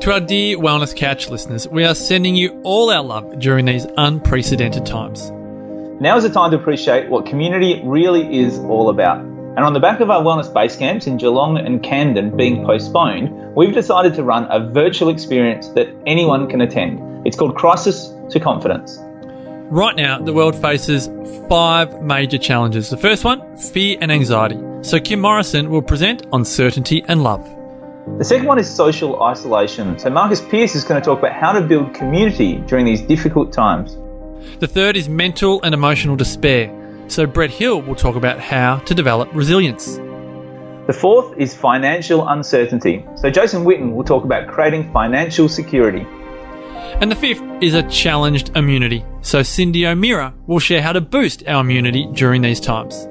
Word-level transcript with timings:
To 0.00 0.14
our 0.14 0.20
dear 0.20 0.56
Wellness 0.56 0.96
Couch 0.96 1.28
listeners, 1.28 1.68
we 1.68 1.84
are 1.84 1.94
sending 1.94 2.34
you 2.34 2.58
all 2.64 2.88
our 2.88 3.02
love 3.02 3.38
during 3.38 3.66
these 3.66 3.86
unprecedented 3.98 4.86
times. 4.86 5.30
Now 6.00 6.16
is 6.16 6.22
the 6.22 6.30
time 6.30 6.52
to 6.52 6.56
appreciate 6.56 7.10
what 7.10 7.26
community 7.26 7.82
really 7.84 8.38
is 8.38 8.60
all 8.60 8.88
about. 8.88 9.18
And 9.18 9.58
on 9.58 9.74
the 9.74 9.78
back 9.78 10.00
of 10.00 10.08
our 10.08 10.22
wellness 10.22 10.50
base 10.54 10.74
camps 10.74 11.06
in 11.06 11.18
Geelong 11.18 11.58
and 11.58 11.82
Camden 11.82 12.34
being 12.34 12.64
postponed, 12.64 13.54
we've 13.54 13.74
decided 13.74 14.14
to 14.14 14.22
run 14.22 14.46
a 14.50 14.70
virtual 14.70 15.10
experience 15.10 15.68
that 15.74 15.94
anyone 16.06 16.48
can 16.48 16.62
attend. 16.62 17.26
It's 17.26 17.36
called 17.36 17.54
Crisis 17.54 18.10
to 18.30 18.40
Confidence. 18.40 18.98
Right 19.68 19.96
now, 19.96 20.18
the 20.18 20.32
world 20.32 20.56
faces 20.56 21.10
five 21.46 22.00
major 22.00 22.38
challenges. 22.38 22.88
The 22.88 22.96
first 22.96 23.22
one, 23.22 23.54
fear 23.58 23.98
and 24.00 24.10
anxiety. 24.10 24.58
So 24.80 24.98
Kim 24.98 25.20
Morrison 25.20 25.68
will 25.68 25.82
present 25.82 26.24
on 26.32 26.46
certainty 26.46 27.04
and 27.06 27.22
love. 27.22 27.46
The 28.18 28.24
second 28.24 28.46
one 28.46 28.58
is 28.58 28.68
social 28.68 29.22
isolation. 29.22 29.98
So 29.98 30.10
Marcus 30.10 30.40
Pearce 30.40 30.74
is 30.74 30.84
going 30.84 31.00
to 31.00 31.04
talk 31.04 31.18
about 31.18 31.32
how 31.32 31.52
to 31.52 31.60
build 31.60 31.94
community 31.94 32.58
during 32.66 32.84
these 32.84 33.00
difficult 33.00 33.52
times. 33.52 33.96
The 34.58 34.66
third 34.66 34.96
is 34.96 35.08
mental 35.08 35.62
and 35.62 35.74
emotional 35.74 36.16
despair. 36.16 36.76
So 37.08 37.26
Brett 37.26 37.50
Hill 37.50 37.82
will 37.82 37.94
talk 37.94 38.16
about 38.16 38.38
how 38.38 38.78
to 38.78 38.94
develop 38.94 39.28
resilience. 39.34 39.96
The 40.86 40.96
fourth 40.98 41.38
is 41.38 41.54
financial 41.54 42.28
uncertainty. 42.28 43.06
So 43.16 43.30
Jason 43.30 43.64
Witten 43.64 43.92
will 43.94 44.04
talk 44.04 44.24
about 44.24 44.48
creating 44.48 44.92
financial 44.92 45.48
security. 45.48 46.06
And 47.00 47.10
the 47.10 47.16
fifth 47.16 47.42
is 47.60 47.74
a 47.74 47.82
challenged 47.84 48.50
immunity. 48.56 49.04
So 49.22 49.42
Cindy 49.42 49.86
O'Meara 49.86 50.34
will 50.46 50.58
share 50.58 50.82
how 50.82 50.92
to 50.92 51.00
boost 51.00 51.46
our 51.46 51.60
immunity 51.60 52.08
during 52.12 52.42
these 52.42 52.60
times. 52.60 53.06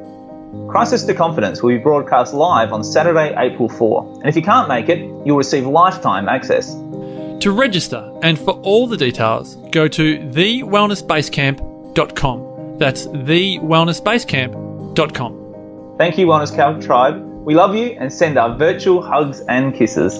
Crisis 0.68 1.04
to 1.04 1.14
Confidence 1.14 1.62
will 1.62 1.70
be 1.70 1.78
broadcast 1.78 2.34
live 2.34 2.74
on 2.74 2.84
Saturday, 2.84 3.36
April 3.38 3.70
4. 3.70 4.22
And 4.22 4.26
if 4.26 4.36
you 4.36 4.42
can't 4.42 4.68
make 4.68 4.90
it, 4.90 4.98
you'll 5.26 5.38
receive 5.38 5.66
lifetime 5.66 6.28
access. 6.28 6.74
To 6.74 7.52
register 7.52 8.12
and 8.22 8.38
for 8.38 8.60
all 8.62 8.86
the 8.88 8.98
details, 8.98 9.56
go 9.72 9.88
to 9.88 10.20
thewellnessbasecamp.com. 10.20 12.78
That's 12.78 13.08
thewellnessbasecamp.com. 13.08 15.96
Thank 15.98 16.18
you, 16.18 16.28
Wellness 16.28 16.54
Couch 16.56 16.84
Tribe. 16.84 17.24
We 17.46 17.56
love 17.56 17.74
you 17.76 17.96
and 18.00 18.12
send 18.12 18.38
our 18.38 18.58
virtual 18.58 19.02
hugs 19.02 19.40
and 19.42 19.74
kisses. 19.76 20.20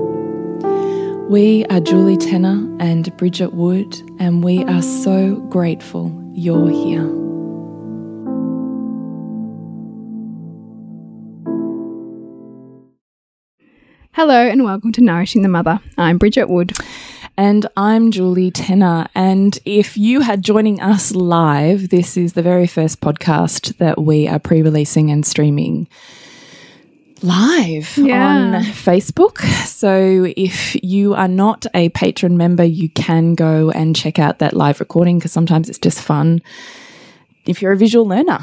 We 1.31 1.63
are 1.67 1.79
Julie 1.79 2.17
Tenner 2.17 2.75
and 2.81 3.15
Bridget 3.15 3.53
Wood, 3.53 3.95
and 4.19 4.43
we 4.43 4.65
are 4.65 4.81
so 4.81 5.35
grateful 5.49 6.11
you're 6.33 6.69
here. 6.69 7.07
Hello 14.11 14.41
and 14.41 14.65
welcome 14.65 14.91
to 14.91 14.99
Nourishing 14.99 15.41
the 15.41 15.47
Mother. 15.47 15.79
I'm 15.97 16.17
Bridget 16.17 16.49
Wood. 16.49 16.73
And 17.37 17.65
I'm 17.77 18.11
Julie 18.11 18.51
Tenner. 18.51 19.07
And 19.15 19.57
if 19.63 19.95
you 19.95 20.19
had 20.19 20.41
joining 20.41 20.81
us 20.81 21.15
live, 21.15 21.87
this 21.87 22.17
is 22.17 22.33
the 22.33 22.41
very 22.41 22.67
first 22.67 22.99
podcast 22.99 23.77
that 23.77 24.01
we 24.01 24.27
are 24.27 24.37
pre 24.37 24.61
releasing 24.61 25.09
and 25.09 25.25
streaming 25.25 25.87
live 27.23 27.97
Yeah. 27.97 28.27
on 28.55 28.63
Facebook. 28.63 29.39
So 29.65 30.31
if 30.35 30.75
you 30.83 31.13
are 31.13 31.27
not 31.27 31.65
a 31.73 31.89
patron 31.89 32.37
member, 32.37 32.63
you 32.63 32.89
can 32.89 33.35
go 33.35 33.69
and 33.71 33.95
check 33.95 34.19
out 34.19 34.39
that 34.39 34.53
live 34.53 34.79
recording 34.79 35.17
because 35.19 35.31
sometimes 35.31 35.69
it's 35.69 35.79
just 35.79 36.01
fun 36.01 36.41
if 37.47 37.59
you're 37.61 37.71
a 37.71 37.77
visual 37.77 38.05
learner. 38.07 38.39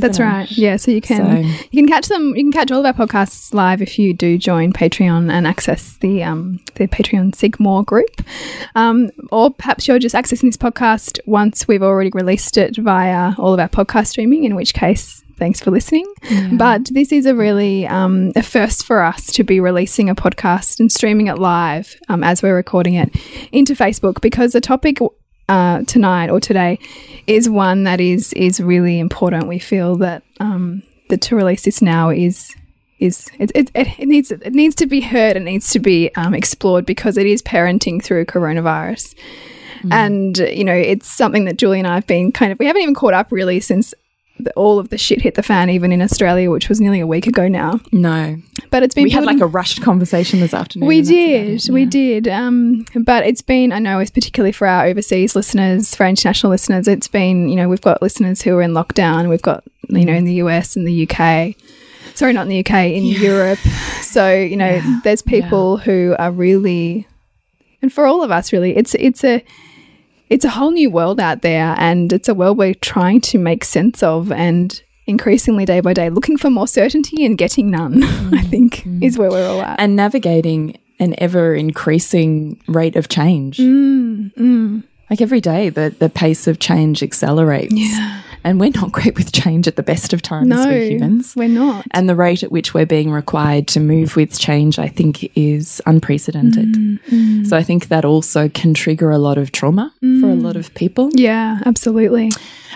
That's 0.00 0.18
it? 0.18 0.22
right. 0.22 0.50
Yeah, 0.50 0.76
so 0.76 0.90
you 0.90 1.00
can 1.02 1.44
So- 1.44 1.48
you 1.70 1.82
can 1.82 1.88
catch 1.88 2.08
them. 2.08 2.28
You 2.36 2.42
can 2.44 2.52
catch 2.52 2.70
all 2.70 2.84
of 2.84 2.86
our 2.98 3.06
podcasts 3.06 3.52
live 3.54 3.82
if 3.82 3.98
you 3.98 4.12
do 4.14 4.38
join 4.38 4.72
Patreon 4.72 5.30
and 5.30 5.46
access 5.46 5.96
the 6.00 6.22
um, 6.22 6.60
the 6.76 6.86
Patreon 6.88 7.34
Sigmore 7.34 7.84
group, 7.84 8.22
um, 8.74 9.10
or 9.30 9.50
perhaps 9.50 9.86
you're 9.86 9.98
just 9.98 10.14
accessing 10.14 10.42
this 10.48 10.56
podcast 10.56 11.18
once 11.26 11.68
we've 11.68 11.82
already 11.82 12.10
released 12.14 12.56
it 12.56 12.76
via 12.76 13.34
all 13.38 13.52
of 13.54 13.60
our 13.60 13.68
podcast 13.68 14.08
streaming. 14.08 14.44
In 14.44 14.54
which 14.56 14.72
case, 14.74 15.22
thanks 15.36 15.60
for 15.60 15.70
listening. 15.70 16.06
But 16.52 16.86
this 16.86 17.12
is 17.12 17.26
a 17.26 17.34
really 17.34 17.86
um, 17.86 18.32
a 18.36 18.42
first 18.42 18.84
for 18.84 19.02
us 19.02 19.26
to 19.32 19.44
be 19.44 19.60
releasing 19.60 20.08
a 20.08 20.14
podcast 20.14 20.80
and 20.80 20.90
streaming 20.90 21.26
it 21.26 21.38
live 21.38 21.96
um, 22.08 22.24
as 22.24 22.42
we're 22.42 22.56
recording 22.56 22.94
it 22.94 23.14
into 23.52 23.74
Facebook 23.74 24.20
because 24.20 24.52
the 24.52 24.60
topic 24.60 24.98
uh, 25.48 25.82
tonight 25.84 26.30
or 26.30 26.40
today 26.40 26.78
is 27.26 27.48
one 27.48 27.84
that 27.84 28.00
is 28.00 28.32
is 28.34 28.60
really 28.60 28.98
important. 28.98 29.48
We 29.48 29.58
feel 29.58 29.96
that 29.96 30.22
um, 30.40 30.82
that 31.08 31.20
to 31.22 31.36
release 31.36 31.64
this 31.64 31.82
now 31.82 32.10
is 32.10 32.54
is 32.98 33.28
it, 33.38 33.50
it, 33.54 33.70
it, 33.74 34.06
needs 34.06 34.30
it 34.30 34.54
needs 34.54 34.74
to 34.76 34.86
be 34.86 35.00
heard. 35.00 35.36
It 35.36 35.42
needs 35.42 35.70
to 35.70 35.78
be 35.78 36.14
um, 36.14 36.34
explored 36.34 36.86
because 36.86 37.18
it 37.18 37.26
is 37.26 37.42
parenting 37.42 38.02
through 38.02 38.24
coronavirus. 38.26 39.14
And 39.90 40.40
uh, 40.40 40.46
you 40.46 40.64
know, 40.64 40.74
it's 40.74 41.08
something 41.08 41.44
that 41.44 41.58
Julie 41.58 41.78
and 41.78 41.86
I 41.86 41.96
have 41.96 42.06
been 42.06 42.32
kind 42.32 42.52
of 42.52 42.58
we 42.58 42.66
haven't 42.66 42.82
even 42.82 42.94
caught 42.94 43.14
up 43.14 43.30
really 43.30 43.60
since 43.60 43.92
the, 44.38 44.52
all 44.54 44.78
of 44.78 44.88
the 44.88 44.98
shit 44.98 45.22
hit 45.22 45.34
the 45.34 45.42
fan, 45.42 45.70
even 45.70 45.92
in 45.92 46.02
Australia, 46.02 46.50
which 46.50 46.68
was 46.68 46.80
nearly 46.80 47.00
a 47.00 47.06
week 47.06 47.26
ago 47.26 47.48
now. 47.48 47.80
No. 47.92 48.36
But 48.70 48.82
it's 48.82 48.94
been 48.94 49.04
We 49.04 49.10
had 49.10 49.24
like 49.24 49.40
a 49.40 49.46
rushed 49.46 49.82
conversation 49.82 50.40
this 50.40 50.52
afternoon. 50.52 50.88
we 50.88 50.98
and 50.98 51.06
that's 51.06 51.10
about 51.10 51.66
did, 51.66 51.72
we 51.72 51.82
yeah. 51.82 51.90
did. 51.90 52.28
Um, 52.28 52.86
but 52.96 53.26
it's 53.26 53.42
been, 53.42 53.72
I 53.72 53.78
know, 53.78 54.00
it's 54.00 54.10
particularly 54.10 54.52
for 54.52 54.66
our 54.66 54.86
overseas 54.86 55.36
listeners, 55.36 55.94
for 55.94 56.04
our 56.04 56.08
international 56.08 56.50
listeners. 56.50 56.88
It's 56.88 57.08
been, 57.08 57.48
you 57.48 57.56
know, 57.56 57.68
we've 57.68 57.80
got 57.80 58.02
listeners 58.02 58.42
who 58.42 58.56
are 58.56 58.62
in 58.62 58.72
lockdown. 58.72 59.28
We've 59.28 59.42
got, 59.42 59.62
you 59.88 60.04
know, 60.04 60.12
in 60.12 60.24
the 60.24 60.34
US 60.34 60.76
and 60.76 60.86
the 60.86 61.08
UK. 61.08 61.54
Sorry, 62.14 62.32
not 62.32 62.42
in 62.42 62.48
the 62.48 62.60
UK, 62.60 62.92
in 62.92 63.04
Europe. 63.04 63.58
So 64.02 64.32
you 64.32 64.56
know, 64.56 64.80
there's 65.02 65.22
people 65.22 65.76
who 65.76 66.14
are 66.20 66.30
really, 66.30 67.08
and 67.82 67.92
for 67.92 68.06
all 68.06 68.22
of 68.22 68.30
us, 68.30 68.52
really, 68.52 68.76
it's 68.76 68.94
it's 68.94 69.24
a 69.24 69.44
it's 70.34 70.44
a 70.44 70.50
whole 70.50 70.72
new 70.72 70.90
world 70.90 71.20
out 71.20 71.42
there, 71.42 71.76
and 71.78 72.12
it's 72.12 72.28
a 72.28 72.34
world 72.34 72.58
we're 72.58 72.74
trying 72.74 73.20
to 73.20 73.38
make 73.38 73.62
sense 73.62 74.02
of, 74.02 74.32
and 74.32 74.82
increasingly 75.06 75.64
day 75.64 75.78
by 75.78 75.92
day 75.92 76.10
looking 76.10 76.36
for 76.36 76.50
more 76.50 76.66
certainty 76.66 77.24
and 77.24 77.38
getting 77.38 77.70
none. 77.70 78.02
I 78.02 78.06
mm-hmm. 78.06 78.48
think 78.48 78.74
mm-hmm. 78.78 79.00
is 79.00 79.16
where 79.16 79.30
we're 79.30 79.46
all 79.46 79.62
at. 79.62 79.78
and 79.78 79.94
navigating 79.94 80.76
an 80.98 81.14
ever 81.18 81.54
increasing 81.54 82.60
rate 82.66 82.96
of 82.96 83.08
change. 83.08 83.58
Mm, 83.58 84.34
mm. 84.34 84.82
Like 85.08 85.20
every 85.20 85.40
day, 85.40 85.68
the, 85.68 85.94
the 85.96 86.08
pace 86.08 86.48
of 86.48 86.58
change 86.58 87.00
accelerates. 87.00 87.72
Yeah. 87.72 88.22
And 88.44 88.60
we're 88.60 88.70
not 88.74 88.92
great 88.98 89.16
with 89.16 89.32
change 89.32 89.66
at 89.66 89.76
the 89.76 89.82
best 89.82 90.12
of 90.12 90.20
times, 90.22 90.48
No, 90.48 90.66
we're 90.66 90.90
humans. 90.90 91.34
we're 91.34 91.48
not. 91.48 91.86
And 91.92 92.08
the 92.08 92.14
rate 92.14 92.42
at 92.42 92.52
which 92.52 92.74
we're 92.74 92.86
being 92.86 93.10
required 93.10 93.66
to 93.68 93.80
move 93.80 94.16
with 94.16 94.38
change, 94.38 94.78
I 94.78 94.88
think, 94.88 95.30
is 95.36 95.80
unprecedented. 95.86 96.68
Mm, 97.10 97.46
So 97.46 97.56
I 97.56 97.62
think 97.62 97.88
that 97.88 98.04
also 98.04 98.48
can 98.48 98.74
trigger 98.74 99.10
a 99.10 99.18
lot 99.18 99.38
of 99.38 99.50
trauma 99.52 99.92
for 100.20 100.28
a 100.28 100.34
lot 100.34 100.56
of 100.56 100.72
people. 100.74 101.10
Yeah, 101.14 101.60
absolutely. 101.64 102.30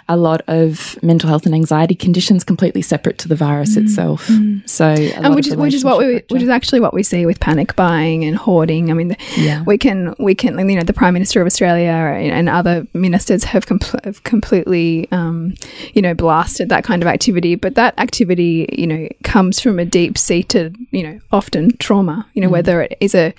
A 0.09 0.17
lot 0.17 0.41
of 0.49 0.99
mental 1.03 1.29
health 1.29 1.45
and 1.47 1.55
anxiety 1.55 1.95
conditions 1.95 2.45
completely 2.45 2.83
separate 2.83 3.19
to 3.19 3.29
the 3.29 3.37
virus 3.37 3.77
itself. 3.77 4.29
So, 4.67 4.87
a 4.87 4.91
lot 4.91 4.99
Mm, 4.99 5.25
and 5.25 5.35
which 5.35 5.47
is 5.49 5.57
which 5.57 5.75
is 5.75 5.85
what 5.85 5.99
we 5.99 6.23
which 6.31 6.43
is 6.43 6.49
actually 6.49 6.81
what 6.81 6.95
we 6.95 7.03
see 7.03 7.27
with 7.27 7.41
panic 7.41 7.77
buying 7.77 8.25
and 8.25 8.37
hoarding. 8.37 8.91
I 8.91 8.95
mean, 8.95 9.09
the, 9.09 9.17
Yeah. 9.37 9.63
we 9.65 9.77
can 9.79 10.15
we 10.19 10.35
can 10.35 10.59
you 10.69 10.77
know 10.77 10.83
the 10.83 10.93
Prime 10.93 11.13
Minister 11.15 11.41
of 11.41 11.47
Australia 11.47 11.91
and 11.91 12.49
other 12.49 12.87
ministers 12.95 13.45
have, 13.45 13.67
compl- 13.67 14.03
have 14.05 14.23
completely 14.25 15.09
um, 15.13 15.55
you 15.95 16.01
know 16.03 16.15
blasted 16.15 16.69
that 16.71 16.85
kind 16.85 17.03
of 17.03 17.09
activity, 17.09 17.55
but 17.55 17.75
that 17.75 17.99
activity 17.99 18.67
you 18.73 18.87
know 18.87 19.09
comes 19.25 19.61
from 19.61 19.79
a 19.79 19.85
deep 19.85 20.17
seated 20.17 20.77
you 20.91 21.03
know 21.03 21.19
often 21.33 21.77
trauma. 21.79 22.27
You 22.35 22.43
know 22.43 22.49
whether 22.49 22.81
it 22.83 22.97
is 23.01 23.15
a 23.15 23.35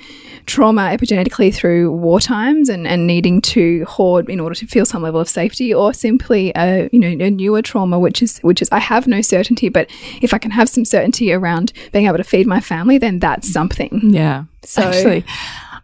trauma 0.45 0.81
epigenetically 0.95 1.53
through 1.53 1.91
war 1.91 2.19
times 2.19 2.69
and, 2.69 2.87
and 2.87 3.05
needing 3.05 3.39
to 3.39 3.85
hoard 3.85 4.29
in 4.29 4.39
order 4.39 4.55
to 4.55 4.65
feel 4.65 4.85
some 4.85 5.03
level 5.03 5.19
of 5.19 5.29
safety, 5.29 5.73
or 5.73 5.93
simply 5.93 6.53
a 6.59 6.89
you 6.91 6.99
know 6.99 7.25
a 7.25 7.29
newer 7.29 7.61
trauma, 7.61 7.99
which 7.99 8.21
is 8.21 8.39
which 8.39 8.61
is 8.61 8.69
I 8.71 8.79
have 8.79 9.07
no 9.07 9.21
certainty, 9.21 9.69
but 9.69 9.89
if 10.21 10.33
I 10.33 10.37
can 10.37 10.51
have 10.51 10.69
some 10.69 10.85
certainty 10.85 11.31
around 11.33 11.73
being 11.91 12.05
able 12.07 12.17
to 12.17 12.23
feed 12.23 12.47
my 12.47 12.59
family, 12.59 12.97
then 12.97 13.19
that's 13.19 13.51
something. 13.51 13.99
Yeah. 14.03 14.43
So- 14.63 14.83
actually, 14.83 15.23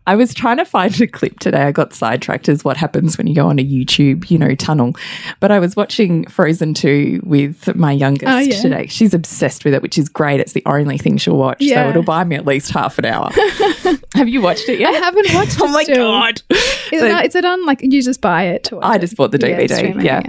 I 0.07 0.15
was 0.15 0.35
trying 0.35 0.57
to 0.57 0.65
find 0.65 1.01
a 1.01 1.07
clip 1.07 1.39
today. 1.39 1.63
I 1.63 1.71
got 1.71 1.91
sidetracked 1.91 2.47
as 2.47 2.63
what 2.63 2.77
happens 2.77 3.17
when 3.17 3.25
you 3.25 3.33
go 3.33 3.47
on 3.47 3.57
a 3.57 3.65
YouTube, 3.65 4.29
you 4.29 4.37
know, 4.37 4.53
tunnel. 4.53 4.93
But 5.39 5.49
I 5.51 5.57
was 5.57 5.75
watching 5.75 6.27
Frozen 6.27 6.75
2 6.75 7.21
with 7.23 7.75
my 7.75 7.91
youngest 7.91 8.31
Oh, 8.31 8.37
yeah. 8.37 8.61
today. 8.61 8.85
She's 8.85 9.15
obsessed 9.15 9.65
with 9.65 9.73
it, 9.73 9.81
which 9.81 9.97
is 9.97 10.07
great. 10.07 10.39
It's 10.39 10.53
the 10.53 10.61
only 10.67 10.99
thing 10.99 11.17
she'll 11.17 11.37
watch. 11.37 11.57
Yeah. 11.59 11.85
So 11.85 11.89
it'll 11.89 12.03
buy 12.03 12.23
me 12.23 12.35
at 12.35 12.45
least 12.45 12.69
half 12.69 12.99
an 12.99 13.05
hour. 13.05 13.31
Have 14.13 14.27
you 14.29 14.41
watched 14.41 14.69
it 14.69 14.79
yet? 14.79 14.93
I 14.93 14.97
haven't 14.97 15.33
watched. 15.33 15.57
Oh 15.61 15.65
it 15.69 15.71
my 15.71 15.83
still. 15.83 15.95
God. 16.11 16.41
Is, 16.51 16.99
So- 16.99 17.05
it 17.07 17.11
on, 17.11 17.25
is 17.25 17.35
it 17.35 17.45
on 17.45 17.65
like 17.65 17.81
you 17.81 18.03
just 18.03 18.21
buy 18.21 18.43
it? 18.43 18.65
To 18.65 18.75
watch 18.75 18.85
I 18.85 18.97
just 18.99 19.15
bought 19.15 19.31
the 19.31 19.39
DVD. 19.39 20.03
yeah. 20.03 20.21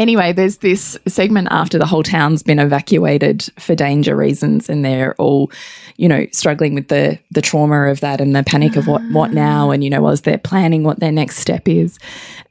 Anyway, 0.00 0.32
there's 0.32 0.58
this 0.58 0.98
segment 1.06 1.48
after 1.50 1.78
the 1.78 1.86
whole 1.86 2.02
town's 2.02 2.42
been 2.42 2.58
evacuated 2.58 3.44
for 3.58 3.74
danger 3.74 4.16
reasons, 4.16 4.68
and 4.68 4.84
they're 4.84 5.14
all, 5.16 5.50
you 5.96 6.08
know, 6.08 6.26
struggling 6.32 6.74
with 6.74 6.88
the 6.88 7.18
the 7.30 7.42
trauma 7.42 7.88
of 7.88 8.00
that 8.00 8.20
and 8.20 8.34
the 8.34 8.42
panic 8.42 8.76
of 8.76 8.86
what 8.86 9.02
what 9.10 9.32
now, 9.32 9.70
and 9.70 9.84
you 9.84 9.90
know, 9.90 10.06
as 10.08 10.22
they're 10.22 10.38
planning 10.38 10.82
what 10.82 11.00
their 11.00 11.12
next 11.12 11.38
step 11.38 11.68
is, 11.68 11.98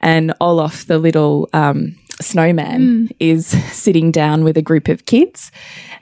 and 0.01 0.33
Olaf, 0.39 0.85
the 0.85 0.99
little 0.99 1.49
um, 1.53 1.95
snowman, 2.21 3.09
is 3.19 3.47
sitting 3.47 4.11
down 4.11 4.43
with 4.43 4.55
a 4.55 4.61
group 4.61 4.87
of 4.87 5.05
kids, 5.05 5.51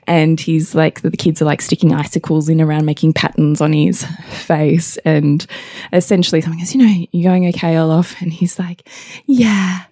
and 0.08 0.40
he's 0.40 0.76
like 0.76 1.02
the 1.02 1.12
kids 1.12 1.42
are 1.42 1.46
like 1.46 1.62
sticking 1.62 1.94
icicles 1.94 2.50
in 2.50 2.60
around, 2.60 2.86
making 2.86 3.14
patterns 3.14 3.62
on 3.62 3.72
his 3.72 4.04
face, 4.30 4.98
and 4.98 5.46
essentially 5.94 6.42
someone 6.42 6.60
goes, 6.60 6.76
you 6.76 6.86
know, 6.86 7.06
you 7.12 7.24
going 7.24 7.48
okay, 7.48 7.78
Olaf? 7.78 8.22
And 8.22 8.34
he's 8.34 8.60
like, 8.60 8.88
yeah. 9.26 9.86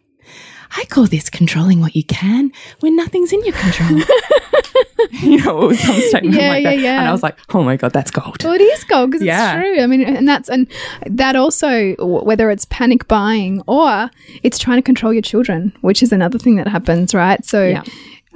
I 0.75 0.85
call 0.85 1.05
this 1.05 1.29
controlling 1.29 1.79
what 1.79 1.95
you 1.95 2.03
can 2.03 2.51
when 2.81 2.95
nothing's 2.95 3.31
in 3.31 3.43
your 3.45 3.53
control. 3.53 3.99
you 5.21 5.37
know, 5.43 5.63
it 5.63 5.67
was 5.67 5.79
some 5.79 5.99
statement 6.01 6.35
Yeah, 6.35 6.49
like 6.49 6.63
yeah, 6.63 6.69
that. 6.71 6.79
yeah. 6.79 6.99
And 6.99 7.07
I 7.07 7.11
was 7.11 7.23
like, 7.23 7.37
oh 7.53 7.63
my 7.63 7.77
God, 7.77 7.93
that's 7.93 8.11
gold. 8.11 8.43
Well, 8.43 8.53
it 8.53 8.61
is 8.61 8.83
gold 8.83 9.11
because 9.11 9.23
Yeah. 9.25 9.53
it's 9.59 9.63
true. 9.63 9.81
I 9.83 9.87
mean, 9.87 10.03
and 10.03 10.27
that's 10.27 10.49
and 10.49 10.67
that 11.05 11.35
also 11.35 11.95
whether 11.99 12.49
it's 12.51 12.65
panic 12.65 13.07
buying 13.07 13.61
or 13.67 14.09
it's 14.43 14.57
trying 14.59 14.77
to 14.77 14.81
control 14.81 15.13
your 15.13 15.21
children, 15.21 15.71
which 15.81 16.03
is 16.03 16.11
another 16.11 16.37
thing 16.37 16.55
that 16.57 16.67
happens, 16.67 17.13
right? 17.15 17.43
So 17.45 17.65
Yeah. 17.65 17.83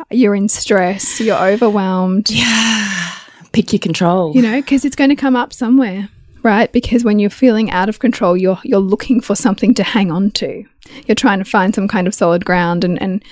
you're 0.09 0.35
in 0.35 0.47
stress, 0.49 1.19
you're 1.19 1.37
overwhelmed, 1.37 2.29
Yeah. 2.29 2.87
Pick 3.51 3.73
your 3.73 3.79
control. 3.79 4.33
you 4.35 4.41
know, 4.41 4.61
because 4.61 4.85
it's 4.85 4.95
going 4.95 5.09
to 5.09 5.15
come 5.15 5.35
up 5.35 5.51
somewhere, 5.51 6.07
right? 6.43 6.71
Because 6.71 7.03
when 7.03 7.19
you're 7.19 7.29
feeling 7.29 7.69
out 7.71 7.89
of 7.89 7.99
control, 7.99 8.37
you're 8.37 8.59
you're 8.63 8.79
looking 8.79 9.19
for 9.19 9.35
something 9.35 9.73
to 9.73 9.83
hang 9.83 10.09
on 10.11 10.31
to. 10.31 10.63
You're 11.05 11.15
trying 11.15 11.39
to 11.39 11.45
find 11.45 11.73
some 11.73 11.87
kind 11.87 12.07
of 12.07 12.13
solid 12.13 12.45
ground 12.45 12.83
and 12.83 13.01
and 13.01 13.23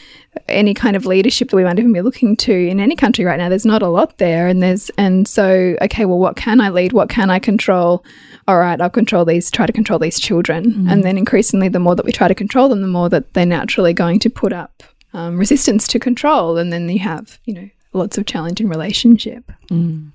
any 0.48 0.74
kind 0.74 0.96
of 0.96 1.06
leadership 1.06 1.50
that 1.50 1.56
we 1.56 1.64
might 1.64 1.80
even 1.80 1.94
be 1.94 2.02
looking 2.02 2.36
to 2.36 2.54
in 2.54 2.80
any 2.80 2.96
country 2.96 3.26
right 3.26 3.38
now. 3.38 3.50
There's 3.50 3.66
not 3.66 3.82
a 3.82 3.88
lot 3.88 4.18
there, 4.18 4.48
and 4.48 4.62
there's 4.62 4.90
and 4.92 5.28
so 5.28 5.76
okay, 5.82 6.06
well, 6.06 6.20
what 6.20 6.36
can 6.36 6.62
I 6.62 6.70
lead? 6.70 6.94
What 6.94 7.10
can 7.10 7.30
I 7.30 7.40
control? 7.40 8.04
All 8.48 8.58
right, 8.58 8.80
I'll 8.80 8.90
control 8.90 9.26
these. 9.26 9.52
Try 9.52 9.66
to 9.66 9.74
control 9.74 10.00
these 10.00 10.20
children, 10.20 10.72
mm-hmm. 10.72 10.90
and 10.90 11.04
then 11.04 11.18
increasingly, 11.18 11.70
the 11.70 11.80
more 11.80 11.96
that 11.96 12.06
we 12.06 12.12
try 12.12 12.28
to 12.28 12.36
control 12.36 12.70
them, 12.70 12.82
the 12.82 12.88
more 12.88 13.10
that 13.10 13.34
they're 13.34 13.46
naturally 13.46 13.94
going 13.94 14.20
to 14.20 14.30
put 14.30 14.54
up 14.54 14.84
um, 15.14 15.38
resistance 15.38 15.88
to 15.90 16.00
control, 16.00 16.58
and 16.58 16.72
then 16.72 16.90
you 16.90 17.00
have 17.00 17.40
you 17.46 17.54
know 17.54 17.70
lots 17.94 18.18
of 18.18 18.26
challenge 18.26 18.62
in 18.62 18.70
relationship. 18.70 19.52
Mm. 19.70 20.12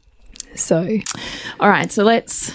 So 0.55 0.99
All 1.59 1.69
right, 1.69 1.91
so 1.91 2.05
let's 2.05 2.55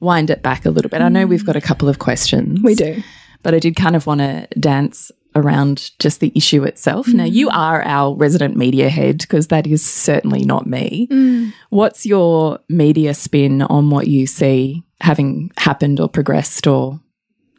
wind 0.00 0.28
it 0.28 0.42
back 0.42 0.66
a 0.66 0.70
little 0.70 0.90
bit. 0.90 1.00
I 1.00 1.08
know 1.08 1.26
we've 1.26 1.42
mm. 1.42 1.46
got 1.46 1.56
a 1.56 1.60
couple 1.60 1.88
of 1.88 1.98
questions. 1.98 2.60
we 2.62 2.74
do. 2.74 3.02
But 3.44 3.54
I 3.54 3.60
did 3.60 3.76
kind 3.76 3.94
of 3.94 4.08
want 4.08 4.20
to 4.20 4.48
dance 4.58 5.12
around 5.36 5.90
just 5.98 6.20
the 6.20 6.32
issue 6.34 6.62
itself. 6.64 7.08
Now, 7.08 7.24
you 7.24 7.48
mm. 7.48 7.54
are 7.54 7.82
our 7.82 8.16
resident 8.16 8.56
media 8.56 8.88
head 8.88 9.18
because 9.18 9.48
that 9.48 9.66
is 9.66 9.84
certainly 9.84 10.44
not 10.44 10.66
me. 10.66 11.08
Mm. 11.10 11.52
What's 11.70 12.06
your 12.06 12.60
media 12.68 13.14
spin 13.14 13.62
on 13.62 13.90
what 13.90 14.06
you 14.06 14.26
see 14.26 14.82
having 15.00 15.50
happened 15.58 16.00
or 16.00 16.08
progressed 16.08 16.66
or 16.66 17.00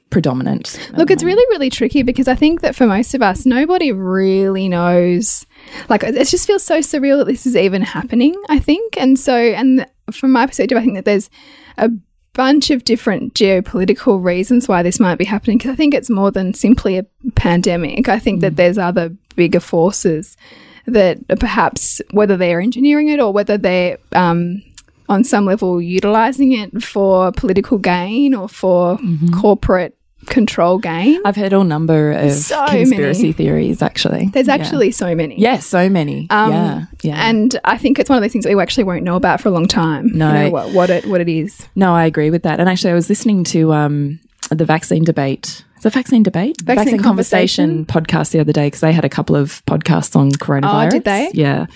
predominant? 0.09 0.79
Look, 0.95 1.11
it's 1.11 1.23
really, 1.23 1.43
really 1.49 1.69
tricky 1.69 2.01
because 2.01 2.27
I 2.27 2.35
think 2.35 2.61
that 2.61 2.75
for 2.75 2.87
most 2.87 3.13
of 3.13 3.21
us, 3.21 3.45
nobody 3.45 3.91
really 3.91 4.69
knows. 4.69 5.45
Like, 5.89 6.03
it 6.03 6.27
just 6.27 6.47
feels 6.47 6.63
so 6.63 6.79
surreal 6.79 7.17
that 7.19 7.27
this 7.27 7.45
is 7.45 7.55
even 7.55 7.81
happening, 7.81 8.35
I 8.47 8.59
think. 8.59 8.97
And 8.97 9.19
so, 9.19 9.35
and 9.35 9.85
from 10.11 10.31
my 10.31 10.47
perspective, 10.47 10.77
I 10.77 10.81
think 10.81 10.95
that 10.95 11.05
there's 11.05 11.29
a 11.77 11.89
bunch 12.35 12.69
of 12.69 12.83
different 12.83 13.33
geopolitical 13.33 14.23
reasons 14.23 14.67
why 14.67 14.83
this 14.83 14.99
might 14.99 15.17
be 15.17 15.25
happening 15.25 15.57
because 15.57 15.71
I 15.71 15.75
think 15.75 15.93
it's 15.93 16.09
more 16.09 16.31
than 16.31 16.53
simply 16.53 16.97
a 16.97 17.05
pandemic. 17.35 18.09
I 18.09 18.19
think 18.19 18.41
that 18.41 18.57
there's 18.57 18.77
other 18.77 19.15
bigger 19.35 19.61
forces 19.61 20.37
that 20.85 21.17
are 21.29 21.37
perhaps, 21.37 22.01
whether 22.11 22.37
they're 22.37 22.61
engineering 22.61 23.07
it 23.07 23.19
or 23.19 23.31
whether 23.33 23.57
they're, 23.57 23.97
um, 24.11 24.61
on 25.07 25.23
some 25.23 25.45
level, 25.45 25.81
utilizing 25.81 26.51
it 26.51 26.83
for 26.83 27.31
political 27.31 27.77
gain 27.77 28.33
or 28.35 28.49
for 28.49 28.99
corporate 29.33 29.94
control 30.27 30.77
game. 30.79 31.21
I've 31.25 31.35
heard 31.35 31.53
all 31.53 31.63
number 31.63 32.11
of 32.11 32.31
So 32.31 32.65
conspiracy 32.67 33.21
many. 33.23 33.33
theories, 33.33 33.81
actually. 33.81 34.29
There's 34.33 34.47
Yeah. 34.47 34.55
actually 34.55 34.91
so 34.91 35.15
many. 35.15 35.39
Yes, 35.39 35.65
so 35.65 35.89
many. 35.89 36.27
Um, 36.29 36.51
yeah, 36.51 36.85
yeah. 37.01 37.29
And 37.29 37.59
I 37.63 37.77
think 37.77 37.99
it's 37.99 38.09
one 38.09 38.17
of 38.17 38.23
those 38.23 38.31
things 38.31 38.45
that 38.45 38.55
we 38.55 38.61
actually 38.61 38.83
won't 38.85 39.03
know 39.03 39.15
about 39.15 39.41
for 39.41 39.49
a 39.49 39.51
long 39.51 39.67
time. 39.67 40.11
No. 40.13 40.27
You 40.27 40.33
know, 40.45 40.49
what, 40.51 40.71
what 40.73 40.89
it 40.89 41.05
what 41.07 41.21
it 41.21 41.29
is. 41.29 41.67
No, 41.75 41.93
I 41.95 42.05
agree 42.05 42.29
with 42.29 42.43
that. 42.43 42.59
And 42.59 42.67
actually, 42.69 42.91
I 42.91 42.95
was 42.95 43.09
listening 43.09 43.43
to 43.45 43.73
um, 43.73 44.19
the 44.49 44.65
vaccine 44.65 45.03
debate. 45.03 45.63
The 45.81 45.89
vaccine 45.91 46.23
debate, 46.23 46.59
Vaccine 46.63 46.99
conversation 46.99 47.85
podcast 47.85 48.31
the 48.31 48.39
other 48.39 48.51
day 48.51 48.65
because 48.67 48.79
they 48.79 48.91
had 48.91 49.05
a 49.05 49.09
couple 49.09 49.35
of 49.35 49.63
podcasts 49.67 50.15
on 50.15 50.31
coronavirus. 50.31 50.87
Oh, 50.87 50.89
did 50.89 51.03
they? 51.03 51.29
Yeah. 51.35 51.67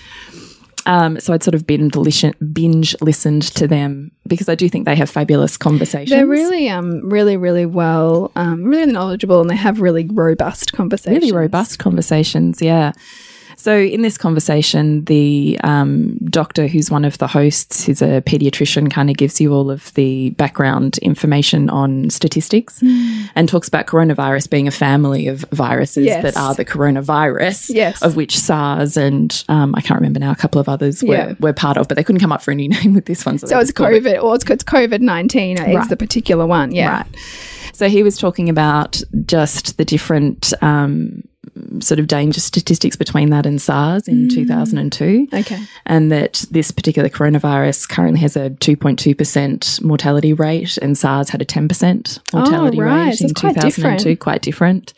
Um, 0.86 1.20
so 1.20 1.32
I'd 1.32 1.42
sort 1.42 1.54
of 1.54 1.66
binge, 1.66 1.94
listen, 1.94 2.34
binge 2.52 2.96
listened 3.00 3.42
to 3.54 3.68
them 3.68 4.10
because 4.26 4.48
I 4.48 4.54
do 4.54 4.68
think 4.68 4.86
they 4.86 4.96
have 4.96 5.10
fabulous 5.10 5.56
conversations. 5.56 6.10
They're 6.10 6.26
really 6.26 6.68
um 6.68 7.08
really, 7.08 7.36
really 7.36 7.66
well 7.66 8.32
um 8.36 8.64
really 8.64 8.90
knowledgeable 8.92 9.40
and 9.40 9.50
they 9.50 9.56
have 9.56 9.80
really 9.80 10.06
robust 10.06 10.72
conversations. 10.72 11.22
really 11.22 11.36
robust 11.36 11.78
conversations. 11.78 12.62
Yeah. 12.62 12.92
So 13.60 13.76
in 13.78 14.00
this 14.00 14.16
conversation, 14.16 15.04
the 15.04 15.60
um, 15.62 16.16
doctor, 16.30 16.66
who's 16.66 16.90
one 16.90 17.04
of 17.04 17.18
the 17.18 17.26
hosts, 17.26 17.84
who's 17.84 18.00
a 18.00 18.22
pediatrician, 18.22 18.90
kind 18.90 19.10
of 19.10 19.18
gives 19.18 19.38
you 19.38 19.52
all 19.52 19.70
of 19.70 19.92
the 19.94 20.30
background 20.30 20.96
information 20.98 21.68
on 21.68 22.08
statistics 22.08 22.80
and 23.34 23.46
talks 23.50 23.68
about 23.68 23.86
coronavirus 23.86 24.48
being 24.48 24.66
a 24.66 24.70
family 24.70 25.26
of 25.26 25.44
viruses 25.52 26.06
Yes. 26.06 26.22
that 26.22 26.38
are 26.38 26.54
the 26.54 26.64
coronavirus, 26.64 27.68
Yes. 27.74 28.00
of 28.00 28.16
which 28.16 28.34
SARS 28.38 28.96
and 28.96 29.44
um, 29.50 29.74
I 29.76 29.82
can't 29.82 30.00
remember 30.00 30.20
now 30.20 30.30
a 30.32 30.36
couple 30.36 30.58
of 30.58 30.66
others 30.66 31.02
were, 31.04 31.14
Yeah. 31.14 31.34
were 31.38 31.52
part 31.52 31.76
of, 31.76 31.86
but 31.86 31.96
they 31.96 32.02
couldn't 32.04 32.20
come 32.22 32.32
up 32.32 32.40
for 32.40 32.52
a 32.52 32.54
new 32.54 32.68
name 32.78 32.94
with 32.94 33.04
this 33.04 33.26
one. 33.26 33.36
So 33.36 33.46
they 33.46 33.54
it's 33.56 33.68
just 33.74 33.78
it- 33.78 33.82
COVID 33.82 34.22
or 34.22 34.36
it's, 34.36 34.48
it's 34.48 34.64
COVID 34.64 35.00
nineteen 35.02 35.58
is 35.58 35.76
Right. 35.76 35.88
the 35.88 35.98
particular 35.98 36.46
one. 36.46 36.72
Yeah. 36.72 36.96
Right. 37.02 37.06
So 37.74 37.90
he 37.90 38.02
was 38.02 38.16
talking 38.16 38.48
about 38.48 39.02
just 39.26 39.76
the 39.76 39.84
different 39.84 40.54
um, 40.62 41.24
sort 41.80 41.98
of 42.00 42.06
danger 42.06 42.40
statistics 42.40 42.96
between 42.96 43.30
that 43.30 43.46
and 43.46 43.60
SARS 43.60 44.06
in 44.08 44.28
2002. 44.28 45.28
Okay. 45.32 45.58
And 45.86 46.10
that 46.12 46.44
this 46.50 46.70
particular 46.70 47.08
coronavirus 47.08 47.88
currently 47.88 48.20
has 48.20 48.36
a 48.36 48.50
2.2% 48.50 49.82
mortality 49.82 50.32
rate, 50.32 50.76
and 50.78 50.96
SARS 50.96 51.28
had 51.30 51.42
a 51.42 51.44
10% 51.44 52.18
mortality 52.32 52.78
Oh, 52.80 52.84
right. 52.84 53.06
rate 53.06 53.16
So 53.18 53.26
in 53.26 53.34
quite 53.34 53.54
2002. 53.54 53.68
different. 54.00 54.20
Quite 54.20 54.42
different. 54.42 54.94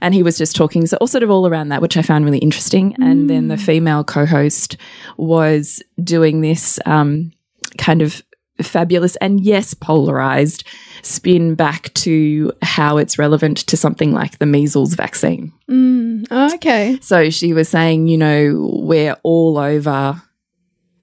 And 0.00 0.14
he 0.14 0.22
was 0.22 0.38
just 0.38 0.54
talking, 0.54 0.86
so 0.86 0.96
all 1.00 1.06
sort 1.08 1.24
of 1.24 1.30
all 1.30 1.46
around 1.46 1.70
that, 1.70 1.82
which 1.82 1.96
I 1.96 2.02
found 2.02 2.24
really 2.24 2.38
interesting. 2.38 2.94
And 3.00 3.28
then 3.28 3.48
the 3.48 3.56
Mm. 3.56 3.60
female 3.60 4.04
co 4.04 4.26
host 4.26 4.76
was 5.16 5.82
doing 6.02 6.40
this 6.40 6.78
um, 6.86 7.32
kind 7.78 8.00
of 8.02 8.22
fabulous 8.62 9.16
and 9.16 9.40
yes, 9.40 9.74
polarized 9.74 10.64
spin 11.02 11.54
back 11.54 11.92
to 11.94 12.52
how 12.62 12.96
it's 12.96 13.18
relevant 13.18 13.58
to 13.58 13.76
something 13.76 14.12
like 14.12 14.38
the 14.38 14.46
measles 14.46 14.94
vaccine. 14.94 15.52
Mm, 15.70 16.26
oh, 16.30 16.54
okay. 16.54 16.98
So 17.00 17.30
she 17.30 17.52
was 17.52 17.68
saying, 17.68 18.08
you 18.08 18.18
know, 18.18 18.70
we're 18.82 19.16
all 19.22 19.58
over, 19.58 20.20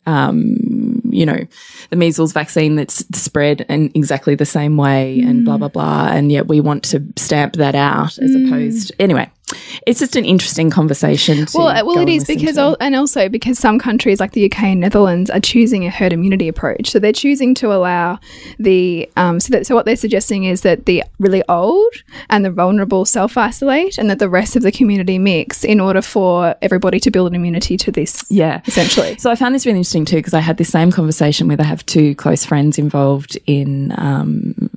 um, 0.06 1.02
you 1.10 1.26
know, 1.26 1.40
the 1.90 1.96
measles 1.96 2.34
vaccine 2.34 2.76
that's 2.76 3.06
spread 3.18 3.62
in 3.70 3.92
exactly 3.96 4.36
the 4.36 4.46
same 4.46 4.78
way 4.78 5.20
and 5.20 5.46
blah, 5.46 5.56
mm. 5.56 5.60
blah, 5.60 5.70
blah. 5.70 6.08
And 6.12 6.32
yet 6.32 6.48
we 6.48 6.62
want 6.62 6.84
to 6.86 7.04
stamp 7.16 7.54
that 7.54 7.76
out 7.76 8.18
as 8.18 8.32
mm. 8.32 8.48
opposed. 8.48 8.92
Anyway, 9.00 9.30
it's 9.86 10.00
just 10.00 10.16
an 10.16 10.26
interesting 10.26 10.70
conversation. 10.70 11.46
Well, 11.54 11.68
uh, 11.68 11.86
well, 11.86 12.00
it 12.00 12.10
is 12.10 12.26
because, 12.26 12.58
al- 12.58 12.78
and 12.80 12.96
also 12.96 13.30
because 13.30 13.60
some 13.60 13.78
countries 13.80 14.20
like 14.20 14.32
the 14.32 14.46
UK 14.46 14.64
and 14.64 14.80
Netherlands 14.80 15.30
are 15.30 15.40
choosing 15.40 15.86
a 15.86 15.90
herd 15.90 16.14
immunity 16.14 16.48
approach. 16.48 16.90
So 16.90 17.00
they're 17.00 17.14
choosing 17.14 17.54
to 17.56 17.72
allow 17.72 18.20
the, 18.58 19.10
um, 19.18 19.40
so, 19.40 19.52
that, 19.52 19.68
so 19.68 19.76
what 19.76 19.86
they're 19.86 19.96
suggesting 19.96 20.46
is 20.46 20.62
that 20.62 20.86
the 20.86 21.04
really 21.20 21.44
old 21.48 21.94
and 22.30 22.44
the 22.44 22.52
vulnerable 22.52 23.06
self 23.06 23.38
isolate 23.38 23.98
and 23.98 24.10
that 24.10 24.20
the 24.20 24.30
rest 24.30 24.56
of 24.56 24.64
the 24.64 24.72
community 24.72 25.20
mix 25.20 25.64
in 25.64 25.80
order 25.80 26.02
for 26.02 26.56
everybody 26.62 27.00
to 27.00 27.12
build 27.12 27.28
an 27.28 27.36
immunity 27.36 27.78
to 27.78 27.92
this. 27.92 28.24
Yeah. 28.30 28.62
Essentially. 28.66 29.18
So 29.18 29.30
I 29.30 29.36
found 29.36 29.54
this 29.54 29.66
really 29.66 29.80
interesting 29.80 30.06
too 30.06 30.18
because 30.18 30.34
I 30.34 30.40
had 30.40 30.58
this 30.58 30.70
same 30.70 30.92
conversation 30.92 31.48
with 31.48 31.60
I 31.60 31.64
have 31.64 31.86
two 31.86 32.16
close 32.16 32.46
friends 32.46 32.78
involved 32.78 33.38
in 33.46 33.94
um, 33.98 34.70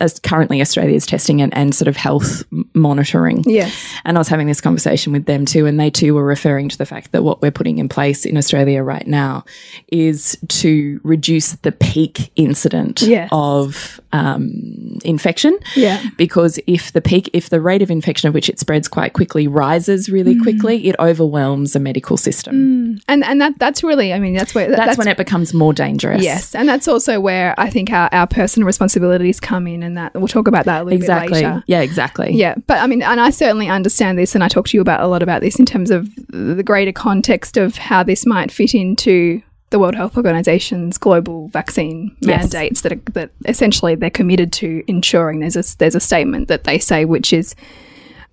as 0.00 0.18
currently 0.18 0.60
Australia's 0.60 1.06
testing 1.06 1.40
and, 1.40 1.54
and 1.56 1.74
sort 1.74 1.88
of 1.88 1.96
health 1.96 2.42
monitoring. 2.74 3.42
Yes. 3.46 3.74
And 4.04 4.16
I 4.16 4.20
was 4.20 4.28
having 4.28 4.46
this 4.46 4.60
conversation 4.60 5.12
with 5.12 5.24
them 5.24 5.46
too, 5.46 5.66
and 5.66 5.80
they 5.80 5.90
too 5.90 6.14
were 6.14 6.24
referring 6.24 6.68
to 6.68 6.76
the 6.78 6.84
fact 6.86 7.12
that 7.12 7.22
what 7.24 7.40
we're 7.40 7.50
putting 7.50 7.78
in 7.78 7.88
place 7.88 8.24
in 8.26 8.36
Australia 8.36 8.82
right 8.82 9.06
now 9.06 9.44
is 9.88 10.36
to 10.48 11.00
reduce 11.04 11.52
the 11.52 11.72
peak 11.72 12.30
incident 12.36 13.02
Yes. 13.02 13.28
of 13.32 14.00
um, 14.12 14.98
infection. 15.04 15.58
Yeah. 15.74 16.02
Because 16.16 16.58
if 16.66 16.92
the 16.92 17.00
peak, 17.00 17.30
if 17.32 17.48
the 17.48 17.60
rate 17.60 17.80
of 17.82 17.90
infection 17.90 18.28
of 18.28 18.34
which 18.34 18.48
it 18.48 18.58
spreads 18.58 18.88
quite 18.88 19.14
quickly 19.14 19.46
rises 19.48 20.08
really 20.10 20.34
Mm. 20.34 20.42
quickly, 20.42 20.86
it 20.88 20.96
overwhelms 20.98 21.72
the 21.72 21.80
medical 21.80 22.16
system. 22.16 23.00
And, 23.08 23.24
and 23.24 23.40
that, 23.40 23.58
that's 23.58 23.82
really, 23.82 24.12
I 24.12 24.18
mean, 24.18 24.34
that's 24.34 24.54
where, 24.54 24.68
That's, 24.68 24.98
when 24.98 25.08
it 25.08 25.16
becomes 25.16 25.54
more 25.54 25.72
dangerous. 25.72 26.22
Yes, 26.22 26.54
and 26.54 26.68
that's 26.68 26.88
also 26.88 27.20
where 27.20 27.54
I 27.58 27.70
think 27.70 27.90
our, 27.90 28.08
our 28.12 28.26
personal 28.26 28.66
responsibilities 28.66 29.40
come 29.40 29.61
in, 29.66 29.82
and 29.82 29.96
that 29.96 30.14
we'll 30.14 30.28
talk 30.28 30.48
about 30.48 30.64
that 30.66 30.82
a 30.82 30.84
little 30.84 30.98
Exactly. 30.98 31.40
bit 31.40 31.46
later. 31.48 31.64
Yeah, 31.66 31.80
exactly. 31.80 32.32
Yeah, 32.32 32.54
but 32.66 32.78
I 32.78 32.86
mean, 32.86 33.02
and 33.02 33.20
I 33.20 33.30
certainly 33.30 33.68
understand 33.68 34.18
this, 34.18 34.34
and 34.34 34.42
I 34.44 34.48
talk 34.48 34.68
to 34.68 34.76
you 34.76 34.80
about 34.80 35.00
a 35.00 35.06
lot 35.06 35.22
about 35.22 35.40
this 35.40 35.58
in 35.58 35.66
terms 35.66 35.90
of 35.90 36.08
the 36.28 36.62
greater 36.62 36.92
context 36.92 37.56
of 37.56 37.76
how 37.76 38.02
this 38.02 38.26
might 38.26 38.50
fit 38.50 38.74
into 38.74 39.42
the 39.70 39.78
World 39.78 39.94
Health 39.94 40.16
Organization's 40.18 40.98
global 40.98 41.48
vaccine 41.48 42.14
Yes. 42.20 42.52
mandates 42.52 42.82
that 42.82 42.92
are, 42.92 43.00
that 43.12 43.30
essentially 43.46 43.94
they're 43.94 44.10
committed 44.10 44.52
to 44.54 44.84
ensuring. 44.86 45.40
There's 45.40 45.56
a 45.56 45.76
there's 45.78 45.94
a 45.94 46.00
statement 46.00 46.48
that 46.48 46.64
they 46.64 46.78
say 46.78 47.04
which 47.06 47.32
is 47.32 47.54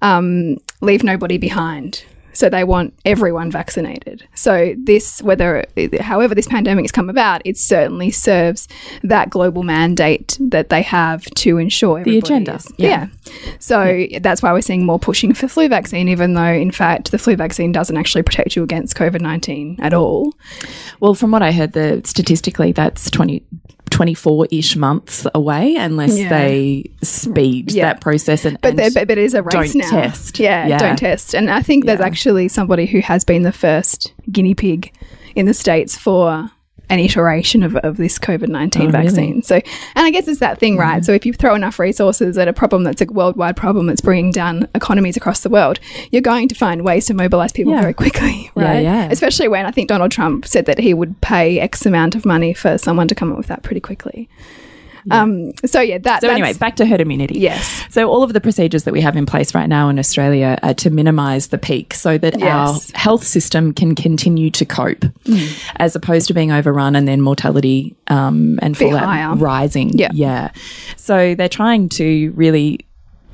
um, 0.01 0.57
leave 0.81 1.03
nobody 1.03 1.38
behind. 1.38 2.03
So 2.33 2.50
they 2.50 2.63
want 2.63 2.93
everyone 3.05 3.51
vaccinated. 3.51 4.27
So 4.36 4.75
this, 4.77 5.21
whether 5.21 5.65
however 6.00 6.36
this 6.36 6.48
pandemic 6.48 6.83
has 6.83 6.91
come 6.91 7.09
about, 7.09 7.41
it 7.45 7.57
certainly 7.57 8.12
serves 8.12 8.67
that 9.03 9.29
global 9.29 9.63
mandate 9.63 10.38
that 10.39 10.69
they 10.69 10.81
have 10.83 11.24
to 11.25 11.57
ensure 11.57 12.03
The 12.03 12.19
agenda, 12.19 12.55
is- 12.55 12.71
yeah. 12.77 12.88
yeah. 12.88 13.07
So 13.59 14.05
that's 14.21 14.41
why 14.41 14.53
we're 14.53 14.62
seeing 14.62 14.86
more 14.86 15.00
pushing 15.00 15.33
for 15.33 15.48
flu 15.48 15.67
vaccine, 15.67 16.07
even 16.09 16.33
though 16.33 16.43
in 16.43 16.71
fact 16.71 17.12
the 17.12 17.17
flu 17.17 17.36
vaccine 17.36 17.71
doesn't 17.71 17.98
actually 17.98 18.24
protect 18.24 18.55
you 18.55 18.63
against 18.63 18.95
COVID 18.95 19.21
nineteen 19.21 19.77
at 19.79 19.93
all. 19.93 20.33
Well, 21.00 21.13
from 21.15 21.31
what 21.31 21.41
I 21.41 21.51
heard, 21.51 21.74
the 21.74 22.01
statistically 22.05 22.71
that's 22.71 23.09
20, 23.09 23.43
24 23.89 24.48
ish 24.51 24.75
months 24.75 25.25
away 25.36 25.75
unless 25.75 26.17
Yeah. 26.17 26.29
they 26.29 26.89
speed 27.01 27.72
Yeah. 27.72 27.86
that 27.86 28.01
process 28.01 28.46
and, 28.46 28.60
But 28.62 28.79
and 28.79 28.93
but, 28.93 29.10
it 29.12 29.17
is 29.17 29.34
a 29.34 29.43
race 29.43 29.74
don't 29.74 29.75
now. 29.77 29.89
test. 29.89 30.39
Yeah, 30.39 30.67
Yeah. 30.67 30.77
don't 30.77 30.98
test. 30.98 31.34
And 31.34 31.50
I 31.50 31.62
think 31.62 31.86
there's 31.86 32.00
actually 32.00 32.48
somebody 32.48 32.86
who 32.86 33.00
has 33.00 33.24
been 33.24 33.43
the 33.43 33.51
first 33.51 34.13
guinea 34.31 34.53
pig 34.55 34.91
in 35.36 35.46
the 35.46 35.53
states 35.53 35.96
for 35.98 36.50
an 36.89 37.00
iteration 37.00 37.63
of, 37.63 37.75
of 37.77 37.98
this 37.98 38.17
COVID 38.17 38.48
nineteen 38.50 38.84
Oh, 38.84 38.91
really? 38.91 39.05
vaccine. 39.08 39.41
So, 39.43 39.55
and 39.55 40.05
I 40.05 40.10
guess 40.12 40.27
it's 40.27 40.39
that 40.39 40.60
thing, 40.60 40.77
right? 40.77 41.05
So 41.05 41.12
if 41.13 41.25
you 41.25 41.34
throw 41.34 41.53
enough 41.55 41.77
resources 41.79 42.38
at 42.38 42.48
a 42.48 42.53
problem 42.53 42.84
that's 42.84 43.01
a 43.01 43.05
worldwide 43.05 43.55
problem 43.55 43.86
that's 43.88 44.01
bringing 44.01 44.31
down 44.31 44.67
economies 44.75 45.15
across 45.17 45.41
the 45.41 45.50
world, 45.50 45.79
you're 46.12 46.22
going 46.22 46.48
to 46.48 46.55
find 46.55 46.84
ways 46.84 47.05
to 47.08 47.13
mobilize 47.13 47.51
people 47.51 47.74
Yeah. 47.74 47.81
very 47.81 47.93
quickly, 47.93 48.50
Yeah, 48.58 48.63
right? 48.63 48.84
yeah. 48.84 49.08
Especially 49.12 49.48
when 49.48 49.65
I 49.65 49.72
think 49.72 49.88
Donald 49.89 50.12
Trump 50.12 50.46
said 50.48 50.65
that 50.65 50.79
he 50.79 50.93
would 50.93 51.19
pay 51.22 51.60
X 51.60 51.86
amount 51.86 52.15
of 52.15 52.25
money 52.25 52.53
for 52.53 52.77
someone 52.77 53.08
to 53.08 53.15
come 53.15 53.31
up 53.31 53.38
with 53.38 53.48
that 53.48 53.63
pretty 53.63 53.81
quickly. 53.81 54.27
Um, 55.12 55.51
so 55.65 55.82
yeah, 55.82 55.98
that. 56.00 56.22
So 56.22 56.27
that's- 56.27 56.32
anyway, 56.41 56.53
back 56.58 56.75
to 56.77 56.86
herd 56.86 57.01
immunity. 57.01 57.39
Yes. 57.39 57.86
So 57.89 58.10
all 58.10 58.24
of 58.24 58.34
the 58.34 58.41
procedures 58.41 58.84
that 58.84 58.91
we 58.94 59.01
have 59.01 59.15
in 59.15 59.25
place 59.25 59.53
right 59.56 59.68
now 59.68 59.89
in 59.89 59.98
Australia 60.00 60.58
are 60.63 60.74
to 60.75 60.89
minimise 60.89 61.48
the 61.48 61.58
peak, 61.58 61.94
so 61.94 62.18
that 62.18 62.39
Yes. 62.39 62.91
our 62.94 62.98
health 63.00 63.24
system 63.24 63.74
can 63.74 63.96
continue 63.96 64.50
to 64.51 64.65
cope, 64.65 65.06
as 65.77 65.96
opposed 65.96 66.27
to 66.27 66.34
being 66.34 66.51
overrun 66.51 66.96
and 66.96 67.08
then 67.08 67.22
mortality 67.22 67.96
um, 68.08 68.60
and 68.62 68.77
Be 68.77 68.86
fallout 68.86 69.06
higher. 69.06 69.36
rising. 69.36 69.98
Yeah. 69.98 70.10
yeah. 70.13 70.51
So 70.98 71.36
they're 71.36 71.50
trying 71.50 71.89
to 71.89 72.32
really 72.36 72.79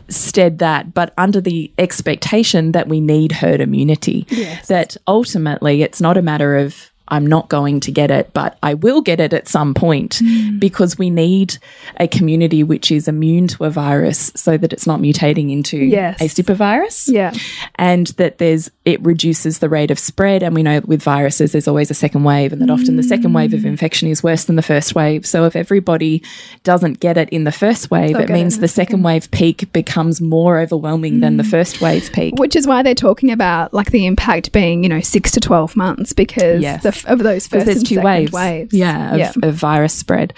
stead 0.08 0.60
that, 0.60 0.94
but 0.94 1.14
under 1.18 1.42
the 1.42 1.72
expectation 1.80 2.74
that 2.74 2.88
we 2.88 3.02
need 3.02 3.32
herd 3.32 3.60
immunity. 3.60 4.26
Yes. 4.30 4.68
That 4.68 4.98
ultimately 5.08 5.82
it's 5.82 6.00
not 6.00 6.16
a 6.18 6.22
matter 6.22 6.56
of 6.58 6.92
I'm 7.08 7.26
not 7.28 7.50
going 7.50 7.80
to 7.82 7.92
get 7.92 8.10
it, 8.12 8.32
but 8.34 8.58
I 8.64 8.74
will 8.74 9.02
get 9.02 9.20
it 9.20 9.34
at 9.34 9.48
some 9.48 9.74
point 9.74 10.20
Mm. 10.24 10.60
because 10.60 10.98
we 10.98 11.10
need 11.10 11.58
a 12.00 12.08
community 12.08 12.64
which 12.64 12.92
is 12.92 13.08
immune 13.08 13.48
to 13.50 13.66
a 13.66 13.70
virus 13.70 14.32
so 14.36 14.58
that 14.58 14.74
it's 14.74 14.88
not 14.88 15.00
mutating 15.00 15.52
into 15.52 15.78
Yes. 15.78 16.20
a 16.22 16.28
super 16.28 16.54
virus. 16.56 17.08
Yeah. 17.12 17.32
And 17.76 18.08
that 18.18 18.38
there's 18.40 18.72
it 18.86 19.04
reduces 19.04 19.60
the 19.60 19.70
rate 19.70 19.90
of 19.92 19.98
spread. 19.98 20.44
And 20.44 20.54
we 20.56 20.62
know 20.64 20.80
with 20.86 21.02
viruses 21.02 21.52
there's 21.52 21.68
always 21.68 21.90
a 21.90 21.96
second 21.96 22.24
wave 22.24 22.54
and 22.54 22.62
that 22.62 22.70
often 22.70 22.98
the 22.98 23.04
second 23.04 23.34
wave 23.34 23.52
Mm. 23.52 23.56
of 23.56 23.66
infection 23.66 24.08
is 24.08 24.24
worse 24.24 24.44
than 24.46 24.56
the 24.56 24.62
first 24.62 24.94
wave. 24.96 25.26
So 25.26 25.46
if 25.46 25.56
everybody 25.56 26.22
doesn't 26.64 27.00
get 27.00 27.18
it 27.18 27.30
in 27.30 27.44
the 27.46 27.52
first 27.52 27.90
wave, 27.92 28.10
They'll 28.14 28.22
it 28.22 28.28
get 28.28 28.30
it 28.36 28.40
means 28.40 28.60
the 28.60 28.68
Mm. 28.68 28.70
second 28.72 29.04
wave 29.04 29.30
peak 29.32 29.72
becomes 29.74 30.22
more 30.22 30.60
overwhelming 30.60 31.20
than 31.20 31.38
the 31.38 31.44
first 31.44 31.82
wave 31.82 32.10
peak. 32.14 32.36
Which 32.40 32.56
is 32.56 32.66
why 32.68 32.84
they're 32.84 32.94
talking 32.96 33.32
about 33.32 33.74
like 33.74 33.92
the 33.92 34.06
impact 34.06 34.52
being, 34.52 34.84
you 34.84 34.90
know, 34.90 35.02
six 35.02 35.32
to 35.32 35.40
twelve 35.40 35.76
months 35.76 36.14
because 36.14 36.62
Yes. 36.62 36.84
the, 36.84 36.95
of 37.06 37.20
those 37.20 37.48
first 37.48 37.66
there's 37.66 37.80
and 37.80 37.88
two 37.88 38.02
waves. 38.02 38.32
waves. 38.32 38.74
Yeah, 38.74 39.14
of, 39.14 39.20
yeah. 39.20 39.32
of 39.44 39.56
virus 39.56 39.94
spread. 39.94 40.34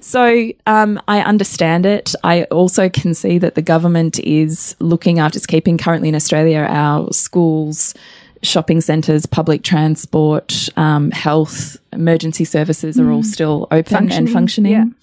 So 0.00 0.52
um, 0.66 1.00
I 1.08 1.20
understand 1.20 1.84
it. 1.84 2.14
I 2.22 2.44
also 2.44 2.88
can 2.88 3.14
see 3.14 3.38
that 3.38 3.56
the 3.56 3.62
government 3.62 4.20
is 4.20 4.76
looking 4.78 5.18
after, 5.18 5.36
it's 5.36 5.46
keeping 5.46 5.76
currently 5.76 6.08
in 6.08 6.14
Australia 6.14 6.60
our 6.68 7.12
schools, 7.12 7.94
shopping 8.42 8.80
centres, 8.80 9.26
public 9.26 9.64
transport, 9.64 10.68
um, 10.76 11.10
health, 11.10 11.76
emergency 11.92 12.44
services 12.44 13.00
are 13.00 13.10
all 13.10 13.24
still 13.24 13.66
open 13.72 13.96
and 14.12 14.28
Mm. 14.28 14.32
Functioning, 14.32 14.32
functioning. 14.32 14.94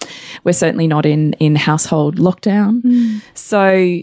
We're 0.46 0.54
certainly 0.54 0.88
not 0.88 1.06
in, 1.06 1.34
in 1.34 1.58
household 1.58 2.18
lockdown. 2.18 2.82
Mm. 2.82 3.22
So 3.34 4.02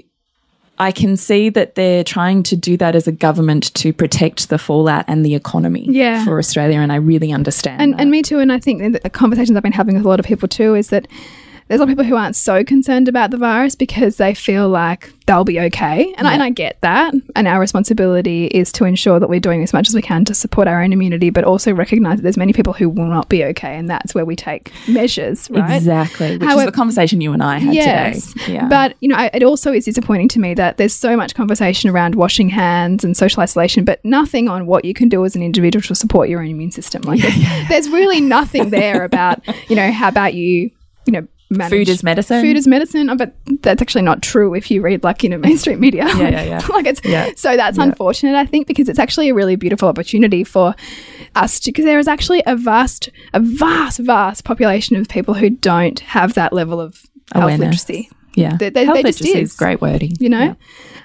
I 0.82 0.90
can 0.90 1.16
see 1.16 1.48
that 1.50 1.74
they're 1.76 2.02
trying 2.02 2.42
to 2.44 2.56
do 2.56 2.76
that 2.78 2.96
as 2.96 3.06
a 3.06 3.12
government 3.12 3.72
to 3.74 3.92
protect 3.92 4.48
the 4.48 4.58
fallout 4.58 5.04
and 5.06 5.24
the 5.24 5.34
economy 5.36 5.86
Yeah. 5.88 6.24
for 6.24 6.38
Australia, 6.38 6.78
and 6.80 6.90
I 6.92 6.96
really 6.96 7.30
understand. 7.32 7.80
And, 7.80 7.94
and 8.00 8.10
me 8.10 8.20
too. 8.22 8.40
And 8.40 8.50
I 8.52 8.58
think 8.58 8.76
the 9.02 9.10
conversations 9.10 9.56
I've 9.56 9.62
been 9.62 9.70
having 9.82 9.94
with 9.96 10.04
a 10.04 10.08
lot 10.08 10.18
of 10.18 10.26
people 10.26 10.48
too 10.48 10.74
is 10.74 10.88
that 10.88 11.06
there's 11.72 11.80
a 11.80 11.84
lot 11.84 11.90
of 11.90 11.96
people 11.96 12.04
who 12.04 12.16
aren't 12.16 12.36
so 12.36 12.62
concerned 12.62 13.08
about 13.08 13.30
the 13.30 13.38
virus 13.38 13.74
because 13.74 14.18
they 14.18 14.34
feel 14.34 14.68
like 14.68 15.10
they'll 15.24 15.42
be 15.42 15.58
okay. 15.58 16.12
And, 16.18 16.28
I, 16.28 16.34
and 16.34 16.42
I 16.42 16.50
get 16.50 16.78
that. 16.82 17.14
And 17.34 17.48
our 17.48 17.58
responsibility 17.58 18.48
is 18.48 18.70
to 18.72 18.84
ensure 18.84 19.18
that 19.18 19.30
we're 19.30 19.40
doing 19.40 19.62
as 19.62 19.72
much 19.72 19.88
as 19.88 19.94
we 19.94 20.02
can 20.02 20.26
to 20.26 20.34
support 20.34 20.68
our 20.68 20.82
own 20.82 20.92
immunity, 20.92 21.30
but 21.30 21.44
also 21.44 21.72
recognize 21.72 22.18
that 22.18 22.24
there's 22.24 22.36
many 22.36 22.52
people 22.52 22.74
who 22.74 22.90
will 22.90 23.06
not 23.06 23.30
be 23.30 23.42
okay. 23.42 23.74
And 23.74 23.88
that's 23.88 24.14
where 24.14 24.26
we 24.26 24.36
take 24.36 24.70
measures, 24.86 25.48
right? 25.50 25.76
Exactly, 25.76 26.36
which 26.36 26.42
However- 26.42 26.60
is 26.60 26.66
the 26.66 26.72
conversation 26.72 27.22
you 27.22 27.32
and 27.32 27.42
I 27.42 27.56
had 27.56 27.72
yes. 27.72 28.34
today. 28.34 28.52
Yeah. 28.52 28.68
But, 28.68 28.94
you 29.00 29.08
know, 29.08 29.16
I, 29.16 29.30
it 29.32 29.42
also 29.42 29.72
is 29.72 29.86
disappointing 29.86 30.28
to 30.28 30.40
me 30.40 30.52
that 30.52 30.76
there's 30.76 30.92
so 30.92 31.16
much 31.16 31.34
conversation 31.34 31.88
around 31.88 32.16
washing 32.16 32.50
hands 32.50 33.02
and 33.02 33.16
social 33.16 33.42
isolation, 33.42 33.86
but 33.86 34.04
nothing 34.04 34.46
on 34.46 34.66
what 34.66 34.84
you 34.84 34.92
can 34.92 35.08
do 35.08 35.24
as 35.24 35.34
an 35.36 35.42
individual 35.42 35.80
to 35.84 35.94
support 35.94 36.28
your 36.28 36.42
own 36.42 36.48
immune 36.48 36.70
system. 36.70 37.00
Like, 37.00 37.22
there's, 37.22 37.68
there's 37.70 37.88
really 37.88 38.20
nothing 38.20 38.68
there 38.68 39.04
about, 39.04 39.40
you 39.70 39.76
know, 39.76 39.90
how 39.90 40.08
about 40.08 40.34
you, 40.34 40.70
you 41.06 41.12
know, 41.14 41.26
manage 41.52 41.70
Food 41.70 41.88
is 41.88 42.02
medicine. 42.02 42.42
Food 42.42 42.56
is 42.56 42.66
medicine. 42.66 43.08
Oh, 43.10 43.16
but 43.16 43.34
that's 43.62 43.80
actually 43.80 44.02
not 44.02 44.22
true 44.22 44.54
if 44.54 44.70
you 44.70 44.82
read, 44.82 45.04
like, 45.04 45.22
you 45.22 45.28
know, 45.28 45.38
mainstream 45.48 45.80
media. 45.80 46.06
Yeah, 46.06 46.28
yeah, 46.28 46.42
yeah. 46.44 46.66
like, 46.70 46.86
it's 46.86 47.00
Yeah. 47.04 47.30
so 47.36 47.56
that's 47.56 47.78
unfortunate, 47.78 48.34
I 48.34 48.46
think, 48.46 48.66
because 48.66 48.88
it's 48.88 48.98
actually 48.98 49.28
a 49.28 49.34
really 49.34 49.56
beautiful 49.56 49.88
opportunity 49.88 50.44
for 50.44 50.74
us 51.34 51.60
because 51.60 51.84
there 51.84 51.98
is 51.98 52.08
actually 52.08 52.42
a 52.46 52.56
vast, 52.56 53.08
a 53.32 53.40
vast, 53.40 53.98
vast 54.00 54.44
population 54.44 54.96
of 54.96 55.08
people 55.08 55.34
who 55.34 55.50
don't 55.50 56.00
have 56.00 56.34
that 56.34 56.52
level 56.52 56.80
of 56.80 57.02
health 57.32 57.58
literacy 57.58 58.10
yeah, 58.34 58.56
There- 58.56 58.70
there- 58.70 58.84
health 58.86 59.02
just 59.02 59.20
literacy 59.20 59.38
is. 59.38 59.50
is 59.52 59.56
great 59.56 59.80
wording. 59.80 60.12
you 60.20 60.28
know 60.28 60.56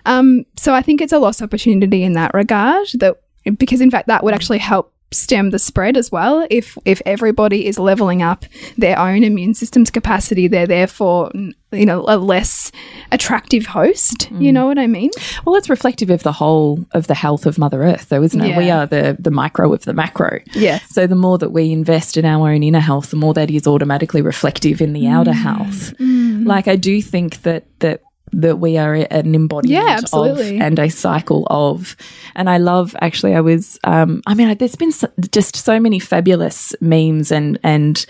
um, 0.06 0.46
so 0.58 0.74
i 0.74 0.82
think 0.82 1.00
it's 1.02 1.14
a 1.14 1.20
lost 1.20 1.42
opportunity 1.42 2.04
in 2.04 2.14
that 2.14 2.34
regard 2.34 2.88
that 2.96 3.16
because 3.58 3.80
in 3.82 3.90
fact 3.92 4.08
that 4.08 4.24
would 4.24 4.34
actually 4.34 4.58
help 4.58 4.94
stem 5.12 5.52
the 5.52 5.60
spread 5.60 5.96
as 5.96 6.12
well. 6.12 6.46
If 6.50 6.78
if 6.86 7.02
everybody 7.06 7.66
is 7.66 7.80
leveling 7.80 8.22
up 8.22 8.46
their 8.78 9.00
own 9.00 9.24
immune 9.24 9.54
system's 9.54 9.90
capacity, 9.90 10.48
they're 10.48 10.68
therefore 10.68 11.32
you 11.72 11.86
know 11.86 12.04
a 12.08 12.18
less 12.18 12.72
attractive 13.12 13.66
host. 13.66 14.30
You 14.32 14.52
mm. 14.52 14.54
know 14.54 14.68
what 14.68 14.78
I 14.78 14.88
mean? 14.88 15.12
Well, 15.46 15.56
it's 15.56 15.70
reflective 15.70 16.10
of 16.10 16.24
the 16.24 16.32
whole 16.32 16.86
of 16.92 17.08
the 17.08 17.14
health 17.14 17.46
of 17.46 17.58
Mother 17.58 17.84
Earth, 17.84 18.10
though, 18.10 18.24
isn't 18.24 18.42
it? 18.42 18.58
We 18.58 18.70
are 18.70 18.86
the 18.86 19.16
the 19.20 19.32
micro 19.32 19.74
of 19.74 19.86
the 19.86 19.94
macro. 19.94 20.40
Yes. 20.54 20.90
So 20.90 21.08
the 21.08 21.16
more 21.16 21.38
that 21.38 21.52
we 21.52 21.72
invest 21.72 22.18
in 22.18 22.26
our 22.26 22.50
own 22.50 22.64
inner 22.64 22.80
health, 22.80 23.12
the 23.12 23.18
more 23.18 23.34
that 23.34 23.50
is 23.50 23.68
automatically 23.68 24.22
reflective 24.22 24.82
in 24.82 24.94
the 24.94 25.08
outer 25.08 25.32
mm. 25.32 25.42
health. 25.42 25.98
Mm. 25.98 26.46
Like 26.46 26.68
I 26.68 26.76
do 26.76 27.02
think 27.02 27.44
that 27.44 27.66
that 27.80 28.02
that 28.34 28.60
we 28.60 28.78
are 28.78 28.94
an 28.94 29.34
embodiment 29.36 29.88
Yeah, 29.88 30.00
of 30.14 30.40
and 30.40 30.80
a 30.80 30.90
cycle 30.90 31.48
of. 31.50 31.96
And 32.36 32.50
I 32.50 32.58
love 32.58 32.96
actually 33.02 33.36
I 33.36 33.42
was 33.42 33.80
um 33.84 34.22
I 34.28 34.34
mean 34.34 34.58
there's 34.58 34.76
been 34.76 34.92
so, 34.92 35.08
just 35.32 35.56
so 35.56 35.80
many 35.80 36.00
fabulous 36.00 36.76
memes 36.82 37.32
and 37.32 37.60
and 37.64 38.06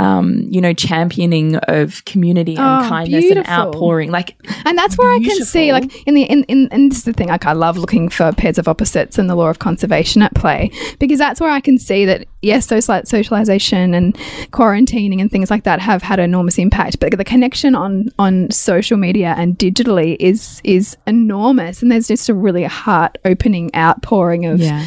um, 0.00 0.46
you 0.50 0.60
know, 0.60 0.72
championing 0.72 1.56
of 1.56 2.02
community 2.06 2.56
and 2.56 2.84
Oh, 2.86 2.88
kindness 2.88 3.24
beautiful. 3.24 3.52
and 3.52 3.60
outpouring. 3.68 4.10
Like 4.10 4.34
And 4.64 4.76
that's 4.78 4.96
where 4.96 5.10
I 5.12 5.18
can 5.18 5.44
see, 5.44 5.72
like, 5.72 6.06
in 6.06 6.14
the 6.14 6.22
in, 6.22 6.44
in 6.44 6.68
and 6.72 6.90
this 6.90 6.98
is 6.98 7.04
the 7.04 7.12
thing, 7.12 7.28
like, 7.28 7.44
I 7.44 7.52
love 7.52 7.76
looking 7.76 8.08
for 8.08 8.32
pairs 8.32 8.56
of 8.58 8.66
opposites 8.66 9.18
and 9.18 9.28
the 9.28 9.34
law 9.34 9.50
of 9.50 9.58
conservation 9.58 10.22
at 10.22 10.34
play 10.34 10.70
because 10.98 11.18
that's 11.18 11.40
where 11.40 11.50
I 11.50 11.60
can 11.60 11.76
see 11.78 12.04
that 12.06 12.26
yes, 12.42 12.66
social 12.66 13.02
socialization 13.04 13.92
and 13.92 14.14
quarantining 14.52 15.20
and 15.20 15.30
things 15.30 15.50
like 15.50 15.64
that 15.64 15.80
have 15.80 16.02
had 16.02 16.18
enormous 16.18 16.56
impact, 16.58 16.98
but 17.00 17.16
the 17.16 17.24
connection 17.24 17.74
on 17.74 18.08
on 18.18 18.50
social 18.50 18.96
media 18.96 19.34
and 19.36 19.58
digitally 19.58 20.16
is 20.18 20.60
is 20.64 20.96
enormous, 21.06 21.82
and 21.82 21.92
there's 21.92 22.08
just 22.08 22.28
a 22.30 22.34
really 22.34 22.64
heart 22.64 23.18
opening 23.26 23.70
outpouring 23.74 24.46
of 24.46 24.60
yeah. 24.60 24.86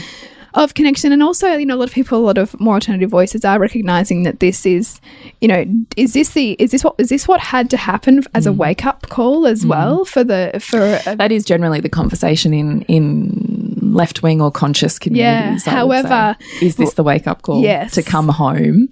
Of 0.56 0.74
connection 0.76 1.12
and 1.12 1.24
also 1.24 1.48
you 1.54 1.66
know 1.66 1.76
a 1.76 1.78
lot 1.82 1.88
of 1.90 1.94
people 1.94 2.18
a 2.20 2.26
lot 2.26 2.38
of 2.38 2.60
more 2.60 2.76
alternative 2.76 3.10
voices 3.10 3.44
are 3.44 3.60
recognizing 3.60 4.24
that 4.24 4.40
this 4.40 4.66
is 4.66 5.02
you 5.42 5.48
know 5.48 5.66
is 5.98 6.14
this 6.14 6.30
the 6.32 6.52
is 6.60 6.72
this 6.72 6.84
what 6.84 6.94
is 7.00 7.10
this 7.10 7.28
what 7.28 7.40
had 7.40 7.70
to 7.70 7.78
happen 7.78 8.24
as 8.36 8.46
a 8.46 8.52
Mm. 8.52 8.58
wake 8.58 8.86
up 8.86 9.10
call 9.10 9.48
as 9.48 9.66
well 9.66 10.06
for 10.06 10.24
the 10.24 10.52
for 10.62 10.80
a, 11.08 11.16
that 11.16 11.32
is 11.32 11.44
generally 11.44 11.80
the 11.80 11.90
conversation 11.90 12.54
in 12.54 12.84
in 12.84 13.80
left 13.82 14.24
wing 14.24 14.42
or 14.42 14.50
conscious 14.52 14.98
communities. 14.98 15.66
Would 15.66 15.72
however- 15.74 16.36
say. 16.60 16.66
is 16.68 16.76
this 16.78 16.94
the 16.94 17.04
wake 17.04 17.28
up 17.28 17.42
call? 17.42 17.62
Yes. 17.62 17.94
to 17.94 18.02
come 18.04 18.28
home 18.30 18.90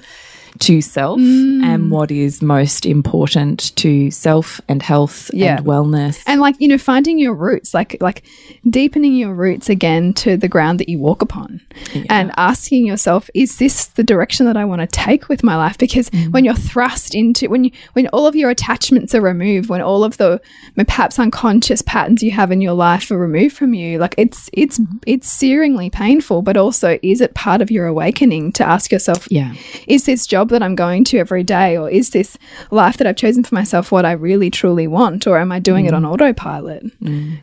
to 0.60 0.82
self 0.82 1.20
Mm. 1.20 1.64
and 1.64 1.92
what 1.92 2.12
is 2.12 2.42
most 2.42 2.86
important 2.86 3.76
to 3.78 4.12
self 4.12 4.62
and 4.68 4.82
health 4.84 5.30
Yeah. 5.34 5.58
and 5.58 5.66
wellness. 5.66 6.20
and 6.28 6.42
like 6.42 6.56
you 6.60 6.68
know 6.68 6.78
finding 6.78 7.18
your 7.20 7.34
roots 7.34 7.74
like 7.74 7.98
like 8.02 8.24
deepening 8.70 9.16
your 9.16 9.34
roots 9.34 9.70
again 9.70 10.14
to 10.14 10.38
the 10.38 10.48
ground 10.48 10.80
that 10.80 10.90
you 10.90 11.00
walk 11.00 11.22
upon 11.22 11.62
and 12.10 12.32
asking 12.38 12.86
yourself 12.86 13.30
is 13.34 13.58
this 13.58 13.86
the 13.88 14.04
direction 14.04 14.46
that 14.46 14.58
i 14.58 14.66
want 14.66 14.82
to 14.82 14.88
take 14.88 15.30
with 15.30 15.44
my 15.44 15.56
life 15.56 15.78
because 15.78 16.10
Mm. 16.12 16.32
when 16.32 16.46
you're 16.46 16.54
thrust 16.56 17.16
into 17.16 17.50
when 17.50 17.64
you 17.66 17.72
when 17.94 18.08
all 18.08 18.28
of 18.28 18.36
your 18.36 18.50
attachments 18.50 19.16
are 19.16 19.22
removed 19.22 19.70
when 19.70 19.82
all 19.82 20.04
of 20.04 20.18
the 20.18 20.40
perhaps 20.88 21.18
unconscious 21.20 21.82
patterns 21.82 22.22
you 22.24 22.32
have 22.32 22.52
in 22.52 22.62
your 22.62 22.74
life 22.74 23.10
are 23.12 23.18
removed 23.18 23.56
from 23.56 23.74
you 23.74 23.98
like 24.00 24.16
it's 24.18 24.50
it's 24.54 24.80
it's 25.08 25.28
searingly 25.42 25.92
painful 25.92 26.42
but 26.42 26.58
also 26.58 26.98
is 27.02 27.22
it 27.22 27.34
part 27.36 27.62
of 27.62 27.70
your 27.72 27.86
awakening 27.88 28.52
to 28.52 28.68
ask 28.68 28.92
yourself 28.92 29.28
yeah, 29.30 29.54
is 29.88 30.06
this 30.06 30.26
job 30.28 30.41
that 30.50 30.64
I'm 30.64 30.76
going 30.76 31.04
to 31.06 31.18
every 31.18 31.44
day, 31.44 31.78
or 31.78 31.90
is 31.90 32.10
this 32.12 32.38
life 32.72 32.98
that 32.98 33.08
I've 33.08 33.16
chosen 33.16 33.44
for 33.44 33.56
myself 33.56 33.92
what 33.92 34.06
I 34.06 34.14
really 34.14 34.50
truly 34.50 34.88
want, 34.88 35.28
or 35.28 35.38
am 35.38 35.52
I 35.52 35.60
doing 35.60 35.86
it 35.86 35.94
on 35.94 36.06
autopilot? 36.06 36.84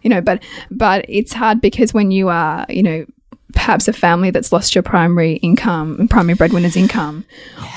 You 0.03 0.11
know, 0.11 0.21
but 0.21 0.43
but 0.71 1.05
it's 1.09 1.33
hard 1.33 1.61
because 1.61 1.95
when 1.95 2.11
you 2.11 2.29
are, 2.29 2.67
you 2.69 2.83
know, 2.83 3.07
perhaps 3.55 3.89
a 3.89 3.93
family 3.93 4.31
that's 4.31 4.53
lost 4.53 4.75
your 4.75 4.83
primary 4.83 5.35
income, 5.37 6.07
primary 6.09 6.35
breadwinner's 6.35 6.77
income, 6.77 7.25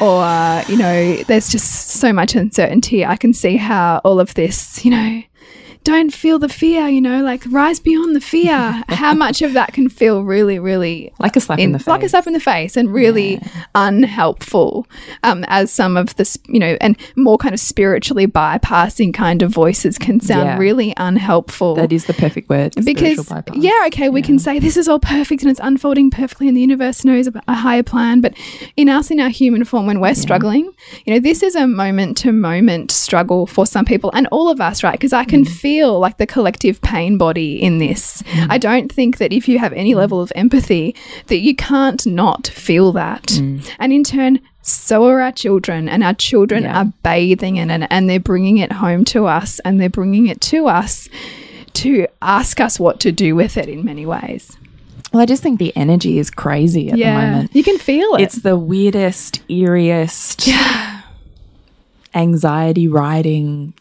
or 0.01 0.21
uh, 0.21 0.63
you 0.67 0.77
know, 0.77 1.15
there's 1.23 1.49
just 1.49 1.89
so 1.89 2.11
much 2.11 2.35
uncertainty. 2.35 3.05
I 3.05 3.15
can 3.15 3.33
see 3.33 3.57
how 3.57 4.01
all 4.03 4.19
of 4.19 4.33
this, 4.33 4.83
you 4.83 4.91
know. 4.91 5.23
Don't 5.83 6.13
feel 6.13 6.37
the 6.37 6.47
fear, 6.49 6.87
you 6.87 7.01
know, 7.01 7.23
like 7.23 7.43
rise 7.49 7.79
beyond 7.79 8.15
the 8.15 8.21
fear. 8.21 8.83
How 8.89 9.13
much 9.15 9.41
of 9.41 9.53
that 9.53 9.73
can 9.73 9.89
feel 9.89 10.23
really, 10.23 10.59
really 10.59 11.11
like 11.19 11.35
a 11.35 11.39
slap 11.41 11.57
in, 11.59 11.71
the 11.71 11.79
face. 11.79 11.87
like 11.87 12.03
a 12.03 12.09
slap 12.09 12.27
in 12.27 12.33
the 12.33 12.39
face 12.39 12.77
and 12.77 12.93
really 12.93 13.41
unhelpful 13.95 14.87
um, 15.23 15.43
as 15.47 15.71
some 15.71 15.97
of 15.97 16.15
the 16.15 16.25
sp- 16.25 16.45
you 16.47 16.59
know 16.59 16.77
and 16.81 16.97
more 17.15 17.37
kind 17.37 17.53
of 17.53 17.59
spiritually 17.59 18.27
bypassing 18.27 19.13
kind 19.13 19.41
of 19.41 19.51
voices 19.51 19.97
can 19.97 20.19
sound 20.19 20.45
Yeah. 20.45 20.57
really 20.57 20.93
unhelpful 20.97 21.75
that 21.75 21.91
is 21.91 22.05
the 22.05 22.13
perfect 22.13 22.49
word. 22.49 22.73
because 22.85 23.29
yeah 23.55 23.83
okay 23.87 24.09
we 24.09 24.21
can 24.21 24.39
say 24.39 24.59
this 24.59 24.77
is 24.77 24.87
all 24.87 24.99
perfect 24.99 25.41
and 25.41 25.51
it's 25.51 25.59
unfolding 25.63 26.09
perfectly 26.09 26.47
and 26.47 26.55
the 26.57 26.61
universe 26.61 27.03
knows 27.03 27.27
a 27.47 27.53
higher 27.53 27.83
plan 27.83 28.21
but 28.21 28.33
in 28.77 28.89
us 28.89 29.11
in 29.11 29.19
our 29.19 29.29
human 29.29 29.63
form 29.63 29.85
when 29.85 29.99
we're 29.99 30.15
struggling 30.15 30.71
you 31.05 31.13
know 31.13 31.19
this 31.19 31.43
is 31.43 31.55
a 31.55 31.67
moment 31.67 32.17
to 32.17 32.31
moment 32.31 32.91
struggle 32.91 33.45
for 33.47 33.65
some 33.65 33.85
people 33.85 34.11
and 34.13 34.27
all 34.31 34.49
of 34.49 34.59
us 34.61 34.83
right 34.83 34.93
because 34.93 35.13
i 35.13 35.21
Mm. 35.21 35.29
can 35.29 35.45
feel 35.71 35.99
like 35.99 36.17
the 36.17 36.27
collective 36.27 36.81
pain 36.81 37.17
body 37.17 37.51
in 37.67 37.77
this 37.77 38.21
i 38.49 38.57
don't 38.57 38.91
think 38.91 39.17
that 39.19 39.31
if 39.31 39.47
you 39.47 39.57
have 39.57 39.71
any 39.73 39.95
level 39.95 40.19
of 40.21 40.29
empathy 40.35 40.93
that 41.27 41.37
you 41.39 41.55
can't 41.55 42.05
not 42.05 42.47
feel 42.47 42.91
that 42.91 43.23
Mm. 43.39 43.61
and 43.79 43.93
in 43.93 44.03
turn 44.03 44.39
so 44.61 45.05
are 45.07 45.21
our 45.21 45.31
children 45.31 45.87
and 45.87 46.03
our 46.03 46.13
children 46.13 46.63
Yeah. 46.63 46.77
are 46.81 46.93
bathing 47.03 47.55
in 47.55 47.69
it 47.71 47.87
and 47.89 48.09
they're 48.09 48.19
bringing 48.33 48.57
it 48.57 48.71
home 48.83 49.05
to 49.13 49.19
us 49.27 49.59
and 49.65 49.79
they're 49.79 49.97
bringing 50.01 50.27
it 50.27 50.41
to 50.51 50.67
us 50.67 51.07
to 51.73 52.05
ask 52.21 52.59
us 52.59 52.77
what 52.79 52.99
to 52.99 53.11
do 53.13 53.33
with 53.35 53.55
it 53.55 53.69
in 53.69 53.85
many 53.85 54.05
ways. 54.05 54.57
Well, 55.13 55.21
I 55.23 55.25
just 55.25 55.41
think 55.41 55.57
the 55.57 55.73
energy 55.75 56.19
is 56.19 56.29
crazy 56.29 56.89
at 56.91 56.97
the 56.97 57.05
moment. 57.05 57.55
You 57.55 57.63
can 57.63 57.77
feel 57.79 58.15
it. 58.15 58.21
It's 58.23 58.41
the 58.41 58.57
weirdest, 58.57 59.41
eeriest, 59.47 60.51
anxiety 62.13 62.87
riding 62.87 63.73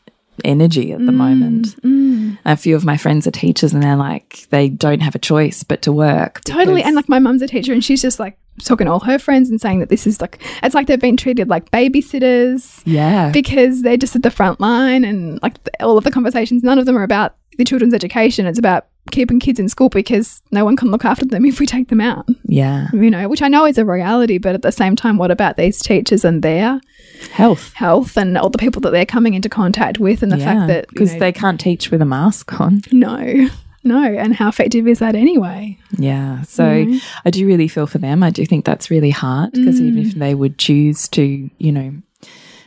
energy 0.44 0.92
at 0.92 1.05
the 1.05 1.12
moment. 1.12 1.81
Mm, 1.83 2.33
mm. 2.33 2.38
A 2.44 2.57
few 2.57 2.76
of 2.76 2.85
my 2.85 2.96
friends 2.96 3.26
are 3.26 3.31
teachers 3.31 3.72
and 3.72 3.83
they're 3.83 3.96
like, 3.96 4.46
they 4.50 4.68
don't 4.68 5.00
have 5.00 5.14
a 5.14 5.18
choice 5.18 5.62
but 5.62 5.83
to 5.83 5.92
work. 5.92 6.42
totally. 6.44 6.83
And 6.83 6.96
like 6.96 7.09
my 7.09 7.18
mum's 7.18 7.42
a 7.42 7.46
teacher 7.46 7.72
and 7.72 7.85
she's 7.85 8.03
just 8.03 8.18
like 8.18 8.38
talking 8.64 8.87
to 8.87 8.92
all 8.92 9.00
her 9.00 9.18
friends 9.18 9.50
and 9.50 9.61
saying 9.61 9.81
that 9.81 9.88
this 9.88 10.07
is 10.07 10.20
like, 10.20 10.40
it's 10.62 10.74
like 10.74 10.87
they've 10.87 11.00
been 11.00 11.16
treated 11.16 11.48
like 11.48 11.70
babysitters 11.70 12.83
yeah. 12.85 13.31
because 13.31 13.83
they're 13.83 13.96
just 13.96 14.16
at 14.16 14.22
the 14.22 14.31
front 14.31 14.61
line 14.61 15.05
and 15.05 15.40
like 15.42 15.62
th- 15.64 15.74
all 15.81 15.98
of 15.98 16.05
the 16.05 16.11
conversations, 16.11 16.62
none 16.62 16.79
of 16.79 16.87
them 16.87 16.96
are 16.96 17.03
about 17.03 17.37
the 17.59 17.64
children's 17.64 17.94
education. 17.94 18.46
It's 18.46 18.59
about 18.59 18.87
keeping 19.11 19.40
kids 19.40 19.59
in 19.59 19.68
school 19.68 19.88
because 19.88 20.42
no 20.50 20.64
one 20.64 20.76
can 20.76 20.90
look 20.90 21.05
after 21.05 21.24
them 21.24 21.44
if 21.46 21.61
we 21.61 21.66
take 21.66 21.88
them 21.88 22.00
out. 22.00 22.29
yeah. 22.44 22.88
you 22.92 23.11
know, 23.11 23.29
which 23.29 23.42
I 23.42 23.48
know 23.48 23.66
is 23.66 23.79
a 23.79 23.85
reality, 23.85 24.38
but 24.38 24.55
at 24.55 24.62
the 24.62 24.72
same 24.72 24.96
time, 24.96 25.16
what 25.16 25.31
about 25.31 25.57
these 25.57 25.81
teachers 25.81 26.24
and 26.24 26.42
their 26.42 26.81
Health. 27.28 27.72
health 27.74 28.16
and 28.16 28.37
all 28.38 28.50
the 28.50 28.59
people 28.59 28.80
that 28.83 28.90
they're 28.90 29.06
coming 29.06 29.35
into 29.35 29.48
contact 29.48 29.98
with, 29.98 30.22
and 30.22 30.33
the 30.33 30.38
fact 30.38 30.66
that 30.68 30.85
you 30.87 30.92
because 30.92 31.12
know, 31.14 31.18
they 31.20 31.33
can't 31.33 31.61
teach 31.61 31.90
with 31.90 32.00
a 32.02 32.06
mask 32.06 32.61
on. 32.61 32.83
no, 32.92 33.48
no, 33.85 34.02
and 34.02 34.35
how 34.35 34.48
effective 34.48 34.87
is 34.88 34.98
that 34.98 35.14
anyway? 35.14 35.78
Yeah. 35.98 36.42
So 36.42 36.64
Mm-hmm. 36.64 36.98
I 37.24 37.30
do 37.30 37.46
really 37.46 37.68
feel 37.68 37.87
for 37.87 37.98
them. 37.98 38.22
I 38.22 38.30
do 38.30 38.44
think 38.46 38.64
that's 38.64 38.90
really 38.90 39.11
hard 39.11 39.52
because 39.52 39.80
even 39.80 40.02
Mm. 40.02 40.06
if 40.09 40.14
they 40.14 40.35
would 40.35 40.59
choose 40.59 41.09
to, 41.09 41.50
you 41.59 41.72
know, 41.72 41.94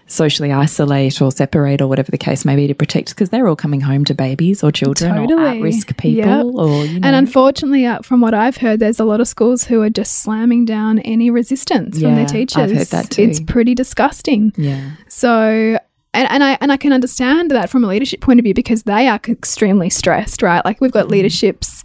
socially 0.07 0.51
isolate 0.51 1.21
or 1.21 1.31
separate 1.31 1.81
or 1.81 1.87
whatever 1.87 2.11
the 2.11 2.17
case 2.17 2.45
may 2.45 2.55
be 2.55 2.67
to 2.67 2.73
protect, 2.75 3.09
because 3.09 3.29
they're 3.29 3.47
all 3.47 3.55
coming 3.55 3.81
home 3.81 4.05
to 4.05 4.13
babies 4.13 4.63
or 4.63 4.71
children 4.71 5.17
or 5.31 5.39
at 5.47 5.61
risk 5.61 5.95
people 5.97 6.51
Yep. 6.51 6.55
or, 6.55 6.85
you 6.85 6.99
know. 6.99 7.07
And 7.07 7.15
unfortunately, 7.15 7.85
uh, 7.85 8.01
from 8.01 8.21
what 8.21 8.33
I've 8.33 8.57
heard, 8.57 8.79
there's 8.79 8.99
a 8.99 9.05
lot 9.05 9.21
of 9.21 9.27
schools 9.27 9.63
who 9.63 9.81
are 9.81 9.89
just 9.89 10.21
slamming 10.21 10.65
down 10.65 10.99
any 10.99 11.29
resistance 11.29 11.97
from 11.99 12.09
Yeah, 12.09 12.15
their 12.15 12.23
I've 12.25 12.31
teachers. 12.31 12.71
heard 12.71 12.87
that 12.87 13.09
too. 13.09 13.23
It's 13.23 13.39
pretty 13.39 13.73
disgusting. 13.75 14.53
yeah. 14.57 14.91
So 15.07 15.77
and, 16.15 16.29
and 16.29 16.43
I 16.43 16.57
and 16.61 16.71
I 16.71 16.77
can 16.77 16.93
understand 16.93 17.49
that 17.51 17.71
from 17.71 17.83
a 17.83 17.87
leadership 17.87 18.21
point 18.21 18.39
of 18.39 18.43
view 18.43 18.53
because 18.53 18.83
they 18.83 19.07
are 19.07 19.19
extremely 19.27 19.89
stressed, 19.89 20.43
right? 20.43 20.63
Like 20.63 20.79
we've 20.79 20.91
got 20.91 21.07
leaderships, 21.07 21.83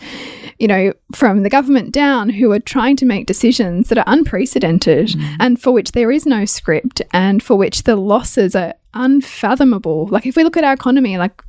you 0.58 0.66
know, 0.66 0.92
from 1.14 1.42
the 1.42 1.50
government 1.50 1.92
down 1.92 2.28
who 2.28 2.50
are 2.52 2.58
trying 2.58 2.96
to 2.96 3.06
make 3.06 3.26
decisions 3.26 3.88
that 3.88 3.98
are 3.98 4.04
unprecedented 4.06 5.08
mm. 5.08 5.36
and 5.38 5.60
for 5.60 5.70
which 5.70 5.92
there 5.92 6.10
is 6.10 6.26
no 6.26 6.44
script 6.44 7.00
and 7.12 7.42
for 7.42 7.56
which 7.56 7.84
the 7.84 7.96
losses 7.96 8.56
are 8.56 8.74
unfathomable. 8.94 10.06
Like 10.08 10.26
if 10.26 10.36
we 10.36 10.44
look 10.44 10.56
at 10.56 10.64
our 10.64 10.72
economy, 10.72 11.16
like 11.18 11.42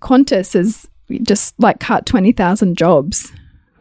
Qantas 0.00 0.54
has 0.54 0.86
just 1.22 1.54
like 1.58 1.80
cut 1.80 2.06
twenty 2.06 2.32
thousand 2.32 2.76
jobs 2.76 3.32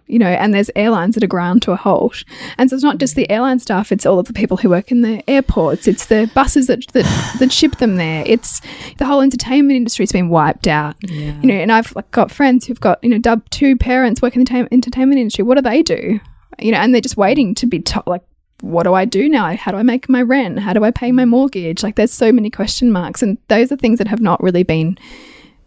you 0.07 0.19
know, 0.19 0.27
and 0.27 0.53
there's 0.53 0.71
airlines 0.75 1.15
that 1.15 1.23
are 1.23 1.27
ground 1.27 1.61
to 1.63 1.71
a 1.71 1.75
halt. 1.75 2.23
And 2.57 2.69
so 2.69 2.75
it's 2.75 2.83
not 2.83 2.97
just 2.97 3.15
the 3.15 3.29
airline 3.29 3.59
staff, 3.59 3.91
it's 3.91 4.05
all 4.05 4.19
of 4.19 4.27
the 4.27 4.33
people 4.33 4.57
who 4.57 4.69
work 4.69 4.91
in 4.91 5.01
the 5.01 5.23
airports, 5.29 5.87
it's 5.87 6.07
the 6.07 6.29
buses 6.33 6.67
that, 6.67 6.87
that, 6.93 7.35
that 7.39 7.51
ship 7.51 7.77
them 7.77 7.97
there, 7.97 8.23
it's 8.25 8.61
the 8.97 9.05
whole 9.05 9.21
entertainment 9.21 9.77
industry's 9.77 10.11
been 10.11 10.29
wiped 10.29 10.67
out. 10.67 10.95
You 11.01 11.47
know, 11.47 11.55
and 11.55 11.71
I've 11.71 11.95
like, 11.95 12.09
got 12.11 12.31
friends 12.31 12.65
who've 12.65 12.79
got, 12.79 13.03
you 13.03 13.09
know, 13.09 13.19
dub 13.19 13.47
two 13.49 13.75
parents 13.75 14.21
work 14.21 14.35
in 14.35 14.43
the 14.43 14.51
entertainment 14.71 14.85
entertainment 14.95 15.19
industry. 15.19 15.43
What 15.43 15.55
do 15.55 15.61
they 15.61 15.83
do? 15.83 16.19
You 16.59 16.71
know, 16.71 16.77
and 16.77 16.93
they're 16.93 17.01
just 17.01 17.17
waiting 17.17 17.55
to 17.55 17.65
be 17.65 17.79
told, 17.79 18.07
like, 18.07 18.23
what 18.61 18.83
do 18.83 18.93
I 18.93 19.05
do 19.05 19.27
now? 19.27 19.55
How 19.55 19.71
do 19.71 19.77
I 19.77 19.83
make 19.83 20.07
my 20.07 20.21
rent? 20.21 20.59
How 20.59 20.73
do 20.73 20.83
I 20.83 20.91
pay 20.91 21.11
my 21.11 21.25
mortgage? 21.25 21.83
Like, 21.83 21.95
there's 21.95 22.13
so 22.13 22.31
many 22.31 22.49
question 22.49 22.91
marks. 22.91 23.21
And 23.21 23.37
those 23.49 23.71
are 23.71 23.75
things 23.75 23.97
that 23.97 24.07
have 24.07 24.21
not 24.21 24.41
really 24.41 24.63
been 24.63 24.97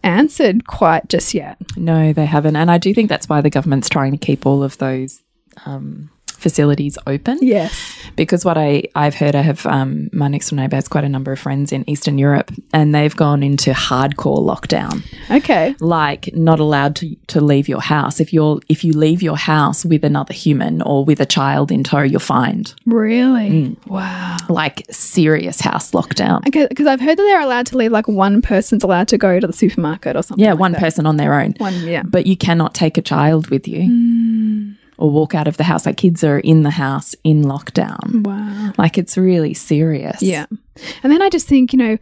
answered 0.03 0.67
quite 0.67 1.09
just 1.09 1.33
yet. 1.33 1.57
No, 1.75 2.13
they 2.13 2.25
haven't. 2.25 2.55
And 2.55 2.71
I 2.71 2.77
do 2.77 2.93
think 2.93 3.09
that's 3.09 3.29
why 3.29 3.41
the 3.41 3.49
government's 3.49 3.89
trying 3.89 4.11
to 4.11 4.17
keep 4.17 4.45
all 4.45 4.63
of 4.63 4.77
those 4.77 5.21
um, 5.65 6.09
facilities 6.39 6.97
open. 7.05 7.37
Yes. 7.41 7.95
Because 8.15 8.43
what 8.43 8.57
I, 8.57 8.83
I've 8.95 9.15
heard, 9.15 9.35
I 9.35 9.41
have 9.41 9.65
um, 9.65 10.09
my 10.11 10.27
next 10.27 10.49
door 10.49 10.57
neighbour 10.57 10.75
has 10.75 10.87
quite 10.87 11.03
a 11.03 11.09
number 11.09 11.31
of 11.31 11.39
friends 11.39 11.71
in 11.71 11.87
Eastern 11.89 12.17
Europe, 12.17 12.51
and 12.73 12.93
they've 12.95 13.15
gone 13.15 13.43
into 13.43 13.71
hardcore 13.71 14.39
lockdown, 14.39 15.03
Okay. 15.29 15.75
like 15.79 16.33
not 16.33 16.59
allowed 16.59 16.95
to, 16.97 17.15
to 17.27 17.39
leave 17.41 17.67
your 17.69 17.81
house. 17.81 18.19
If 18.19 18.33
you're 18.33 18.59
if 18.67 18.83
you 18.83 18.93
leave 18.93 19.21
your 19.21 19.37
house 19.37 19.85
with 19.85 20.03
another 20.03 20.33
human 20.33 20.81
or 20.81 21.05
with 21.05 21.19
a 21.19 21.25
child 21.25 21.71
in 21.71 21.83
tow, 21.83 22.01
you're 22.01 22.19
fined. 22.19 22.73
Really? 22.85 23.77
Wow. 23.87 24.37
Like 24.49 24.85
serious 24.89 25.61
house 25.61 25.91
lockdown. 25.91 26.43
Because 26.43 26.87
I've 26.87 26.99
heard 27.01 27.17
that 27.17 27.23
they're 27.23 27.41
allowed 27.41 27.67
to 27.67 27.77
leave, 27.77 27.91
like 27.91 28.07
one 28.07 28.41
person's 28.41 28.83
allowed 28.83 29.07
to 29.09 29.17
go 29.17 29.39
to 29.39 29.47
the 29.47 29.53
supermarket 29.53 30.15
or 30.15 30.23
something. 30.23 30.43
Yeah, 30.43 30.51
like 30.51 30.59
one 30.59 30.71
that. 30.73 30.81
person 30.81 31.05
on 31.05 31.17
their 31.17 31.39
own. 31.39 31.53
One, 31.57 31.73
yeah. 31.87 32.03
But 32.03 32.25
you 32.25 32.35
cannot 32.37 32.73
take 32.73 32.97
a 32.97 33.01
child 33.01 33.49
with 33.49 33.67
you 33.67 34.75
or 34.99 35.09
walk 35.09 35.33
out 35.33 35.47
of 35.47 35.57
the 35.57 35.63
house. 35.63 35.85
Like 35.87 35.97
kids 35.97 36.23
are 36.23 36.39
in 36.39 36.61
the 36.63 36.69
house 36.69 37.15
in 37.23 37.41
lockdown. 37.43 38.23
Wow. 38.25 38.73
Like 38.77 38.97
it's 38.97 39.17
really 39.17 39.53
serious. 39.55 40.21
Yeah. 40.21 40.45
And 41.01 41.11
then 41.11 41.21
I 41.21 41.29
just 41.29 41.47
think, 41.47 41.73
you 41.73 41.79
know, 41.79 41.97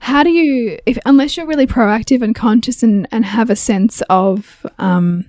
how 0.00 0.24
do 0.24 0.30
you, 0.30 0.78
if 0.84 0.98
unless 1.06 1.36
you're 1.36 1.46
really 1.46 1.66
proactive 1.66 2.22
and 2.22 2.34
conscious 2.34 2.82
and, 2.82 3.06
and 3.12 3.24
have 3.24 3.50
a 3.50 3.54
sense 3.56 4.02
of 4.10 4.66
um, 4.80 5.24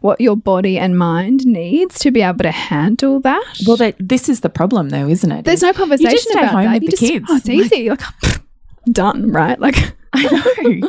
what 0.00 0.20
your 0.20 0.36
body 0.36 0.78
and 0.78 0.96
mind 0.96 1.44
needs 1.44 1.98
to 2.00 2.12
be 2.12 2.22
able 2.22 2.38
to 2.44 2.52
handle 2.52 3.18
that? 3.20 3.44
Well, 3.66 3.76
that, 3.78 3.96
this 3.98 4.28
is 4.28 4.40
the 4.42 4.48
problem, 4.50 4.90
though, 4.90 5.08
isn't 5.08 5.32
it? 5.32 5.44
there's 5.44 5.62
no 5.62 5.72
conversation 5.72 6.10
you 6.10 6.16
just 6.16 6.28
stay 6.28 6.38
about 6.38 6.52
home 6.52 6.64
that. 6.66 6.74
with 6.74 6.82
You 6.84 6.90
the 6.90 6.96
just- 6.96 7.12
kids. 7.12 7.26
Oh, 7.28 7.36
it's 7.36 7.48
easy. 7.48 7.90
Like, 7.90 8.00
done, 8.92 9.32
right? 9.32 9.58
Like, 9.58 9.92
I 10.14 10.88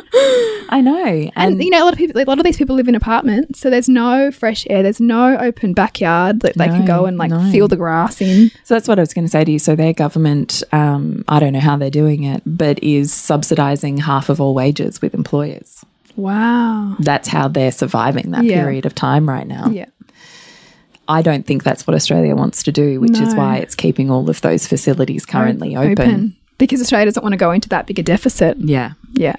I 0.68 0.80
know. 0.80 1.04
and, 1.04 1.32
And, 1.36 1.62
you 1.64 1.70
know, 1.70 1.82
a 1.82 1.86
lot 1.86 1.92
of 1.92 1.98
people, 1.98 2.20
a 2.20 2.24
lot 2.24 2.38
of 2.38 2.44
these 2.44 2.56
people 2.56 2.76
live 2.76 2.88
in 2.88 2.94
apartments, 2.94 3.60
so 3.60 3.70
there's 3.70 3.88
no 3.88 4.30
fresh 4.30 4.66
air. 4.70 4.82
There's 4.82 5.00
no 5.00 5.36
open 5.38 5.72
backyard 5.72 6.40
that 6.40 6.54
they 6.56 6.66
can 6.66 6.84
go 6.84 7.06
and 7.06 7.16
like 7.16 7.30
no. 7.30 7.50
feel 7.50 7.68
the 7.68 7.76
grass 7.76 8.20
in. 8.20 8.50
so 8.64 8.74
that's 8.74 8.88
what 8.88 8.98
I 8.98 9.02
was 9.02 9.14
going 9.14 9.24
to 9.24 9.30
say 9.30 9.44
to 9.44 9.52
you. 9.52 9.58
So 9.58 9.74
their 9.76 9.92
government, 9.92 10.62
um, 10.72 11.24
I 11.28 11.40
don't 11.40 11.52
know 11.52 11.60
how 11.60 11.76
they're 11.76 11.90
doing 11.90 12.24
it, 12.24 12.42
but 12.44 12.82
is 12.82 13.12
subsidizing 13.12 13.98
half 13.98 14.28
of 14.28 14.40
all 14.40 14.54
wages 14.54 15.00
with 15.00 15.14
employers. 15.14 15.84
Wow. 16.16 16.96
That's 17.00 17.28
how 17.28 17.48
they're 17.48 17.72
surviving 17.72 18.30
that 18.32 18.44
Yeah. 18.44 18.62
period 18.62 18.86
of 18.86 18.94
time 18.94 19.28
right 19.28 19.46
now. 19.46 19.68
Yeah. 19.68 19.86
I 21.08 21.22
don't 21.22 21.44
think 21.46 21.64
that's 21.64 21.86
what 21.86 21.94
Australia 21.94 22.34
wants 22.34 22.62
to 22.62 22.72
do, 22.72 22.98
which 23.00 23.18
is 23.18 23.34
why 23.34 23.56
it's 23.58 23.74
keeping 23.74 24.10
all 24.10 24.30
of 24.30 24.40
those 24.40 24.66
facilities 24.66 25.26
currently 25.26 25.76
open. 25.76 26.34
Because 26.58 26.80
Australia 26.80 27.06
doesn't 27.06 27.22
want 27.22 27.32
to 27.32 27.38
go 27.38 27.50
into 27.50 27.68
that 27.70 27.86
bigger 27.86 28.02
deficit. 28.02 28.56
Yeah. 28.58 28.92
Yeah. 29.12 29.36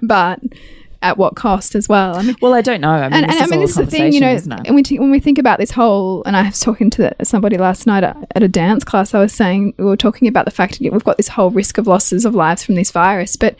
But 0.00 0.40
at 1.02 1.18
what 1.18 1.36
cost 1.36 1.74
as 1.74 1.88
well? 1.88 2.16
I 2.16 2.22
mean, 2.22 2.36
Well, 2.40 2.54
I 2.54 2.62
don't 2.62 2.80
know. 2.80 2.90
I 2.90 3.08
mean, 3.08 3.12
and, 3.12 3.30
this 3.30 3.34
and 3.36 3.44
I 3.44 3.46
mean, 3.46 3.60
this 3.60 3.70
is 3.70 3.76
the 3.76 3.86
thing, 3.86 4.12
you 4.12 4.20
know, 4.20 4.32
isn't 4.32 4.50
it? 4.50 4.60
and 4.64 4.74
we 4.74 4.82
t- 4.82 4.98
when 4.98 5.10
we 5.10 5.20
think 5.20 5.38
about 5.38 5.58
this 5.58 5.70
whole, 5.70 6.22
and 6.24 6.36
I 6.36 6.44
was 6.44 6.60
talking 6.60 6.90
to 6.90 7.02
the, 7.18 7.24
somebody 7.24 7.58
last 7.58 7.86
night 7.86 8.02
at, 8.02 8.16
at 8.34 8.42
a 8.42 8.48
dance 8.48 8.82
class, 8.82 9.14
I 9.14 9.20
was 9.20 9.32
saying, 9.32 9.74
we 9.76 9.84
were 9.84 9.96
talking 9.96 10.26
about 10.26 10.46
the 10.46 10.50
fact 10.50 10.78
that 10.78 10.92
we've 10.92 11.04
got 11.04 11.16
this 11.16 11.28
whole 11.28 11.50
risk 11.50 11.78
of 11.78 11.86
losses 11.86 12.24
of 12.24 12.34
lives 12.34 12.64
from 12.64 12.76
this 12.76 12.90
virus, 12.90 13.36
but 13.36 13.56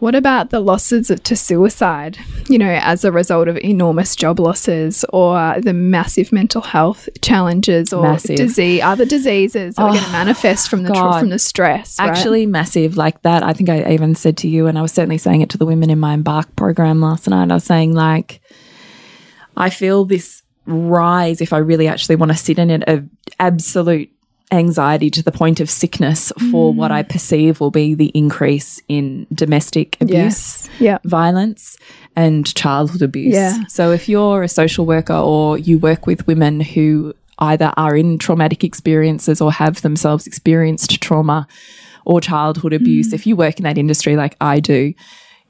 what 0.00 0.14
about 0.14 0.50
the 0.50 0.60
losses 0.60 1.08
to 1.08 1.36
suicide, 1.36 2.18
you 2.48 2.58
know, 2.58 2.78
as 2.82 3.04
a 3.04 3.12
result 3.12 3.48
of 3.48 3.56
enormous 3.58 4.16
job 4.16 4.40
losses 4.40 5.04
or 5.10 5.60
the 5.60 5.72
massive 5.72 6.32
mental 6.32 6.62
health 6.62 7.08
challenges 7.22 7.92
or 7.92 8.02
Massive. 8.02 8.36
disease, 8.36 8.82
other 8.82 9.04
diseases 9.04 9.76
that 9.76 9.82
are 9.82 9.90
going 9.90 10.02
to 10.02 10.08
oh, 10.08 10.12
manifest 10.12 10.68
from 10.68 10.82
the 10.82 10.92
from 10.92 11.28
the 11.28 11.38
stress? 11.38 11.98
right? 11.98 12.08
Actually, 12.08 12.44
massive 12.44 12.96
like 12.96 13.22
that. 13.22 13.42
I 13.42 13.52
think 13.52 13.68
I 13.68 13.92
even 13.92 14.14
said 14.14 14.36
to 14.38 14.48
you, 14.48 14.66
and 14.66 14.78
I 14.78 14.82
was 14.82 14.92
certainly 14.92 15.18
saying 15.18 15.42
it 15.42 15.50
to 15.50 15.58
the 15.58 15.66
women 15.66 15.90
in 15.90 16.00
my 16.00 16.14
Embark 16.14 16.54
program 16.56 17.00
last 17.00 17.28
night. 17.28 17.50
I 17.50 17.54
was 17.54 17.64
saying, 17.64 17.94
like, 17.94 18.40
I 19.56 19.70
feel 19.70 20.04
this 20.04 20.42
rise, 20.66 21.40
if 21.40 21.52
I 21.52 21.58
really 21.58 21.88
actually 21.88 22.16
want 22.16 22.32
to 22.32 22.38
sit 22.38 22.58
in 22.58 22.70
it, 22.70 22.82
of 22.88 23.08
absolute 23.38 24.10
anxiety 24.54 25.10
to 25.10 25.22
the 25.22 25.32
point 25.32 25.60
of 25.60 25.68
sickness 25.68 26.32
for 26.50 26.72
what 26.72 26.90
I 26.90 27.02
mm. 27.02 27.08
perceive 27.08 27.60
will 27.60 27.70
be 27.70 27.94
the 27.94 28.10
increase 28.14 28.80
in 28.88 29.26
domestic 29.32 29.96
abuse. 30.00 30.68
yeah. 30.78 30.98
violence 31.04 31.76
and 32.16 32.52
childhood 32.54 33.02
abuse. 33.02 33.34
Yeah. 33.34 33.64
So 33.68 33.92
if 33.92 34.08
you're 34.08 34.42
a 34.42 34.48
social 34.48 34.86
worker 34.86 35.14
or 35.14 35.58
you 35.58 35.78
work 35.78 36.06
with 36.06 36.26
women 36.26 36.60
who 36.60 37.14
either 37.38 37.72
are 37.76 37.96
in 37.96 38.18
traumatic 38.18 38.62
experiences 38.62 39.40
or 39.40 39.52
have 39.52 39.82
themselves 39.82 40.26
experienced 40.26 41.00
trauma 41.00 41.46
or 42.04 42.20
childhood 42.20 42.72
abuse, 42.72 43.10
mm. 43.10 43.14
if 43.14 43.26
you 43.26 43.36
work 43.36 43.58
in 43.58 43.64
that 43.64 43.78
industry 43.78 44.16
like 44.16 44.36
I 44.40 44.60
do, 44.60 44.94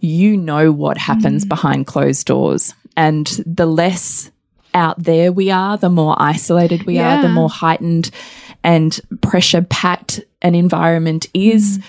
you 0.01 0.37
know 0.37 0.73
what 0.73 0.99
happens 0.99 1.45
mm. 1.45 1.49
behind 1.49 1.87
closed 1.87 2.27
doors. 2.27 2.75
And 2.97 3.27
the 3.45 3.67
less 3.67 4.31
out 4.75 5.03
there 5.03 5.33
we 5.33 5.51
are, 5.51 5.77
the 5.77 5.91
more 5.91 6.17
isolated 6.19 6.85
we 6.85 6.99
are, 6.99 7.23
the 7.23 7.29
more 7.29 7.49
heightened 7.49 8.11
and 8.65 9.01
pressure 9.21 9.63
packed 9.63 10.21
an 10.43 10.55
environment 10.55 11.27
is, 11.35 11.79
mm. 11.79 11.85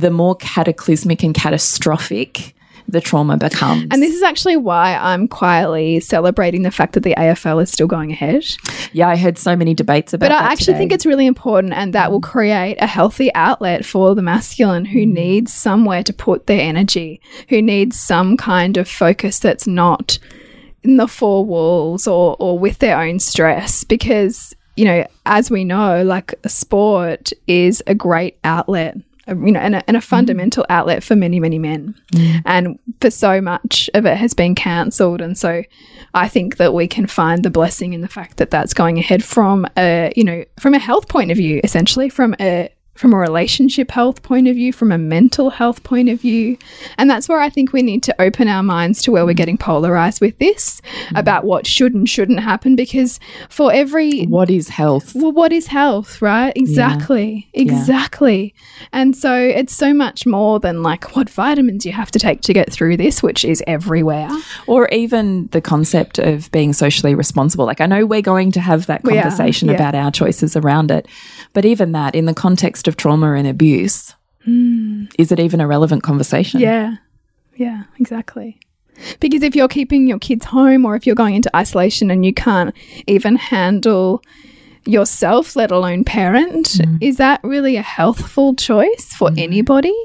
the 0.00 0.10
more 0.10 0.34
cataclysmic 0.36 1.22
and 1.22 1.34
catastrophic 1.34 2.54
the 2.88 3.00
trauma 3.00 3.36
becomes. 3.36 3.86
And 3.90 4.02
this 4.02 4.14
is 4.14 4.22
actually 4.22 4.56
why 4.56 4.94
I'm 4.94 5.26
quietly 5.28 6.00
celebrating 6.00 6.62
the 6.62 6.70
fact 6.70 6.92
that 6.92 7.02
the 7.02 7.14
AFL 7.16 7.62
is 7.62 7.70
still 7.70 7.86
going 7.86 8.12
ahead. 8.12 8.44
yeah, 8.92 9.08
I 9.08 9.16
heard 9.16 9.38
so 9.38 9.56
many 9.56 9.74
debates 9.74 10.12
about 10.12 10.28
But 10.28 10.32
I 10.32 10.44
actually 10.52 10.66
today. 10.66 10.78
think 10.78 10.92
it's 10.92 11.06
really 11.06 11.26
important, 11.26 11.72
and 11.72 11.92
that 11.94 12.10
will 12.10 12.20
create 12.20 12.76
a 12.80 12.86
healthy 12.86 13.32
outlet 13.34 13.84
for 13.84 14.14
the 14.14 14.22
masculine 14.22 14.84
who 14.84 15.00
mm. 15.00 15.12
needs 15.12 15.52
somewhere 15.52 16.02
to 16.04 16.12
put 16.12 16.46
their 16.46 16.60
energy, 16.60 17.20
who 17.48 17.60
needs 17.60 17.98
some 17.98 18.36
kind 18.36 18.76
of 18.76 18.88
focus 18.88 19.38
that's 19.38 19.66
not 19.66 20.18
in 20.82 20.96
the 20.96 21.08
four 21.08 21.44
walls 21.44 22.06
or, 22.06 22.36
or 22.38 22.58
with 22.58 22.78
their 22.78 23.00
own 23.00 23.18
stress. 23.18 23.82
Because, 23.82 24.54
you 24.76 24.84
know, 24.84 25.06
as 25.24 25.50
we 25.50 25.64
know, 25.64 26.02
like 26.02 26.34
sport 26.46 27.32
is 27.46 27.82
a 27.86 27.94
great 27.94 28.38
outlet. 28.44 28.96
You 29.28 29.34
know, 29.34 29.58
and 29.58 29.74
a, 29.74 29.82
and 29.88 29.96
a 29.96 30.00
mm. 30.00 30.04
fundamental 30.04 30.64
outlet 30.68 31.02
for 31.02 31.16
many, 31.16 31.40
many 31.40 31.58
men, 31.58 31.96
mm. 32.12 32.42
and 32.44 32.78
for 33.00 33.10
so 33.10 33.40
much 33.40 33.90
of 33.92 34.06
it 34.06 34.16
has 34.16 34.34
been 34.34 34.54
cancelled, 34.54 35.20
and 35.20 35.36
so 35.36 35.64
I 36.14 36.28
think 36.28 36.58
that 36.58 36.72
we 36.72 36.86
can 36.86 37.08
find 37.08 37.42
the 37.42 37.50
blessing 37.50 37.92
in 37.92 38.02
the 38.02 38.08
fact 38.08 38.36
that 38.36 38.52
that's 38.52 38.72
going 38.72 39.00
ahead 39.00 39.24
from 39.24 39.66
a 39.76 40.12
you 40.14 40.22
know 40.22 40.44
from 40.60 40.74
a 40.74 40.78
health 40.78 41.08
point 41.08 41.32
of 41.32 41.38
view, 41.38 41.60
essentially 41.64 42.08
from 42.08 42.36
a 42.38 42.70
from 42.96 43.12
a 43.12 43.16
relationship 43.16 43.90
health 43.90 44.22
point 44.22 44.48
of 44.48 44.54
view, 44.56 44.72
from 44.72 44.92
a 44.92 44.98
mental 44.98 45.50
health 45.50 45.82
point 45.82 46.08
of 46.08 46.20
view, 46.20 46.58
and 46.98 47.08
that's 47.08 47.28
where 47.28 47.40
I 47.40 47.50
think 47.50 47.72
we 47.72 47.82
need 47.82 48.02
to 48.04 48.14
open 48.20 48.48
our 48.48 48.62
minds 48.62 49.02
to 49.02 49.12
where 49.12 49.24
we're 49.24 49.34
getting 49.34 49.58
polarized 49.58 50.20
with 50.20 50.38
this 50.38 50.80
mm. 51.08 51.18
about 51.18 51.44
what 51.44 51.66
should 51.66 51.94
and 51.94 52.08
shouldn't 52.08 52.40
happen 52.40 52.76
because 52.76 53.20
for 53.48 53.72
every 53.72 54.24
what 54.24 54.50
is 54.50 54.68
health? 54.68 55.14
well, 55.14 55.32
what 55.32 55.52
is 55.52 55.66
health, 55.66 56.20
right? 56.22 56.52
Exactly. 56.56 57.48
Exactly. 57.54 58.54
And 58.92 59.16
so 59.16 59.34
it's 59.34 59.74
so 59.74 59.92
much 59.92 60.26
more 60.26 60.60
than 60.60 60.82
like 60.82 61.16
what 61.16 61.28
vitamins 61.28 61.86
you 61.86 61.92
have 61.92 62.10
to 62.12 62.18
take 62.18 62.40
to 62.42 62.52
get 62.52 62.72
through 62.72 62.96
this, 62.96 63.22
which 63.22 63.44
is 63.44 63.62
everywhere. 63.66 64.28
Or 64.66 64.88
even 64.88 65.48
the 65.48 65.60
concept 65.60 66.18
of 66.18 66.50
being 66.52 66.72
socially 66.72 67.14
responsible. 67.14 67.66
Like, 67.66 67.80
I 67.80 67.86
know 67.86 68.06
we're 68.06 68.22
going 68.22 68.52
to 68.52 68.60
have 68.60 68.86
that 68.86 69.02
conversation 69.02 69.68
yeah. 69.68 69.74
about 69.74 69.94
our 69.94 70.10
choices 70.10 70.56
around 70.56 70.90
it, 70.90 71.06
but 71.56 71.64
even 71.64 71.92
that, 71.92 72.14
in 72.14 72.26
the 72.26 72.34
context 72.34 72.86
of 72.86 72.98
trauma 72.98 73.32
and 73.32 73.48
abuse, 73.48 74.14
hmm. 74.44 75.06
is 75.18 75.32
it 75.32 75.40
even 75.40 75.58
a 75.58 75.66
relevant 75.66 76.02
conversation? 76.02 76.60
Yeah. 76.60 76.96
Yeah, 77.54 77.84
exactly. 77.98 78.60
Because 79.20 79.42
if 79.42 79.56
you're 79.56 79.66
keeping 79.66 80.06
your 80.06 80.18
kids 80.18 80.44
home 80.44 80.84
or 80.84 80.96
if 80.96 81.06
you're 81.06 81.16
going 81.16 81.34
into 81.34 81.48
isolation 81.56 82.10
and 82.10 82.26
you 82.26 82.34
can't 82.34 82.74
even 83.06 83.36
handle 83.36 84.22
yourself, 84.84 85.56
let 85.56 85.70
alone 85.70 86.04
parent, 86.04 86.66
mm-hmm. 86.66 86.98
is 87.00 87.16
that 87.16 87.40
really 87.42 87.76
a 87.76 87.82
healthful 87.82 88.54
choice 88.54 89.14
for 89.14 89.30
mm-hmm. 89.30 89.38
anybody? 89.38 89.96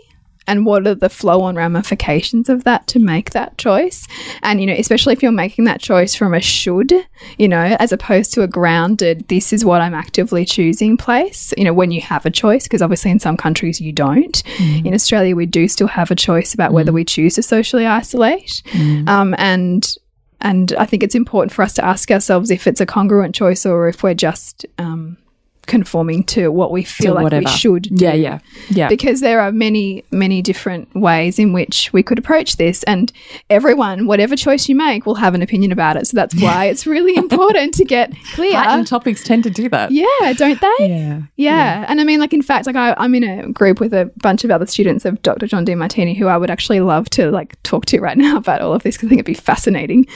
And 0.52 0.66
what 0.66 0.86
are 0.86 0.94
the 0.94 1.08
flow 1.08 1.44
on 1.44 1.56
ramifications 1.56 2.50
of 2.50 2.66
that 2.66 2.86
to 2.88 3.00
make 3.00 3.30
that 3.30 3.58
choice? 3.58 4.06
And, 4.44 4.60
you 4.60 4.68
know, 4.68 4.74
especially 4.74 5.14
if 5.14 5.24
you're 5.24 5.32
making 5.32 5.64
that 5.64 5.80
choice 5.80 6.14
from 6.14 6.34
a 6.34 6.42
should, 6.42 6.92
you 7.38 7.48
know, 7.48 7.78
as 7.80 7.94
opposed 7.94 8.34
to 8.34 8.42
a 8.42 8.50
grounded, 8.50 9.26
this 9.30 9.54
is 9.54 9.64
what 9.64 9.80
I'm 9.80 9.94
actively 9.94 10.44
choosing 10.44 10.98
place, 10.98 11.54
you 11.58 11.64
know, 11.64 11.74
when 11.74 11.92
you 11.92 12.02
have 12.02 12.26
a 12.26 12.30
choice, 12.30 12.64
because 12.64 12.82
obviously 12.82 13.12
in 13.12 13.20
some 13.20 13.38
countries 13.38 13.80
you 13.80 13.94
don't. 13.94 14.44
In 14.86 14.94
Australia, 14.94 15.38
we 15.38 15.46
do 15.46 15.70
still 15.70 15.88
have 15.88 16.12
a 16.12 16.16
choice 16.16 16.54
about 16.54 16.74
whether 16.74 16.92
we 16.92 17.06
choose 17.06 17.36
to 17.36 17.44
socially 17.44 17.86
isolate. 17.86 18.62
Um, 19.08 19.34
and 19.38 19.96
and 20.42 20.74
I 20.74 20.86
think 20.86 21.02
it's 21.02 21.16
important 21.16 21.54
for 21.54 21.62
us 21.62 21.74
to 21.76 21.86
ask 21.86 22.12
ourselves 22.12 22.52
if 22.52 22.68
it's 22.68 22.82
a 22.82 22.86
congruent 22.86 23.34
choice 23.36 23.66
or 23.66 23.88
if 23.88 24.04
we're 24.04 24.16
just 24.16 24.66
um, 24.78 25.18
conforming 25.68 26.24
to 26.24 26.50
what 26.50 26.72
we 26.72 26.84
feel 26.84 27.14
like 27.14 27.24
whatever. 27.24 27.46
we 27.46 27.52
should 27.52 27.84
do. 27.84 28.04
Yeah, 28.06 28.14
yeah, 28.14 28.40
yeah. 28.70 28.90
Because 28.90 29.22
there 29.22 29.40
are 29.40 29.52
many, 29.52 30.04
many 30.12 30.42
different 30.42 30.94
ways 30.96 31.40
in 31.40 31.54
which 31.54 31.92
we 31.94 32.04
could 32.04 32.18
approach 32.18 32.58
this, 32.58 32.84
and 32.84 33.12
everyone, 33.50 34.06
whatever 34.08 34.36
choice 34.36 34.68
you 34.68 34.76
make, 34.76 35.06
will 35.06 35.16
have 35.16 35.34
an 35.36 35.42
opinion 35.42 35.72
about 35.72 35.98
it. 35.98 36.08
So 36.08 36.16
that's 36.16 36.40
why 36.42 36.66
it's 36.66 36.86
really 36.86 37.16
important 37.16 37.74
to 37.76 37.86
get 37.86 38.14
clear. 38.34 38.58
Heightened 38.58 38.88
topics 38.88 39.24
tend 39.24 39.44
to 39.44 39.50
do 39.50 39.70
that. 39.70 39.92
Yeah, 39.92 40.34
don't 40.34 40.60
they? 40.60 40.88
Yeah. 40.88 41.22
Yeah. 41.36 41.86
And 41.88 42.02
I 42.02 42.04
mean, 42.04 42.20
like, 42.20 42.34
in 42.34 42.42
fact, 42.42 42.68
like, 42.68 42.76
I, 42.76 42.94
I'm 42.98 43.16
in 43.16 43.24
a 43.24 43.52
group 43.52 43.80
with 43.80 43.94
a 43.94 44.12
bunch 44.18 44.44
of 44.44 44.52
other 44.52 44.66
students 44.66 45.06
of 45.06 45.22
Dr. 45.22 45.48
John 45.48 45.66
Demartini 45.66 46.18
who 46.18 46.28
I 46.28 46.38
would 46.38 46.50
actually 46.50 46.80
love 46.80 47.10
to, 47.12 47.32
like, 47.32 47.62
talk 47.64 47.86
to 47.88 48.00
right 48.00 48.18
now 48.18 48.38
about 48.38 48.62
all 48.62 48.74
of 48.74 48.84
this 48.84 48.96
because 48.96 49.08
I 49.08 49.10
think 49.10 49.20
it'd 49.20 49.26
be 49.26 49.34
fascinating. 49.34 50.08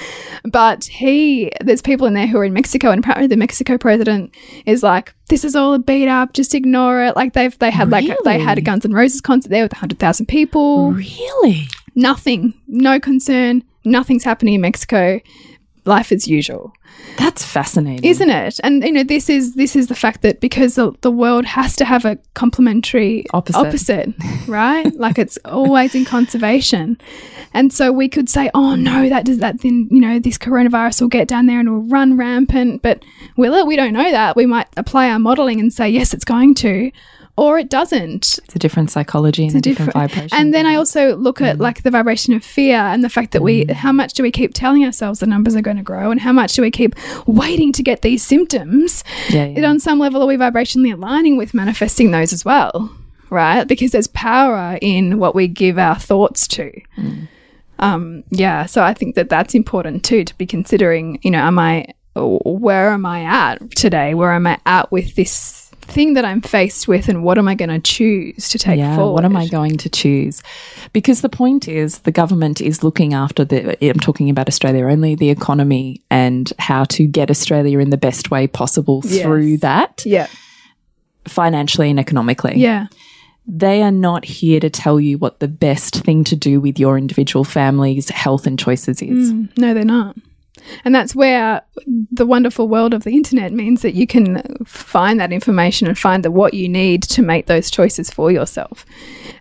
But 0.44 0.86
he, 0.86 1.52
there's 1.62 1.82
people 1.82 2.08
in 2.08 2.14
there 2.14 2.28
who 2.28 2.38
are 2.38 2.46
in 2.46 2.54
Mexico, 2.54 2.92
and 2.92 3.00
apparently 3.00 3.28
the 3.28 3.38
Mexico 3.38 3.78
president 3.78 4.34
is 4.66 4.84
like, 4.84 5.14
this 5.30 5.44
is 5.44 5.56
all 5.56 5.74
a 5.74 5.80
beat 5.80 6.08
up, 6.08 6.34
just 6.34 6.54
ignore 6.54 7.04
it. 7.04 7.16
Like, 7.16 7.34
they've, 7.34 7.58
they 7.60 7.72
had, 7.72 7.90
like, 7.90 8.06
they 8.24 8.40
had 8.40 8.58
a 8.58 8.62
Guns 8.62 8.86
N' 8.86 8.94
Roses 8.94 9.22
concert 9.22 9.50
there 9.50 9.64
with 9.64 9.74
100,000 9.74 10.26
people. 10.28 10.92
Really? 10.92 11.68
Nothing, 11.96 12.54
no 12.68 13.00
concern, 13.00 13.64
nothing's 13.84 14.24
happening 14.24 14.56
in 14.56 14.62
Mexico. 14.62 15.20
Life 15.86 16.12
as 16.12 16.28
usual 16.28 16.74
That's 17.18 17.46
fascinating. 17.46 18.04
isn't 18.04 18.30
it? 18.30 18.60
And 18.64 18.84
you 18.84 18.92
know 18.92 19.04
this 19.04 19.30
is 19.30 19.56
this 19.56 19.76
is 19.76 19.88
the 19.88 19.96
fact 19.96 20.22
that 20.22 20.42
because 20.42 20.76
the, 20.76 20.94
the 21.02 21.12
world 21.12 21.46
has 21.46 21.76
to 21.78 21.86
have 21.86 22.04
a 22.06 22.18
complementary 22.34 23.26
Opposite. 24.14 24.48
right? 24.48 24.94
Like 25.06 25.18
it's 25.20 25.38
always 25.46 25.94
in 25.96 26.06
conservation. 26.06 26.98
And 27.54 27.72
so 27.72 27.92
we 27.92 28.10
could 28.10 28.30
say 28.30 28.50
oh 28.54 28.76
no 28.76 29.08
that 29.10 29.26
does 29.26 29.38
that 29.40 29.62
then 29.62 29.88
you 29.92 30.02
know 30.02 30.20
this 30.20 30.38
coronavirus 30.38 31.02
will 31.02 31.08
get 31.08 31.28
down 31.28 31.46
there 31.46 31.60
and 31.60 31.70
will 31.72 31.88
run 31.88 32.18
rampant. 32.18 32.82
But 32.82 33.04
will 33.38 33.54
it? 33.54 33.66
We 33.68 33.76
don't 33.76 33.94
know 33.94 34.12
that. 34.12 34.36
We 34.36 34.46
might 34.46 34.68
apply 34.78 35.10
our 35.10 35.20
modeling 35.20 35.60
and 35.60 35.72
say 35.72 35.90
yes 35.90 36.14
it's 36.14 36.26
going 36.26 36.56
to 36.56 36.92
or 37.38 37.60
it 37.60 37.70
doesn't 37.70 38.40
It's 38.46 38.56
a 38.56 38.60
different 38.60 38.90
psychology 38.92 39.46
and 39.48 39.56
a 39.56 39.62
different, 39.62 39.94
vibration. 39.94 40.30
and 40.32 40.54
then 40.54 40.66
I 40.66 40.76
also 40.76 41.16
look 41.16 41.40
Mm. 41.40 41.48
at 41.50 41.58
like 41.60 41.84
the 41.84 41.92
vibration 41.92 42.34
of 42.34 42.44
fear 42.44 42.78
and 42.78 43.04
the 43.04 43.10
fact 43.10 43.32
that 43.34 43.42
we, 43.42 43.66
how 43.66 43.92
much 43.92 44.14
do 44.14 44.24
we 44.24 44.32
keep 44.32 44.54
telling 44.54 44.86
ourselves 44.86 45.20
the 45.20 45.26
numbers 45.28 45.56
are 45.56 45.62
going 45.62 45.78
to 45.78 45.84
grow, 45.84 46.12
and 46.12 46.22
how 46.22 46.32
much 46.32 46.54
do 46.54 46.62
we 46.62 46.72
keep 46.72 46.96
waiting 47.28 47.72
to 47.74 47.84
get 47.84 48.02
these 48.04 48.24
symptoms? 48.24 49.04
yeah, 49.30 49.46
It 49.46 49.64
on 49.66 49.80
some 49.80 50.00
level 50.00 50.22
are 50.24 50.28
we 50.28 50.38
vibrationally 50.38 50.94
aligning 50.94 51.36
with 51.38 51.54
manifesting 51.54 52.12
those 52.12 52.32
as 52.32 52.46
well, 52.46 52.90
right? 53.30 53.68
Because 53.68 53.92
there's 53.92 54.08
power 54.08 54.78
in 54.82 55.20
what 55.20 55.36
we 55.36 55.48
give 55.48 55.78
our 55.78 55.96
thoughts 56.00 56.48
to. 56.50 56.72
Mm. 56.98 57.28
Um, 57.80 58.24
yeah, 58.32 58.66
so 58.66 58.82
I 58.84 58.94
think 58.94 59.16
that 59.16 59.28
that's 59.28 59.54
important 59.54 60.06
too 60.06 60.24
to 60.24 60.38
be 60.38 60.46
considering. 60.46 61.20
You 61.24 61.32
know, 61.32 61.40
am 61.40 61.60
I 61.60 61.88
where 62.16 62.92
am 62.92 63.06
I 63.06 63.24
at 63.24 63.72
today? 63.76 64.14
Where 64.14 64.32
am 64.32 64.48
I 64.48 64.58
at 64.66 64.90
with 64.94 65.16
this? 65.16 65.65
Thing 65.88 66.14
that 66.16 66.26
I'm 66.26 66.42
faced 66.42 66.88
with, 66.88 67.08
and 67.08 67.24
what 67.24 67.38
am 67.38 67.48
I 67.48 67.56
going 67.56 67.70
to 67.70 67.80
choose 67.80 68.50
to 68.50 68.58
take 68.60 68.78
yeah, 68.80 68.96
forward? 68.96 69.14
what 69.14 69.26
am 69.26 69.38
I 69.38 69.48
going 69.48 69.78
to 69.78 69.90
choose? 69.90 70.42
Because 70.94 71.22
the 71.22 71.30
point 71.30 71.68
is, 71.68 72.00
the 72.00 72.12
government 72.12 72.60
is 72.60 72.84
looking 72.84 73.14
after 73.14 73.46
the. 73.46 73.78
I'm 73.90 74.00
talking 74.00 74.30
about 74.30 74.48
Australia 74.48 74.86
only, 74.88 75.16
the 75.16 75.30
economy 75.30 76.02
and 76.10 76.52
how 76.60 76.84
to 76.86 77.06
get 77.08 77.30
Australia 77.30 77.80
in 77.80 77.92
the 77.92 77.98
best 77.98 78.30
way 78.32 78.48
possible 78.48 79.02
through 79.04 79.44
Yes. 79.46 79.60
that, 79.62 80.04
Yeah, 80.06 80.28
financially 81.26 81.90
and 81.90 82.00
economically. 82.00 82.56
yeah, 82.58 82.88
They 83.48 83.82
are 83.84 83.92
not 83.92 84.26
here 84.26 84.60
to 84.60 84.70
tell 84.70 85.00
you 85.00 85.18
what 85.18 85.40
the 85.40 85.48
best 85.48 86.04
thing 86.04 86.24
to 86.26 86.36
do 86.36 86.60
with 86.60 86.80
your 86.80 86.98
individual 86.98 87.44
family's 87.44 88.10
health 88.10 88.48
and 88.48 88.58
choices 88.60 89.02
is. 89.02 89.32
Mm, 89.32 89.58
no, 89.58 89.74
they're 89.74 89.86
not. 89.86 90.16
And 90.84 90.94
that's 90.96 91.16
where 91.16 91.62
the 92.12 92.26
wonderful 92.26 92.68
world 92.68 92.94
of 92.94 93.04
the 93.04 93.16
internet 93.16 93.52
means 93.52 93.82
that 93.82 93.94
you 93.94 94.08
can 94.08 94.42
find 94.66 95.20
that 95.20 95.32
information 95.34 95.88
and 95.88 95.98
find 95.98 96.24
the 96.24 96.32
what 96.32 96.54
you 96.54 96.70
need 96.70 97.04
to 97.04 97.22
make 97.22 97.48
those 97.48 97.70
choices 97.70 98.10
for 98.10 98.32
yourself 98.32 98.86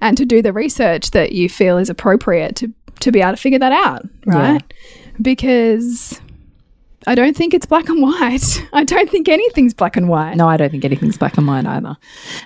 and 0.01 0.17
to 0.17 0.25
do 0.25 0.43
the 0.43 0.53
research 0.53 1.11
that 1.13 1.33
you 1.33 1.49
feel 1.49 1.79
is 1.79 1.89
appropriate 1.89 2.57
to, 2.57 2.73
to 3.01 3.13
be 3.13 3.21
able 3.21 3.33
to 3.33 3.37
figure 3.37 3.59
that 3.59 3.73
out, 3.73 4.07
right? 4.27 4.63
Because 5.23 6.21
I 7.07 7.15
don't 7.15 7.37
think 7.37 7.53
it's 7.55 7.67
black 7.67 7.89
and 7.89 8.01
white. 8.01 8.67
I 8.73 8.85
don't 8.85 9.11
think 9.11 9.29
anything's 9.29 9.75
black 9.75 9.97
and 9.97 10.09
white. 10.09 10.37
No, 10.37 10.49
I 10.49 10.57
don't 10.57 10.71
think 10.71 10.85
anything's 10.85 11.17
black 11.19 11.37
and 11.37 11.47
white 11.47 11.67
either. 11.67 11.97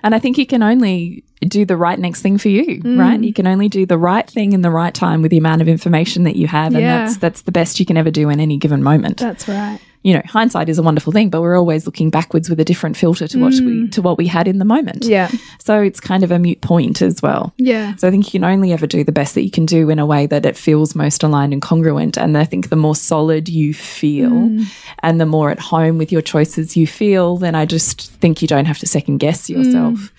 And 0.03 0.15
I 0.15 0.19
think 0.19 0.37
you 0.39 0.47
can 0.47 0.63
only 0.63 1.23
do 1.43 1.65
the 1.65 1.77
right 1.77 1.99
next 1.99 2.23
thing 2.23 2.39
for 2.39 2.49
you, 2.49 2.81
Mm. 2.83 2.99
right? 2.99 3.23
You 3.23 3.33
can 3.33 3.47
only 3.47 3.69
do 3.69 3.87
the 3.87 3.99
right 3.99 4.29
thing 4.29 4.53
in 4.53 4.63
the 4.63 4.71
right 4.71 4.93
time 4.93 5.23
with 5.23 5.31
the 5.31 5.39
amount 5.39 5.63
of 5.63 5.69
information 5.69 6.25
that 6.25 6.35
you 6.37 6.49
have. 6.49 6.73
And 6.75 6.83
Yeah. 6.83 6.99
that's 7.05 7.17
that's 7.19 7.43
the 7.43 7.53
best 7.53 7.79
you 7.79 7.87
can 7.87 7.97
ever 7.97 8.11
do 8.11 8.29
in 8.31 8.41
any 8.41 8.57
given 8.57 8.83
moment. 8.83 9.19
That's 9.19 9.47
right. 9.49 9.79
You 10.03 10.15
know, 10.15 10.23
hindsight 10.27 10.69
is 10.69 10.79
a 10.79 10.83
wonderful 10.83 11.13
thing, 11.13 11.29
but 11.29 11.41
we're 11.43 11.59
always 11.59 11.85
looking 11.87 12.09
backwards 12.09 12.49
with 12.49 12.61
a 12.61 12.65
different 12.65 12.97
filter 12.97 13.27
to 13.29 13.39
what 13.41 13.53
we 13.55 13.89
to 13.89 14.01
what 14.01 14.17
we 14.17 14.27
had 14.27 14.47
in 14.47 14.59
the 14.59 14.65
moment. 14.65 15.03
Mm. 15.03 15.09
Yeah. 15.09 15.31
So 15.59 15.81
it's 15.83 16.01
kind 16.01 16.23
of 16.23 16.31
a 16.31 16.39
mute 16.39 16.61
point 16.61 17.03
as 17.03 17.21
well. 17.21 17.53
Yeah. 17.57 17.97
So 17.97 18.07
I 18.09 18.11
think 18.11 18.27
you 18.27 18.41
can 18.41 18.45
only 18.45 18.73
ever 18.73 18.87
do 18.87 19.03
the 19.05 19.13
best 19.13 19.35
that 19.35 19.43
you 19.43 19.51
can 19.51 19.67
do 19.67 19.91
in 19.91 19.99
a 19.99 20.07
way 20.07 20.27
that 20.27 20.47
it 20.47 20.57
feels 20.57 20.95
most 20.95 21.23
aligned 21.23 21.53
and 21.53 21.61
congruent. 21.61 22.17
And 22.17 22.39
I 22.39 22.45
think 22.45 22.69
the 22.71 22.77
more 22.77 22.95
solid 22.97 23.49
you 23.49 23.75
feel 23.75 24.31
Mm. 24.31 24.67
and 25.03 25.21
the 25.21 25.27
more 25.27 25.51
at 25.51 25.59
home 25.59 25.99
with 25.99 26.13
your 26.13 26.23
choices 26.23 26.77
you 26.77 26.87
feel, 26.87 27.37
then 27.37 27.55
I 27.55 27.67
just 27.67 28.13
think 28.13 28.41
you 28.41 28.49
don't 28.49 28.67
have 28.67 28.79
to 28.79 28.87
second 28.87 29.19
guess 29.19 29.51
yourself. 29.51 29.95
Mm. 29.99 30.11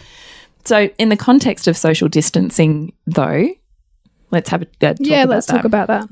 So 0.65 0.89
in 0.97 1.09
the 1.09 1.17
context 1.17 1.67
of 1.67 1.77
social 1.77 2.09
distancing, 2.09 2.91
though, 3.07 3.47
let's 4.31 4.49
have 4.49 4.61
a 4.61 4.65
uh, 4.81 4.93
talk 4.93 4.97
yeah, 4.99 5.25
let's 5.25 5.47
that. 5.47 5.53
talk 5.53 5.65
about 5.65 5.87
that. 5.87 6.07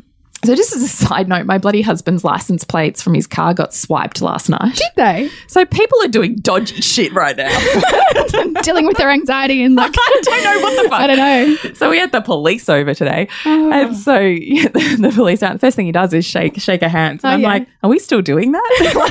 So 0.46 0.56
just 0.56 0.74
as 0.76 0.84
a 0.84 0.88
side 0.88 1.28
note, 1.28 1.46
my 1.46 1.58
bloody 1.58 1.82
husband's 1.82 2.24
license 2.24 2.64
plates 2.64 3.02
from 3.02 3.14
his 3.16 3.26
car 3.28 3.54
got 3.54 3.74
swiped 3.74 4.22
last 4.22 4.50
night. 4.50 4.76
Did 4.76 4.92
they? 4.96 5.30
So 5.48 5.66
people 5.66 6.02
are 6.04 6.08
doing 6.08 6.36
dodgy 6.36 6.80
shit 6.82 7.12
right 7.14 7.36
now. 7.36 7.50
Dealing 8.62 8.86
with 8.86 8.98
their 8.98 9.10
anxiety 9.10 9.64
and 9.64 9.76
like, 9.76 9.94
I 9.98 10.22
don't 10.24 10.44
know 10.44 10.60
what 10.62 10.84
the 10.84 10.90
fuck. 10.90 11.00
I 11.00 11.08
don't 11.08 11.18
know. 11.18 11.56
So 11.74 11.90
we 11.90 11.98
had 11.98 12.12
the 12.12 12.22
police 12.22 12.70
over 12.70 12.94
today, 12.94 13.28
Oh. 13.46 13.72
and 13.72 13.96
so 13.98 14.20
yeah, 14.20 14.68
the, 14.70 14.98
the 15.10 15.12
police 15.14 15.42
out. 15.44 15.54
The 15.54 15.60
first 15.60 15.76
thing 15.76 15.86
he 15.88 15.92
does 15.92 16.14
is 16.14 16.24
shake 16.26 16.60
shake 16.62 16.82
a 16.82 16.90
hands. 16.90 17.24
And 17.24 17.32
Oh, 17.32 17.34
I'm 17.36 17.42
yeah. 17.42 17.48
like, 17.48 17.68
are 17.84 17.90
we 17.90 18.00
still 18.00 18.22
doing 18.22 18.52
that? 18.52 18.94
Well, 18.96 19.10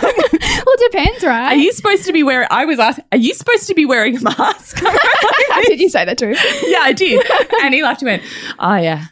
it 0.78 0.92
depends, 0.92 1.24
right? 1.24 1.52
are 1.52 1.56
you 1.56 1.72
supposed 1.72 2.04
to 2.06 2.12
be 2.12 2.22
wearing? 2.22 2.48
I 2.50 2.64
was 2.64 2.78
asked, 2.78 3.00
are 3.12 3.18
you 3.18 3.34
supposed 3.34 3.66
to 3.66 3.74
be 3.74 3.84
wearing 3.84 4.16
a 4.16 4.20
mask? 4.20 4.80
Did 5.66 5.80
you 5.80 5.88
say 5.88 6.04
that 6.04 6.18
to 6.18 6.28
him? 6.28 6.36
yeah, 6.66 6.80
I 6.82 6.92
did. 6.92 7.24
And 7.62 7.74
he 7.74 7.82
laughed 7.82 8.02
and 8.02 8.06
went, 8.10 8.22
oh 8.58 8.76
yeah. 8.76 9.06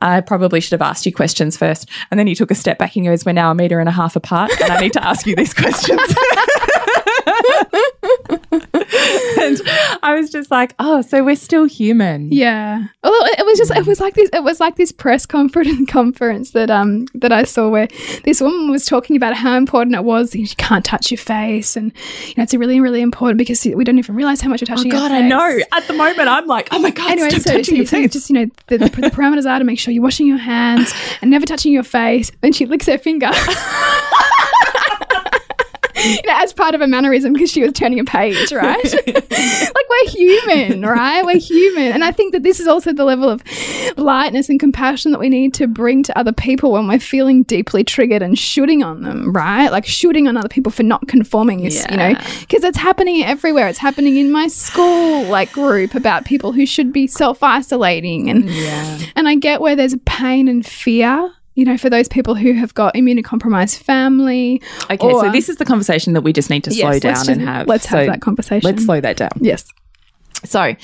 I 0.00 0.20
probably 0.20 0.60
should 0.60 0.72
have 0.72 0.82
asked 0.82 1.06
you 1.06 1.12
questions 1.12 1.56
first. 1.56 1.88
And 2.10 2.18
then 2.18 2.26
he 2.26 2.34
took 2.34 2.50
a 2.50 2.54
step 2.54 2.78
back 2.78 2.96
and 2.96 3.04
goes, 3.04 3.24
We're 3.24 3.32
now 3.32 3.50
a 3.50 3.54
meter 3.54 3.80
and 3.80 3.88
a 3.88 3.92
half 3.92 4.16
apart, 4.16 4.50
and 4.60 4.72
I 4.72 4.80
need 4.80 4.92
to 4.94 5.04
ask 5.04 5.26
you 5.26 5.36
these 5.36 5.54
questions. 5.54 6.00
and 8.52 9.60
I 10.02 10.14
was 10.18 10.30
just 10.30 10.50
like, 10.50 10.74
Oh, 10.78 11.02
so 11.02 11.22
we're 11.24 11.36
still 11.36 11.64
human. 11.64 12.30
Yeah. 12.32 12.84
Although 13.02 13.24
it 13.38 13.44
was 13.46 13.58
just 13.58 13.70
it 13.72 13.86
was 13.86 14.00
like 14.00 14.14
this 14.14 14.30
it 14.32 14.42
was 14.42 14.60
like 14.60 14.76
this 14.76 14.92
press 14.92 15.26
conference 15.26 15.90
conference 15.90 16.50
that 16.52 16.70
um 16.70 17.06
that 17.14 17.32
I 17.32 17.44
saw 17.44 17.68
where 17.68 17.88
this 18.24 18.40
woman 18.40 18.70
was 18.70 18.86
talking 18.86 19.16
about 19.16 19.34
how 19.34 19.56
important 19.56 19.96
it 19.96 20.04
was 20.04 20.34
you 20.34 20.46
can't 20.56 20.84
touch 20.84 21.10
your 21.10 21.18
face 21.18 21.76
and 21.76 21.92
you 22.26 22.34
know 22.36 22.42
it's 22.42 22.54
really 22.54 22.80
really 22.80 23.00
important 23.02 23.38
because 23.38 23.64
we 23.64 23.84
don't 23.84 23.98
even 23.98 24.14
realize 24.14 24.40
how 24.40 24.48
much 24.48 24.60
you're 24.60 24.70
Oh 24.72 24.76
touching 24.76 24.90
God, 24.90 25.10
our 25.10 25.18
I 25.18 25.20
know. 25.22 25.58
At 25.72 25.86
the 25.86 25.92
moment, 25.94 26.28
I'm 26.28 26.46
like, 26.46 26.68
oh 26.72 26.78
my 26.78 26.90
God, 26.90 27.10
Anyway, 27.10 27.30
so, 27.30 27.38
touching 27.52 27.64
so, 27.64 27.74
your 27.74 27.86
so 27.86 27.96
face. 27.98 28.12
just 28.12 28.30
you 28.30 28.34
know 28.34 28.46
the, 28.68 28.78
the, 28.78 28.88
the 28.88 29.10
parameters 29.10 29.48
are 29.48 29.58
to 29.58 29.64
make 29.64 29.78
sure 29.78 29.92
you're 29.92 30.02
washing 30.02 30.26
your 30.26 30.38
hands 30.38 30.92
and 31.20 31.30
never 31.30 31.44
touching 31.46 31.72
your 31.72 31.82
face. 31.82 32.30
And 32.42 32.54
she 32.54 32.66
licks 32.66 32.86
her 32.86 32.98
finger. 32.98 33.30
you 36.04 36.20
know, 36.26 36.38
as 36.42 36.52
part 36.52 36.74
of 36.74 36.80
a 36.80 36.86
mannerism 36.86 37.32
because 37.32 37.50
she 37.50 37.62
was 37.62 37.72
turning 37.72 37.98
a 37.98 38.04
page, 38.04 38.52
right? 38.52 38.84
like 39.06 39.88
we're 39.90 40.08
human, 40.08 40.82
right? 40.82 41.24
We're 41.24 41.38
human. 41.38 41.92
And 41.92 42.04
I 42.04 42.12
think 42.12 42.32
that 42.32 42.42
this 42.42 42.60
is 42.60 42.66
also 42.66 42.92
the 42.92 43.04
level 43.04 43.28
of 43.28 43.42
lightness 43.96 44.48
and 44.48 44.58
compassion 44.58 45.12
that 45.12 45.18
we 45.18 45.28
need 45.28 45.54
to 45.54 45.66
bring 45.66 46.02
to 46.04 46.18
other 46.18 46.32
people 46.32 46.72
when 46.72 46.88
we're 46.88 46.98
feeling 46.98 47.42
deeply 47.44 47.84
triggered 47.84 48.22
and 48.22 48.38
shooting 48.38 48.82
on 48.82 49.02
them, 49.02 49.32
right? 49.32 49.70
Like 49.70 49.86
shooting 49.86 50.28
on 50.28 50.36
other 50.36 50.48
people 50.48 50.72
for 50.72 50.82
not 50.82 51.06
conforming 51.08 51.64
is, 51.64 51.84
you 51.90 51.96
know, 51.96 52.14
because 52.40 52.64
it's 52.64 52.78
happening 52.78 53.24
everywhere. 53.24 53.68
It's 53.68 53.78
happening 53.78 54.16
in 54.16 54.30
my 54.30 54.48
school 54.48 55.24
like 55.24 55.52
group 55.52 55.94
about 55.94 56.24
people 56.24 56.52
who 56.52 56.66
should 56.66 56.92
be 56.92 57.06
self-isolating 57.06 58.30
and 58.30 58.48
yeah. 58.48 58.98
and 59.16 59.28
I 59.28 59.36
get 59.36 59.60
where 59.60 59.76
there's 59.76 59.92
a 59.92 59.98
pain 59.98 60.48
and 60.48 60.64
fear, 60.64 61.32
you 61.54 61.64
know, 61.64 61.76
for 61.78 61.88
those 61.88 62.08
people 62.08 62.34
who 62.34 62.52
have 62.52 62.74
got 62.74 62.94
immunocompromised 62.94 63.78
family. 63.78 64.60
Okay, 64.90 65.10
so 65.10 65.30
this 65.30 65.48
is 65.48 65.56
the 65.56 65.64
conversation 65.64 66.12
that 66.14 66.22
we 66.22 66.32
just 66.32 66.50
need 66.50 66.64
to 66.64 66.70
slow 66.72 66.98
down 66.98 67.14
just- 67.14 67.28
and 67.28 67.40
have. 67.42 67.66
let's 67.68 67.86
have 67.86 68.04
So 68.04 68.06
that 68.06 68.20
conversation. 68.20 68.68
Let's 68.68 68.84
slow 68.84 69.00
that 69.00 69.16
down. 69.16 69.30
Yes. 69.40 69.64
So, 70.44 70.74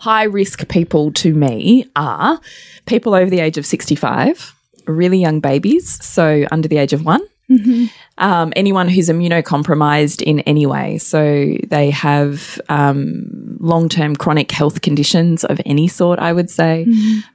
high 0.00 0.24
risk 0.24 0.68
people 0.68 1.10
to 1.12 1.32
me 1.32 1.86
are 1.96 2.38
people 2.84 3.14
over 3.14 3.30
the 3.30 3.40
age 3.40 3.56
of 3.56 3.64
65, 3.64 4.54
really 4.86 5.18
young 5.18 5.40
babies, 5.40 6.04
so 6.04 6.44
under 6.50 6.68
the 6.68 6.76
age 6.76 6.92
of 6.92 7.04
one. 7.04 7.22
Um, 8.18 8.52
anyone 8.56 8.88
who's 8.88 9.08
immunocompromised 9.08 10.20
in 10.22 10.40
any 10.40 10.66
way. 10.66 10.98
So 10.98 11.56
they 11.68 11.90
have 11.90 12.60
um, 12.68 13.56
long 13.60 13.88
term 13.88 14.16
chronic 14.16 14.50
health 14.50 14.80
conditions 14.82 15.44
of 15.44 15.60
any 15.64 15.86
sort, 15.86 16.18
I 16.18 16.32
would 16.32 16.50
say, 16.50 16.86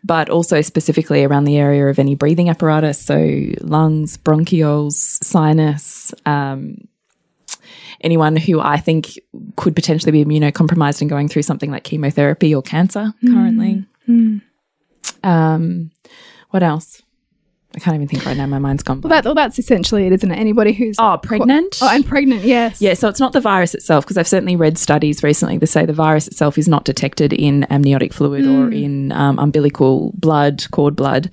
but 0.04 0.30
also 0.30 0.62
specifically 0.62 1.24
around 1.24 1.46
the 1.46 1.58
area 1.58 1.88
of 1.88 1.98
any 2.00 2.16
breathing 2.16 2.50
apparatus. 2.50 3.00
So 3.00 3.16
lungs, 3.62 4.18
bronchioles, 4.18 4.94
sinus, 5.24 6.14
um, 6.26 6.88
anyone 8.02 8.36
who 8.36 8.60
I 8.60 8.78
think 8.78 9.18
could 9.56 9.76
potentially 9.76 10.12
be 10.12 10.26
immunocompromised 10.26 11.02
and 11.02 11.10
going 11.10 11.30
through 11.30 11.44
something 11.44 11.72
like 11.72 11.84
chemotherapy 11.84 12.54
or 12.54 12.62
cancer 12.62 13.14
Mm. 13.24 13.34
currently. 13.34 13.86
Um, 15.24 15.92
what 16.50 16.64
else? 16.64 17.02
I 17.74 17.80
can't 17.80 17.96
even 17.96 18.08
think 18.08 18.26
right 18.26 18.36
now. 18.36 18.46
My 18.48 18.60
mind's 18.60 18.84
gone. 18.84 19.00
Well, 19.00 19.10
that, 19.10 19.24
well, 19.24 19.34
that's 19.34 19.58
essentially 19.58 20.06
it, 20.06 20.12
isn't 20.12 20.30
it? 20.30 20.36
Anybody 20.38 20.74
who's 20.74 20.98
Oh, 21.00 21.18
pregnant? 21.24 21.80
Oh, 21.82 21.90
and 21.90 22.06
pregnant, 22.06 22.44
yes. 22.44 22.82
Yeah, 22.82 22.96
so 22.96 23.08
it's 23.08 23.20
not 23.22 23.32
the 23.32 23.40
virus 23.40 23.74
itself, 23.74 24.04
because 24.04 24.18
I've 24.18 24.28
certainly 24.28 24.58
read 24.58 24.78
studies 24.78 25.24
recently 25.24 25.58
that 25.60 25.68
say 25.68 25.86
the 25.86 25.94
virus 25.94 26.28
itself 26.28 26.58
is 26.58 26.68
not 26.68 26.84
detected 26.84 27.32
in 27.32 27.64
amniotic 27.72 28.12
fluid 28.14 28.46
or 28.46 28.70
in 28.72 29.14
um, 29.14 29.40
umbilical 29.40 30.12
blood, 30.16 30.66
cord 30.72 30.98
blood, 30.98 31.30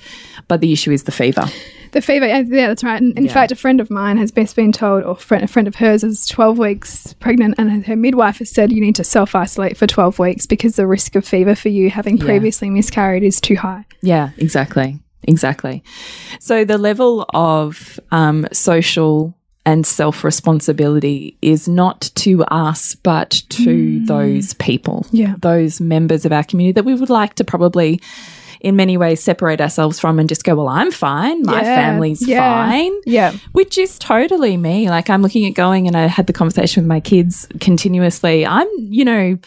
but 0.46 0.60
the 0.60 0.72
issue 0.72 0.92
is 0.92 1.02
the 1.04 1.12
fever. 1.12 1.44
The 1.90 2.02
fever, 2.02 2.26
yeah, 2.26 2.40
yeah, 2.46 2.68
that's 2.68 2.84
right. 2.84 3.00
And 3.02 3.16
in 3.18 3.24
Yeah. 3.24 3.32
fact, 3.32 3.50
a 3.50 3.56
friend 3.56 3.80
of 3.80 3.90
mine 3.90 4.16
has 4.18 4.30
best 4.30 4.54
been 4.54 4.70
told, 4.72 5.02
or 5.04 5.16
friend, 5.16 5.42
a 5.42 5.48
friend 5.48 5.66
of 5.66 5.74
hers 5.74 6.04
is 6.04 6.26
12 6.26 6.56
weeks 6.58 7.14
pregnant, 7.14 7.54
and 7.58 7.84
her 7.86 7.96
midwife 7.96 8.38
has 8.38 8.50
said 8.50 8.70
you 8.72 8.80
need 8.80 8.94
to 8.96 9.04
self 9.04 9.34
isolate 9.34 9.76
for 9.76 9.86
12 9.88 10.18
weeks 10.18 10.46
because 10.46 10.76
the 10.76 10.86
risk 10.86 11.16
of 11.16 11.26
fever 11.26 11.54
for 11.56 11.70
you 11.70 11.90
having 11.90 12.16
Yeah. 12.18 12.24
previously 12.26 12.70
miscarried 12.70 13.24
is 13.24 13.40
too 13.40 13.56
high. 13.56 13.86
Yeah, 14.02 14.30
exactly. 14.36 15.00
Exactly. 15.24 15.82
So 16.40 16.64
the 16.64 16.78
level 16.78 17.26
of 17.34 17.98
um, 18.10 18.46
social 18.52 19.34
and 19.66 19.84
self 19.86 20.24
responsibility 20.24 21.36
is 21.42 21.68
not 21.68 22.10
to 22.14 22.42
us, 22.44 22.94
but 22.94 23.42
to 23.50 24.00
those 24.06 24.54
people, 24.54 25.04
Yeah. 25.10 25.34
those 25.40 25.80
members 25.80 26.24
of 26.24 26.32
our 26.32 26.44
community 26.44 26.72
that 26.72 26.84
we 26.84 26.94
would 26.94 27.10
like 27.10 27.34
to 27.34 27.44
probably, 27.44 28.00
in 28.60 28.76
many 28.76 28.96
ways, 28.96 29.22
separate 29.22 29.60
ourselves 29.60 30.00
from 30.00 30.18
and 30.18 30.28
just 30.28 30.44
go, 30.44 30.56
well, 30.56 30.68
I'm 30.68 30.90
fine. 30.90 31.42
My 31.42 31.62
Yeah, 31.62 31.76
family's 31.76 32.26
yeah, 32.26 32.68
fine. 32.68 32.92
Yeah. 33.06 33.32
Which 33.52 33.78
is 33.78 33.98
totally 33.98 34.56
me. 34.56 34.88
Like 34.90 35.10
I'm 35.10 35.22
looking 35.22 35.46
at 35.46 35.54
going 35.54 35.86
and 35.86 35.96
I 35.96 36.06
had 36.06 36.26
the 36.26 36.32
conversation 36.32 36.82
with 36.82 36.88
my 36.88 37.00
kids 37.00 37.46
continuously. 37.60 38.44
I'm, 38.44 38.68
you 38.78 39.04
know, 39.04 39.38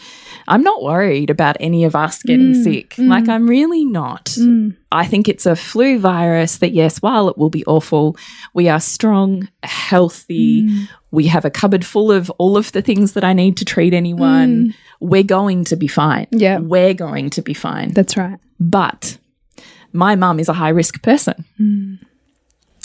I'm 0.48 0.62
not 0.62 0.82
worried 0.82 1.30
about 1.30 1.56
any 1.60 1.84
of 1.84 1.94
us 1.94 2.22
getting 2.22 2.52
mm, 2.54 2.62
sick. 2.64 2.90
Mm. 2.90 3.08
Like 3.08 3.28
I'm 3.28 3.46
really 3.46 3.84
not. 3.84 4.26
Mm. 4.26 4.76
I 4.90 5.06
think 5.06 5.28
it's 5.28 5.46
a 5.46 5.56
flu 5.56 5.98
virus 5.98 6.58
that 6.58 6.72
yes, 6.72 6.98
while 7.00 7.28
it 7.28 7.38
will 7.38 7.50
be 7.50 7.64
awful, 7.64 8.16
we 8.54 8.68
are 8.68 8.80
strong, 8.80 9.48
healthy. 9.62 10.86
We 11.10 11.26
have 11.28 11.44
a 11.44 11.50
cupboard 11.50 11.84
full 11.84 12.10
of 12.10 12.30
all 12.38 12.56
of 12.56 12.72
the 12.72 12.82
things 12.82 13.12
that 13.12 13.24
I 13.24 13.32
need 13.32 13.56
to 13.58 13.64
treat 13.64 13.94
anyone. 13.94 14.74
We're 15.00 15.22
going 15.22 15.64
to 15.64 15.76
be 15.76 15.88
fine. 15.88 16.26
Yeah. 16.30 16.58
We're 16.58 16.94
going 16.94 17.30
to 17.30 17.42
be 17.42 17.54
fine. 17.54 17.92
That's 17.92 18.16
right. 18.16 18.38
But 18.70 19.18
my 19.92 20.14
mum 20.14 20.38
is 20.38 20.48
a 20.48 20.52
high 20.52 20.70
risk 20.70 21.02
person. 21.02 21.44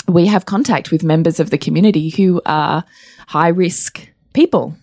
We 0.07 0.25
have 0.27 0.45
contact 0.45 0.91
with 0.91 1.03
members 1.03 1.39
of 1.39 1.49
the 1.49 1.57
community 1.57 2.09
who 2.09 2.41
are 2.45 2.83
high 3.27 3.49
risk 3.49 4.09
people. 4.33 4.75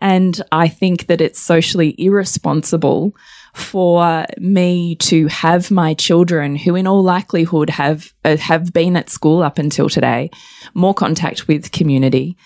And 0.00 0.42
I 0.50 0.68
think 0.68 1.06
that 1.06 1.20
it's 1.20 1.38
socially 1.40 1.94
irresponsible 1.98 3.14
for 3.54 4.26
me 4.38 4.96
to 4.96 5.26
have 5.28 5.70
my 5.70 5.94
children, 5.94 6.56
who 6.56 6.74
in 6.74 6.86
all 6.86 7.02
likelihood 7.02 7.70
have 7.70 8.12
uh, 8.24 8.36
have 8.38 8.72
been 8.72 8.96
at 8.96 9.10
school 9.10 9.42
up 9.42 9.58
until 9.58 9.88
today, 9.88 10.30
more 10.74 10.94
contact 10.94 11.46
with 11.48 11.70
community, 11.70 12.36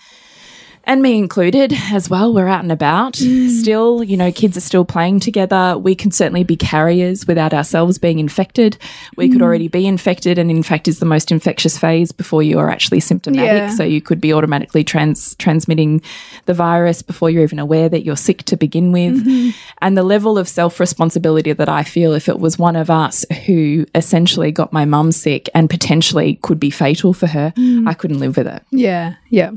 and 0.87 1.01
me 1.01 1.17
included 1.17 1.73
as 1.91 2.09
well. 2.09 2.33
We're 2.33 2.47
out 2.47 2.63
and 2.63 2.71
about 2.71 3.13
mm. 3.13 3.49
still. 3.49 4.03
You 4.03 4.17
know, 4.17 4.31
kids 4.31 4.57
are 4.57 4.61
still 4.61 4.85
playing 4.85 5.19
together. 5.19 5.77
We 5.77 5.93
can 5.93 6.11
certainly 6.11 6.43
be 6.43 6.55
carriers 6.55 7.27
without 7.27 7.53
ourselves 7.53 7.97
being 7.97 8.19
infected. 8.19 8.77
We 9.17 9.29
could 9.29 9.41
mm. 9.41 9.43
already 9.43 9.67
be 9.67 9.85
infected, 9.85 10.39
and 10.39 10.49
in 10.49 10.63
fact, 10.63 10.87
is 10.87 10.99
the 10.99 11.05
most 11.05 11.31
infectious 11.31 11.77
phase 11.77 12.11
before 12.11 12.41
you 12.41 12.57
are 12.57 12.69
actually 12.69 13.01
symptomatic. 13.01 13.51
Yeah. 13.51 13.69
So 13.69 13.83
you 13.83 14.01
could 14.01 14.21
be 14.21 14.33
automatically 14.33 14.83
trans 14.83 15.35
transmitting 15.35 16.01
the 16.45 16.53
virus 16.53 17.01
before 17.01 17.29
you're 17.29 17.43
even 17.43 17.59
aware 17.59 17.89
that 17.89 18.03
you're 18.03 18.15
sick 18.15 18.43
to 18.43 18.55
begin 18.57 18.91
with. 18.91 19.25
Mm-hmm. 19.25 19.49
And 19.81 19.97
the 19.97 20.03
level 20.03 20.37
of 20.37 20.47
self 20.47 20.79
responsibility 20.79 21.51
that 21.51 21.69
I 21.69 21.83
feel 21.83 22.13
if 22.13 22.29
it 22.29 22.39
was 22.39 22.57
one 22.57 22.77
of 22.77 22.89
us 22.89 23.25
who 23.45 23.85
essentially 23.93 24.51
got 24.51 24.71
my 24.71 24.85
mum 24.85 25.11
sick 25.11 25.49
and 25.53 25.69
potentially 25.69 26.35
could 26.41 26.59
be 26.59 26.69
fatal 26.69 27.13
for 27.13 27.27
her, 27.27 27.53
mm. 27.57 27.87
I 27.87 27.93
couldn't 27.93 28.19
live 28.19 28.37
with 28.37 28.47
it. 28.47 28.63
Yeah. 28.71 29.15
Yeah. 29.29 29.51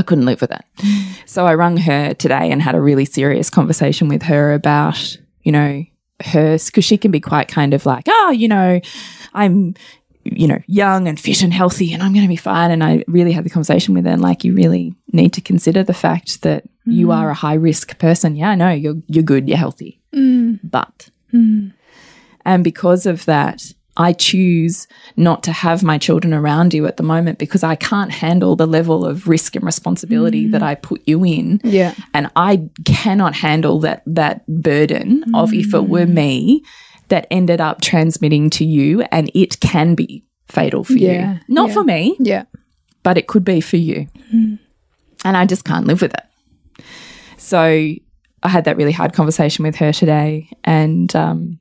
I 0.00 0.02
couldn't 0.02 0.24
live 0.24 0.40
with 0.40 0.50
it. 0.50 0.64
Mm. 0.78 1.28
So 1.28 1.46
I 1.46 1.54
rung 1.54 1.76
her 1.76 2.14
today 2.14 2.50
and 2.50 2.60
had 2.60 2.74
a 2.74 2.80
really 2.80 3.04
serious 3.04 3.50
conversation 3.50 4.08
with 4.08 4.22
her 4.22 4.52
about, 4.54 5.16
you 5.42 5.52
know, 5.52 5.84
her, 6.24 6.58
because 6.58 6.84
she 6.84 6.98
can 6.98 7.10
be 7.10 7.20
quite 7.20 7.48
kind 7.48 7.74
of 7.74 7.86
like, 7.86 8.06
oh, 8.08 8.30
you 8.30 8.48
know, 8.48 8.80
I'm, 9.34 9.74
you 10.24 10.48
know, 10.48 10.58
young 10.66 11.06
and 11.06 11.20
fit 11.20 11.42
and 11.42 11.52
healthy 11.52 11.92
and 11.92 12.02
I'm 12.02 12.12
going 12.12 12.24
to 12.24 12.28
be 12.28 12.36
fine. 12.36 12.70
And 12.70 12.82
I 12.82 13.04
really 13.06 13.32
had 13.32 13.44
the 13.44 13.50
conversation 13.50 13.94
with 13.94 14.04
her 14.06 14.10
and 14.10 14.22
like, 14.22 14.42
you 14.42 14.54
really 14.54 14.94
need 15.12 15.32
to 15.34 15.40
consider 15.40 15.82
the 15.82 15.94
fact 15.94 16.42
that 16.42 16.64
you 16.86 17.08
mm. 17.08 17.14
are 17.14 17.30
a 17.30 17.34
high 17.34 17.54
risk 17.54 17.98
person. 17.98 18.36
Yeah, 18.36 18.50
I 18.50 18.54
know 18.54 18.70
you're, 18.70 18.96
you're 19.06 19.22
good, 19.22 19.48
you're 19.48 19.58
healthy. 19.58 20.00
Mm. 20.14 20.60
But, 20.64 21.10
and 22.44 22.64
because 22.64 23.06
of 23.06 23.24
that, 23.26 23.72
I 24.00 24.12
choose 24.14 24.88
not 25.16 25.42
to 25.44 25.52
have 25.52 25.82
my 25.82 25.98
children 25.98 26.32
around 26.34 26.72
you 26.74 26.86
at 26.86 26.96
the 26.96 27.02
moment 27.02 27.38
because 27.38 27.62
I 27.62 27.76
can't 27.76 28.10
handle 28.10 28.56
the 28.56 28.66
level 28.66 29.04
of 29.04 29.28
risk 29.28 29.54
and 29.56 29.64
responsibility 29.64 30.46
that 30.48 30.62
I 30.62 30.74
put 30.74 31.02
you 31.06 31.24
in. 31.24 31.60
Yeah. 31.62 31.94
And 32.14 32.30
I 32.34 32.52
cannot 32.84 33.34
handle 33.34 33.78
that 33.80 34.02
that 34.06 34.36
burden 34.46 35.24
of 35.34 35.52
if 35.52 35.74
it 35.74 35.88
were 35.88 36.06
me 36.06 36.62
that 37.08 37.26
ended 37.30 37.60
up 37.60 37.80
transmitting 37.82 38.50
to 38.50 38.64
you 38.64 39.02
and 39.12 39.30
it 39.34 39.60
can 39.60 39.94
be 39.94 40.24
fatal 40.48 40.82
for 40.84 40.94
Yeah, 40.94 41.34
you. 41.34 41.40
Not 41.48 41.68
yeah. 41.68 41.74
for 41.74 41.84
me, 41.84 42.16
Yeah. 42.18 42.44
but 43.02 43.18
it 43.18 43.26
could 43.26 43.44
be 43.44 43.60
for 43.60 43.76
you. 43.76 44.06
And 44.32 45.36
I 45.36 45.44
just 45.44 45.64
can't 45.64 45.86
live 45.86 46.00
with 46.02 46.14
it. 46.14 46.84
So 47.36 47.60
I 48.42 48.48
had 48.48 48.64
that 48.64 48.76
really 48.76 48.92
hard 48.92 49.12
conversation 49.12 49.64
with 49.64 49.76
her 49.76 49.92
today. 49.92 50.48
And 50.64 51.14
um, 51.14 51.58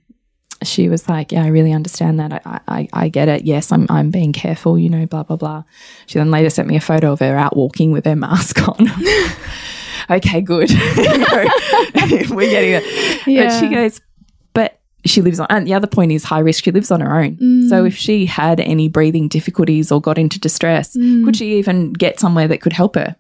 she 0.64 0.90
was 0.90 1.08
like, 1.08 1.32
Yeah, 1.32 1.44
I 1.44 1.48
really 1.48 1.72
understand 1.74 2.20
that. 2.20 2.42
I, 2.46 2.60
I, 2.68 2.88
I 2.94 3.10
get 3.10 3.28
it. 3.30 3.46
Yes, 3.46 3.72
I'm, 3.72 3.86
I'm 3.90 4.12
being 4.12 4.34
careful, 4.34 4.78
you 4.78 4.90
know, 4.90 5.06
blah, 5.06 5.24
blah, 5.24 5.38
blah. 5.38 5.64
She 6.08 6.20
then 6.20 6.32
later 6.32 6.50
sent 6.50 6.68
me 6.68 6.76
a 6.76 6.82
photo 6.82 7.12
of 7.14 7.20
her 7.20 7.38
out 7.38 7.56
walking 7.56 7.92
with 7.92 8.06
her 8.06 8.16
mask 8.16 8.60
on. 8.68 8.88
okay, 10.10 10.42
good. 10.42 10.70
We're 12.30 12.50
getting 12.50 12.72
it. 12.74 12.84
But 13.26 13.32
Yeah. 13.32 13.60
she 13.60 13.68
goes, 13.68 14.02
But 14.54 14.80
she 15.06 15.22
lives 15.22 15.40
on, 15.40 15.48
and 15.50 15.66
the 15.66 15.74
other 15.74 15.88
point 15.88 16.12
is 16.12 16.24
high 16.24 16.40
risk. 16.40 16.64
She 16.66 16.72
lives 16.72 16.92
on 16.92 17.02
her 17.02 17.20
own. 17.22 17.38
Mm. 17.38 17.70
So 17.70 17.86
if 17.86 17.96
she 17.96 18.26
had 18.26 18.60
any 18.60 18.90
breathing 18.90 19.28
difficulties 19.30 19.92
or 19.92 20.02
got 20.02 20.18
into 20.18 20.40
distress, 20.40 20.94
could 20.94 21.36
she 21.38 21.58
even 21.58 21.94
get 21.94 22.20
somewhere 22.20 22.48
that 22.50 22.62
could 22.62 22.74
help 22.74 22.96
her? 22.96 23.16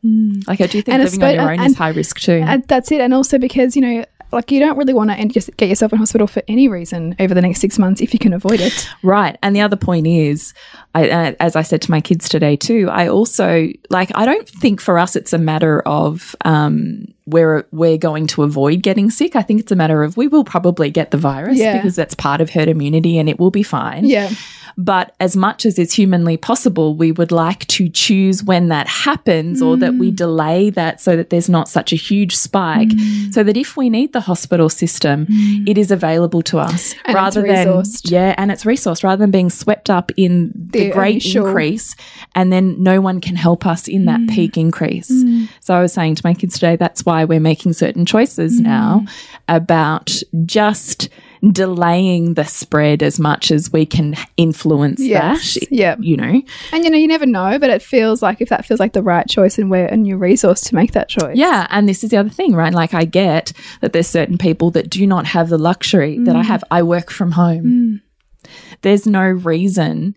Like 0.47 0.61
I 0.61 0.67
do 0.67 0.81
think 0.81 0.87
Mm. 0.87 0.93
And 0.93 1.03
living 1.03 1.23
on 1.23 1.33
your 1.35 1.51
own 1.53 1.59
and- 1.59 1.71
is 1.71 1.77
high 1.77 1.89
risk 1.89 2.19
too. 2.19 2.41
And 2.45 2.63
that's 2.67 2.91
it. 2.91 2.99
And 3.01 3.13
also 3.13 3.37
because, 3.37 3.75
you 3.75 3.81
know, 3.81 4.05
like 4.31 4.51
you 4.51 4.59
don't 4.59 4.77
really 4.77 4.93
want 4.93 5.11
to 5.11 5.25
just 5.27 5.55
get 5.57 5.69
yourself 5.69 5.91
in 5.91 5.99
hospital 5.99 6.27
for 6.27 6.43
any 6.47 6.67
reason 6.67 7.15
over 7.19 7.33
the 7.33 7.41
next 7.41 7.59
six 7.59 7.79
months 7.79 8.01
if 8.01 8.13
you 8.13 8.19
can 8.19 8.33
avoid 8.33 8.59
it. 8.59 8.87
Right. 9.01 9.37
And 9.41 9.55
the 9.55 9.61
other 9.61 9.77
point 9.77 10.07
is, 10.07 10.53
I, 10.93 11.09
uh, 11.09 11.33
as 11.39 11.55
I 11.55 11.61
said 11.61 11.81
to 11.83 11.91
my 11.91 12.01
kids 12.01 12.27
today 12.27 12.55
too, 12.55 12.89
I 12.91 13.07
also 13.07 13.69
like, 13.89 14.11
I 14.13 14.25
don't 14.25 14.47
think 14.47 14.81
for 14.81 14.99
us 14.99 15.15
it's 15.15 15.31
a 15.31 15.37
matter 15.37 15.81
of, 15.81 16.35
um, 16.43 17.05
we're, 17.29 17.65
we're 17.71 17.97
going 17.97 18.27
to 18.27 18.43
avoid 18.43 18.81
getting 18.81 19.09
sick. 19.09 19.35
I 19.35 19.41
think 19.41 19.59
it's 19.59 19.71
a 19.71 19.75
matter 19.75 20.03
of 20.03 20.17
we 20.17 20.27
will 20.27 20.43
probably 20.43 20.89
get 20.89 21.11
the 21.11 21.17
virus 21.17 21.57
Yeah. 21.57 21.77
because 21.77 21.95
that's 21.95 22.13
part 22.15 22.41
of 22.41 22.49
herd 22.49 22.67
immunity 22.67 23.17
and 23.17 23.29
it 23.29 23.39
will 23.39 23.51
be 23.51 23.63
fine. 23.63 24.05
Yeah. 24.05 24.29
But 24.77 25.13
as 25.19 25.35
much 25.35 25.65
as 25.65 25.77
is 25.77 25.93
humanly 25.93 26.37
possible, 26.37 26.95
we 26.95 27.11
would 27.11 27.33
like 27.33 27.67
to 27.67 27.89
choose 27.89 28.43
when 28.45 28.69
that 28.69 28.87
happens 28.87 29.61
or 29.61 29.75
that 29.75 29.91
Mm. 29.91 29.99
we 29.99 30.11
delay 30.11 30.69
that 30.69 31.01
so 31.01 31.17
that 31.17 31.31
there's 31.31 31.49
not 31.49 31.67
such 31.67 31.91
a 31.91 31.97
huge 31.97 32.33
spike. 32.35 32.87
Mm. 32.87 33.33
So 33.33 33.43
that 33.43 33.57
if 33.57 33.75
we 33.75 33.89
need 33.89 34.13
the 34.13 34.21
hospital 34.21 34.69
system, 34.69 35.27
it 35.67 35.77
is 35.77 35.91
available 35.91 36.41
to 36.43 36.59
us 36.59 36.95
And 37.05 37.15
rather 37.15 37.41
than, 37.41 37.83
yeah, 38.05 38.35
and 38.37 38.51
it's 38.51 38.63
resourced 38.63 39.03
rather 39.03 39.19
than 39.21 39.31
being 39.31 39.49
swept 39.49 39.89
up 39.89 40.11
in 40.15 40.51
the, 40.71 40.85
The 40.85 40.89
great 40.91 41.25
initial- 41.25 41.47
increase 41.47 41.95
and 42.33 42.53
then 42.53 42.81
no 42.81 43.01
one 43.01 43.19
can 43.19 43.35
help 43.35 43.65
us 43.65 43.87
in 43.87 44.05
that 44.05 44.19
Mm. 44.21 44.29
peak 44.29 44.57
increase. 44.57 45.11
So 45.59 45.73
I 45.73 45.81
was 45.81 45.91
saying 45.91 46.15
to 46.15 46.21
my 46.23 46.33
kids 46.33 46.53
today, 46.53 46.75
that's 46.77 47.05
why 47.05 47.18
we're 47.25 47.39
making 47.39 47.73
certain 47.73 48.05
choices 48.05 48.59
Mm. 48.59 48.63
now 48.63 49.05
about 49.47 50.21
just 50.45 51.09
delaying 51.51 52.33
the 52.33 52.43
spread 52.43 53.01
as 53.01 53.19
much 53.19 53.49
as 53.49 53.71
we 53.71 53.85
can 53.85 54.15
influence 54.35 55.01
Yes. 55.01 55.53
that. 55.53 55.71
Yeah. 55.71 55.95
You 55.99 56.17
know? 56.17 56.41
And 56.73 56.83
you 56.83 56.89
know, 56.89 56.97
you 56.97 57.07
never 57.07 57.25
know, 57.25 57.57
but 57.59 57.69
it 57.69 57.81
feels 57.81 58.21
like 58.21 58.41
if 58.41 58.49
that 58.49 58.65
feels 58.65 58.79
like 58.79 58.93
the 58.93 59.01
right 59.03 59.27
choice 59.27 59.57
and 59.57 59.71
we're 59.71 59.85
a 59.85 59.95
new 59.95 60.17
resource 60.17 60.61
to 60.61 60.75
make 60.75 60.91
that 60.93 61.07
choice. 61.07 61.37
Yeah. 61.37 61.65
And 61.69 61.87
this 61.87 62.03
is 62.03 62.09
the 62.09 62.17
other 62.17 62.29
thing, 62.29 62.53
right? 62.53 62.73
Like 62.73 62.93
I 62.93 63.05
get 63.05 63.53
that 63.81 63.93
there's 63.93 64.07
certain 64.07 64.37
people 64.37 64.71
that 64.71 64.89
do 64.89 65.07
not 65.07 65.25
have 65.27 65.49
the 65.49 65.57
luxury 65.57 66.19
that 66.19 66.35
I 66.35 66.41
mm. 66.41 66.45
have. 66.45 66.63
I 66.71 66.83
work 66.83 67.09
from 67.09 67.31
home. 67.31 67.63
Mm. 67.63 68.49
There's 68.81 69.05
no 69.05 69.23
reason 69.23 70.15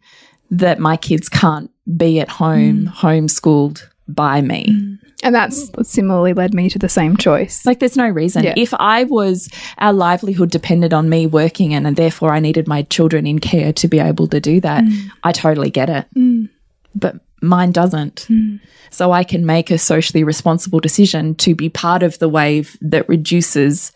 that 0.50 0.78
my 0.78 0.96
kids 0.96 1.28
can't 1.28 1.70
be 1.96 2.20
at 2.20 2.28
home, 2.28 2.86
mm. 2.86 2.94
homeschooled 2.94 3.82
by 4.08 4.40
me. 4.40 4.98
And 5.22 5.34
that's 5.34 5.70
similarly 5.88 6.32
led 6.32 6.52
me 6.52 6.68
to 6.70 6.78
the 6.78 6.88
same 6.88 7.16
choice. 7.16 7.64
Like, 7.64 7.78
there's 7.78 7.96
no 7.96 8.08
reason. 8.08 8.42
Yeah. 8.44 8.54
If 8.56 8.74
I 8.74 9.04
was, 9.04 9.48
our 9.78 9.92
livelihood 9.92 10.50
depended 10.50 10.92
on 10.92 11.08
me 11.08 11.26
working 11.26 11.74
and, 11.74 11.86
and 11.86 11.96
therefore 11.96 12.32
I 12.32 12.40
needed 12.40 12.66
my 12.66 12.82
children 12.82 13.26
in 13.26 13.38
care 13.38 13.72
to 13.74 13.88
be 13.88 14.00
able 14.00 14.26
to 14.28 14.40
do 14.40 14.60
that, 14.60 14.84
mm. 14.84 15.08
I 15.22 15.32
totally 15.32 15.70
get 15.70 15.88
it. 15.88 16.06
Mm. 16.16 16.48
But 16.94 17.20
mine 17.40 17.70
doesn't. 17.70 18.26
Mm. 18.28 18.60
So 18.90 19.12
I 19.12 19.24
can 19.24 19.46
make 19.46 19.70
a 19.70 19.78
socially 19.78 20.24
responsible 20.24 20.80
decision 20.80 21.34
to 21.36 21.54
be 21.54 21.68
part 21.68 22.02
of 22.02 22.18
the 22.18 22.28
wave 22.28 22.76
that 22.80 23.08
reduces 23.08 23.92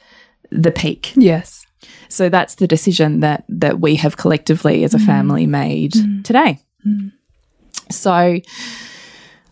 the 0.51 0.71
peak. 0.71 1.13
Yes. 1.17 1.67
So 2.09 2.29
that's 2.29 2.55
the 2.55 2.67
decision 2.67 3.21
that 3.21 3.45
that 3.49 3.81
we 3.81 3.97
have 3.97 4.17
collectively 4.17 4.85
as 4.85 4.95
a 4.95 4.99
family 4.99 5.47
made 5.47 5.95
today. 6.25 6.61
So 7.91 8.41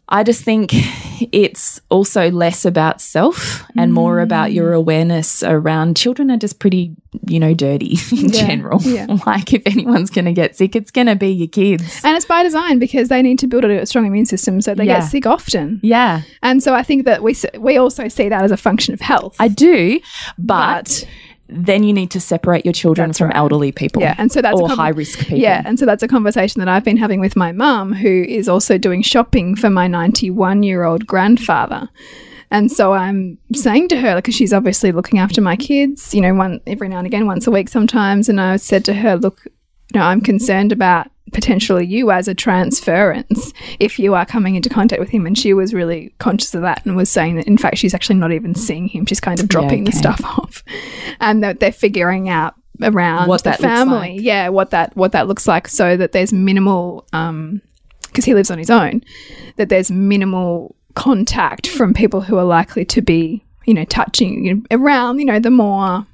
I 0.08 0.22
just 0.22 0.44
think 0.44 0.70
it's 1.32 1.80
also 1.88 2.30
less 2.30 2.64
about 2.64 3.00
self 3.00 3.62
and 3.76 3.92
more 3.92 4.20
about 4.20 4.52
your 4.52 4.72
mm. 4.72 4.76
awareness 4.76 5.42
around 5.42 5.96
children 5.96 6.30
are 6.30 6.36
just 6.36 6.58
pretty, 6.58 6.94
you 7.26 7.40
know, 7.40 7.54
dirty 7.54 7.96
in 8.12 8.28
Yeah, 8.28 8.46
general. 8.46 8.80
yeah. 8.82 9.06
Like 9.26 9.52
if 9.54 9.62
anyone's 9.66 10.10
going 10.10 10.26
to 10.26 10.32
get 10.32 10.56
sick, 10.56 10.76
it's 10.76 10.90
going 10.90 11.06
to 11.06 11.16
be 11.16 11.28
your 11.30 11.48
kids. 11.48 12.00
And 12.04 12.16
it's 12.16 12.26
by 12.26 12.42
design 12.42 12.78
because 12.78 13.08
they 13.08 13.22
need 13.22 13.38
to 13.38 13.46
build 13.46 13.64
a 13.64 13.86
strong 13.86 14.04
immune 14.06 14.26
system 14.26 14.60
so 14.60 14.74
they 14.74 14.84
Yeah. 14.84 15.00
get 15.00 15.08
sick 15.08 15.26
often. 15.26 15.80
Yeah, 15.82 16.22
And 16.42 16.62
so 16.62 16.74
I 16.74 16.82
think 16.82 17.06
that 17.06 17.22
we 17.22 17.34
we 17.58 17.76
also 17.78 18.08
see 18.08 18.28
that 18.28 18.42
as 18.44 18.50
a 18.50 18.56
function 18.56 18.92
of 18.94 19.00
health. 19.00 19.36
I 19.38 19.48
do, 19.48 20.00
but, 20.38 20.84
But- 20.84 21.08
then 21.54 21.84
you 21.84 21.92
need 21.92 22.10
to 22.10 22.20
separate 22.20 22.64
your 22.64 22.72
children 22.72 23.08
That's 23.08 23.18
from 23.18 23.28
right. 23.28 23.36
elderly 23.36 23.72
people. 23.72 24.02
Yeah, 24.02 24.14
and 24.18 24.30
so 24.30 24.42
that's 24.42 24.58
a 24.58 24.62
or 24.62 24.68
high 24.68 24.88
risk 24.88 25.20
people. 25.20 25.38
Yeah, 25.38 25.62
and 25.64 25.78
so 25.78 25.86
that's 25.86 26.02
a 26.02 26.08
conversation 26.08 26.58
that 26.60 26.68
I've 26.68 26.84
been 26.84 26.96
having 26.96 27.20
with 27.20 27.36
my 27.36 27.52
mum, 27.52 27.92
who 27.92 28.24
is 28.28 28.48
also 28.48 28.78
doing 28.78 29.02
shopping 29.02 29.54
for 29.54 29.70
my 29.70 29.86
91 29.86 30.62
year 30.62 30.84
old 30.84 31.06
grandfather. 31.06 31.88
And 32.50 32.70
so 32.70 32.92
I'm 32.92 33.38
saying 33.52 33.88
to 33.88 33.96
her, 33.96 34.16
because 34.16 34.34
she's 34.34 34.52
obviously 34.52 34.92
looking 34.92 35.18
after 35.18 35.40
my 35.40 35.56
kids, 35.56 36.14
you 36.14 36.20
know, 36.20 36.34
one 36.34 36.60
every 36.66 36.88
now 36.88 36.98
and 36.98 37.06
again, 37.06 37.26
once 37.26 37.46
a 37.46 37.50
week 37.50 37.68
sometimes. 37.68 38.28
And 38.28 38.40
I 38.40 38.56
said 38.56 38.84
to 38.84 38.94
her, 38.94 39.16
look, 39.16 39.40
you 39.44 39.98
know, 39.98 40.06
I'm 40.06 40.20
concerned 40.20 40.70
about 40.70 41.08
potentially 41.34 41.84
you 41.84 42.10
as 42.10 42.28
a 42.28 42.34
transference 42.34 43.52
if 43.80 43.98
you 43.98 44.14
are 44.14 44.24
coming 44.24 44.54
into 44.54 44.68
contact 44.68 45.00
with 45.00 45.10
him. 45.10 45.26
And 45.26 45.36
she 45.36 45.52
was 45.52 45.74
really 45.74 46.14
conscious 46.18 46.54
of 46.54 46.62
that 46.62 46.86
and 46.86 46.96
was 46.96 47.10
saying 47.10 47.36
that, 47.36 47.46
in 47.46 47.58
fact, 47.58 47.78
she's 47.78 47.92
actually 47.92 48.16
not 48.16 48.32
even 48.32 48.54
seeing 48.54 48.88
him. 48.88 49.04
She's 49.04 49.20
kind 49.20 49.40
of 49.40 49.48
dropping 49.48 49.84
the 49.84 49.90
okay. 49.90 49.98
stuff 49.98 50.24
off. 50.24 50.64
And 51.20 51.42
that 51.44 51.60
they're 51.60 51.72
figuring 51.72 52.28
out 52.28 52.54
around 52.82 53.28
What 53.28 53.44
the 53.44 53.50
that 53.50 53.60
family. 53.60 54.14
like. 54.14 54.20
Yeah, 54.20 54.48
what 54.48 54.70
that 54.70 54.96
what 54.96 55.12
that 55.12 55.28
looks 55.28 55.46
like 55.46 55.68
so 55.68 55.96
that 55.96 56.12
there's 56.12 56.32
minimal 56.32 57.06
um 57.12 57.60
because 58.06 58.24
he 58.24 58.34
lives 58.34 58.50
on 58.50 58.58
his 58.58 58.70
own, 58.70 59.02
that 59.56 59.68
there's 59.68 59.90
minimal 59.90 60.76
contact 60.94 61.66
from 61.66 61.92
people 61.92 62.20
who 62.20 62.38
are 62.38 62.44
likely 62.44 62.84
to 62.84 63.02
be, 63.02 63.44
you 63.64 63.74
know, 63.74 63.84
touching 63.84 64.44
you 64.44 64.54
know, 64.54 64.62
around, 64.70 65.18
you 65.18 65.24
know, 65.24 65.40
the 65.40 65.50
more 65.50 66.06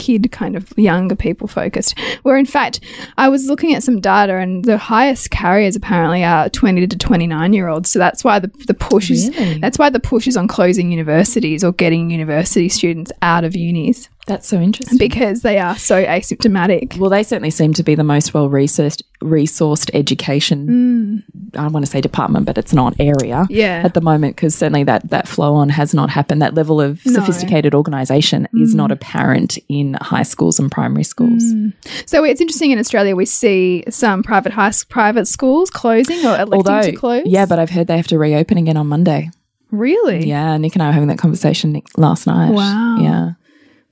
kid 0.00 0.32
kind 0.32 0.56
of 0.56 0.72
younger 0.76 1.14
people 1.14 1.46
focused. 1.46 1.98
Where 2.22 2.36
in 2.36 2.46
fact, 2.46 2.80
I 3.18 3.28
was 3.28 3.46
looking 3.46 3.74
at 3.74 3.82
some 3.82 4.00
data 4.00 4.34
and 4.34 4.64
the 4.64 4.78
highest 4.78 5.30
carriers 5.30 5.76
apparently 5.76 6.24
are 6.24 6.48
20 6.48 6.86
to 6.86 6.96
29 6.96 7.52
year 7.52 7.68
olds. 7.68 7.90
So 7.90 7.98
that's 7.98 8.24
why 8.24 8.38
the, 8.38 8.48
the 8.66 8.74
push 8.74 9.10
is 9.10 9.28
Really? 9.30 9.58
that's 9.58 9.78
why 9.78 9.90
the 9.90 10.00
push 10.00 10.26
is 10.26 10.36
on 10.36 10.48
closing 10.48 10.90
universities 10.90 11.62
or 11.62 11.72
getting 11.72 12.10
university 12.10 12.68
students 12.68 13.12
out 13.22 13.44
of 13.44 13.54
unis 13.54 14.08
That's 14.26 14.46
so 14.46 14.60
interesting. 14.60 14.98
because 14.98 15.42
they 15.42 15.58
are 15.58 15.76
so 15.76 16.04
asymptomatic. 16.04 16.96
Well, 16.98 17.10
they 17.10 17.22
certainly 17.22 17.50
seem 17.50 17.72
to 17.74 17.82
be 17.82 17.94
the 17.94 18.04
most 18.04 18.32
well 18.32 18.48
resourced, 18.48 19.02
resourced 19.20 19.90
education. 19.94 21.24
Mm. 21.54 21.58
I 21.58 21.66
want 21.68 21.84
to 21.84 21.90
say 21.90 22.00
department, 22.00 22.46
but 22.46 22.56
it's 22.56 22.72
not 22.72 22.94
area. 23.00 23.46
Yeah. 23.50 23.82
At 23.84 23.94
the 23.94 24.00
moment, 24.00 24.36
because 24.36 24.54
certainly 24.54 24.84
that 24.84 25.10
that 25.10 25.26
flow 25.26 25.54
on 25.54 25.68
has 25.70 25.94
not 25.94 26.10
happened. 26.10 26.42
That 26.42 26.54
level 26.54 26.80
of 26.80 27.00
sophisticated 27.02 27.74
organisation 27.74 28.46
is 28.54 28.74
not 28.74 28.90
mm. 28.90 28.94
apparent 28.94 29.58
in 29.68 29.94
high 29.94 30.22
schools 30.22 30.58
and 30.58 30.70
primary 30.70 31.04
schools. 31.04 31.42
Mm. 31.42 31.72
So 32.06 32.22
it's 32.24 32.40
interesting 32.40 32.70
in 32.70 32.78
Australia 32.78 33.16
we 33.16 33.26
see 33.26 33.84
some 33.88 34.22
private 34.22 34.52
high 34.52 34.72
private 34.88 35.26
schools 35.26 35.70
closing 35.70 36.24
or 36.24 36.36
electing 36.36 36.54
Although, 36.54 36.82
to 36.82 36.92
close. 36.92 37.22
yeah, 37.26 37.46
but 37.46 37.58
I've 37.58 37.70
heard 37.70 37.86
they 37.86 37.96
have 37.96 38.06
to 38.08 38.18
reopen 38.18 38.58
again 38.58 38.76
on 38.76 38.86
Monday. 38.86 39.30
really, 39.70 40.26
Yeah, 40.26 40.56
Nick 40.58 40.74
and 40.74 40.82
I 40.82 40.88
were 40.88 40.92
having 40.92 41.08
that 41.08 41.18
conversation 41.18 41.80
last 41.96 42.26
night. 42.26 42.52
Wow. 42.52 42.98
Yeah. 43.00 43.30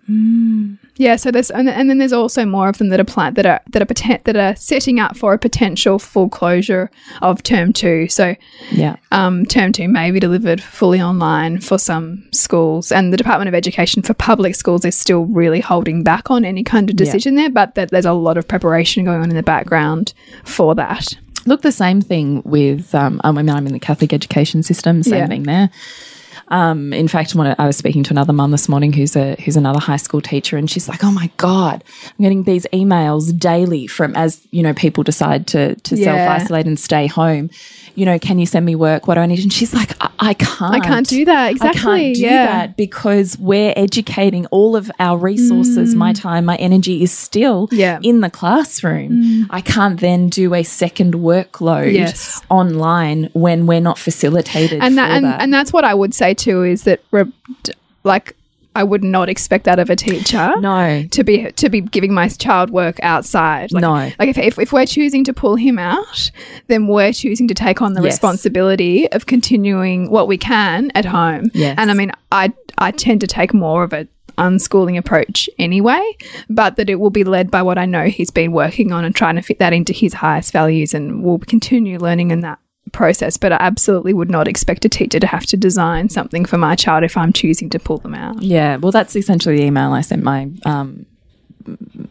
Yeah. 0.08 1.16
So 1.16 1.30
there's 1.30 1.50
and, 1.50 1.68
and 1.68 1.88
then 1.90 1.98
there's 1.98 2.12
also 2.12 2.44
more 2.46 2.68
of 2.68 2.78
them 2.78 2.88
that 2.88 2.98
are 3.00 3.04
plan- 3.04 3.34
that 3.34 3.46
are 3.46 3.60
that 3.70 3.82
are 3.82 4.18
that 4.24 4.36
are 4.36 4.56
setting 4.56 4.98
up 4.98 5.16
for 5.16 5.32
a 5.34 5.38
potential 5.38 5.98
full 5.98 6.28
closure 6.28 6.90
of 7.22 7.42
term 7.42 7.72
two. 7.72 8.08
So 8.08 8.34
Yeah. 8.70 8.96
um, 9.12 9.44
term 9.44 9.72
two 9.72 9.88
may 9.88 10.10
be 10.10 10.20
delivered 10.20 10.62
fully 10.62 11.00
online 11.00 11.60
for 11.60 11.78
some 11.78 12.24
schools, 12.32 12.90
and 12.90 13.12
the 13.12 13.16
Department 13.16 13.48
of 13.48 13.54
Education 13.54 14.02
for 14.02 14.14
public 14.14 14.54
schools 14.54 14.84
is 14.84 14.96
still 14.96 15.26
really 15.26 15.60
holding 15.60 16.02
back 16.02 16.30
on 16.30 16.44
any 16.44 16.64
kind 16.64 16.88
of 16.90 16.96
decision 16.96 17.34
there. 17.34 17.50
But 17.50 17.74
that 17.74 17.90
there's 17.90 18.04
a 18.06 18.12
lot 18.12 18.38
of 18.38 18.48
preparation 18.48 19.04
going 19.04 19.20
on 19.20 19.30
in 19.30 19.36
the 19.36 19.42
background 19.42 20.14
for 20.44 20.74
that. 20.76 21.14
Look, 21.46 21.62
the 21.62 21.72
same 21.72 22.02
thing 22.02 22.42
with, 22.44 22.94
um, 22.94 23.20
I 23.24 23.32
mean, 23.32 23.48
I'm 23.48 23.66
in 23.66 23.72
the 23.72 23.78
Catholic 23.78 24.12
education 24.12 24.62
system, 24.62 25.02
same 25.02 25.14
Yeah. 25.14 25.26
thing 25.28 25.42
there. 25.44 25.70
Um, 26.50 26.92
in 26.92 27.08
fact, 27.08 27.34
one, 27.34 27.54
I 27.58 27.66
was 27.66 27.76
speaking 27.76 28.02
to 28.04 28.10
another 28.12 28.32
mum 28.32 28.50
this 28.50 28.68
morning 28.68 28.92
who's 28.92 29.16
a 29.16 29.34
who's 29.44 29.56
another 29.56 29.80
high 29.80 29.96
school 29.96 30.20
teacher, 30.20 30.56
and 30.56 30.70
she's 30.70 30.88
like, 30.88 31.04
"Oh 31.04 31.10
my 31.10 31.30
god, 31.36 31.84
I'm 32.04 32.22
getting 32.22 32.44
these 32.44 32.66
emails 32.72 33.38
daily 33.38 33.86
from 33.86 34.16
as 34.16 34.40
you 34.50 34.62
know 34.62 34.72
people 34.74 35.02
decide 35.04 35.46
to 35.48 35.74
to 35.74 35.96
Yeah. 35.96 36.04
self 36.04 36.42
isolate 36.42 36.66
and 36.66 36.78
stay 36.78 37.06
home. 37.06 37.50
You 37.94 38.06
know, 38.06 38.18
can 38.18 38.38
you 38.38 38.46
send 38.46 38.64
me 38.64 38.74
work? 38.74 39.06
What 39.06 39.14
do 39.14 39.20
I 39.20 39.26
need?" 39.26 39.40
And 39.40 39.52
she's 39.52 39.74
like, 39.74 39.92
"I, 40.20 40.30
I 40.30 40.34
can't. 40.34 40.74
I 40.74 40.80
can't 40.80 41.06
do 41.08 41.24
that. 41.24 41.38
I 41.46 41.50
Exactly. 41.50 41.80
can't 41.80 42.16
do 42.16 42.22
yeah. 42.22 42.46
that 42.46 42.76
because 42.76 43.38
we're 43.38 43.72
educating 43.76 44.46
all 44.46 44.76
of 44.76 44.90
our 44.98 45.18
resources. 45.18 45.94
My 45.94 46.12
time, 46.12 46.44
my 46.44 46.56
energy 46.56 47.02
is 47.02 47.12
still 47.12 47.68
Mm. 47.68 47.78
Yeah. 47.78 47.98
Mm. 47.98 48.04
in 48.04 48.20
the 48.20 48.30
classroom. 48.30 49.46
I 49.50 49.60
can't 49.60 50.00
then 50.00 50.28
do 50.28 50.54
a 50.54 50.62
second 50.62 51.14
workload 51.14 51.92
Yes. 51.92 52.40
online 52.50 53.30
when 53.32 53.66
we're 53.66 53.80
not 53.80 53.98
facilitated 53.98 54.80
and 54.82 54.96
that 54.98 55.10
and, 55.10 55.24
that. 55.24 55.40
and 55.42 55.52
that's 55.52 55.72
what 55.72 55.84
I 55.84 55.94
would 55.94 56.14
say 56.14 56.34
too 56.34 56.62
is 56.64 56.82
that 56.84 57.00
re- 57.10 57.32
like 58.04 58.34
I 58.78 58.84
would 58.84 59.02
not 59.02 59.28
expect 59.28 59.64
that 59.64 59.78
of 59.78 59.90
a 59.90 59.96
teacher. 59.96 60.52
no. 60.60 61.04
To 61.10 61.24
be 61.24 61.50
to 61.52 61.68
be 61.68 61.80
giving 61.80 62.12
my 62.14 62.28
child 62.28 62.70
work 62.70 62.98
outside, 63.02 63.72
like, 63.72 63.82
No. 63.82 63.94
Like 64.18 64.28
if, 64.34 64.38
if 64.38 64.58
if 64.58 64.72
we're 64.72 64.86
choosing 64.86 65.24
to 65.24 65.32
pull 65.32 65.56
him 65.56 65.78
out, 65.78 66.30
then 66.68 66.86
we're 66.86 67.12
choosing 67.12 67.48
to 67.48 67.54
take 67.54 67.82
on 67.82 67.92
the 67.94 68.02
Yes. 68.02 68.12
responsibility 68.12 69.10
of 69.12 69.26
continuing 69.26 70.10
what 70.10 70.28
we 70.28 70.38
can 70.38 70.90
at 70.94 71.04
home. 71.04 71.50
Yes. 71.54 71.74
And 71.78 71.90
I 71.90 71.94
mean, 71.94 72.12
I 72.32 72.52
I 72.78 72.90
tend 72.92 73.20
to 73.22 73.26
take 73.26 73.52
more 73.52 73.82
of 73.82 73.92
a 73.92 74.06
unschooling 74.38 74.96
approach 74.96 75.50
anyway, 75.58 76.00
but 76.48 76.76
that 76.76 76.88
it 76.88 77.00
will 77.00 77.10
be 77.10 77.24
led 77.24 77.50
by 77.50 77.60
what 77.60 77.76
I 77.76 77.86
know 77.86 78.04
he's 78.04 78.30
been 78.30 78.52
working 78.52 78.92
on 78.92 79.04
and 79.04 79.12
trying 79.12 79.34
to 79.34 79.42
fit 79.42 79.58
that 79.58 79.72
into 79.72 79.92
his 79.92 80.14
highest 80.14 80.52
values, 80.52 80.94
and 80.94 81.24
we'll 81.24 81.40
continue 81.40 81.98
learning 81.98 82.30
in 82.30 82.40
that 82.42 82.60
process. 82.92 83.36
But 83.36 83.52
I 83.52 83.56
absolutely 83.60 84.12
would 84.12 84.30
not 84.30 84.48
expect 84.48 84.84
a 84.84 84.88
teacher 84.88 85.20
to 85.20 85.26
have 85.26 85.46
to 85.46 85.56
design 85.56 86.08
something 86.08 86.44
for 86.44 86.58
my 86.58 86.74
child 86.74 87.04
if 87.04 87.16
I'm 87.16 87.32
choosing 87.32 87.70
to 87.70 87.78
pull 87.78 87.98
them 87.98 88.14
out. 88.14 88.42
Yeah, 88.42 88.76
well, 88.76 88.92
that's 88.92 89.16
essentially 89.16 89.56
the 89.56 89.64
email 89.64 89.92
I 89.92 90.00
sent 90.00 90.22
my 90.22 90.50
um, 90.64 91.06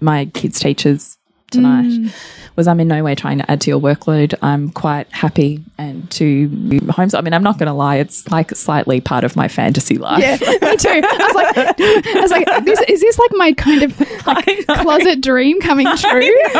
my 0.01 0.25
kids' 0.33 0.59
teachers 0.59 1.16
tonight. 1.51 1.85
Mm. 1.87 2.13
Was 2.55 2.67
I'm 2.67 2.79
in 2.79 2.87
no 2.87 3.03
way 3.03 3.13
trying 3.13 3.37
to 3.37 3.51
add 3.51 3.61
to 3.61 3.69
your 3.69 3.79
workload. 3.79 4.33
I'm 4.41 4.71
quite 4.71 5.05
happy 5.13 5.63
and 5.77 6.09
to 6.11 6.49
homeschool. 6.49 7.19
I 7.19 7.21
mean, 7.21 7.33
I'm 7.35 7.43
not 7.43 7.59
going 7.59 7.67
to 7.67 7.73
lie; 7.73 7.97
it's 7.97 8.27
like 8.31 8.55
slightly 8.55 8.99
part 8.99 9.23
of 9.23 9.35
my 9.35 9.47
fantasy 9.47 9.97
life. 9.99 10.19
Yeah, 10.21 10.37
me 10.41 10.77
too. 10.77 10.89
I 10.89 11.27
was 11.27 11.35
like, 11.35 11.57
I 11.77 12.19
was 12.21 12.31
like, 12.31 12.65
this, 12.65 12.81
is 12.87 12.99
this 13.01 13.19
like 13.19 13.31
my 13.35 13.53
kind 13.53 13.83
of 13.83 13.99
like 14.25 14.65
closet 14.67 15.21
dream 15.21 15.61
coming 15.61 15.85
true? 15.97 16.21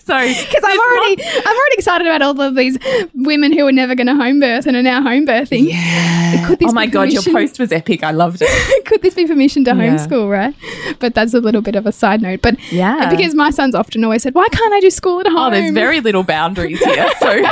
so 0.00 0.14
Because 0.18 0.62
I'm 0.64 0.78
already, 0.80 1.22
I'm 1.24 1.56
already 1.56 1.74
excited 1.74 2.06
about 2.06 2.22
all 2.22 2.40
of 2.40 2.54
these 2.54 2.78
women 3.14 3.52
who 3.52 3.66
are 3.66 3.72
never 3.72 3.94
going 3.94 4.06
to 4.06 4.14
home 4.14 4.38
birth 4.40 4.66
and 4.66 4.76
are 4.76 4.82
now 4.82 5.02
home 5.02 5.26
birthing. 5.26 5.68
Yeah. 5.72 6.46
Could 6.46 6.58
this 6.60 6.70
oh 6.70 6.74
my 6.74 6.86
god, 6.86 7.12
your 7.12 7.22
post 7.22 7.58
was 7.58 7.72
epic. 7.72 8.02
I 8.04 8.12
loved 8.12 8.38
it. 8.40 8.86
Could 8.86 9.02
this 9.02 9.14
be 9.14 9.26
permission 9.26 9.64
to 9.64 9.70
Yeah. 9.72 9.96
homeschool, 9.96 10.30
right? 10.30 10.54
But 11.00 11.14
that's 11.14 11.34
a 11.34 11.40
little 11.40 11.60
bit 11.62 11.74
of 11.74 11.86
a 11.86 11.92
side 11.92 12.22
note. 12.22 12.40
But 12.42 12.56
Yeah. 12.72 13.10
because 13.10 13.33
my 13.34 13.50
son's 13.50 13.74
often 13.74 14.02
always 14.04 14.22
said, 14.22 14.34
"Why 14.34 14.48
can't 14.48 14.72
I 14.72 14.80
do 14.80 14.90
school 14.90 15.20
at 15.20 15.26
home?" 15.26 15.36
Oh, 15.38 15.50
there's 15.50 15.72
very 15.72 16.00
little 16.00 16.22
boundaries 16.22 16.78
here. 16.82 17.10
So 17.20 17.42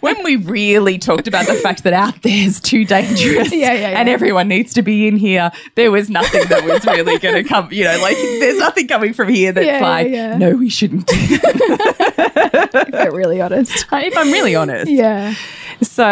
when 0.00 0.22
we 0.24 0.36
really 0.36 0.98
talked 0.98 1.28
about 1.28 1.46
the 1.46 1.54
fact 1.54 1.84
that 1.84 1.92
out 1.92 2.22
there's 2.22 2.60
too 2.60 2.84
dangerous 2.84 3.52
Yeah, 3.52 3.72
yeah, 3.72 3.98
and 4.00 4.08
everyone 4.08 4.48
needs 4.48 4.74
to 4.74 4.82
be 4.82 5.06
in 5.06 5.16
here, 5.16 5.50
there 5.76 5.90
was 5.92 6.10
nothing 6.10 6.42
that 6.48 6.64
was 6.64 6.84
really 6.86 7.18
going 7.18 7.34
to 7.42 7.44
come, 7.48 7.68
you 7.70 7.84
know, 7.84 7.98
like 8.02 8.16
there's 8.16 8.58
nothing 8.58 8.88
coming 8.88 9.12
from 9.12 9.28
here 9.28 9.52
that's 9.52 9.66
Yeah, 9.66 9.78
yeah, 9.80 9.88
like, 9.88 10.08
yeah. 10.08 10.36
no, 10.38 10.50
we 10.56 10.68
shouldn't 10.68 11.08
if 11.12 12.92
we're 12.92 13.16
really 13.16 13.40
honest. 13.40 13.86
if 13.92 14.16
I'm 14.16 14.30
really 14.32 14.54
honest. 14.54 14.90
Yeah, 14.90 15.34
So 15.82 16.04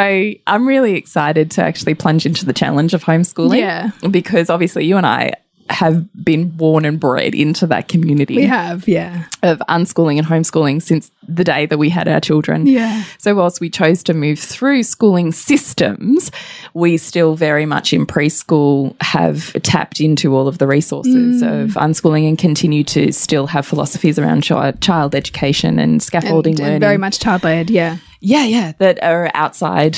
I'm 0.47 0.67
really 0.69 0.95
excited 0.97 1.51
to 1.53 1.63
actually 1.63 1.95
plunge 1.95 2.27
into 2.27 2.45
the 2.45 2.53
challenge 2.53 2.95
of 2.95 3.05
homeschooling. 3.05 3.59
Yeah. 3.59 3.91
Because 4.11 4.51
obviously 4.51 4.85
you 4.85 4.97
and 4.97 5.07
I 5.07 5.33
have 5.71 6.05
been 6.25 6.51
born 6.51 6.85
and 6.85 6.99
bred 7.01 7.35
into 7.35 7.67
that 7.69 7.89
community 7.89 8.37
we 8.37 8.45
have. 8.47 8.87
Yeah, 8.89 9.25
of 9.43 9.59
unschooling 9.69 10.19
and 10.19 10.27
homeschooling 10.27 10.83
since 10.83 11.11
the 11.29 11.45
day 11.45 11.67
that 11.67 11.79
we 11.79 11.89
had 11.89 12.09
our 12.09 12.21
children. 12.21 12.67
Yeah. 12.67 13.05
So, 13.19 13.35
whilst 13.35 13.61
we 13.61 13.71
chose 13.71 14.03
to 14.05 14.15
move 14.15 14.39
through 14.39 14.83
schooling 14.83 15.33
systems, 15.33 16.31
we 16.75 16.97
still 16.97 17.37
very 17.37 17.67
much 17.67 17.93
in 17.93 18.07
preschool 18.07 18.95
have 19.01 19.53
tapped 19.63 20.01
into 20.01 20.35
all 20.35 20.49
of 20.49 20.59
the 20.59 20.67
resources 20.67 21.43
Mm. 21.43 21.65
of 21.65 21.71
unschooling 21.75 22.29
and 22.29 22.37
continue 22.39 22.83
to 22.85 23.13
still 23.13 23.47
have 23.47 23.65
philosophies 23.65 24.19
around 24.19 24.45
chi- 24.47 24.73
child 24.81 25.15
education 25.15 25.79
and 25.79 26.03
scaffolding 26.03 26.53
and, 26.55 26.61
learning. 26.61 26.75
and 26.75 26.81
very 26.83 26.99
much 26.99 27.21
child 27.21 27.45
led. 27.45 27.71
Yeah, 27.71 27.97
Yeah, 28.21 28.45
yeah, 28.45 28.73
that 28.79 29.03
are 29.03 29.31
outside 29.35 29.97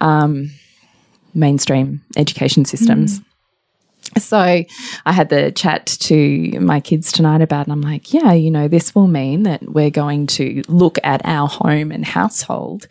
um, 0.00 0.50
mainstream 1.34 2.02
education 2.16 2.64
systems. 2.64 3.20
So 4.18 4.38
I 4.38 5.12
had 5.12 5.28
the 5.28 5.52
chat 5.52 5.86
to 5.86 6.60
my 6.60 6.80
kids 6.80 7.12
tonight 7.12 7.42
about, 7.42 7.66
and 7.66 7.72
I'm 7.72 7.80
like, 7.80 8.12
yeah, 8.12 8.32
you 8.32 8.50
know, 8.50 8.68
this 8.68 8.94
will 8.94 9.06
mean 9.06 9.44
that 9.44 9.62
we're 9.62 9.90
going 9.90 10.26
to 10.28 10.62
look 10.68 10.98
at 11.04 11.20
our 11.24 11.48
home 11.48 11.92
and 11.92 12.04
household 12.04 12.88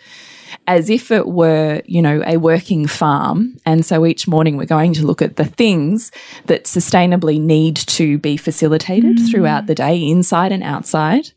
as 0.68 0.90
if 0.90 1.12
it 1.12 1.28
were, 1.28 1.82
you 1.86 2.02
know, 2.02 2.24
a 2.26 2.38
working 2.38 2.88
farm. 2.88 3.58
And 3.66 3.86
so 3.86 4.06
each 4.06 4.28
morning 4.28 4.58
we're 4.58 4.66
going 4.66 4.94
to 4.94 5.06
look 5.06 5.22
at 5.22 5.36
the 5.36 5.46
things 5.46 6.12
that 6.46 6.66
sustainably 6.66 7.40
need 7.40 7.76
to 7.76 8.18
be 8.18 8.38
facilitated 8.38 9.18
mm. 9.18 9.32
throughout 9.32 9.66
the 9.68 9.76
day, 9.76 10.02
inside 10.02 10.52
and 10.52 10.64
outside. 10.64 11.32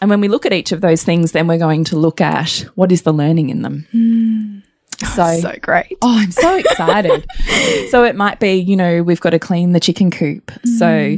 And 0.00 0.10
when 0.10 0.20
we 0.20 0.28
look 0.28 0.46
at 0.46 0.52
each 0.52 0.72
of 0.72 0.80
those 0.80 1.02
things, 1.02 1.32
then 1.32 1.48
we're 1.48 1.58
going 1.58 1.84
to 1.84 1.96
look 1.96 2.20
at 2.20 2.64
what 2.74 2.92
is 2.92 3.02
the 3.02 3.12
learning 3.12 3.50
in 3.50 3.62
them. 3.62 3.86
Mm. 3.92 4.57
So, 5.14 5.40
So 5.40 5.54
great. 5.60 5.96
Oh, 6.02 6.18
I'm 6.18 6.30
so 6.30 6.56
excited. 6.56 7.26
so 7.90 8.04
it 8.04 8.14
might 8.14 8.38
be, 8.40 8.54
you 8.54 8.76
know, 8.76 9.02
we've 9.02 9.20
got 9.20 9.30
to 9.30 9.38
clean 9.38 9.72
the 9.72 9.80
chicken 9.80 10.10
coop. 10.10 10.52
So 10.78 11.16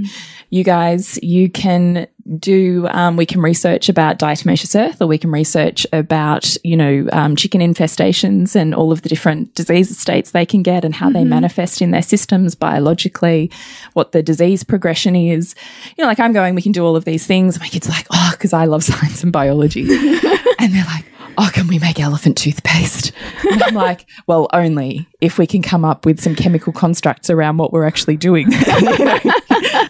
you 0.50 0.64
guys, 0.64 1.18
you 1.22 1.48
can 1.48 2.06
do, 2.38 2.86
um, 2.90 3.16
we 3.16 3.24
can 3.24 3.40
research 3.40 3.88
about 3.88 4.18
diatomaceous 4.18 4.78
earth 4.78 5.00
or 5.00 5.06
we 5.06 5.16
can 5.16 5.30
research 5.30 5.86
about, 5.92 6.56
you 6.64 6.76
know, 6.76 7.08
um, 7.12 7.36
chicken 7.36 7.60
infestations 7.60 8.56
and 8.56 8.74
all 8.74 8.90
of 8.90 9.02
the 9.02 9.08
different 9.08 9.54
disease 9.54 9.96
states 9.96 10.32
they 10.32 10.44
can 10.44 10.62
get 10.62 10.84
and 10.84 10.94
how 10.94 11.08
they 11.08 11.24
manifest 11.24 11.80
in 11.80 11.90
their 11.90 12.02
systems 12.02 12.54
biologically, 12.54 13.50
what 13.92 14.12
the 14.12 14.22
disease 14.22 14.64
progression 14.64 15.14
is. 15.14 15.54
You 15.96 16.02
know, 16.02 16.08
like 16.08 16.20
I'm 16.20 16.32
going, 16.32 16.54
we 16.54 16.62
can 16.62 16.72
do 16.72 16.84
all 16.84 16.96
of 16.96 17.04
these 17.04 17.26
things. 17.26 17.60
My 17.60 17.68
kids 17.68 17.88
like, 17.88 18.06
oh, 18.10 18.30
because 18.32 18.52
I 18.52 18.64
love 18.64 18.82
science 18.90 19.22
and 19.22 19.32
biology. 19.32 19.82
and 19.82 20.74
they're 20.74 20.84
like, 20.84 21.04
oh, 21.38 21.50
can 21.52 21.66
we 21.68 21.78
make 21.78 22.00
elephant 22.00 22.36
toothpaste? 22.36 23.12
And 23.50 23.62
I'm 23.62 23.74
like, 23.74 24.06
well, 24.26 24.48
only 24.52 25.08
if 25.20 25.38
we 25.38 25.46
can 25.46 25.62
come 25.62 25.84
up 25.84 26.04
with 26.04 26.20
some 26.20 26.34
chemical 26.34 26.72
constructs 26.72 27.30
around 27.30 27.56
what 27.56 27.72
we're 27.72 27.86
actually 27.86 28.16
doing. 28.16 28.50
You 28.50 28.58
know? 28.58 29.18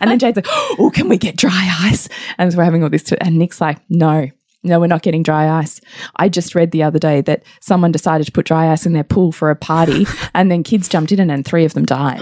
and 0.01 0.11
then 0.11 0.19
Jade's 0.19 0.37
like, 0.37 0.47
oh, 0.49 0.91
can 0.95 1.09
we 1.09 1.17
get 1.17 1.37
dry 1.37 1.79
ice? 1.83 2.09
And 2.39 2.51
so 2.53 2.59
we're 2.59 2.65
having 2.65 2.83
all 2.83 2.91
this. 2.91 3.13
and 3.21 3.39
Nick's 3.39 3.61
like, 3.61 3.79
no. 3.89 4.29
No, 4.63 4.79
we're 4.79 4.89
not 4.89 5.01
getting 5.01 5.23
dry 5.23 5.49
ice. 5.49 5.81
I 6.17 6.29
just 6.29 6.55
read 6.55 6.71
the 6.71 6.83
other 6.83 6.99
day 6.99 7.23
that 7.23 7.45
someone 7.61 7.93
decided 7.93 8.27
to 8.27 8.33
put 8.33 8.45
dry 8.45 8.71
ice 8.71 8.85
in 8.85 8.93
their 8.93 9.05
pool 9.05 9.33
for 9.33 9.49
a 9.51 9.57
party, 9.57 10.07
and 10.35 10.51
then 10.51 10.63
kids 10.63 10.87
jumped 10.87 11.13
in, 11.13 11.31
and 11.31 11.47
three 11.47 11.65
of 11.65 11.73
them 11.73 11.87
died 11.87 12.21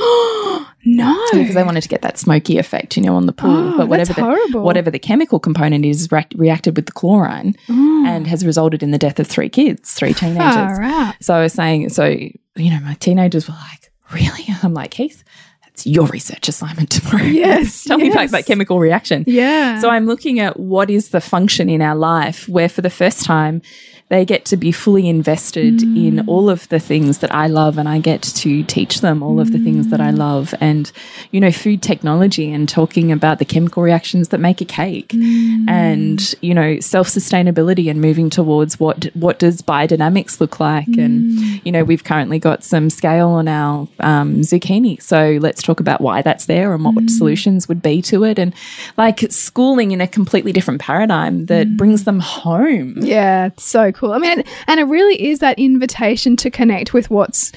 No. 0.84 1.14
because 1.32 1.54
they 1.54 1.62
wanted 1.64 1.82
to 1.82 1.88
get 1.88 2.02
that 2.02 2.18
smoky 2.18 2.56
effect, 2.58 2.96
you 2.96 3.02
know, 3.02 3.14
on 3.16 3.26
the 3.26 3.32
pool. 3.32 3.50
Oh, 3.74 3.76
but 3.76 3.88
whatever 3.88 4.12
the, 4.14 4.22
horrible. 4.22 4.62
whatever 4.62 4.90
the 4.90 4.98
chemical 4.98 5.38
component 5.40 5.84
is, 5.84 6.10
re- 6.10 6.24
reacted 6.36 6.76
with 6.76 6.86
the 6.86 6.92
chlorine 6.92 7.54
Oh. 7.68 8.04
and 8.06 8.26
has 8.26 8.46
resulted 8.46 8.82
in 8.82 8.90
the 8.92 8.98
death 8.98 9.18
of 9.18 9.26
three 9.26 9.48
kids, 9.48 9.92
three 9.92 10.14
teenagers. 10.14 10.38
Ah, 10.40 11.08
Out. 11.10 11.14
So 11.20 11.34
I 11.34 11.40
was 11.42 11.52
saying, 11.52 11.88
so 11.90 12.04
you 12.06 12.70
know, 12.70 12.80
my 12.80 12.94
teenagers 12.94 13.48
were 13.48 13.54
like, 13.54 13.92
"Really?" 14.12 14.46
I'm 14.62 14.72
like, 14.74 14.94
"Heath, 14.94 15.22
that's 15.64 15.86
your 15.86 16.06
research 16.06 16.48
assignment 16.48 16.90
tomorrow." 16.90 17.24
Yes, 17.24 17.84
tell 17.88 17.98
me 17.98 18.10
about 18.10 18.30
that 18.30 18.46
chemical 18.46 18.78
reaction. 18.78 19.24
Yeah. 19.26 19.80
So 19.80 19.90
I'm 19.90 20.06
looking 20.06 20.40
at 20.40 20.58
what 20.58 20.90
is 20.90 21.10
the 21.10 21.20
function 21.20 21.68
in 21.68 21.82
our 21.82 21.94
life 21.96 22.48
where, 22.48 22.68
for 22.68 22.80
the 22.82 22.90
first 22.90 23.24
time, 23.24 23.62
they 24.08 24.24
get 24.24 24.44
to 24.46 24.56
be 24.56 24.72
fully 24.72 25.08
invested 25.08 25.82
in 25.82 26.16
mm. 26.16 26.28
all 26.28 26.48
of 26.48 26.68
the 26.68 26.80
things 26.80 27.18
that 27.18 27.34
I 27.34 27.46
love, 27.46 27.76
and 27.76 27.88
I 27.88 27.98
get 27.98 28.22
to 28.22 28.62
teach 28.64 29.00
them 29.00 29.22
all 29.22 29.38
of 29.38 29.52
the 29.52 29.58
things 29.58 29.88
that 29.88 30.00
I 30.00 30.10
mm. 30.10 30.18
love. 30.18 30.54
And, 30.60 30.90
you 31.30 31.40
know, 31.40 31.52
food 31.52 31.82
technology 31.82 32.50
and 32.50 32.68
talking 32.68 33.12
about 33.12 33.38
the 33.38 33.44
chemical 33.44 33.82
reactions 33.82 34.28
that 34.28 34.38
make 34.38 34.60
a 34.62 34.64
cake, 34.64 35.08
mm. 35.08 35.68
and 35.68 36.34
you 36.40 36.54
know, 36.54 36.80
self 36.80 37.08
sustainability 37.08 37.90
and 37.90 38.00
moving 38.00 38.30
towards 38.30 38.80
what 38.80 39.04
what 39.14 39.38
does 39.38 39.60
biodynamics 39.60 40.40
look 40.40 40.58
like. 40.58 40.88
And 40.88 41.64
you 41.66 41.72
know, 41.72 41.84
we've 41.84 42.04
currently 42.04 42.38
got 42.38 42.64
some 42.64 42.88
scale 42.88 43.28
on 43.28 43.46
our 43.46 43.86
um, 44.00 44.40
zucchini, 44.40 45.02
so 45.02 45.38
let's 45.40 45.62
talk 45.62 45.80
about 45.80 46.00
why 46.00 46.22
that's 46.22 46.46
there 46.46 46.72
and 46.74 46.84
what 46.84 47.10
solutions 47.10 47.68
would 47.68 47.82
be 47.82 48.00
to 48.02 48.24
it, 48.24 48.38
and 48.38 48.54
like 48.96 49.20
schooling 49.30 49.92
in 49.92 50.00
a 50.00 50.08
completely 50.08 50.52
different 50.52 50.80
paradigm 50.80 51.46
that 51.46 51.76
brings 51.76 52.04
them 52.04 52.20
home. 52.20 52.94
Yeah, 52.98 53.50
so 53.58 53.92
cool. 53.98 54.12
I 54.12 54.18
mean, 54.18 54.42
and 54.66 54.80
it 54.80 54.84
really 54.84 55.28
is 55.28 55.38
that 55.40 55.58
invitation 55.58 56.36
to 56.36 56.50
connect 56.50 56.92
with 56.94 57.10
what's 57.10 57.52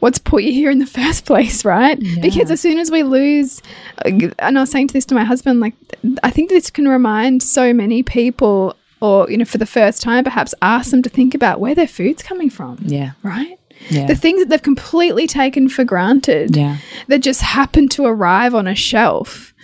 what's 0.00 0.18
put 0.18 0.42
you 0.42 0.52
here 0.52 0.70
in 0.70 0.78
the 0.80 0.86
first 1.00 1.24
place, 1.24 1.64
right? 1.64 1.98
Because 2.20 2.50
as 2.50 2.60
soon 2.60 2.78
as 2.78 2.90
we 2.90 3.02
lose, 3.02 3.62
uh, 4.04 4.10
and 4.38 4.58
I 4.58 4.60
was 4.60 4.70
saying 4.70 4.88
to 4.88 4.92
this 4.92 5.06
to 5.06 5.14
my 5.14 5.24
husband, 5.24 5.60
like, 5.60 5.74
I 6.22 6.30
think 6.30 6.50
this 6.50 6.68
can 6.70 6.86
remind 6.86 7.42
so 7.42 7.72
many 7.72 8.02
people, 8.02 8.76
or 9.00 9.30
you 9.30 9.38
know, 9.38 9.46
for 9.46 9.56
the 9.58 9.66
first 9.66 10.02
time, 10.02 10.22
perhaps 10.24 10.54
ask 10.60 10.90
them 10.90 11.02
to 11.02 11.08
think 11.08 11.34
about 11.34 11.58
where 11.58 11.74
their 11.74 11.88
food's 11.88 12.22
coming 12.22 12.50
from, 12.50 12.78
Yeah, 12.82 13.12
right? 13.22 13.58
yeah, 13.88 14.06
The 14.06 14.14
things 14.14 14.40
that 14.40 14.50
they've 14.50 14.62
completely 14.62 15.26
taken 15.26 15.68
for 15.70 15.84
granted 15.84 16.54
yeah. 16.54 16.76
that 17.08 17.20
just 17.20 17.40
happen 17.40 17.88
to 17.90 18.04
arrive 18.04 18.54
on 18.54 18.66
a 18.66 18.74
shelf. 18.74 19.54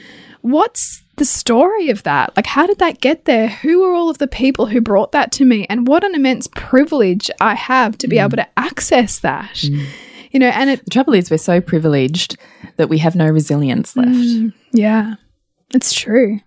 What's 0.40 1.02
the 1.20 1.26
story 1.26 1.90
of 1.90 2.02
that? 2.04 2.34
Like, 2.34 2.46
how 2.46 2.66
did 2.66 2.78
that 2.78 3.02
get 3.02 3.26
there? 3.26 3.46
Who 3.46 3.84
are 3.84 3.92
all 3.92 4.08
of 4.08 4.16
the 4.16 4.26
people 4.26 4.64
who 4.64 4.80
brought 4.80 5.12
that 5.12 5.30
to 5.32 5.44
me? 5.44 5.66
And 5.68 5.86
what 5.86 6.02
an 6.02 6.14
immense 6.14 6.48
privilege 6.48 7.30
I 7.42 7.54
have 7.54 7.98
to 7.98 8.08
be 8.08 8.16
mm. 8.16 8.24
able 8.24 8.38
to 8.38 8.48
access 8.58 9.18
that. 9.18 9.56
Mm. 9.56 9.86
You 10.30 10.40
know, 10.40 10.48
and 10.48 10.70
it, 10.70 10.84
The 10.84 10.90
trouble 10.90 11.12
is, 11.12 11.30
we're 11.30 11.36
so 11.36 11.60
privileged 11.60 12.38
that 12.78 12.88
we 12.88 12.96
have 12.98 13.14
no 13.14 13.26
resilience 13.26 13.96
left. 13.96 14.08
Mm, 14.08 14.54
yeah, 14.72 15.16
it's 15.74 15.92
true. 15.92 16.40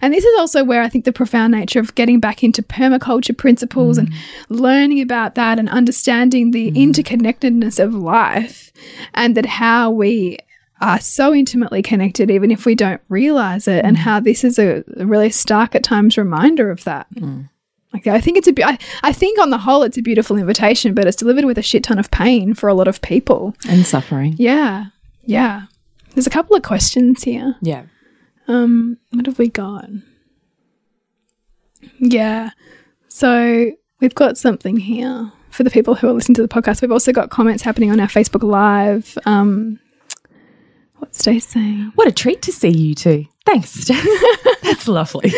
And 0.00 0.14
this 0.14 0.24
is 0.24 0.38
also 0.38 0.64
where 0.64 0.80
I 0.80 0.88
think 0.88 1.04
the 1.04 1.12
profound 1.12 1.52
nature 1.52 1.80
of 1.80 1.94
getting 1.94 2.20
back 2.20 2.42
into 2.42 2.62
permaculture 2.62 3.36
principles 3.36 3.98
and 3.98 4.14
learning 4.48 5.02
about 5.02 5.34
that 5.34 5.58
and 5.58 5.68
understanding 5.68 6.52
the 6.52 6.70
interconnectedness 6.70 7.82
of 7.82 7.92
life 7.92 8.72
and 9.12 9.36
that 9.36 9.44
how 9.44 9.90
we 9.90 10.38
are 10.80 11.00
so 11.00 11.32
intimately 11.32 11.82
connected, 11.82 12.30
even 12.30 12.50
if 12.50 12.66
we 12.66 12.74
don't 12.74 13.00
realize 13.08 13.68
it, 13.68 13.84
and 13.84 13.96
how 13.96 14.20
this 14.20 14.44
is 14.44 14.58
a, 14.58 14.84
really 14.96 15.30
stark 15.30 15.74
at 15.74 15.82
times 15.82 16.18
reminder 16.18 16.70
of 16.70 16.84
that. 16.84 17.06
Like, 17.92 18.08
I 18.08 18.20
think 18.20 18.36
it's 18.36 18.48
a, 18.48 18.64
I, 18.64 18.76
I 19.04 19.12
think 19.12 19.38
on 19.40 19.50
the 19.50 19.58
whole, 19.58 19.84
it's 19.84 19.96
a 19.96 20.02
beautiful 20.02 20.36
invitation, 20.36 20.94
but 20.94 21.06
it's 21.06 21.16
delivered 21.16 21.44
with 21.44 21.58
a 21.58 21.62
shit 21.62 21.84
ton 21.84 21.98
of 21.98 22.10
pain 22.10 22.52
for 22.52 22.68
a 22.68 22.74
lot 22.74 22.88
of 22.88 23.00
people. 23.02 23.54
And 23.68 23.86
suffering. 23.86 24.34
Yeah, 24.36 24.86
yeah. 25.24 25.66
There's 26.14 26.26
a 26.26 26.30
couple 26.30 26.56
of 26.56 26.62
questions 26.62 27.22
here. 27.22 27.56
Yeah. 27.62 27.84
Um, 28.48 28.98
what 29.10 29.26
have 29.26 29.38
we 29.38 29.48
got? 29.48 29.88
Yeah. 31.98 32.50
So 33.08 33.70
we've 34.00 34.14
got 34.14 34.36
something 34.36 34.76
here 34.76 35.32
for 35.50 35.62
the 35.62 35.70
people 35.70 35.94
who 35.94 36.08
are 36.08 36.12
listening 36.12 36.34
to 36.34 36.42
the 36.42 36.48
podcast. 36.48 36.82
We've 36.82 36.90
also 36.90 37.12
got 37.12 37.30
comments 37.30 37.62
happening 37.62 37.92
on 37.92 38.00
our 38.00 38.08
Facebook 38.08 38.42
Live. 38.42 39.16
Um, 39.24 39.78
what's 40.98 41.18
Stace 41.18 41.46
saying? 41.46 41.92
What 41.94 42.08
a 42.08 42.12
treat 42.12 42.42
to 42.42 42.52
see 42.52 42.70
you 42.70 42.94
two. 42.94 43.26
Thanks, 43.44 43.70
Steph. 43.70 44.06
That's 44.62 44.88
lovely. 44.88 45.32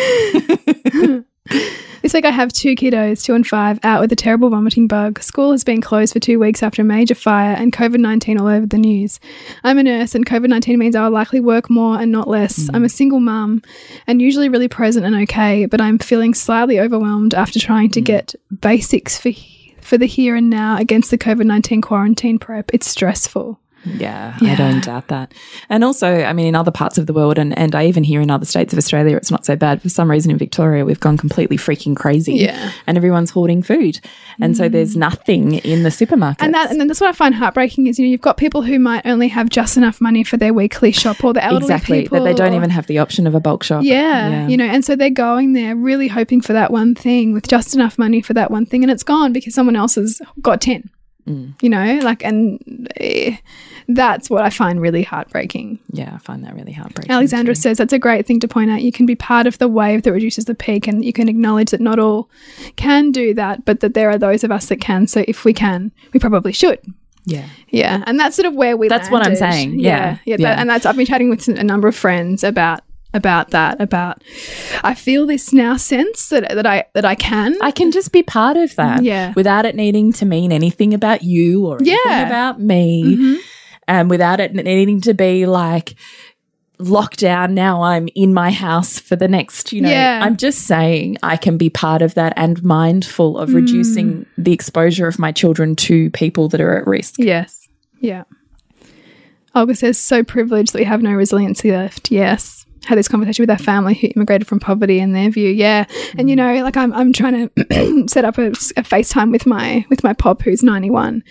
This 2.07 2.13
week 2.13 2.25
I 2.25 2.31
have 2.31 2.53
two 2.53 2.73
kiddos, 2.75 3.23
two 3.23 3.33
and 3.33 3.45
five, 3.45 3.79
out 3.83 3.99
with 3.99 4.11
a 4.13 4.15
terrible 4.15 4.49
vomiting 4.49 4.87
bug. 4.87 5.21
School 5.21 5.51
has 5.51 5.65
been 5.65 5.81
closed 5.81 6.13
for 6.13 6.21
two 6.21 6.39
weeks 6.39 6.63
after 6.63 6.81
a 6.81 6.85
major 6.85 7.15
fire 7.15 7.53
and 7.53 7.73
COVID 7.73 7.99
19 7.99 8.39
all 8.39 8.47
over 8.47 8.65
the 8.65 8.77
news. 8.77 9.19
I'm 9.63 9.77
a 9.77 9.83
nurse 9.83 10.15
and 10.15 10.25
COVID 10.25 10.47
19 10.47 10.79
means 10.79 10.95
I'll 10.95 11.11
likely 11.11 11.41
work 11.41 11.69
more 11.69 11.99
and 11.99 12.09
not 12.09 12.29
less. 12.29 12.59
Mm. 12.59 12.75
I'm 12.75 12.83
a 12.85 12.89
single 12.89 13.19
mum 13.19 13.61
and 14.07 14.21
usually 14.21 14.47
really 14.47 14.69
present 14.69 15.05
and 15.05 15.15
okay, 15.23 15.65
but 15.65 15.81
I'm 15.81 15.97
feeling 15.97 16.33
slightly 16.33 16.79
overwhelmed 16.79 17.33
after 17.33 17.59
trying 17.59 17.89
to 17.91 18.01
mm. 18.01 18.05
get 18.05 18.35
basics 18.61 19.19
for, 19.19 19.31
for 19.81 19.97
the 19.97 20.07
here 20.07 20.35
and 20.37 20.49
now 20.49 20.77
against 20.77 21.11
the 21.11 21.17
COVID 21.17 21.45
19 21.45 21.81
quarantine 21.81 22.39
prep. 22.39 22.73
It's 22.73 22.87
stressful. 22.87 23.59
Yeah, 23.85 24.37
I 24.41 24.55
don't 24.55 24.83
doubt 24.83 25.07
that. 25.07 25.33
And 25.69 25.83
also, 25.83 26.23
I 26.23 26.33
mean, 26.33 26.47
in 26.47 26.55
other 26.55 26.71
parts 26.71 26.97
of 26.97 27.05
the 27.05 27.13
world, 27.13 27.37
and, 27.37 27.57
and 27.57 27.75
I 27.75 27.85
even 27.85 28.03
hear 28.03 28.21
in 28.21 28.29
other 28.29 28.45
states 28.45 28.73
of 28.73 28.77
Australia, 28.77 29.15
it's 29.15 29.31
not 29.31 29.45
so 29.45 29.55
bad. 29.55 29.81
For 29.81 29.89
some 29.89 30.09
reason 30.09 30.31
in 30.31 30.37
Victoria, 30.37 30.85
we've 30.85 30.99
gone 30.99 31.17
completely 31.17 31.57
freaking 31.57 31.95
crazy. 31.95 32.35
Yeah. 32.35 32.71
And 32.85 32.97
everyone's 32.97 33.29
hoarding 33.29 33.63
food. 33.63 33.99
And 34.39 34.57
so 34.57 34.69
there's 34.69 34.95
mm. 34.95 34.99
nothing 34.99 35.55
in 35.55 35.83
the 35.83 35.91
supermarket. 35.91 36.43
And 36.43 36.53
that, 36.53 36.69
and 36.69 36.79
then 36.79 36.87
that's 36.87 37.01
what 37.01 37.09
I 37.09 37.13
find 37.13 37.33
heartbreaking 37.33 37.87
is 37.87 37.97
you 37.97 38.05
know 38.05 38.11
you've 38.11 38.21
got 38.21 38.37
people 38.37 38.61
who 38.61 38.79
might 38.79 39.05
only 39.05 39.27
have 39.29 39.49
just 39.49 39.77
enough 39.77 40.01
money 40.01 40.23
for 40.23 40.37
their 40.37 40.53
weekly 40.53 40.91
shop 40.91 41.23
or 41.23 41.33
the 41.33 41.43
elderly 41.43 41.65
exactly. 41.65 42.01
people 42.03 42.19
That 42.19 42.25
they 42.25 42.33
don't 42.33 42.53
or- 42.53 42.57
even 42.57 42.69
have 42.69 42.87
the 42.87 42.99
option 42.99 43.27
of 43.27 43.35
a 43.35 43.39
bulk 43.39 43.63
shop. 43.63 43.83
Yeah, 43.83 44.47
you 44.47 44.57
know, 44.57 44.65
and 44.65 44.83
so 44.83 44.95
they're 44.95 45.09
going 45.09 45.53
there 45.53 45.75
really 45.75 46.07
hoping 46.07 46.41
for 46.41 46.53
that 46.53 46.71
one 46.71 46.95
thing 46.95 47.33
with 47.33 47.47
just 47.47 47.73
enough 47.73 47.97
money 47.97 48.21
for 48.21 48.33
that 48.33 48.51
one 48.51 48.65
thing, 48.65 48.83
and 48.83 48.91
it's 48.91 49.03
gone 49.03 49.33
because 49.33 49.53
someone 49.53 49.75
else 49.75 49.95
has 49.95 50.21
got 50.41 50.61
10. 50.61 50.89
You 51.61 51.69
know, 51.69 51.99
like, 52.03 52.23
and 52.23 52.87
eh, 52.97 53.37
that's 53.87 54.29
what 54.29 54.43
I 54.43 54.49
find 54.49 54.81
really 54.81 55.03
heartbreaking. 55.03 55.79
Yeah, 55.91 56.13
I 56.15 56.17
find 56.19 56.43
that 56.45 56.55
really 56.55 56.71
heartbreaking. 56.71 57.11
Alexandra 57.11 57.53
too. 57.53 57.61
says 57.61 57.77
that's 57.77 57.93
a 57.93 57.99
great 57.99 58.25
thing 58.25 58.39
to 58.39 58.47
point 58.47 58.71
out. 58.71 58.81
You 58.81 58.91
can 58.91 59.05
be 59.05 59.15
part 59.15 59.47
of 59.47 59.57
the 59.57 59.67
wave 59.67 60.03
that 60.03 60.11
reduces 60.11 60.45
the 60.45 60.55
peak, 60.55 60.87
and 60.87 61.03
you 61.03 61.13
can 61.13 61.27
acknowledge 61.29 61.71
that 61.71 61.81
not 61.81 61.99
all 61.99 62.29
can 62.75 63.11
do 63.11 63.33
that, 63.33 63.65
but 63.65 63.81
that 63.81 63.93
there 63.93 64.09
are 64.09 64.17
those 64.17 64.43
of 64.43 64.51
us 64.51 64.67
that 64.67 64.81
can. 64.81 65.07
So 65.07 65.23
if 65.27 65.45
we 65.45 65.53
can, 65.53 65.91
we 66.13 66.19
probably 66.19 66.53
should. 66.53 66.79
Yeah. 67.25 67.47
Yeah, 67.69 68.03
and 68.07 68.17
that's 68.17 68.37
sort 68.37 68.45
of 68.45 68.55
where 68.55 68.77
we. 68.77 68.87
That's 68.87 69.11
what 69.11 69.21
I'm 69.21 69.33
landed. 69.33 69.51
saying. 69.51 69.79
Yeah. 69.79 70.19
yeah, 70.25 70.37
Yeah. 70.39 70.49
That, 70.49 70.59
and 70.59 70.69
that's 70.69 70.85
I've 70.85 70.95
been 70.95 71.05
chatting 71.05 71.29
with 71.29 71.47
a 71.49 71.63
number 71.63 71.89
of 71.89 71.95
friends 71.95 72.43
about 72.43 72.81
about 73.13 73.51
that 73.51 73.79
about 73.81 74.21
I 74.83 74.93
feel 74.93 75.25
this 75.25 75.53
now 75.53 75.77
sense 75.77 76.29
that 76.29 76.49
that 76.49 76.65
I 76.65 76.85
that 76.93 77.05
I 77.05 77.15
can 77.15 77.55
I 77.61 77.71
can 77.71 77.91
just 77.91 78.11
be 78.11 78.21
part 78.21 78.57
of 78.57 78.75
that. 78.75 79.03
Yeah. 79.03 79.33
Without 79.35 79.65
it 79.65 79.75
needing 79.75 80.11
to 80.13 80.25
mean 80.25 80.51
anything 80.51 80.93
about 80.93 81.23
you 81.23 81.65
or 81.65 81.77
anything 81.77 81.97
Yeah. 82.05 82.27
about 82.27 82.59
me. 82.61 83.15
Mhm. 83.17 83.37
And 83.87 84.09
without 84.09 84.39
it 84.39 84.53
needing 84.53 84.99
to 85.01 85.13
be 85.13 85.45
like 85.45 85.95
lockdown. 86.79 87.51
Now 87.53 87.81
I'm 87.81 88.07
in 88.13 88.33
my 88.35 88.51
house 88.51 88.99
for 88.99 89.15
the 89.15 89.27
next, 89.27 89.73
you 89.73 89.81
know, 89.81 89.89
Yeah. 89.89 90.19
I'm 90.23 90.37
just 90.37 90.59
saying 90.67 91.17
I 91.23 91.35
can 91.37 91.57
be 91.57 91.69
part 91.71 92.01
of 92.03 92.13
that 92.15 92.33
and 92.35 92.61
mindful 92.63 93.37
of 93.39 93.53
reducing 93.53 94.27
the 94.37 94.51
exposure 94.53 95.07
of 95.07 95.17
my 95.17 95.31
children 95.31 95.75
to 95.77 96.11
people 96.11 96.49
that 96.49 96.61
are 96.61 96.77
at 96.77 96.85
risk. 96.85 97.15
Yes. 97.17 97.67
Yeah. 97.99 98.23
Olga 99.55 99.73
says, 99.73 99.97
so 99.97 100.23
privileged 100.23 100.73
that 100.73 100.79
we 100.79 100.85
have 100.85 101.01
no 101.01 101.13
resiliency 101.13 101.71
left. 101.71 102.11
Yes. 102.11 102.56
Had 102.87 102.97
this 102.97 103.07
conversation 103.07 103.43
with 103.43 103.49
our 103.49 103.57
family 103.57 103.93
who 103.93 104.07
immigrated 104.15 104.47
from 104.47 104.59
poverty 104.59 104.99
and 104.99 105.13
their 105.13 105.29
view. 105.29 105.49
Yeah. 105.49 105.85
And 106.17 106.29
you 106.29 106.35
mm. 106.35 106.39
know, 106.39 106.63
like 106.63 106.77
I'm 106.77 106.93
I'm 106.93 107.13
trying 107.13 107.49
to 107.49 108.07
set 108.07 108.25
up 108.25 108.37
a, 108.37 108.47
a 108.47 108.83
FaceTime 108.83 109.31
with 109.31 109.45
my 109.45 109.85
with 109.89 110.03
my 110.03 110.13
pop 110.13 110.41
who's 110.41 110.63
91 110.63 111.23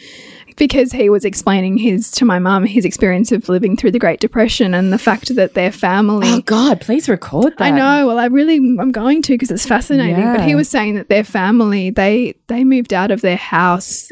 because 0.57 0.92
he 0.92 1.09
was 1.09 1.24
explaining 1.24 1.76
his 1.76 2.11
to 2.12 2.24
my 2.24 2.38
mum 2.38 2.64
his 2.64 2.84
experience 2.84 3.32
of 3.32 3.48
living 3.48 3.76
through 3.76 3.90
the 3.90 3.98
Great 3.98 4.20
Depression 4.20 4.74
and 4.74 4.92
the 4.92 4.98
fact 4.98 5.34
that 5.34 5.54
their 5.54 5.72
family 5.72 6.28
Oh 6.28 6.40
God, 6.42 6.80
please 6.80 7.09
record 7.09 7.54
that. 7.59 7.64
I 7.64 7.70
know. 7.70 8.07
Well, 8.07 8.18
I 8.18 8.26
really 8.26 8.57
I'm 8.57 8.92
going 8.92 9.22
to 9.22 9.32
because 9.32 9.50
it's 9.50 9.66
fascinating. 9.66 10.22
But 10.22 10.42
he 10.42 10.54
was 10.54 10.68
saying 10.68 10.94
that 10.96 11.09
their 11.09 11.24
family 11.24 11.90
they 11.90 12.34
they 12.48 12.64
moved 12.64 12.92
out 12.92 13.11
of 13.11 13.20
their 13.20 13.36
house 13.36 14.11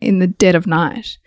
in 0.00 0.18
the 0.18 0.26
dead 0.26 0.54
of 0.54 0.66
night, 0.66 1.18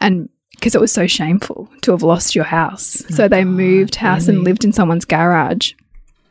and 0.00 0.28
because 0.60 0.74
it 0.74 0.80
was 0.80 0.92
so 0.92 1.06
shameful 1.06 1.68
to 1.82 1.90
have 1.90 2.02
lost 2.02 2.34
your 2.34 2.44
house, 2.44 3.02
so 3.08 3.26
they 3.28 3.44
moved 3.44 3.96
house 3.96 4.28
and 4.28 4.44
lived 4.44 4.64
in 4.64 4.72
someone's 4.72 5.04
garage. 5.06 5.72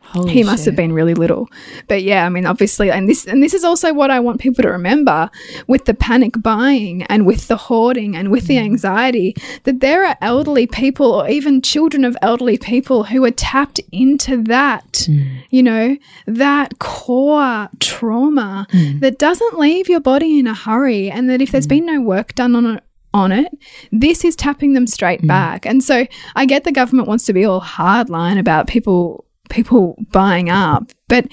Holy 0.02 0.32
he 0.34 0.44
must 0.44 0.64
shit. 0.64 0.72
have 0.74 0.76
been 0.76 0.92
really 0.92 1.14
little, 1.14 1.48
but 1.88 2.02
yeah, 2.02 2.26
I 2.26 2.30
mean, 2.30 2.48
obviously, 2.48 2.90
and 2.90 3.08
this 3.08 3.28
and 3.28 3.44
this 3.44 3.54
is 3.54 3.64
also 3.64 3.94
what 3.94 4.10
I 4.10 4.20
want 4.20 4.40
people 4.42 4.64
to 4.64 4.70
remember 4.72 5.30
with 5.68 5.86
the 5.86 5.94
panic 5.94 6.34
buying 6.42 7.04
and 7.04 7.28
with 7.28 7.48
the 7.48 7.58
hoarding 7.58 8.16
and 8.16 8.32
with 8.32 8.48
the 8.48 8.56
Mm. 8.56 8.64
anxiety 8.64 9.36
that 9.66 9.82
there 9.82 10.04
are 10.08 10.18
elderly 10.20 10.66
people 10.66 11.06
or 11.14 11.30
even 11.30 11.62
children 11.62 12.04
of 12.06 12.18
elderly 12.24 12.58
people 12.58 13.04
who 13.04 13.24
are 13.24 13.30
tapped 13.30 13.80
into 13.92 14.42
that, 14.46 15.06
Mm. 15.08 15.28
you 15.52 15.62
know, 15.62 15.96
that 16.26 16.80
core 16.80 17.70
trauma 17.80 18.66
Mm. 18.74 19.02
that 19.02 19.20
doesn't 19.20 19.60
leave 19.60 19.88
your 19.90 20.00
body 20.00 20.40
in 20.40 20.48
a 20.48 20.56
hurry, 20.56 21.12
and 21.12 21.30
that 21.30 21.40
if 21.40 21.52
there's 21.52 21.68
been 21.68 21.86
no 21.86 22.02
work 22.02 22.34
done 22.34 22.56
on 22.56 22.66
it. 22.66 22.84
On 23.12 23.32
it, 23.32 23.52
this 23.92 24.24
is 24.24 24.36
tapping 24.36 24.74
them 24.74 24.86
straight 24.86 25.24
mm. 25.24 25.28
back, 25.28 25.66
and 25.66 25.84
so 25.84 26.06
I 26.36 26.46
get 26.46 26.64
the 26.64 26.72
government 26.72 27.08
wants 27.08 27.26
to 27.26 27.34
be 27.34 27.44
all 27.44 27.60
hardline 27.60 28.38
about 28.38 28.68
people 28.68 29.26
people 29.50 29.98
buying 30.12 30.50
up, 30.50 30.92
but 31.08 31.28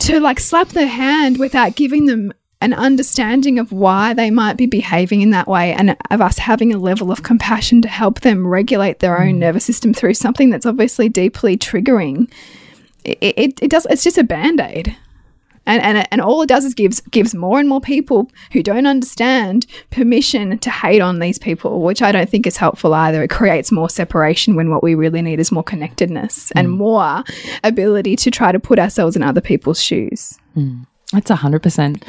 to 0.00 0.20
like 0.20 0.38
slap 0.38 0.68
their 0.68 0.86
hand 0.86 1.38
without 1.38 1.76
giving 1.76 2.04
them 2.04 2.32
an 2.60 2.72
understanding 2.72 3.58
of 3.58 3.70
why 3.70 4.14
they 4.14 4.30
might 4.30 4.56
be 4.56 4.66
behaving 4.66 5.20
in 5.20 5.30
that 5.30 5.46
way 5.46 5.72
and 5.72 5.96
of 6.10 6.20
us 6.20 6.38
having 6.38 6.72
a 6.72 6.78
level 6.78 7.12
of 7.12 7.22
compassion 7.22 7.82
to 7.82 7.88
help 7.88 8.20
them 8.20 8.46
regulate 8.46 9.00
their 9.00 9.20
own 9.20 9.34
mm. 9.34 9.38
nervous 9.38 9.64
system 9.64 9.92
through 9.92 10.14
something 10.14 10.50
that's 10.50 10.66
obviously 10.66 11.08
deeply 11.08 11.56
triggering 11.56 12.30
it, 13.04 13.18
it, 13.20 13.62
it 13.62 13.70
does 13.70 13.86
it's 13.90 14.02
just 14.02 14.18
a 14.18 14.24
band-aid 14.24 14.96
and, 15.66 15.82
and 15.82 16.08
and 16.10 16.20
all 16.20 16.42
it 16.42 16.48
does 16.48 16.64
is 16.64 16.74
gives 16.74 17.00
gives 17.00 17.34
more 17.34 17.58
and 17.58 17.68
more 17.68 17.80
people 17.80 18.30
who 18.52 18.62
don't 18.62 18.86
understand 18.86 19.66
permission 19.90 20.58
to 20.58 20.70
hate 20.70 21.00
on 21.00 21.18
these 21.18 21.38
people, 21.38 21.82
which 21.82 22.02
I 22.02 22.12
don't 22.12 22.28
think 22.28 22.46
is 22.46 22.56
helpful 22.56 22.94
either. 22.94 23.22
It 23.22 23.30
creates 23.30 23.72
more 23.72 23.90
separation 23.90 24.54
when 24.54 24.70
what 24.70 24.82
we 24.82 24.94
really 24.94 25.22
need 25.22 25.40
is 25.40 25.52
more 25.52 25.64
connectedness 25.64 26.48
mm. 26.48 26.52
and 26.56 26.70
more 26.70 27.24
ability 27.64 28.16
to 28.16 28.30
try 28.30 28.52
to 28.52 28.60
put 28.60 28.78
ourselves 28.78 29.16
in 29.16 29.22
other 29.22 29.40
people's 29.40 29.82
shoes. 29.82 30.38
Mm. 30.56 30.86
That's 31.12 31.30
a 31.30 31.36
hundred 31.36 31.62
percent. 31.62 32.04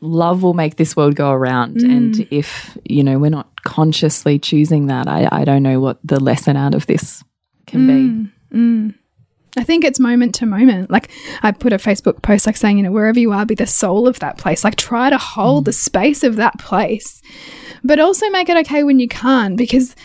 Love 0.00 0.42
will 0.42 0.54
make 0.54 0.76
this 0.76 0.94
world 0.94 1.16
go 1.16 1.30
around, 1.30 1.76
mm. 1.76 1.90
and 1.90 2.28
if 2.30 2.76
you 2.84 3.02
know 3.02 3.18
we're 3.18 3.30
not 3.30 3.48
consciously 3.64 4.38
choosing 4.38 4.86
that, 4.86 5.08
I, 5.08 5.28
I 5.32 5.44
don't 5.44 5.62
know 5.62 5.80
what 5.80 5.98
the 6.04 6.20
lesson 6.20 6.56
out 6.56 6.74
of 6.74 6.86
this 6.86 7.24
can 7.66 7.86
be. 7.86 8.30
I 9.56 9.64
think 9.64 9.84
it's 9.84 9.98
moment 9.98 10.34
to 10.36 10.46
moment. 10.46 10.90
Like 10.90 11.10
I 11.42 11.52
put 11.52 11.72
a 11.72 11.76
Facebook 11.76 12.22
post 12.22 12.46
like 12.46 12.56
saying, 12.56 12.76
you 12.76 12.82
know, 12.84 12.92
wherever 12.92 13.18
you 13.18 13.32
are, 13.32 13.44
be 13.44 13.54
the 13.54 13.66
soul 13.66 14.06
of 14.06 14.20
that 14.20 14.38
place. 14.38 14.62
Like 14.62 14.76
try 14.76 15.10
to 15.10 15.18
hold 15.18 15.62
mm. 15.62 15.66
the 15.66 15.72
space 15.72 16.22
of 16.22 16.36
that 16.36 16.58
place, 16.58 17.20
but 17.82 17.98
also 17.98 18.28
make 18.30 18.48
it 18.48 18.56
okay 18.58 18.84
when 18.84 19.00
you 19.00 19.08
can't 19.08 19.56
because 19.56 19.96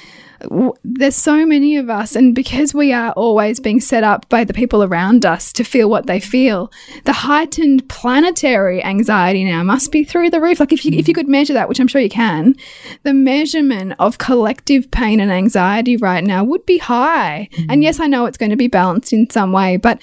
w- 0.50 0.74
there's 0.84 1.16
so 1.16 1.46
many 1.46 1.76
of 1.78 1.89
us 1.89 2.16
and 2.16 2.36
because 2.36 2.74
we 2.74 2.93
are 2.93 3.12
always 3.14 3.60
being 3.60 3.80
set 3.80 4.04
up 4.04 4.28
by 4.30 4.43
the 4.43 4.54
people 4.54 4.84
around 4.84 5.26
us 5.26 5.52
to 5.54 5.64
feel 5.64 5.89
what 5.89 6.06
they 6.08 6.20
feel 6.20 6.72
the 7.06 7.14
heightened 7.14 7.88
planetary 7.89 8.84
anxiety 8.84 9.43
now 9.43 9.64
must 9.64 9.91
be 9.91 10.04
through 10.04 10.30
the 10.30 10.41
roof. 10.41 10.60
Like 10.60 10.74
if 10.74 10.86
you 10.86 10.91
if 10.93 11.08
you 11.08 11.14
mm. 11.14 11.18
could 11.18 11.28
measure 11.28 11.54
that 11.54 11.70
which 11.70 11.80
i'm 11.80 11.88
sure 11.88 12.02
you 12.02 12.10
can 12.10 12.56
the 13.04 13.14
measurement 13.14 13.93
of 14.00 14.18
collective 14.18 14.89
pain 14.91 15.20
and 15.20 15.32
anxiety 15.32 15.98
right 15.98 16.24
now 16.24 16.43
would 16.43 16.66
be 16.66 16.78
high. 16.78 17.50
And 17.70 17.82
mm. 17.82 17.84
yes 17.84 18.00
i 18.00 18.08
know 18.08 18.26
it's 18.26 18.38
going 18.38 18.52
to 18.52 18.56
be 18.56 18.68
balanced 18.68 19.14
in 19.14 19.30
some 19.30 19.52
way 19.52 19.78
but 19.78 20.02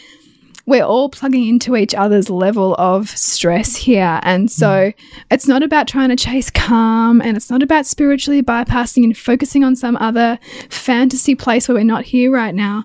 we're 0.66 0.84
all 0.84 1.08
plugging 1.08 1.48
into 1.48 1.76
each 1.76 1.94
other's 1.94 2.30
level 2.30 2.74
of 2.78 3.08
stress 3.10 3.74
here. 3.76 4.20
And 4.22 4.50
so 4.50 4.66
mm. 4.68 4.94
it's 5.30 5.48
not 5.48 5.62
about 5.62 5.88
trying 5.88 6.10
to 6.10 6.16
chase 6.16 6.50
calm 6.50 7.20
and 7.20 7.36
it's 7.36 7.50
not 7.50 7.62
about 7.62 7.86
spiritually 7.86 8.42
bypassing 8.42 9.04
and 9.04 9.16
focusing 9.16 9.64
on 9.64 9.74
some 9.74 9.96
other 9.96 10.38
fantasy 10.68 11.34
place 11.34 11.68
where 11.68 11.76
we're 11.76 11.84
not 11.84 12.04
here 12.04 12.30
right 12.30 12.54
now. 12.54 12.84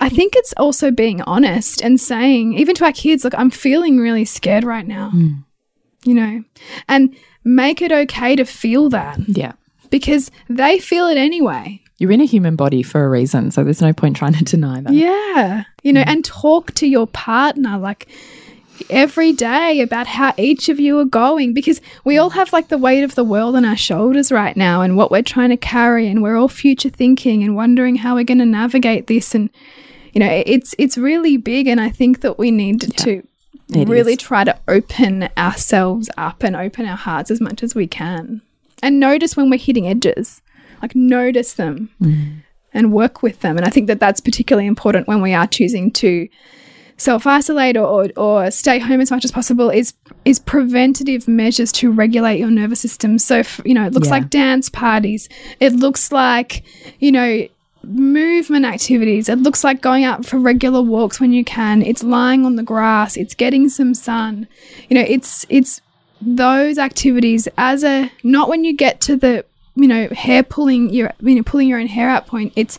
I 0.00 0.08
think 0.08 0.34
it's 0.36 0.54
also 0.56 0.90
being 0.90 1.20
honest 1.22 1.82
and 1.82 2.00
saying, 2.00 2.54
even 2.54 2.74
to 2.76 2.84
our 2.84 2.92
kids, 2.92 3.24
look, 3.24 3.34
I'm 3.36 3.50
feeling 3.50 3.98
really 3.98 4.24
scared 4.24 4.64
right 4.64 4.86
now, 4.86 5.10
mm. 5.14 5.44
you 6.04 6.14
know, 6.14 6.44
and 6.88 7.16
make 7.44 7.82
it 7.82 7.90
okay 7.90 8.36
to 8.36 8.44
feel 8.44 8.88
that 8.90 9.18
Yeah, 9.26 9.52
because 9.90 10.30
they 10.48 10.78
feel 10.78 11.08
it 11.08 11.18
anyway. 11.18 11.82
you're 11.98 12.12
in 12.12 12.20
a 12.20 12.26
human 12.26 12.54
body 12.54 12.82
for 12.84 13.04
a 13.04 13.08
reason, 13.08 13.50
so 13.50 13.64
there's 13.64 13.82
no 13.82 13.92
point 13.92 14.16
trying 14.16 14.34
to 14.34 14.44
deny 14.44 14.80
that. 14.80 14.92
Yeah. 14.92 15.64
You 15.88 15.94
know, 15.94 16.02
mm. 16.02 16.08
and 16.08 16.24
talk 16.24 16.74
to 16.74 16.86
your 16.86 17.06
partner 17.06 17.78
like 17.78 18.06
every 18.90 19.32
day 19.32 19.80
about 19.80 20.06
how 20.06 20.34
each 20.36 20.68
of 20.68 20.78
you 20.78 20.98
are 20.98 21.04
going 21.04 21.52
because 21.54 21.80
we 22.04 22.18
all 22.18 22.30
have 22.30 22.52
like 22.52 22.68
the 22.68 22.78
weight 22.78 23.02
of 23.02 23.14
the 23.14 23.24
world 23.24 23.56
on 23.56 23.64
our 23.64 23.76
shoulders 23.76 24.30
right 24.30 24.56
now 24.56 24.82
and 24.82 24.96
what 24.96 25.10
we're 25.10 25.22
trying 25.22 25.50
to 25.50 25.56
carry 25.56 26.08
and 26.08 26.22
we're 26.22 26.36
all 26.36 26.48
future 26.48 26.90
thinking 26.90 27.42
and 27.42 27.56
wondering 27.56 27.96
how 27.96 28.14
we're 28.14 28.24
going 28.24 28.38
to 28.38 28.44
navigate 28.46 29.06
this 29.06 29.34
and 29.34 29.50
you 30.12 30.20
know 30.20 30.42
it's 30.46 30.74
it's 30.78 30.96
really 30.96 31.36
big 31.36 31.66
and 31.66 31.80
I 31.80 31.90
think 31.90 32.20
that 32.20 32.38
we 32.38 32.50
need 32.50 32.82
to 32.98 33.22
It 33.74 33.88
really 33.88 34.12
is. 34.12 34.18
try 34.18 34.44
to 34.44 34.58
open 34.68 35.28
ourselves 35.36 36.08
up 36.16 36.42
and 36.42 36.54
open 36.54 36.86
our 36.86 36.96
hearts 36.96 37.30
as 37.30 37.40
much 37.40 37.62
as 37.62 37.74
we 37.74 37.86
can. 37.86 38.40
And 38.82 39.00
notice 39.00 39.36
when 39.36 39.50
we're 39.50 39.58
hitting 39.58 39.88
edges 39.88 40.40
like 40.82 40.94
notice 40.94 41.54
them 41.54 41.90
mm. 42.00 42.42
And 42.74 42.92
work 42.92 43.22
with 43.22 43.40
them. 43.40 43.56
And 43.56 43.66
I 43.66 43.70
think 43.70 43.86
that 43.86 44.00
that's 44.00 44.20
particularly 44.20 44.66
important 44.66 45.08
when 45.08 45.22
we 45.22 45.32
are 45.34 45.46
choosing 45.46 45.90
to 45.92 46.28
self 46.96 47.26
isolate 47.26 47.76
or, 47.76 47.86
or, 47.86 48.08
or 48.16 48.50
stay 48.50 48.78
home 48.78 49.00
as 49.00 49.10
much 49.10 49.24
as 49.24 49.30
possible 49.30 49.70
is 49.70 49.94
is 50.24 50.38
preventative 50.38 51.28
measures 51.28 51.70
to 51.72 51.90
regulate 51.90 52.38
your 52.38 52.50
nervous 52.50 52.80
system. 52.80 53.18
So, 53.18 53.38
f- 53.38 53.60
you 53.64 53.72
know, 53.74 53.86
it 53.86 53.92
looks 53.92 54.08
Yeah. 54.08 54.14
like 54.14 54.30
dance 54.30 54.68
parties. 54.68 55.28
It 55.60 55.72
looks 55.74 56.10
like, 56.12 56.64
you 56.98 57.12
know, 57.12 57.46
movement 57.84 58.64
activities. 58.66 59.28
It 59.28 59.38
looks 59.38 59.64
like 59.64 59.80
going 59.80 60.04
out 60.04 60.26
for 60.26 60.38
regular 60.38 60.82
walks 60.82 61.20
when 61.20 61.32
you 61.32 61.44
can. 61.44 61.82
It's 61.82 62.02
lying 62.02 62.44
on 62.44 62.56
the 62.56 62.62
grass. 62.62 63.16
It's 63.16 63.34
getting 63.34 63.68
some 63.68 63.94
sun. 63.94 64.46
You 64.88 64.96
know, 64.96 65.04
it's 65.06 65.46
it's 65.48 65.80
those 66.20 66.78
activities 66.78 67.46
as 67.56 67.84
a 67.84 68.10
not 68.24 68.48
when 68.48 68.64
you 68.64 68.74
get 68.76 69.00
to 69.02 69.16
the 69.16 69.44
you 69.78 69.88
know 69.88 70.08
hair 70.08 70.42
pulling 70.42 70.90
your 70.90 71.12
you 71.20 71.34
know 71.36 71.42
pulling 71.42 71.68
your 71.68 71.78
own 71.78 71.86
hair 71.86 72.08
out 72.08 72.26
point. 72.26 72.52
It's 72.56 72.78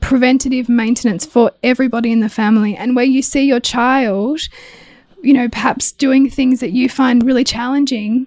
preventative 0.00 0.68
maintenance 0.68 1.26
for 1.26 1.52
everybody 1.62 2.12
in 2.12 2.20
the 2.20 2.28
family. 2.28 2.76
And 2.76 2.94
where 2.94 3.04
you 3.04 3.22
see 3.22 3.44
your 3.44 3.60
child, 3.60 4.40
you 5.22 5.32
know, 5.32 5.48
perhaps 5.48 5.92
doing 5.92 6.30
things 6.30 6.60
that 6.60 6.70
you 6.70 6.88
find 6.88 7.24
really 7.24 7.44
challenging 7.44 8.26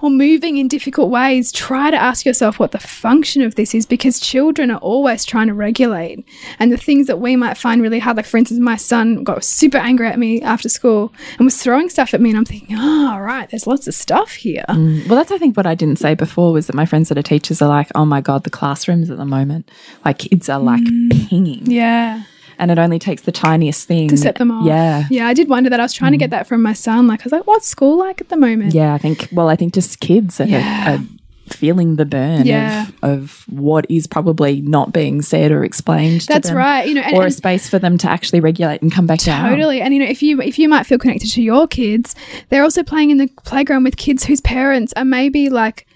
or 0.00 0.10
moving 0.10 0.56
in 0.58 0.68
difficult 0.68 1.10
ways, 1.10 1.50
try 1.52 1.90
to 1.90 1.96
ask 1.96 2.26
yourself 2.26 2.58
what 2.58 2.72
the 2.72 2.78
function 2.78 3.42
of 3.42 3.54
this 3.54 3.74
is 3.74 3.86
because 3.86 4.20
children 4.20 4.70
are 4.70 4.78
always 4.78 5.24
trying 5.24 5.46
to 5.46 5.54
regulate. 5.54 6.24
And 6.58 6.70
the 6.70 6.76
things 6.76 7.06
that 7.06 7.20
we 7.20 7.36
might 7.36 7.56
find 7.56 7.80
really 7.80 7.98
hard, 7.98 8.16
like 8.16 8.26
for 8.26 8.36
instance, 8.36 8.60
my 8.60 8.76
son 8.76 9.24
got 9.24 9.44
super 9.44 9.78
angry 9.78 10.06
at 10.08 10.18
me 10.18 10.42
after 10.42 10.68
school 10.68 11.12
and 11.38 11.44
was 11.46 11.62
throwing 11.62 11.88
stuff 11.88 12.12
at 12.14 12.20
me. 12.20 12.30
And 12.30 12.38
I'm 12.38 12.44
thinking, 12.44 12.76
oh, 12.78 13.10
all 13.12 13.22
right, 13.22 13.48
there's 13.50 13.66
lots 13.66 13.88
of 13.88 13.94
stuff 13.94 14.32
here. 14.32 14.64
Mm, 14.68 15.06
Well, 15.08 15.16
that's 15.16 15.32
I 15.32 15.38
think 15.38 15.56
what 15.56 15.66
I 15.66 15.74
didn't 15.74 15.98
say 15.98 16.14
before 16.14 16.52
was 16.52 16.66
that 16.66 16.76
my 16.76 16.86
friends 16.86 17.08
that 17.08 17.18
are 17.18 17.22
teachers 17.22 17.62
are 17.62 17.68
like, 17.68 17.88
oh 17.94 18.04
my 18.04 18.20
god, 18.20 18.44
the 18.44 18.50
classrooms 18.50 19.10
at 19.10 19.16
the 19.16 19.24
moment, 19.24 19.70
like 20.04 20.18
kids 20.18 20.48
are 20.48 20.60
like 20.60 20.84
pinging, 21.28 21.70
Yeah. 21.70 22.22
And 22.58 22.70
it 22.70 22.78
only 22.78 22.98
takes 22.98 23.22
the 23.22 23.32
tiniest 23.32 23.86
thing 23.86 24.08
To 24.08 24.16
set 24.16 24.36
them 24.36 24.50
off. 24.50 24.66
Yeah, 24.66 25.04
Yeah, 25.10 25.26
I 25.26 25.34
did 25.34 25.48
wonder 25.48 25.70
that. 25.70 25.80
I 25.80 25.82
was 25.82 25.92
trying 25.92 26.12
to 26.12 26.18
get 26.18 26.28
mm. 26.28 26.30
that 26.32 26.46
from 26.46 26.62
my 26.62 26.72
son. 26.72 27.06
Like, 27.06 27.20
I 27.20 27.24
was 27.24 27.32
like, 27.32 27.46
what's 27.46 27.66
school 27.66 27.98
like 27.98 28.20
at 28.20 28.28
the 28.28 28.36
moment? 28.36 28.74
yeah. 28.74 28.94
I 28.94 28.98
think 28.98 29.28
well, 29.32 29.48
I 29.48 29.56
think 29.56 29.74
just 29.74 30.00
kids 30.00 30.40
are, 30.40 30.44
Yeah. 30.46 30.94
are 30.96 31.04
feeling 31.48 31.94
the 31.94 32.04
burn 32.04 32.44
Yeah. 32.44 32.86
of, 33.02 33.20
of 33.20 33.44
what 33.48 33.86
is 33.88 34.06
probably 34.08 34.60
not 34.62 34.92
being 34.92 35.22
said 35.22 35.52
or 35.52 35.62
explained. 35.64 36.22
to 36.22 36.26
That's 36.26 36.48
them, 36.48 36.56
right. 36.56 36.88
You 36.88 36.94
know, 36.94 37.02
and, 37.02 37.16
or 37.16 37.26
a 37.26 37.30
space 37.30 37.68
for 37.68 37.78
them 37.78 37.98
to 37.98 38.10
actually 38.10 38.40
regulate 38.40 38.82
and 38.82 38.90
come 38.90 39.06
back 39.06 39.20
down. 39.20 39.50
totally. 39.50 39.80
And 39.80 39.94
you 39.94 40.00
know, 40.00 40.06
if 40.10 40.22
you 40.22 40.40
if 40.40 40.58
you 40.58 40.68
might 40.68 40.86
feel 40.86 40.98
connected 40.98 41.30
to 41.32 41.42
your 41.42 41.68
kids, 41.68 42.16
they're 42.48 42.64
also 42.64 42.82
playing 42.82 43.10
in 43.10 43.18
the 43.18 43.28
playground 43.44 43.84
with 43.84 43.96
kids 43.96 44.24
whose 44.24 44.40
parents 44.40 44.92
are 44.96 45.04
maybe 45.04 45.48
like 45.48 45.86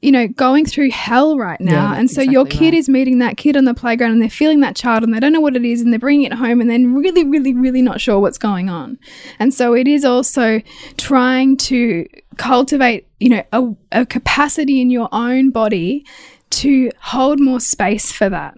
you 0.00 0.12
know, 0.12 0.28
going 0.28 0.64
through 0.64 0.90
hell 0.90 1.36
right 1.36 1.60
now. 1.60 1.88
that's 1.88 1.98
and 1.98 2.10
so 2.10 2.22
your 2.22 2.46
kid 2.46 2.66
right. 2.66 2.74
is 2.74 2.88
meeting 2.88 3.18
that 3.18 3.36
kid 3.36 3.56
on 3.56 3.64
the 3.64 3.74
playground 3.74 4.12
and 4.12 4.22
they're 4.22 4.30
feeling 4.30 4.60
that 4.60 4.76
child 4.76 5.02
and 5.02 5.12
they 5.12 5.20
don't 5.20 5.32
know 5.32 5.40
what 5.40 5.56
it 5.56 5.64
is 5.64 5.80
and 5.80 5.92
they're 5.92 5.98
bringing 5.98 6.26
it 6.26 6.32
home 6.32 6.60
and 6.60 6.70
then 6.70 6.94
really, 6.94 7.24
really, 7.24 7.52
really 7.52 7.82
not 7.82 8.00
sure 8.00 8.20
what's 8.20 8.38
going 8.38 8.68
on. 8.68 8.98
And 9.38 9.52
so 9.52 9.74
it 9.74 9.88
is 9.88 10.04
also 10.04 10.60
trying 10.96 11.56
to 11.58 12.06
cultivate, 12.36 13.08
you 13.18 13.28
know, 13.28 13.42
a, 13.52 14.00
a 14.00 14.06
capacity 14.06 14.80
in 14.80 14.90
your 14.90 15.08
own 15.10 15.50
body 15.50 16.06
to 16.50 16.90
hold 17.00 17.40
more 17.40 17.60
space 17.60 18.12
for 18.12 18.28
that 18.28 18.54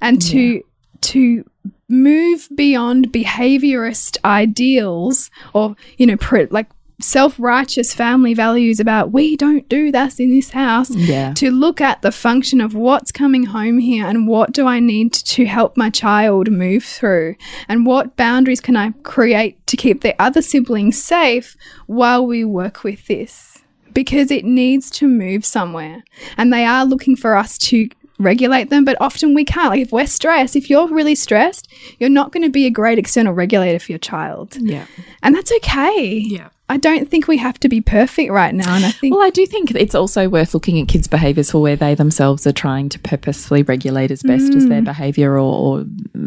and 0.00 0.20
to, 0.22 0.62
to, 1.00 1.44
move 1.88 2.48
beyond 2.56 3.12
behaviorist 3.12 4.16
ideals 4.24 5.30
or 5.54 5.76
you 5.98 6.04
know 6.04 6.16
pr- 6.16 6.42
like 6.98 7.04
self-righteous 7.04 7.94
family 7.94 8.34
values 8.34 8.80
about 8.80 9.12
we 9.12 9.36
don't 9.36 9.68
do 9.68 9.90
this 9.92 10.18
in 10.20 10.30
this 10.30 10.50
house 10.50 10.90
Yeah. 10.90 11.32
to 11.34 11.50
look 11.50 11.80
at 11.80 12.02
the 12.02 12.12
function 12.12 12.60
of 12.60 12.74
what's 12.74 13.12
coming 13.12 13.44
home 13.46 13.78
here 13.78 14.06
and 14.06 14.26
what 14.28 14.52
do 14.52 14.66
I 14.66 14.80
need 14.80 15.12
to 15.12 15.44
help 15.46 15.76
my 15.76 15.90
child 15.90 16.50
move 16.50 16.84
through 16.84 17.36
and 17.68 17.86
what 17.86 18.16
boundaries 18.16 18.60
can 18.60 18.76
I 18.76 18.92
create 19.02 19.64
to 19.66 19.76
keep 19.76 20.02
the 20.02 20.14
other 20.20 20.42
siblings 20.42 21.02
safe 21.02 21.56
while 21.86 22.26
we 22.26 22.44
work 22.44 22.84
with 22.84 23.06
this 23.06 23.62
because 23.92 24.30
it 24.30 24.44
needs 24.44 24.90
to 24.92 25.08
move 25.08 25.44
somewhere 25.44 26.04
and 26.36 26.52
they 26.52 26.64
are 26.64 26.84
looking 26.84 27.16
for 27.16 27.36
us 27.36 27.58
to 27.58 27.88
regulate 28.18 28.70
them 28.70 28.84
but 28.84 28.96
often 29.00 29.34
we 29.34 29.44
can't 29.44 29.68
like 29.70 29.82
if 29.82 29.92
we're 29.92 30.06
stressed 30.06 30.56
if 30.56 30.70
you're 30.70 30.88
really 30.88 31.14
stressed 31.14 31.68
you're 31.98 32.08
not 32.08 32.32
going 32.32 32.42
to 32.42 32.48
be 32.50 32.64
a 32.66 32.70
great 32.70 32.98
external 32.98 33.34
regulator 33.34 33.78
for 33.78 33.92
your 33.92 33.98
child 33.98 34.56
Yeah. 34.58 34.86
and 35.22 35.34
that's 35.34 35.52
okay 35.52 36.12
Yeah. 36.24 36.48
I 36.68 36.78
don't 36.78 37.08
think 37.08 37.28
we 37.28 37.36
have 37.36 37.60
to 37.60 37.68
be 37.68 37.80
perfect 37.80 38.32
right 38.32 38.52
now. 38.54 38.74
And 38.74 38.84
I 38.84 38.90
think 38.90 39.14
Well, 39.14 39.24
I 39.24 39.30
do 39.30 39.46
think 39.46 39.70
it's 39.70 39.94
also 39.94 40.28
worth 40.28 40.52
looking 40.52 40.80
at 40.80 40.88
kids' 40.88 41.06
behaviours 41.06 41.52
for 41.52 41.62
where 41.62 41.76
they 41.76 41.94
themselves 41.94 42.44
are 42.46 42.52
trying 42.52 42.88
to 42.88 42.98
purposefully 42.98 43.62
regulate 43.62 44.10
as 44.10 44.22
best 44.22 44.52
as 44.54 44.66
Mm. 44.66 44.68
their 44.68 44.82
behaviour 44.82 45.38
or, 45.38 45.40
or 45.80 45.84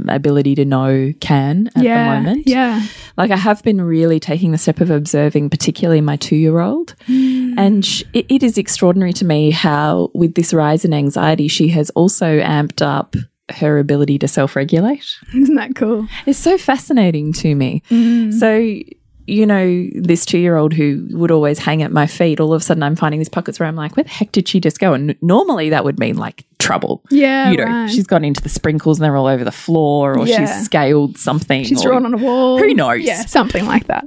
ability 0.08 0.56
to 0.56 0.64
know 0.64 1.14
can 1.20 1.70
at 1.76 1.84
yeah, 1.84 2.14
the 2.14 2.20
moment. 2.22 2.48
Yeah. 2.48 2.82
Like 3.18 3.32
I 3.32 3.36
have 3.36 3.62
been 3.64 3.82
really 3.82 4.20
taking 4.20 4.52
the 4.54 4.58
step 4.58 4.80
of 4.80 4.90
observing, 4.90 5.50
particularly 5.50 6.00
my 6.00 6.16
two 6.16 6.38
year 6.38 6.60
old. 6.62 6.96
Mm. 7.08 7.56
And 7.58 7.86
sh 7.86 8.04
it, 8.14 8.26
it 8.30 8.42
is 8.42 8.58
extraordinary 8.58 9.12
to 9.14 9.26
me 9.26 9.52
how, 9.52 10.10
with 10.14 10.36
this 10.36 10.54
rise 10.54 10.86
in 10.86 10.94
anxiety, 10.94 11.50
she 11.50 11.68
has 11.70 11.90
also 11.92 12.40
amped 12.40 12.82
up 12.82 13.16
her 13.56 13.78
ability 13.80 14.20
to 14.20 14.28
self 14.28 14.56
regulate. 14.56 15.04
Isn't 15.36 15.56
that 15.56 15.76
cool? 15.76 16.08
It's 16.26 16.40
so 16.40 16.58
fascinating 16.58 17.34
to 17.34 17.56
me. 17.56 17.84
Mm. 17.90 18.32
So, 18.34 18.96
you 19.30 19.46
know, 19.46 19.88
this 19.94 20.26
two 20.26 20.38
year 20.40 20.56
old 20.58 20.74
who 20.74 21.08
would 21.12 21.32
always 21.32 21.60
hang 21.60 21.84
at 21.84 21.92
my 21.92 22.08
feet, 22.08 22.40
all 22.40 22.54
of 22.54 22.62
a 22.62 22.64
sudden 22.64 22.84
I'm 22.84 22.96
finding 22.96 23.20
these 23.20 23.30
pockets 23.30 23.60
where 23.60 23.68
I'm 23.68 23.76
like, 23.76 23.96
where 23.96 24.04
the 24.04 24.10
heck 24.10 24.32
did 24.32 24.48
she 24.48 24.60
just 24.60 24.80
go? 24.80 24.94
And 24.94 25.16
normally 25.22 25.70
that 25.70 25.84
would 25.86 26.00
mean 26.00 26.18
like 26.18 26.46
trouble. 26.58 27.04
Yeah. 27.12 27.52
You 27.52 27.58
know, 27.58 27.64
right. 27.66 27.90
she's 27.90 28.08
gone 28.08 28.26
into 28.26 28.42
the 28.42 28.50
sprinkles 28.50 29.00
and 29.00 29.06
they're 29.06 29.16
all 29.16 29.28
over 29.28 29.44
the 29.44 29.52
floor, 29.52 30.18
or 30.18 30.28
Yeah. 30.28 30.40
she's 30.46 30.66
scaled 30.66 31.18
something. 31.18 31.64
She's 31.64 31.80
or- 31.86 31.90
drawn 31.90 32.06
on 32.06 32.14
a 32.14 32.18
wall. 32.18 32.58
Who 32.60 32.74
knows? 32.74 33.02
Yeah, 33.02 33.26
something 33.26 33.66
like 33.66 33.88
that. 33.88 34.06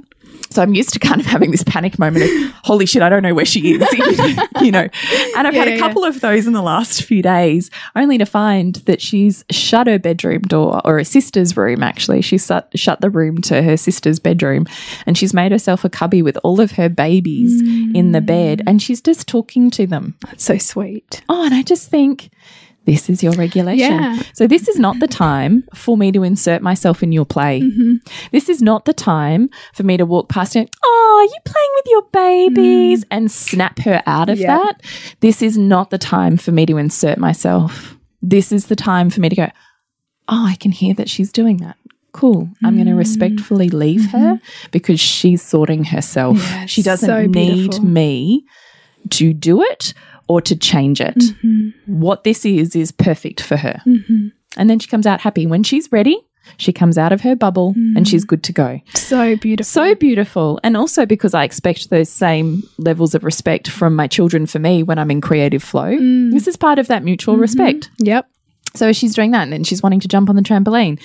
So 0.53 0.61
I'm 0.61 0.73
used 0.73 0.93
to 0.93 0.99
kind 0.99 1.19
of 1.19 1.25
having 1.25 1.51
this 1.51 1.63
panic 1.63 1.97
moment 1.99 2.25
of, 2.25 2.51
holy 2.63 2.85
shit, 2.85 3.01
I 3.01 3.09
don't 3.09 3.23
know 3.23 3.33
where 3.33 3.45
she 3.45 3.73
is, 3.73 3.87
you 4.61 4.71
know. 4.71 4.87
And 5.35 5.47
I've 5.47 5.53
Yeah, 5.53 5.65
had 5.65 5.67
a 5.69 5.79
couple 5.79 6.03
of 6.03 6.21
those 6.21 6.47
in 6.47 6.53
the 6.53 6.61
last 6.61 7.03
few 7.03 7.21
days, 7.21 7.69
only 7.95 8.17
to 8.17 8.25
find 8.25 8.75
that 8.85 9.01
she's 9.01 9.43
shut 9.51 9.87
her 9.87 9.99
bedroom 9.99 10.41
door, 10.43 10.81
or 10.85 10.97
her 10.97 11.03
sister's 11.03 11.57
room, 11.57 11.81
actually. 11.83 12.21
She's 12.21 12.45
shut, 12.45 12.69
shut 12.75 13.01
the 13.01 13.09
room 13.09 13.41
to 13.43 13.61
her 13.61 13.77
sister's 13.77 14.19
bedroom, 14.19 14.65
and 15.05 15.17
she's 15.17 15.33
made 15.33 15.51
herself 15.51 15.83
a 15.83 15.89
cubby 15.89 16.21
with 16.21 16.37
all 16.43 16.59
of 16.61 16.71
her 16.73 16.89
babies 16.89 17.61
in 17.95 18.11
the 18.11 18.21
bed, 18.21 18.59
mm. 18.59 18.63
and 18.67 18.81
she's 18.81 19.01
just 19.01 19.27
talking 19.27 19.69
to 19.71 19.87
them. 19.87 20.15
That's 20.25 20.43
so 20.43 20.57
sweet. 20.57 21.21
Oh, 21.29 21.45
and 21.45 21.53
I 21.53 21.61
just 21.63 21.89
think 21.89 22.29
this 22.85 23.09
is 23.09 23.23
your 23.23 23.33
regulation. 23.33 23.93
Yeah. 23.93 24.21
So 24.33 24.45
this 24.47 24.67
is 24.67 24.77
not 24.77 24.99
the 24.99 25.07
time 25.07 25.63
for 25.73 25.95
me 25.97 26.11
to 26.11 26.23
insert 26.23 26.61
myself 26.61 27.01
in 27.01 27.11
your 27.11 27.25
play. 27.25 27.61
Mm-hmm. 27.61 27.93
This 28.31 28.49
is 28.49 28.61
not 28.61 28.85
the 28.85 28.93
time 28.93 29.49
for 29.73 29.83
me 29.83 29.95
to 29.97 30.05
walk 30.05 30.27
past 30.29 30.55
and, 30.55 30.69
oh, 30.83 31.17
are 31.21 31.23
you 31.33 31.39
playing 31.45 31.69
with 31.75 31.85
your 31.87 32.01
babies 32.11 33.05
and 33.09 33.31
snap 33.31 33.79
her 33.79 34.01
out 34.05 34.29
of 34.29 34.37
Mm. 34.37 34.41
Yeah. 34.41 34.57
that. 34.57 34.81
This 35.21 35.41
is 35.41 35.57
not 35.57 35.89
the 35.91 35.97
time 35.97 36.35
for 36.37 36.51
me 36.51 36.65
to 36.65 36.77
insert 36.77 37.17
myself. 37.17 37.95
This 38.21 38.51
is 38.51 38.65
the 38.67 38.75
time 38.75 39.09
for 39.09 39.21
me 39.21 39.29
to 39.29 39.35
go, 39.35 39.49
oh, 40.27 40.45
I 40.47 40.55
can 40.55 40.71
hear 40.71 40.93
that 40.95 41.09
she's 41.09 41.31
doing 41.31 41.57
that. 41.57 41.77
Cool. 42.11 42.49
I'm 42.63 42.73
Mm. 42.73 42.77
going 42.77 42.87
to 42.87 42.95
respectfully 42.95 43.69
leave 43.69 44.11
her 44.11 44.39
because 44.71 44.99
she's 44.99 45.41
sorting 45.41 45.85
herself. 45.85 46.37
Mm-hmm. 46.37 46.53
Yeah, 46.59 46.65
she 46.65 46.81
doesn't 46.81 47.07
so 47.07 47.25
need 47.27 47.81
me 47.81 48.45
to 49.11 49.33
do 49.33 49.61
it 49.61 49.93
or 50.27 50.41
to 50.41 50.55
change 50.55 51.01
it. 51.01 51.17
Mm-hmm. 51.17 51.69
What 51.85 52.23
this 52.23 52.45
is, 52.45 52.75
is 52.75 52.91
perfect 52.91 53.41
for 53.41 53.57
her. 53.57 53.81
Mm-hmm. 53.85 54.27
And 54.57 54.69
then 54.69 54.79
she 54.79 54.87
comes 54.87 55.05
out 55.05 55.21
happy. 55.21 55.45
When 55.45 55.63
she's 55.63 55.91
ready, 55.91 56.19
she 56.57 56.73
comes 56.73 56.97
out 56.97 57.11
of 57.11 57.21
her 57.21 57.35
bubble 57.35 57.73
and 57.95 58.07
she's 58.07 58.23
mm-hmm. 58.23 58.29
good 58.29 58.43
to 58.43 58.53
go. 58.53 58.81
So 58.95 59.35
beautiful. 59.37 59.69
So 59.69 59.95
beautiful. 59.95 60.59
And 60.63 60.75
also 60.77 61.05
because 61.05 61.33
I 61.33 61.43
expect 61.43 61.89
those 61.89 62.09
same 62.09 62.63
levels 62.77 63.15
of 63.15 63.23
respect 63.23 63.69
from 63.69 63.95
my 63.95 64.07
children 64.07 64.45
for 64.45 64.59
me 64.59 64.83
when 64.83 64.99
I'm 64.99 65.11
in 65.11 65.21
creative 65.21 65.63
flow. 65.63 65.91
Mm. 65.91 66.31
This 66.31 66.47
is 66.47 66.57
part 66.57 66.79
of 66.79 66.87
that 66.87 67.03
mutual 67.03 67.35
mm-hmm. 67.35 67.41
respect. 67.41 67.89
yep. 67.97 68.29
So 68.75 68.91
she's 68.91 69.13
doing 69.13 69.31
that 69.31 69.43
and 69.43 69.53
then 69.53 69.63
she's 69.63 69.83
wanting 69.83 69.99
to 69.99 70.07
jump 70.07 70.29
on 70.29 70.35
the 70.35 70.41
trampoline 70.41 70.99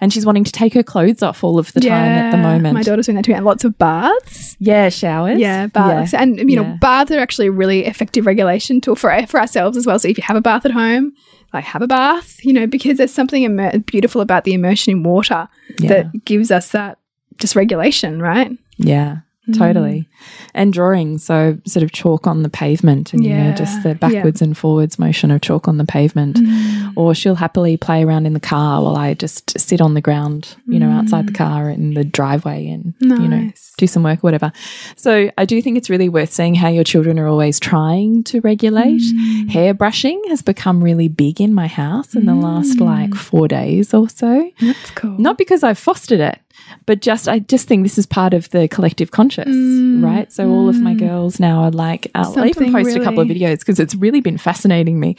and 0.00 0.12
she's 0.12 0.26
wanting 0.26 0.44
to 0.44 0.52
take 0.52 0.74
her 0.74 0.82
clothes 0.82 1.22
off 1.22 1.42
all 1.42 1.58
of 1.58 1.72
the 1.72 1.80
time 1.80 1.90
at 1.92 2.30
the 2.30 2.36
moment. 2.36 2.74
My 2.74 2.82
daughter's 2.82 3.06
doing 3.06 3.16
that 3.16 3.24
too. 3.24 3.32
And 3.32 3.44
lots 3.44 3.64
of 3.64 3.78
baths. 3.78 4.56
yeah, 4.60 4.90
showers. 4.90 5.38
Yeah, 5.38 5.68
baths. 5.68 6.12
And, 6.12 6.38
you 6.38 6.46
Yeah. 6.48 6.62
know, 6.62 6.78
baths 6.80 7.10
are 7.10 7.18
actually 7.20 7.46
a 7.46 7.52
really 7.52 7.86
effective 7.86 8.26
regulation 8.26 8.80
tool 8.80 8.94
for, 8.94 9.26
for 9.26 9.40
ourselves 9.40 9.76
as 9.78 9.86
well. 9.86 9.98
So 9.98 10.08
if 10.08 10.18
you 10.18 10.24
have 10.24 10.36
a 10.36 10.42
bath 10.42 10.66
at 10.66 10.72
home, 10.72 11.12
like 11.54 11.64
have 11.64 11.80
a 11.82 11.86
bath, 11.86 12.44
you 12.44 12.52
know, 12.52 12.66
because 12.66 12.98
there's 12.98 13.14
something 13.14 13.80
beautiful 13.86 14.20
about 14.20 14.44
the 14.44 14.52
immersion 14.52 14.90
in 14.92 15.02
water 15.02 15.48
Yeah. 15.78 15.88
that 15.88 16.24
gives 16.26 16.50
us 16.50 16.68
that 16.70 16.98
just 17.38 17.56
regulation, 17.56 18.20
right? 18.20 18.50
Yeah. 18.76 19.18
Totally. 19.52 20.08
And 20.54 20.72
drawing, 20.72 21.18
so 21.18 21.58
sort 21.66 21.82
of 21.82 21.92
chalk 21.92 22.26
on 22.26 22.42
the 22.42 22.48
pavement 22.48 23.12
and, 23.12 23.24
you 23.24 23.34
know, 23.34 23.52
just 23.54 23.82
the 23.82 23.90
yeah. 23.90 23.94
backwards 23.94 24.40
and 24.40 24.56
forwards 24.56 24.98
motion 24.98 25.30
of 25.30 25.40
chalk 25.40 25.68
on 25.68 25.76
the 25.78 25.84
pavement. 25.84 26.36
Mm. 26.36 26.92
Or 26.96 27.14
she'll 27.14 27.34
happily 27.34 27.76
play 27.76 28.04
around 28.04 28.24
in 28.26 28.32
the 28.32 28.40
car 28.40 28.82
while 28.82 28.96
I 28.96 29.14
just 29.14 29.58
sit 29.58 29.80
on 29.80 29.94
the 29.94 30.00
ground, 30.00 30.56
you 30.66 30.78
know, 30.78 30.90
outside 30.90 31.26
the 31.26 31.32
car 31.32 31.68
in 31.68 31.94
the 31.94 32.04
driveway 32.04 32.68
and, 32.68 32.94
you 33.00 33.08
know, 33.28 33.36
Mm. 33.36 33.52
Do 33.76 33.88
some 33.88 34.04
work, 34.04 34.18
or 34.20 34.28
whatever. 34.28 34.52
So 34.94 35.32
I 35.36 35.44
do 35.44 35.60
think 35.60 35.76
it's 35.76 35.90
really 35.90 36.08
worth 36.08 36.32
seeing 36.32 36.54
how 36.54 36.68
your 36.68 36.84
children 36.84 37.18
are 37.18 37.26
always 37.26 37.58
trying 37.58 38.22
to 38.24 38.40
regulate. 38.40 39.00
Mm. 39.02 39.50
Hair 39.50 39.74
brushing 39.74 40.22
has 40.28 40.42
become 40.42 40.82
really 40.82 41.08
big 41.08 41.40
in 41.40 41.52
my 41.54 41.66
house 41.66 42.14
in 42.14 42.26
the 42.26 42.36
last 42.36 42.78
Mm. 42.78 42.86
like 42.86 43.14
four 43.16 43.48
days 43.48 43.92
or 43.92 44.08
so 44.08 44.48
That's 44.60 44.90
cool. 44.92 45.18
not 45.18 45.38
because 45.38 45.64
I've 45.64 45.76
fostered 45.78 46.20
it, 46.20 46.38
but 46.86 47.00
just 47.00 47.28
I 47.28 47.40
just 47.40 47.68
think 47.68 47.82
this 47.82 47.98
is 47.98 48.06
part 48.06 48.34
of 48.34 48.50
the 48.50 48.68
collective 48.68 49.10
conscious, 49.10 49.48
mm. 49.48 50.02
right? 50.04 50.32
So 50.32 50.48
all 50.50 50.68
of 50.68 50.80
my 50.80 50.94
mm. 50.94 51.00
girls 51.00 51.40
now 51.40 51.64
are 51.64 51.70
like, 51.70 52.06
uh, 52.14 52.24
I'll 52.24 52.30
even 52.30 52.44
Mm. 52.44 52.54
Something 52.54 52.72
post 52.72 52.96
a 52.96 53.04
couple 53.04 53.20
of 53.20 53.28
videos 53.28 53.60
because 53.60 53.80
it's 53.80 53.94
really 53.94 54.20
been 54.20 54.38
fascinating 54.38 55.00
me. 55.00 55.16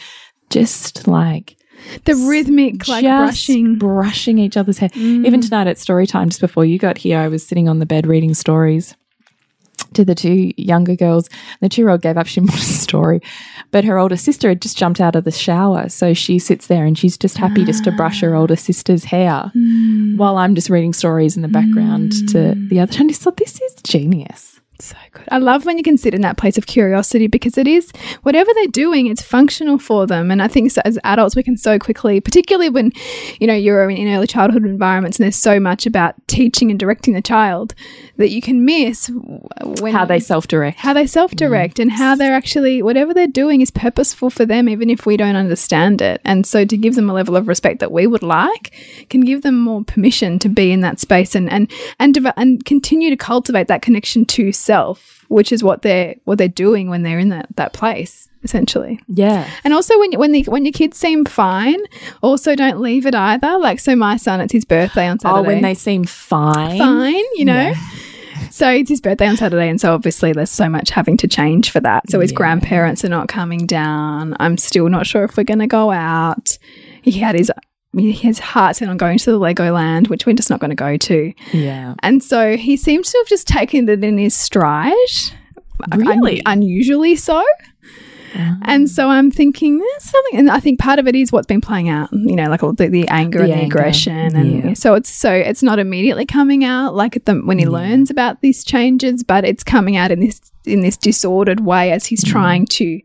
Just 0.50 1.08
like 1.08 1.58
the 2.06 2.16
rhythmic, 2.16 2.88
like 2.88 3.04
brushing. 3.04 3.78
brushing 3.78 4.38
each 4.38 4.58
other's 4.58 4.78
hair. 4.78 4.90
Mm. 4.90 5.26
Even 5.26 5.42
tonight 5.42 5.68
at 5.68 5.78
story 5.78 6.08
time, 6.08 6.30
just 6.30 6.42
before 6.42 6.66
you 6.66 6.78
got 6.78 6.98
here, 6.98 7.20
I 7.20 7.28
was 7.28 7.46
sitting 7.46 7.68
on 7.68 7.80
the 7.80 7.86
bed 7.86 8.06
reading 8.08 8.34
stories 8.34 8.96
to 9.94 10.06
the 10.06 10.16
two 10.16 10.52
younger 10.58 10.96
girls. 10.96 11.30
The 11.62 11.70
two 11.70 11.82
year 11.82 11.90
old 11.90 12.02
gave 12.02 12.18
up, 12.18 12.28
she 12.28 12.40
wanted 12.42 12.56
a 12.56 12.62
story, 12.62 13.22
but 13.76 13.84
her 13.84 14.00
older 14.00 14.16
sister 14.16 14.48
had 14.48 14.62
just 14.62 14.78
jumped 14.78 15.02
out 15.02 15.18
of 15.18 15.26
the 15.26 15.32
shower. 15.32 15.90
So 15.90 16.14
she 16.14 16.40
sits 16.40 16.68
there 16.68 16.86
and 16.86 16.98
she's 16.98 17.18
just 17.18 17.38
happy 17.38 17.66
just 17.66 17.84
to 17.84 17.92
brush 17.92 18.22
her 18.22 18.34
older 18.34 18.56
sister's 18.56 19.04
hair 19.04 19.52
hmm. 19.52 20.16
while 20.16 20.38
I'm 20.38 20.56
just 20.56 20.70
reading 20.70 20.94
stories 20.94 21.36
in 21.36 21.42
the 21.42 21.50
background 21.50 22.14
to 22.30 22.54
hmm. 22.54 22.70
the 22.70 22.80
other. 22.80 22.94
And 22.96 23.10
I 23.10 23.10
just 23.10 23.24
thought, 23.24 23.36
this 23.36 23.60
is 23.60 23.76
genius. 23.84 24.55
So 24.80 24.96
good. 25.14 25.24
I 25.32 25.38
love 25.38 25.66
when 25.66 25.78
you 25.78 25.84
can 25.84 25.98
sit 25.98 26.14
in 26.14 26.22
that 26.22 26.38
place 26.38 26.58
of 26.58 26.68
curiosity 26.68 27.28
because 27.28 27.58
it 27.58 27.68
is 27.68 27.92
whatever 28.24 28.52
they're 28.54 28.68
doing, 28.68 29.08
it's 29.08 29.22
functional 29.22 29.78
for 29.78 30.06
them. 30.06 30.32
And 30.32 30.42
I 30.42 30.48
think 30.48 30.72
so, 30.72 30.82
as 30.84 31.00
adults, 31.04 31.36
we 31.36 31.44
can 31.44 31.58
so 31.58 31.80
quickly, 31.80 32.20
particularly 32.20 32.70
when 32.70 32.92
you 33.40 33.48
know 33.48 33.54
you're 33.54 33.90
in 33.90 34.14
early 34.14 34.28
childhood 34.28 34.66
environments 34.66 35.18
and 35.18 35.24
there's 35.24 35.36
so 35.38 35.60
much 35.60 35.86
about 35.86 36.16
teaching 36.28 36.72
and 36.72 36.80
directing 36.80 37.14
the 37.14 37.22
child 37.22 37.74
that 38.18 38.30
you 38.30 38.42
can 38.42 38.66
miss 38.66 39.10
when 39.80 39.94
How 39.94 40.06
they 40.06 40.20
self 40.20 40.48
direct. 40.48 40.80
how 40.80 40.94
they 40.94 41.08
self 41.08 41.32
direct 41.32 41.80
and 41.80 41.92
how 41.92 42.16
they're 42.16 42.36
actually 42.36 42.82
whatever 42.82 43.14
they're 43.14 43.28
doing 43.28 43.62
is 43.62 43.72
purposeful 43.72 44.30
for 44.30 44.46
them, 44.46 44.68
even 44.68 44.90
if 44.90 45.06
we 45.06 45.16
don't 45.16 45.36
understand 45.36 46.02
it. 46.02 46.22
And 46.26 46.46
so 46.46 46.66
to 46.66 46.78
give 46.78 46.96
them 46.96 47.10
a 47.10 47.14
level 47.14 47.36
of 47.36 47.48
respect 47.48 47.80
that 47.80 47.92
we 47.92 48.08
would 48.08 48.24
like 48.24 48.74
can 49.10 49.22
give 49.22 49.42
them 49.42 49.58
more 49.58 49.84
permission 49.84 50.38
to 50.40 50.50
be 50.50 50.72
in 50.72 50.82
that 50.82 51.00
space 51.00 51.34
and 51.34 51.50
and 51.50 51.72
and 52.00 52.18
and 52.36 52.66
continue 52.66 53.10
to 53.10 53.18
cultivate 53.18 53.68
that 53.68 53.82
connection 53.82 54.26
to 54.26 54.52
self, 54.66 55.24
which 55.30 55.52
is 55.52 55.64
what 55.64 55.82
they're 55.84 56.16
what 56.26 56.38
they're 56.38 56.48
doing 56.48 56.90
when 56.90 57.04
they're 57.04 57.20
in 57.20 57.30
that 57.30 57.48
that 57.56 57.74
place 57.74 58.28
essentially. 58.44 59.00
Yeah. 59.08 59.50
And 59.64 59.74
also 59.74 59.98
when 60.00 60.12
when 60.14 60.32
the 60.32 60.44
when 60.44 60.66
your 60.66 60.72
kids 60.72 60.98
seem 60.98 61.26
fine, 61.26 61.80
also 62.22 62.56
don't 62.56 62.80
leave 62.80 63.06
it 63.06 63.16
either. 63.16 63.58
Like 63.58 63.80
so 63.80 63.96
my 63.96 64.18
son 64.18 64.42
it's 64.42 64.54
his 64.54 64.66
birthday 64.66 65.08
on 65.08 65.20
Saturday. 65.20 65.40
Oh, 65.40 65.44
when 65.44 65.62
they 65.62 65.74
seem 65.74 66.04
fine. 66.04 66.78
fine, 66.78 67.24
you 67.36 67.46
know. 67.46 67.74
So 68.52 68.70
it's 68.70 68.90
his 68.90 69.02
birthday 69.02 69.28
on 69.28 69.36
Saturday, 69.38 69.68
and 69.70 69.82
so 69.82 69.94
obviously 69.94 70.32
there's 70.32 70.52
so 70.52 70.70
much 70.70 70.90
having 70.92 71.18
to 71.18 71.28
change 71.28 71.72
for 71.72 71.80
that. 71.82 72.10
So 72.10 72.20
his 72.22 72.32
Yeah. 72.32 72.36
grandparents 72.38 73.04
are 73.04 73.10
not 73.10 73.28
coming 73.28 73.66
down. 73.66 74.36
I'm 74.40 74.58
still 74.58 74.88
not 74.90 75.06
sure 75.08 75.24
if 75.24 75.36
we're 75.36 75.44
going 75.44 75.60
to 75.60 75.68
go 75.68 75.92
out. 75.92 76.58
He 77.02 77.12
had 77.20 77.36
his 77.36 77.52
his 77.98 78.40
heart 78.40 78.76
set 78.76 78.90
on 78.90 78.98
going 78.98 79.18
to 79.20 79.32
the 79.32 79.40
Legoland, 79.40 80.10
which 80.10 80.26
we're 80.26 80.34
just 80.36 80.50
not 80.50 80.60
going 80.60 80.70
to 80.70 80.76
go 80.76 80.98
to. 80.98 81.34
Yeah. 81.54 81.96
And 82.00 82.24
so 82.24 82.58
he 82.58 82.78
seems 82.78 83.12
to 83.12 83.18
have 83.20 83.28
just 83.28 83.48
taken 83.48 83.88
it 83.90 84.04
in 84.04 84.18
his 84.18 84.34
stride. 84.36 84.94
Un- 85.92 86.00
Really? 86.00 86.42
unusually 86.46 87.16
so. 87.16 87.44
And 88.64 88.90
so 88.90 89.10
I'm 89.10 89.32
thinking 89.32 89.78
there's 89.78 90.04
something, 90.04 90.40
and 90.40 90.52
I 90.52 90.60
think 90.60 90.78
part 90.78 91.00
of 91.00 91.08
it 91.08 91.16
is 91.16 91.32
what's 91.32 91.48
been 91.48 91.62
playing 91.62 91.88
out, 91.88 92.10
you 92.12 92.36
know, 92.36 92.50
like 92.50 92.64
all 92.64 92.74
the, 92.74 92.90
the 92.90 93.08
anger 93.08 93.40
The 93.40 93.44
and 93.46 93.54
the 93.54 93.58
anger, 93.64 93.78
aggression, 93.78 94.36
and 94.36 94.64
yeah. 94.66 94.74
so 94.74 94.94
it's 94.96 95.10
so 95.10 95.32
it's 95.32 95.64
not 95.64 95.80
immediately 95.80 96.26
coming 96.26 96.66
out 96.66 96.94
like 96.96 97.16
at 97.16 97.24
the, 97.26 97.36
when 97.36 97.60
he 97.60 97.66
learns 97.66 98.10
about 98.10 98.42
these 98.42 98.66
changes, 98.66 99.24
but 99.24 99.46
it's 99.46 99.64
coming 99.64 99.96
out 99.96 100.12
in 100.12 100.20
this 100.20 100.42
in 100.66 100.82
this 100.82 100.98
disordered 100.98 101.62
way 101.62 101.94
as 101.94 102.04
Mm. 102.04 102.08
he's 102.08 102.24
trying 102.26 102.66
to, 102.66 103.00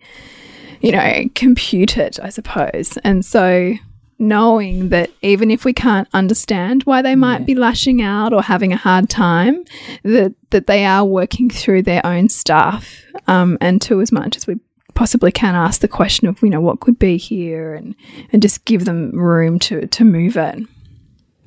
you 0.81 0.91
know, 0.91 1.23
compute 1.37 1.97
it, 1.97 2.19
I 2.21 2.31
suppose. 2.31 2.99
And 3.05 3.25
so 3.25 3.75
knowing 4.21 4.91
that 4.91 5.11
even 5.23 5.51
if 5.51 5.65
we 5.65 5.73
can't 5.73 6.07
understand 6.13 6.83
why 6.85 7.03
they 7.03 7.17
might 7.17 7.47
be 7.47 7.55
lashing 7.55 8.03
out 8.03 8.33
or 8.33 8.43
having 8.43 8.73
a 8.73 8.77
hard 8.77 9.09
time, 9.09 9.65
that 10.05 10.35
that 10.51 10.67
they 10.67 10.85
are 10.85 11.05
working 11.05 11.49
through 11.51 11.83
their 11.83 12.05
own 12.05 12.29
stuff, 12.29 13.03
um, 13.27 13.59
and 13.61 13.81
to 13.83 14.01
as 14.01 14.13
much 14.13 14.37
as 14.37 14.47
we 14.47 14.61
possibly 14.95 15.33
can 15.33 15.55
ask 15.55 15.81
the 15.81 15.89
question 15.89 16.29
of 16.29 16.43
you 16.43 16.51
know 16.51 16.61
what 16.61 16.81
could 16.81 16.99
be 16.99 17.17
here 17.17 17.75
and 17.75 17.95
and 18.33 18.43
just 18.43 18.65
give 18.67 18.85
them 18.85 19.11
room 19.13 19.59
to 19.59 19.87
to 19.87 20.05
move 20.05 20.37
it. 20.37 20.61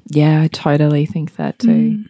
Yeah, 0.07 0.41
I 0.41 0.47
totally 0.47 1.05
think 1.05 1.36
that 1.36 1.59
too. 1.59 2.05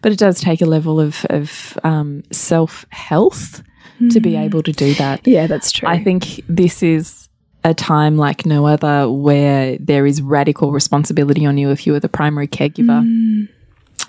But 0.00 0.12
it 0.12 0.18
does 0.18 0.40
take 0.40 0.60
a 0.60 0.66
level 0.66 1.00
of, 1.00 1.26
of 1.28 1.76
um, 1.82 2.22
self 2.30 2.86
health 2.90 3.62
to 4.10 4.20
be 4.20 4.36
able 4.36 4.62
to 4.62 4.72
do 4.72 4.94
that. 4.94 5.26
Yeah, 5.26 5.46
that's 5.46 5.72
true. 5.72 5.88
I 5.88 6.02
think 6.02 6.42
this 6.48 6.82
is 6.82 7.25
a 7.66 7.74
time 7.74 8.16
like 8.16 8.46
no 8.46 8.66
other 8.66 9.10
where 9.10 9.76
there 9.78 10.06
is 10.06 10.22
radical 10.22 10.70
responsibility 10.70 11.44
on 11.44 11.58
you 11.58 11.70
if 11.70 11.86
you 11.86 11.94
are 11.94 12.00
the 12.00 12.08
primary 12.08 12.46
caregiver 12.46 13.02
mm. 13.02 13.48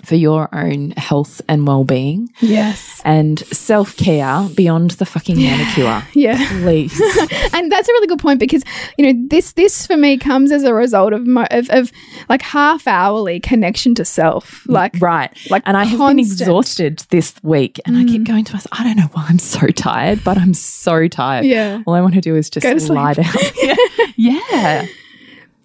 For 0.04 0.14
your 0.14 0.48
own 0.54 0.92
health 0.92 1.40
and 1.48 1.66
well 1.66 1.84
being 1.84 2.32
yes. 2.40 3.00
and 3.04 3.38
self 3.40 3.96
care 3.96 4.48
beyond 4.54 4.92
the 4.92 5.06
fucking 5.06 5.36
manicure. 5.36 6.02
Yeah. 6.14 6.36
Please. 6.60 7.00
and 7.52 7.70
that's 7.70 7.88
a 7.88 7.92
really 7.92 8.06
good 8.08 8.18
point 8.18 8.40
because 8.40 8.64
you 8.96 9.06
know 9.06 9.26
this 9.28 9.52
this 9.52 9.86
for 9.86 9.96
me 9.96 10.16
comes 10.18 10.50
as 10.50 10.64
a 10.64 10.74
result 10.74 11.12
of 11.12 11.26
mo- 11.26 11.46
of, 11.50 11.70
of 11.70 11.92
like 12.28 12.42
half 12.42 12.88
hourly 12.88 13.38
connection 13.38 13.94
to 13.94 14.04
self 14.04 14.66
like 14.66 14.94
right. 15.00 15.30
like 15.50 15.62
and 15.64 15.76
I 15.76 15.84
have 15.84 15.98
been 15.98 16.16
constant. 16.16 16.40
exhausted 16.40 16.98
this 17.10 17.34
week 17.42 17.78
and 17.84 17.96
I 17.96 18.04
keep 18.04 18.22
mm. 18.22 18.26
going 18.26 18.44
to 18.46 18.52
myself, 18.52 18.80
I 18.80 18.84
don't 18.84 18.96
know 18.96 19.08
why 19.12 19.26
I'm 19.28 19.38
so 19.38 19.68
tired, 19.68 20.24
but 20.24 20.38
I'm 20.38 20.54
so 20.54 21.06
tired. 21.06 21.44
Yeah. 21.44 21.82
All 21.86 21.94
I 21.94 22.00
want 22.00 22.14
to 22.14 22.20
do 22.20 22.34
is 22.34 22.50
just 22.50 22.64
Go 22.64 22.74
to 22.74 22.80
sleep. 22.80 22.96
lie 22.96 23.14
down. 23.14 23.34
yeah. 24.16 24.86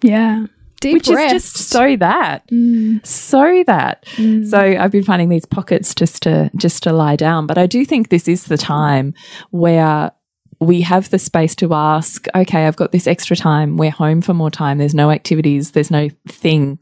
yeah 0.02 0.46
deep 0.84 0.94
which 0.94 1.06
breaths. 1.06 1.34
is 1.34 1.52
just 1.52 1.68
so 1.70 1.96
that. 1.96 2.46
Mm. 2.48 3.04
so 3.04 3.64
that. 3.66 4.04
So 4.48 4.58
i've 4.58 4.92
been 4.92 5.04
finding 5.04 5.28
these 5.28 5.46
pockets 5.46 5.94
just 5.94 6.22
to 6.22 6.50
just 6.56 6.82
to 6.84 6.92
lie 6.92 7.16
down. 7.16 7.46
But 7.46 7.58
i 7.58 7.66
do 7.66 7.84
think 7.84 8.08
this 8.08 8.28
is 8.28 8.44
the 8.44 8.56
time 8.58 9.14
where 9.50 10.12
we 10.60 10.80
have 10.82 11.10
the 11.10 11.18
space 11.18 11.54
to 11.56 11.74
ask 11.74 12.26
okay 12.34 12.66
i've 12.66 12.76
got 12.76 12.92
this 12.92 13.06
extra 13.06 13.36
time. 13.36 13.76
We're 13.76 13.90
home 13.90 14.20
for 14.20 14.34
more 14.34 14.50
time. 14.50 14.78
There's 14.78 14.94
no 14.94 15.10
activities. 15.10 15.72
There's 15.72 15.90
no 15.90 16.08
thing 16.28 16.78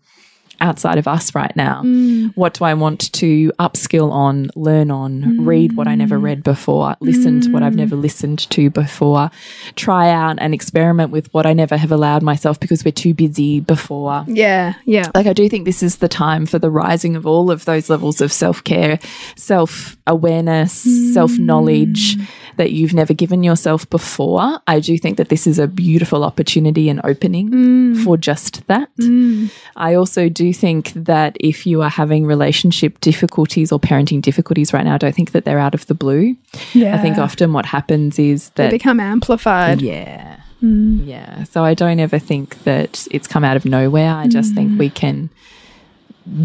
outside 0.62 0.98
of 0.98 1.06
us 1.06 1.34
right 1.34 1.54
now. 1.56 1.82
Mm. 1.82 2.32
what 2.34 2.54
do 2.54 2.64
i 2.64 2.74
want 2.74 3.12
to 3.12 3.52
upskill 3.58 4.10
on 4.10 4.50
learn 4.54 4.90
on 4.90 5.22
mm. 5.22 5.46
read 5.46 5.76
what 5.76 5.88
i 5.88 5.94
never 5.94 6.18
read 6.18 6.42
before 6.42 6.96
listen 7.00 7.40
to 7.40 7.50
what 7.50 7.62
i've 7.62 7.72
mm. 7.72 7.84
never 7.84 7.96
listened 7.96 8.38
to 8.50 8.70
before 8.70 9.30
try 9.74 10.10
out 10.10 10.36
and 10.38 10.54
experiment 10.54 11.10
with 11.10 11.32
what 11.34 11.46
i 11.46 11.52
never 11.52 11.76
have 11.76 11.92
allowed 11.92 12.22
myself 12.22 12.60
because 12.60 12.84
we're 12.84 12.92
too 12.92 13.14
busy 13.14 13.60
before. 13.60 14.24
Yeah 14.28 14.74
yeah. 14.84 15.10
Like 15.14 15.26
I 15.26 15.32
do 15.32 15.48
think 15.48 15.64
this 15.64 15.82
is 15.82 15.96
the 15.96 16.08
time 16.08 16.46
for 16.46 16.58
the 16.58 16.70
rising 16.70 17.16
of 17.16 17.26
all 17.26 17.50
of 17.50 17.64
those 17.64 17.88
levels 17.88 18.20
of 18.20 18.32
self-care, 18.32 18.98
self-awareness, 19.36 20.86
mm. 20.86 21.14
self-knowledge 21.14 22.16
that 22.56 22.72
you've 22.72 22.94
never 22.94 23.14
given 23.14 23.42
yourself 23.42 23.88
before. 23.90 24.60
I 24.66 24.80
do 24.80 24.98
think 24.98 25.16
that 25.16 25.28
this 25.28 25.46
is 25.46 25.58
a 25.58 25.66
beautiful 25.66 26.24
opportunity 26.24 26.88
and 26.88 27.00
opening 27.04 27.50
mm. 27.50 28.04
for 28.04 28.16
just 28.16 28.66
that. 28.66 28.88
Mm. 28.96 29.50
I 29.76 29.94
also 29.94 30.28
do 30.28 30.52
think 30.52 30.92
that 30.94 31.36
if 31.40 31.66
you 31.66 31.82
are 31.82 31.90
having 31.90 32.26
relationship 32.26 33.00
difficulties 33.00 33.72
or 33.72 33.80
parenting 33.80 34.22
difficulties 34.22 34.72
right 34.72 34.84
now, 34.84 34.94
I 34.94 34.98
don't 34.98 35.14
think 35.14 35.32
that 35.32 35.44
they're 35.44 35.58
out 35.58 35.74
of 35.74 35.86
the 35.86 35.94
blue. 35.94 36.36
yeah 36.72 36.94
I 36.94 36.98
think 36.98 37.18
often 37.18 37.52
what 37.52 37.66
happens 37.66 38.18
is 38.18 38.50
they 38.50 38.64
that 38.64 38.70
become 38.70 39.00
amplified 39.00 39.80
yeah. 39.80 40.40
Mm. 40.62 41.06
Yeah. 41.06 41.42
So 41.44 41.64
I 41.64 41.74
don't 41.74 41.98
ever 41.98 42.18
think 42.18 42.62
that 42.62 43.06
it's 43.10 43.26
come 43.26 43.42
out 43.42 43.56
of 43.56 43.64
nowhere. 43.64 44.14
I 44.14 44.28
just 44.28 44.54
think 44.54 44.78
we 44.78 44.90
can 44.90 45.28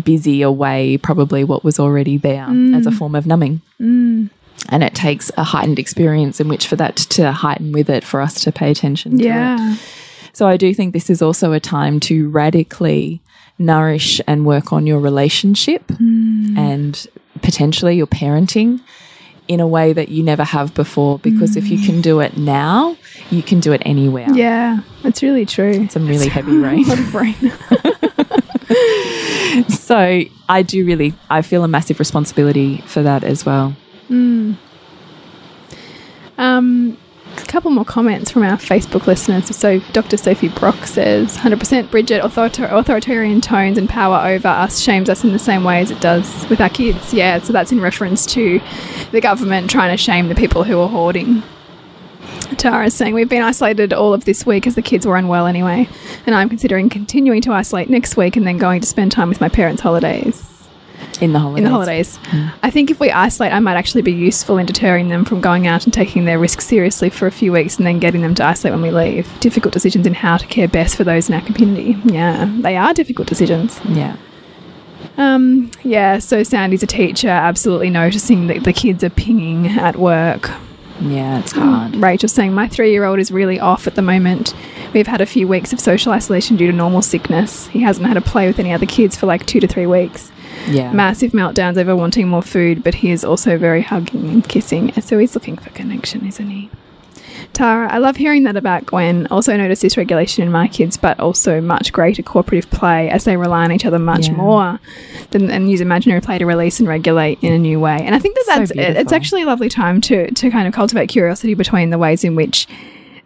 busy 0.03 0.41
away 0.41 0.97
probably 0.97 1.43
what 1.43 1.63
was 1.63 1.79
already 1.79 2.17
there 2.17 2.47
as 2.75 2.87
a 2.87 2.91
form 2.91 3.13
of 3.15 3.27
numbing. 3.27 3.61
And 4.69 4.83
it 4.83 4.95
takes 4.95 5.31
a 5.37 5.43
heightened 5.43 5.79
experience 5.79 6.39
in 6.39 6.47
which 6.47 6.67
for 6.67 6.75
that 6.75 6.97
to 6.97 7.31
heighten 7.31 7.71
with 7.71 7.89
it 7.89 8.03
for 8.03 8.21
us 8.21 8.41
to 8.41 8.51
pay 8.51 8.71
attention 8.71 9.17
to 9.17 9.23
it. 9.23 9.27
yeah 9.27 9.75
So 10.33 10.47
I 10.47 10.57
do 10.57 10.73
think 10.73 10.93
this 10.93 11.09
is 11.09 11.21
also 11.21 11.53
a 11.53 11.59
time 11.59 11.99
to 12.01 12.29
radically 12.29 13.21
nourish 13.59 14.21
and 14.27 14.45
work 14.45 14.73
on 14.73 14.85
your 14.85 14.99
relationship 14.99 15.89
hmm. 15.91 16.55
and 16.57 17.07
potentially 17.41 17.95
your 17.95 18.07
parenting 18.07 18.81
in 19.47 19.59
a 19.59 19.67
way 19.67 19.93
that 19.93 20.09
you 20.09 20.23
never 20.23 20.43
have 20.43 20.73
before. 20.73 21.19
Because 21.19 21.55
if 21.55 21.69
you 21.69 21.79
can 21.79 21.95
hmm. 21.95 22.01
do 22.01 22.19
it 22.19 22.37
now, 22.37 22.97
you 23.29 23.41
can 23.41 23.59
do 23.59 23.73
it 23.73 23.81
anywhere. 23.85 24.27
yeah 24.33 24.79
it's 25.03 25.23
really 25.23 25.45
true 25.45 25.87
Some 25.89 26.07
really 26.07 26.27
heavy 26.27 26.51
lot 26.51 26.99
of 26.99 27.15
rain 27.15 27.35
so 29.69 30.23
I 30.49 30.61
do 30.61 30.85
really, 30.85 31.13
I 31.29 31.41
feel 31.41 31.63
a 31.63 31.67
massive 31.67 31.99
responsibility 31.99 32.81
for 32.81 33.03
that 33.03 33.23
as 33.23 33.45
well. 33.45 33.75
Um, 36.37 36.97
a 37.35 37.45
couple 37.45 37.71
more 37.71 37.85
comments 37.85 38.31
from 38.31 38.43
our 38.43 38.57
Facebook 38.57 39.07
listeners. 39.07 39.55
So, 39.55 39.79
Dr. 39.91 40.17
Sophie 40.17 40.49
Brock 40.49 40.85
says 40.85 41.37
100% 41.37 41.91
Bridget, 41.91 42.23
author- 42.23 42.65
authoritarian 42.65 43.41
tones 43.41 43.77
and 43.77 43.87
power 43.87 44.27
over 44.27 44.47
us 44.47 44.79
shames 44.79 45.09
us 45.09 45.23
in 45.23 45.33
the 45.33 45.39
same 45.39 45.63
way 45.63 45.79
as 45.79 45.91
it 45.91 45.99
does 45.99 46.47
with 46.49 46.61
our 46.61 46.69
kids. 46.69 47.13
Yeah, 47.13 47.39
so 47.39 47.53
that's 47.53 47.71
in 47.71 47.81
reference 47.81 48.25
to 48.27 48.61
the 49.11 49.21
government 49.21 49.69
trying 49.69 49.91
to 49.91 49.97
shame 49.97 50.29
the 50.29 50.35
people 50.35 50.63
who 50.63 50.79
are 50.79 50.89
hoarding. 50.89 51.43
Tara's 52.57 52.93
saying 52.93 53.13
we've 53.13 53.29
been 53.29 53.43
isolated 53.43 53.93
all 53.93 54.13
of 54.13 54.25
this 54.25 54.45
week 54.45 54.65
as 54.65 54.75
the 54.75 54.81
kids 54.81 55.05
were 55.05 55.17
unwell 55.17 55.45
anyway, 55.45 55.87
and 56.25 56.33
I'm 56.33 56.49
considering 56.49 56.89
continuing 56.89 57.41
to 57.41 57.51
isolate 57.51 57.89
next 57.89 58.17
week 58.17 58.35
and 58.35 58.47
then 58.47 58.57
going 58.57 58.81
to 58.81 58.87
spend 58.87 59.11
time 59.11 59.29
with 59.29 59.41
my 59.41 59.49
parents' 59.49 59.81
holidays 59.81 60.56
In 61.21 61.33
the 61.33 61.39
holidays. 61.39 61.57
in 61.57 61.63
the 61.63 61.69
holidays. 61.69 62.19
I 62.63 62.69
think 62.69 62.91
if 62.91 62.99
we 62.99 63.11
isolate, 63.11 63.53
I 63.53 63.59
might 63.59 63.75
actually 63.75 64.01
be 64.03 64.11
useful 64.11 64.57
in 64.57 64.65
deterring 64.65 65.09
them 65.09 65.25
from 65.25 65.41
going 65.41 65.67
out 65.67 65.85
and 65.85 65.93
taking 65.93 66.25
their 66.25 66.39
risks 66.39 66.65
seriously 66.65 67.09
for 67.09 67.27
a 67.27 67.31
few 67.31 67.51
weeks 67.51 67.77
and 67.77 67.85
then 67.85 67.99
getting 67.99 68.21
them 68.21 68.35
to 68.35 68.43
isolate 68.43 68.73
when 68.73 68.81
we 68.81 68.91
leave. 68.91 69.27
Difficult 69.39 69.73
decisions 69.73 70.05
in 70.05 70.13
how 70.13 70.37
to 70.37 70.45
care 70.47 70.67
best 70.67 70.95
for 70.95 71.03
those 71.03 71.29
in 71.29 71.35
our 71.35 71.41
community. 71.41 71.97
Yeah, 72.05 72.51
they 72.59 72.77
are 72.77 72.93
difficult 72.93 73.27
decisions. 73.27 73.79
Yeah. 73.85 74.17
Um, 75.17 75.71
yeah, 75.83 76.19
so 76.19 76.43
Sandy's 76.43 76.83
a 76.83 76.87
teacher, 76.87 77.29
absolutely 77.29 77.89
noticing 77.89 78.47
that 78.47 78.63
the 78.63 78.73
kids 78.73 79.03
are 79.03 79.09
pinging 79.09 79.67
at 79.67 79.95
work. 79.95 80.51
Yeah, 81.01 81.39
it's 81.39 81.53
hmm. 81.53 81.59
hard. 81.59 81.95
Rachel's 81.95 82.33
saying, 82.33 82.53
My 82.53 82.67
three 82.67 82.91
year 82.91 83.05
old 83.05 83.19
is 83.19 83.31
really 83.31 83.59
off 83.59 83.87
at 83.87 83.95
the 83.95 84.01
moment. 84.01 84.53
We've 84.93 85.07
had 85.07 85.21
a 85.21 85.25
few 85.25 85.47
weeks 85.47 85.73
of 85.73 85.79
social 85.79 86.11
isolation 86.11 86.57
due 86.57 86.67
to 86.67 86.73
normal 86.75 87.01
sickness. 87.01 87.67
He 87.67 87.81
hasn't 87.81 88.07
had 88.07 88.17
a 88.17 88.21
play 88.21 88.47
with 88.47 88.59
any 88.59 88.73
other 88.73 88.85
kids 88.85 89.15
for 89.15 89.25
like 89.25 89.45
two 89.45 89.59
to 89.59 89.67
three 89.67 89.85
weeks 89.85 90.31
Yeah. 90.67 90.91
massive 90.91 91.31
meltdowns 91.31 91.77
over 91.77 91.95
wanting 91.95 92.27
more 92.27 92.41
food, 92.41 92.83
but 92.83 92.95
he 92.95 93.11
is 93.11 93.23
also 93.23 93.57
very 93.57 93.81
hugging 93.81 94.29
and 94.29 94.47
kissing. 94.47 94.91
So 95.01 95.17
he's 95.17 95.35
looking 95.35 95.57
for 95.57 95.69
connection, 95.71 96.25
isn't 96.25 96.49
he? 96.49 96.69
Tara, 97.53 97.91
I 97.91 97.97
love 97.97 98.15
hearing 98.17 98.43
that 98.43 98.55
about 98.55 98.85
Gwen. 98.85 99.27
Also 99.27 99.55
notice 99.57 99.81
this 99.81 99.97
regulation 99.97 100.43
in 100.43 100.51
my 100.51 100.67
kids, 100.67 100.97
but 100.97 101.19
also 101.19 101.59
much 101.61 101.91
greater 101.91 102.21
cooperative 102.21 102.69
play 102.69 103.09
as 103.09 103.23
they 103.23 103.37
rely 103.37 103.63
on 103.63 103.71
each 103.71 103.85
other 103.85 103.99
much 103.99 104.27
Yeah. 104.27 104.33
more 104.35 104.79
than 105.31 105.49
and 105.49 105.69
use 105.71 105.81
imaginary 105.81 106.21
play 106.21 106.37
to 106.37 106.45
release 106.45 106.79
and 106.79 106.87
regulate 106.87 107.39
in 107.41 107.53
a 107.53 107.59
new 107.59 107.79
way. 107.79 108.01
And 108.05 108.13
I 108.15 108.19
think 108.19 108.35
that 108.35 108.45
So 108.45 108.55
that's 108.59 108.71
it, 108.71 108.77
it's 108.97 109.11
actually 109.13 109.41
a 109.43 109.45
lovely 109.45 109.69
time 109.69 110.01
to 110.01 110.29
to 110.31 110.49
kind 110.51 110.67
of 110.67 110.73
cultivate 110.73 111.07
curiosity 111.07 111.53
between 111.53 111.89
the 111.89 111.97
ways 111.97 112.23
in 112.23 112.35
which 112.35 112.67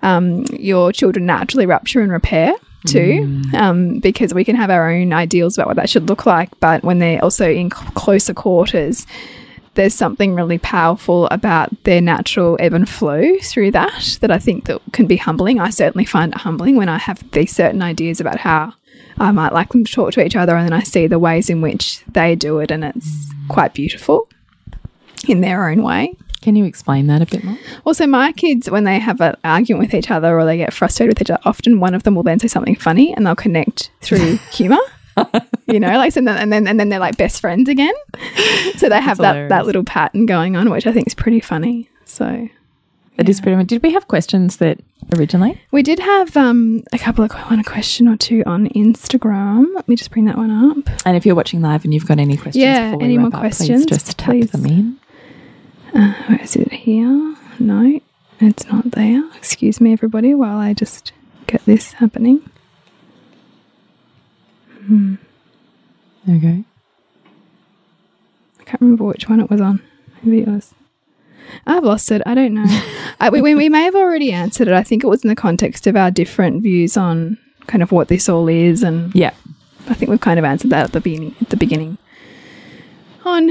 um, 0.01 0.45
your 0.53 0.91
children 0.91 1.25
naturally 1.25 1.65
rupture 1.65 2.01
and 2.01 2.11
repair 2.11 2.53
too, 2.87 3.39
um, 3.53 3.99
because 3.99 4.33
we 4.33 4.43
can 4.43 4.55
have 4.55 4.71
our 4.71 4.89
own 4.91 5.13
ideals 5.13 5.55
about 5.55 5.67
what 5.67 5.75
that 5.75 5.87
should 5.87 6.09
look 6.09 6.25
like. 6.25 6.49
But 6.59 6.83
when 6.83 6.97
they're 6.97 7.23
also 7.23 7.47
in 7.47 7.69
c- 7.69 7.77
closer 7.93 8.33
quarters, 8.33 9.05
there's 9.75 9.93
something 9.93 10.35
really 10.35 10.57
powerful 10.57 11.27
about 11.27 11.83
their 11.83 12.01
natural 12.01 12.57
ebb 12.59 12.73
and 12.73 12.89
flow 12.89 13.37
through 13.41 13.71
that 13.71 14.17
that 14.21 14.31
I 14.31 14.37
think 14.37 14.65
that 14.65 14.81
can 14.91 15.07
be 15.07 15.17
humbling. 15.17 15.59
I 15.59 15.69
certainly 15.69 16.05
find 16.05 16.33
it 16.33 16.39
humbling 16.39 16.75
when 16.75 16.89
I 16.89 16.97
have 16.97 17.29
these 17.31 17.55
certain 17.55 17.81
ideas 17.81 18.19
about 18.19 18.39
how 18.39 18.73
I 19.17 19.31
might 19.31 19.53
like 19.53 19.69
them 19.69 19.85
to 19.85 19.91
talk 19.91 20.13
to 20.13 20.25
each 20.25 20.35
other 20.35 20.55
and 20.55 20.65
then 20.65 20.73
I 20.73 20.83
see 20.83 21.07
the 21.07 21.19
ways 21.19 21.49
in 21.49 21.61
which 21.61 22.03
they 22.05 22.35
do 22.35 22.59
it 22.59 22.71
and 22.71 22.83
it's 22.83 23.27
quite 23.47 23.73
beautiful 23.73 24.27
in 25.27 25.41
their 25.41 25.69
own 25.69 25.83
way. 25.83 26.15
Can 26.41 26.55
you 26.55 26.65
explain 26.65 27.05
that 27.07 27.21
a 27.21 27.25
bit 27.27 27.43
more? 27.43 27.57
Also, 27.85 28.07
my 28.07 28.31
kids, 28.31 28.69
when 28.69 28.83
they 28.83 28.97
have 28.97 29.21
an 29.21 29.35
argument 29.43 29.85
with 29.85 29.93
each 29.93 30.09
other 30.09 30.37
or 30.37 30.43
they 30.43 30.57
get 30.57 30.73
frustrated 30.73 31.11
with 31.11 31.21
each 31.21 31.31
other, 31.31 31.41
often 31.45 31.79
one 31.79 31.93
of 31.93 32.01
them 32.01 32.15
will 32.15 32.23
then 32.23 32.39
say 32.39 32.47
something 32.47 32.75
funny 32.75 33.13
and 33.13 33.25
they'll 33.25 33.35
connect 33.35 33.91
through 34.01 34.37
humor. 34.51 34.79
You 35.67 35.79
know, 35.79 35.97
like 35.97 36.15
and 36.15 36.27
then 36.27 36.37
and 36.37 36.51
then 36.51 36.67
and 36.67 36.79
then 36.79 36.89
they're 36.89 36.99
like 36.99 37.17
best 37.17 37.41
friends 37.41 37.69
again. 37.69 37.93
So 38.77 38.89
they 38.89 39.01
have 39.01 39.17
that 39.19 39.49
that 39.49 39.65
little 39.65 39.83
pattern 39.83 40.25
going 40.25 40.55
on, 40.55 40.69
which 40.71 40.87
I 40.87 40.91
think 40.91 41.05
is 41.05 41.13
pretty 41.13 41.39
funny. 41.39 41.89
So 42.05 42.47
it 43.17 43.29
is 43.29 43.41
pretty 43.41 43.55
much. 43.55 43.67
Did 43.67 43.83
we 43.83 43.93
have 43.93 44.07
questions 44.07 44.57
that 44.57 44.79
originally? 45.15 45.61
We 45.71 45.83
did 45.83 45.99
have 45.99 46.35
um, 46.35 46.83
a 46.91 46.97
couple 46.97 47.23
of 47.23 47.31
one 47.31 47.59
a 47.59 47.63
question 47.63 48.07
or 48.07 48.17
two 48.17 48.43
on 48.45 48.67
Instagram. 48.69 49.65
Let 49.75 49.87
me 49.87 49.95
just 49.95 50.09
bring 50.11 50.25
that 50.25 50.37
one 50.37 50.49
up. 50.49 50.89
And 51.05 51.15
if 51.15 51.25
you're 51.25 51.35
watching 51.35 51.61
live 51.61 51.83
and 51.83 51.93
you've 51.93 52.07
got 52.07 52.17
any 52.19 52.37
questions, 52.37 52.63
yeah, 52.63 52.95
any 52.99 53.17
more 53.17 53.27
up, 53.27 53.39
questions, 53.39 53.85
please 53.85 53.85
just 53.85 54.17
please. 54.17 54.49
tap 54.49 54.61
them 54.61 54.65
in. 54.65 54.97
Uh, 55.93 56.13
where 56.27 56.41
is 56.41 56.55
it 56.55 56.71
here? 56.71 57.35
No, 57.59 57.99
it's 58.39 58.65
not 58.67 58.89
there. 58.91 59.23
Excuse 59.35 59.79
me, 59.81 59.93
everybody, 59.93 60.33
while 60.33 60.57
I 60.57 60.73
just 60.73 61.11
get 61.47 61.63
this 61.65 61.93
happening. 61.93 62.49
Hmm. 64.85 65.15
Okay. 66.29 66.63
I 68.59 68.63
can't 68.63 68.81
remember 68.81 69.05
which 69.05 69.27
one 69.27 69.39
it 69.39 69.49
was 69.49 69.61
on. 69.61 69.81
Maybe 70.23 70.41
it 70.41 70.47
was. 70.47 70.73
I've 71.65 71.83
lost 71.83 72.11
it. 72.11 72.21
I 72.25 72.35
don't 72.35 72.53
know. 72.53 72.65
I, 73.19 73.29
we, 73.29 73.41
we 73.41 73.69
may 73.69 73.83
have 73.83 73.95
already 73.95 74.31
answered 74.31 74.67
it. 74.67 74.73
I 74.73 74.83
think 74.83 75.03
it 75.03 75.07
was 75.07 75.23
in 75.23 75.29
the 75.29 75.35
context 75.35 75.87
of 75.87 75.95
our 75.95 76.11
different 76.11 76.63
views 76.63 76.97
on 76.97 77.37
kind 77.67 77.83
of 77.83 77.91
what 77.91 78.07
this 78.07 78.29
all 78.29 78.47
is, 78.47 78.83
and 78.83 79.13
yeah, 79.13 79.33
I 79.87 79.93
think 79.93 80.09
we've 80.09 80.19
kind 80.19 80.39
of 80.39 80.45
answered 80.45 80.71
that 80.71 80.85
at 80.85 80.91
the 80.93 81.01
beginning. 81.01 81.35
At 81.41 81.49
the 81.49 81.57
beginning, 81.57 81.97
on 83.25 83.49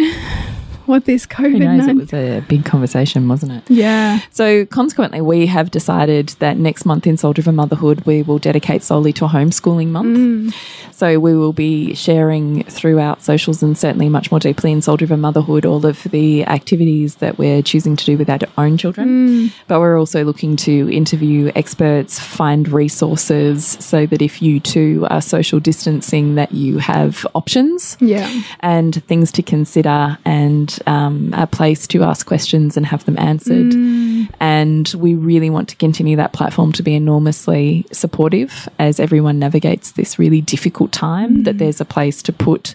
what 0.90 1.06
this 1.06 1.26
COVID. 1.26 1.52
Who 1.52 1.58
knows? 1.58 1.86
It 1.86 1.96
was 1.96 2.12
a 2.12 2.40
big 2.48 2.64
conversation, 2.64 3.28
wasn't 3.28 3.52
it? 3.52 3.70
Yeah. 3.70 4.20
So 4.30 4.66
consequently, 4.66 5.20
we 5.20 5.46
have 5.46 5.70
decided 5.70 6.30
that 6.40 6.58
next 6.58 6.84
month 6.84 7.06
in 7.06 7.16
Soul 7.16 7.32
Driven 7.32 7.54
Motherhood, 7.56 8.02
we 8.02 8.22
will 8.22 8.38
dedicate 8.38 8.82
solely 8.82 9.12
to 9.14 9.24
a 9.24 9.28
homeschooling 9.28 9.88
month. 9.88 10.18
Mm. 10.18 10.54
So 10.92 11.18
we 11.18 11.34
will 11.34 11.54
be 11.54 11.94
sharing 11.94 12.64
throughout 12.64 13.22
socials 13.22 13.62
and 13.62 13.78
certainly 13.78 14.10
much 14.10 14.30
more 14.30 14.38
deeply 14.38 14.70
in 14.72 14.82
Soul 14.82 14.98
Driven 14.98 15.20
Motherhood 15.20 15.64
all 15.64 15.86
of 15.86 16.02
the 16.04 16.44
activities 16.44 17.16
that 17.16 17.38
we're 17.38 17.62
choosing 17.62 17.96
to 17.96 18.04
do 18.04 18.18
with 18.18 18.28
our 18.28 18.38
own 18.58 18.76
children. 18.76 19.08
Mm. 19.08 19.52
But 19.66 19.80
we're 19.80 19.98
also 19.98 20.24
looking 20.24 20.56
to 20.56 20.92
interview 20.92 21.52
experts, 21.54 22.18
find 22.18 22.68
resources 22.68 23.64
so 23.80 24.04
that 24.06 24.20
if 24.20 24.42
you 24.42 24.60
too 24.60 25.06
are 25.08 25.22
social 25.22 25.60
distancing, 25.60 26.34
that 26.34 26.52
you 26.52 26.78
have 26.78 27.26
options. 27.34 27.96
Yeah. 28.00 28.42
And 28.60 29.02
things 29.04 29.32
to 29.32 29.42
consider 29.42 30.18
and 30.24 30.78
um, 30.86 31.32
a 31.36 31.46
place 31.46 31.86
to 31.88 32.02
ask 32.02 32.26
questions 32.26 32.76
and 32.76 32.86
have 32.86 33.04
them 33.04 33.18
answered. 33.18 33.72
Mm. 33.72 34.28
And 34.40 34.88
we 34.96 35.14
really 35.14 35.50
want 35.50 35.68
to 35.70 35.76
continue 35.76 36.16
that 36.16 36.32
platform 36.32 36.72
to 36.72 36.82
be 36.82 36.94
enormously 36.94 37.86
supportive 37.92 38.68
as 38.78 39.00
everyone 39.00 39.38
navigates 39.38 39.92
this 39.92 40.18
really 40.18 40.40
difficult 40.40 40.92
time, 40.92 41.38
mm. 41.38 41.44
that 41.44 41.58
there's 41.58 41.80
a 41.80 41.84
place 41.84 42.22
to 42.22 42.32
put 42.32 42.74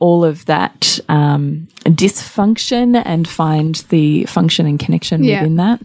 all 0.00 0.24
of 0.24 0.44
that 0.46 1.00
um, 1.08 1.68
dysfunction 1.84 3.02
and 3.04 3.28
find 3.28 3.76
the 3.88 4.24
function 4.24 4.66
and 4.66 4.78
connection 4.78 5.24
yeah. 5.24 5.40
within 5.40 5.56
that. 5.56 5.80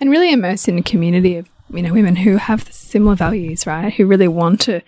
And 0.00 0.10
really 0.10 0.32
immerse 0.32 0.68
in 0.68 0.78
a 0.78 0.82
community 0.82 1.36
of 1.36 1.48
you 1.72 1.82
know 1.82 1.92
women 1.92 2.16
who 2.16 2.36
have 2.36 2.62
similar 2.72 3.14
values 3.14 3.66
right 3.66 3.92
who 3.92 4.06
really 4.06 4.28
want 4.28 4.60
to 4.62 4.80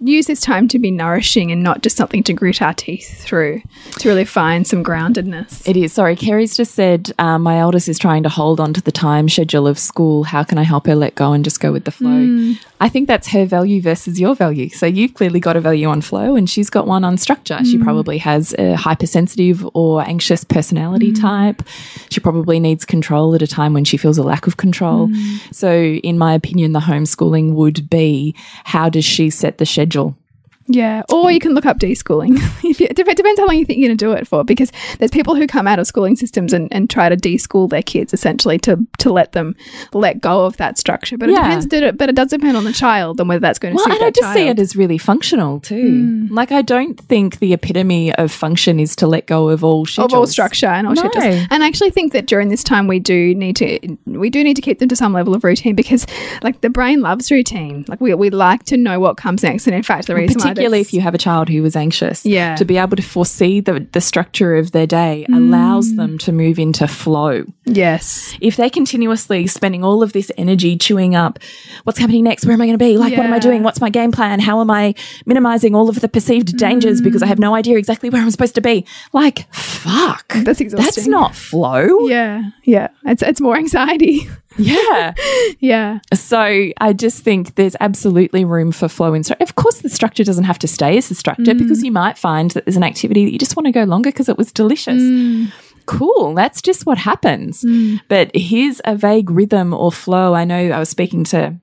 use 0.00 0.26
this 0.26 0.40
time 0.40 0.68
to 0.68 0.78
be 0.78 0.90
nourishing 0.90 1.50
and 1.50 1.62
not 1.62 1.82
just 1.82 1.96
something 1.96 2.22
to 2.24 2.32
grit 2.32 2.62
our 2.62 2.74
teeth 2.74 3.22
through 3.22 3.62
to 3.98 4.08
really 4.08 4.24
find 4.24 4.66
some 4.66 4.84
groundedness. 4.84 5.66
It 5.68 5.76
is. 5.76 5.92
Sorry, 5.92 6.16
Kerry's 6.16 6.56
just 6.56 6.74
said 6.74 7.12
um, 7.18 7.42
my 7.42 7.58
eldest 7.58 7.88
is 7.88 7.98
trying 7.98 8.22
to 8.24 8.28
hold 8.28 8.60
on 8.60 8.72
to 8.74 8.80
the 8.80 8.92
time 8.92 9.28
schedule 9.28 9.66
of 9.66 9.78
school. 9.78 10.24
How 10.24 10.44
can 10.44 10.58
I 10.58 10.62
help 10.62 10.86
her 10.86 10.94
let 10.94 11.14
go 11.14 11.32
and 11.32 11.44
just 11.44 11.60
go 11.60 11.72
with 11.72 11.84
the 11.84 11.90
flow? 11.90 12.10
Mm. 12.10 12.58
I 12.80 12.88
think 12.88 13.08
that's 13.08 13.28
her 13.28 13.46
value 13.46 13.80
versus 13.80 14.20
your 14.20 14.34
value. 14.34 14.68
So 14.68 14.84
you've 14.84 15.14
clearly 15.14 15.40
got 15.40 15.56
a 15.56 15.60
value 15.60 15.88
on 15.88 16.02
flow 16.02 16.36
and 16.36 16.48
she's 16.48 16.68
got 16.68 16.86
one 16.86 17.04
on 17.04 17.16
structure. 17.16 17.54
Mm. 17.54 17.66
She 17.66 17.78
probably 17.78 18.18
has 18.18 18.54
a 18.58 18.74
hypersensitive 18.74 19.66
or 19.74 20.06
anxious 20.06 20.44
personality 20.44 21.12
mm. 21.12 21.20
type. 21.20 21.62
She 22.10 22.20
probably 22.20 22.60
needs 22.60 22.84
control 22.84 23.34
at 23.34 23.42
a 23.42 23.46
time 23.46 23.72
when 23.72 23.84
she 23.84 23.96
feels 23.96 24.18
a 24.18 24.22
lack 24.22 24.46
of 24.46 24.58
control. 24.58 25.08
Mm. 25.08 25.54
So, 25.54 25.72
in 25.72 26.18
my 26.18 26.34
opinion, 26.34 26.72
the 26.72 26.80
homeschooling 26.80 27.54
would 27.54 27.88
be 27.88 28.34
how 28.64 28.90
does 28.90 29.04
she 29.04 29.30
set 29.30 29.58
the 29.58 29.64
schedule 29.66 29.85
schedule 29.86 30.25
yeah, 30.68 31.02
or 31.12 31.30
you 31.30 31.38
can 31.38 31.54
look 31.54 31.66
up 31.66 31.78
deschooling. 31.78 32.36
it 32.64 32.96
depends 32.96 33.38
how 33.38 33.46
long 33.46 33.56
you 33.56 33.64
think 33.64 33.78
you're 33.78 33.88
going 33.88 33.98
to 33.98 34.04
do 34.04 34.12
it 34.12 34.26
for, 34.26 34.44
because 34.44 34.72
there's 34.98 35.10
people 35.10 35.34
who 35.34 35.46
come 35.46 35.66
out 35.66 35.78
of 35.78 35.86
schooling 35.86 36.16
systems 36.16 36.52
and, 36.52 36.72
and 36.72 36.90
try 36.90 37.08
to 37.08 37.16
deschool 37.16 37.68
their 37.68 37.82
kids 37.82 38.12
essentially 38.12 38.58
to 38.58 38.84
to 38.98 39.12
let 39.12 39.32
them 39.32 39.54
let 39.92 40.20
go 40.20 40.44
of 40.44 40.56
that 40.56 40.78
structure. 40.78 41.16
But 41.16 41.30
yeah. 41.30 41.58
it 41.58 41.68
depends. 41.68 41.96
But 41.96 42.08
it 42.08 42.16
does 42.16 42.30
depend 42.30 42.56
on 42.56 42.64
the 42.64 42.72
child 42.72 43.20
and 43.20 43.28
whether 43.28 43.40
that's 43.40 43.58
going 43.58 43.74
to. 43.74 43.76
Well, 43.76 43.92
and 43.92 44.02
I 44.02 44.10
just 44.10 44.22
child. 44.22 44.36
see 44.36 44.48
it 44.48 44.58
as 44.58 44.76
really 44.76 44.98
functional 44.98 45.60
too. 45.60 46.28
Mm. 46.28 46.30
Like 46.30 46.52
I 46.52 46.62
don't 46.62 46.98
think 46.98 47.38
the 47.38 47.52
epitome 47.52 48.14
of 48.14 48.32
function 48.32 48.80
is 48.80 48.96
to 48.96 49.06
let 49.06 49.26
go 49.26 49.48
of 49.48 49.62
all 49.62 49.86
schedules. 49.86 50.12
of 50.12 50.18
all 50.18 50.26
structure 50.26 50.66
and 50.66 50.86
all 50.86 50.94
no. 50.94 51.00
schedules. 51.00 51.46
And 51.50 51.62
I 51.62 51.66
actually 51.66 51.90
think 51.90 52.12
that 52.12 52.26
during 52.26 52.48
this 52.48 52.64
time 52.64 52.86
we 52.86 52.98
do 52.98 53.34
need 53.34 53.56
to 53.56 53.96
we 54.06 54.30
do 54.30 54.42
need 54.42 54.54
to 54.54 54.62
keep 54.62 54.78
them 54.78 54.88
to 54.88 54.96
some 54.96 55.12
level 55.12 55.34
of 55.34 55.44
routine 55.44 55.74
because 55.74 56.06
like 56.42 56.60
the 56.60 56.70
brain 56.70 57.00
loves 57.00 57.30
routine. 57.30 57.84
Like 57.88 58.00
we 58.00 58.14
we 58.14 58.30
like 58.30 58.64
to 58.64 58.76
know 58.76 59.00
what 59.00 59.16
comes 59.16 59.42
next. 59.42 59.66
And 59.66 59.76
in 59.76 59.82
fact, 59.82 60.06
the 60.06 60.14
reason 60.14 60.40
why 60.40 60.55
particularly 60.56 60.80
if 60.80 60.92
you 60.92 61.00
have 61.00 61.14
a 61.14 61.18
child 61.18 61.48
who 61.48 61.62
was 61.62 61.76
anxious. 61.76 62.24
Yeah. 62.24 62.56
To 62.56 62.64
be 62.64 62.78
able 62.78 62.96
to 62.96 63.02
foresee 63.02 63.60
the, 63.60 63.86
the 63.92 64.00
structure 64.00 64.56
of 64.56 64.72
their 64.72 64.86
day 64.86 65.26
mm. 65.28 65.36
allows 65.36 65.94
them 65.96 66.18
to 66.18 66.32
move 66.32 66.58
into 66.58 66.88
flow. 66.88 67.44
Yes. 67.64 68.36
If 68.40 68.56
they're 68.56 68.70
continuously 68.70 69.46
spending 69.46 69.84
all 69.84 70.02
of 70.02 70.12
this 70.12 70.30
energy 70.36 70.76
chewing 70.76 71.14
up 71.14 71.38
what's 71.84 71.98
happening 71.98 72.24
next, 72.24 72.44
where 72.44 72.54
am 72.54 72.60
I 72.60 72.66
going 72.66 72.78
to 72.78 72.84
be? 72.84 72.96
Like, 72.96 73.12
yeah. 73.12 73.18
what 73.18 73.26
am 73.26 73.32
I 73.32 73.38
doing? 73.38 73.62
What's 73.62 73.80
my 73.80 73.90
game 73.90 74.12
plan? 74.12 74.40
How 74.40 74.60
am 74.60 74.70
I 74.70 74.94
minimizing 75.24 75.74
all 75.74 75.88
of 75.88 76.00
the 76.00 76.08
perceived 76.08 76.56
dangers 76.56 77.00
mm. 77.00 77.04
because 77.04 77.22
I 77.22 77.26
have 77.26 77.38
no 77.38 77.54
idea 77.54 77.76
exactly 77.78 78.10
where 78.10 78.22
I'm 78.22 78.30
supposed 78.30 78.54
to 78.56 78.60
be? 78.60 78.86
Like, 79.12 79.52
fuck. 79.52 80.28
That's 80.28 80.60
exhausting. 80.60 80.84
That's 80.84 81.06
not 81.06 81.34
flow. 81.34 82.06
Yeah. 82.08 82.42
Yeah. 82.64 82.88
It's, 83.04 83.22
it's 83.22 83.40
more 83.40 83.56
anxiety. 83.56 84.28
Yeah. 84.58 85.14
yeah. 85.60 86.00
So 86.14 86.70
I 86.80 86.92
just 86.92 87.22
think 87.22 87.54
there's 87.54 87.76
absolutely 87.80 88.44
room 88.44 88.72
for 88.72 88.88
flow 88.88 89.14
in. 89.14 89.22
Of 89.40 89.54
course, 89.56 89.80
the 89.80 89.88
structure 89.88 90.24
doesn't 90.24 90.44
have 90.44 90.58
to 90.60 90.68
stay 90.68 90.96
as 90.96 91.08
the 91.08 91.14
structure 91.14 91.52
mm. 91.52 91.58
because 91.58 91.82
you 91.82 91.92
might 91.92 92.18
find 92.18 92.50
that 92.52 92.64
there's 92.64 92.76
an 92.76 92.84
activity 92.84 93.24
that 93.24 93.32
you 93.32 93.38
just 93.38 93.56
want 93.56 93.66
to 93.66 93.72
go 93.72 93.84
longer 93.84 94.10
because 94.10 94.28
it 94.28 94.38
was 94.38 94.52
delicious. 94.52 95.02
Mm. 95.02 95.52
Cool. 95.86 96.34
That's 96.34 96.60
just 96.60 96.86
what 96.86 96.98
happens. 96.98 97.62
Mm. 97.62 98.00
But 98.08 98.30
here's 98.34 98.80
a 98.84 98.96
vague 98.96 99.30
rhythm 99.30 99.72
or 99.72 99.92
flow. 99.92 100.34
I 100.34 100.44
know 100.44 100.70
I 100.70 100.78
was 100.78 100.88
speaking 100.88 101.24
to 101.24 101.56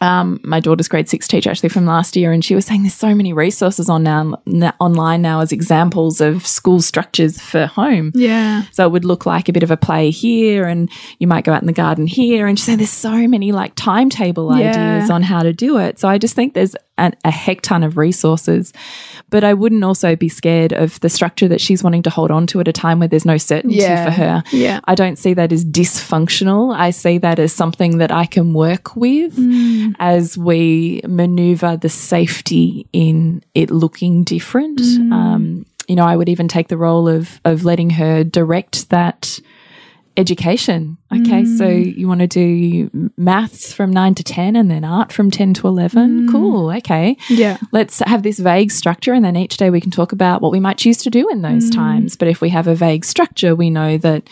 um, 0.00 0.40
my 0.44 0.60
daughter's 0.60 0.88
grade 0.88 1.08
six 1.08 1.26
teacher 1.26 1.50
actually 1.50 1.68
from 1.68 1.86
last 1.86 2.16
year, 2.16 2.32
and 2.32 2.44
she 2.44 2.54
was 2.54 2.66
saying 2.66 2.82
there's 2.82 2.94
so 2.94 3.14
many 3.14 3.32
resources 3.32 3.88
on 3.88 4.02
now 4.02 4.40
online 4.80 5.22
now 5.22 5.40
as 5.40 5.52
examples 5.52 6.20
of 6.20 6.46
school 6.46 6.80
structures 6.80 7.40
for 7.40 7.66
home. 7.66 8.12
Yeah. 8.14 8.64
So 8.72 8.86
it 8.86 8.90
would 8.90 9.04
look 9.04 9.26
like 9.26 9.48
a 9.48 9.52
bit 9.52 9.62
of 9.62 9.70
a 9.70 9.76
play 9.76 10.10
here, 10.10 10.66
and 10.66 10.90
you 11.18 11.26
might 11.26 11.44
go 11.44 11.52
out 11.52 11.62
in 11.62 11.66
the 11.66 11.72
garden 11.72 12.06
here. 12.06 12.46
And 12.46 12.58
she 12.58 12.64
said 12.64 12.78
there's 12.78 12.90
so 12.90 13.26
many 13.26 13.52
like 13.52 13.72
timetable 13.74 14.56
yeah. 14.56 14.70
ideas 14.70 15.10
on 15.10 15.22
how 15.22 15.42
to 15.42 15.52
do 15.52 15.78
it. 15.78 15.98
So 15.98 16.08
I 16.08 16.18
just 16.18 16.34
think 16.34 16.54
there's 16.54 16.76
an, 16.98 17.14
a 17.24 17.30
heck 17.30 17.60
ton 17.60 17.82
of 17.82 17.96
resources. 17.96 18.72
But 19.30 19.44
I 19.44 19.54
wouldn't 19.54 19.84
also 19.84 20.16
be 20.16 20.28
scared 20.28 20.72
of 20.72 20.98
the 21.00 21.08
structure 21.08 21.48
that 21.48 21.60
she's 21.60 21.82
wanting 21.82 22.02
to 22.04 22.10
hold 22.10 22.30
on 22.30 22.46
to 22.48 22.60
at 22.60 22.68
a 22.68 22.72
time 22.72 22.98
where 22.98 23.08
there's 23.08 23.24
no 23.24 23.38
certainty 23.38 23.76
yeah. 23.76 24.04
for 24.04 24.10
her. 24.10 24.42
Yeah. 24.52 24.80
I 24.84 24.94
don't 24.94 25.18
see 25.18 25.34
that 25.34 25.52
as 25.52 25.64
dysfunctional. 25.64 26.74
I 26.74 26.90
see 26.90 27.18
that 27.18 27.38
as 27.38 27.52
something 27.52 27.98
that 27.98 28.12
I 28.12 28.26
can 28.26 28.54
work 28.54 28.96
with 28.96 29.36
mm. 29.36 29.94
as 29.98 30.38
we 30.38 31.00
maneuver 31.06 31.76
the 31.76 31.88
safety 31.88 32.86
in 32.92 33.42
it 33.54 33.70
looking 33.70 34.24
different. 34.24 34.78
Mm. 34.78 35.12
Um, 35.12 35.66
you 35.88 35.96
know, 35.96 36.04
I 36.04 36.16
would 36.16 36.28
even 36.28 36.48
take 36.48 36.68
the 36.68 36.76
role 36.76 37.08
of 37.08 37.40
of 37.44 37.64
letting 37.64 37.90
her 37.90 38.24
direct 38.24 38.90
that 38.90 39.38
education. 40.16 40.96
Okay, 41.12 41.42
mm. 41.42 41.58
so 41.58 41.68
you 41.68 42.08
want 42.08 42.20
to 42.20 42.26
do 42.26 43.10
maths 43.16 43.72
from 43.72 43.90
9 43.90 44.14
to 44.16 44.24
10 44.24 44.56
and 44.56 44.70
then 44.70 44.84
art 44.84 45.12
from 45.12 45.30
10 45.30 45.54
to 45.54 45.68
11. 45.68 46.26
Mm. 46.26 46.32
Cool. 46.32 46.70
Okay. 46.70 47.16
Yeah. 47.28 47.58
Let's 47.72 48.00
have 48.00 48.22
this 48.22 48.38
vague 48.38 48.70
structure 48.70 49.12
and 49.12 49.24
then 49.24 49.36
each 49.36 49.56
day 49.56 49.70
we 49.70 49.80
can 49.80 49.90
talk 49.90 50.12
about 50.12 50.42
what 50.42 50.52
we 50.52 50.60
might 50.60 50.78
choose 50.78 50.98
to 50.98 51.10
do 51.10 51.28
in 51.28 51.42
those 51.42 51.70
mm. 51.70 51.74
times. 51.74 52.16
But 52.16 52.28
if 52.28 52.40
we 52.40 52.50
have 52.50 52.66
a 52.66 52.74
vague 52.74 53.04
structure, 53.04 53.54
we 53.54 53.70
know 53.70 53.98
that 53.98 54.28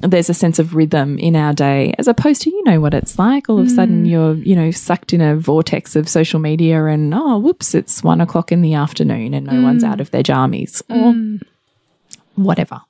there's 0.00 0.28
a 0.28 0.34
sense 0.34 0.58
of 0.58 0.74
rhythm 0.74 1.18
in 1.18 1.36
our 1.36 1.52
day 1.52 1.94
as 1.98 2.08
opposed 2.08 2.42
to 2.42 2.50
you 2.50 2.64
know 2.64 2.80
what 2.80 2.94
it's 2.94 3.18
like 3.18 3.48
all 3.48 3.60
of 3.60 3.66
a 3.66 3.70
sudden 3.70 4.04
mm. 4.04 4.10
you're 4.10 4.34
you 4.34 4.56
know 4.56 4.70
sucked 4.70 5.12
in 5.12 5.20
a 5.20 5.36
vortex 5.36 5.94
of 5.94 6.08
social 6.08 6.40
media 6.40 6.84
and 6.86 7.14
oh 7.14 7.38
whoops 7.38 7.74
it's 7.74 8.02
one 8.02 8.20
o'clock 8.20 8.50
in 8.50 8.60
the 8.60 8.74
afternoon 8.74 9.32
and 9.32 9.46
no 9.46 9.62
one's 9.62 9.84
mm. 9.84 9.88
out 9.88 10.00
of 10.00 10.10
their 10.10 10.22
jammies 10.22 10.82
or 10.90 11.12
mm. 11.12 11.40
whatever 12.34 12.80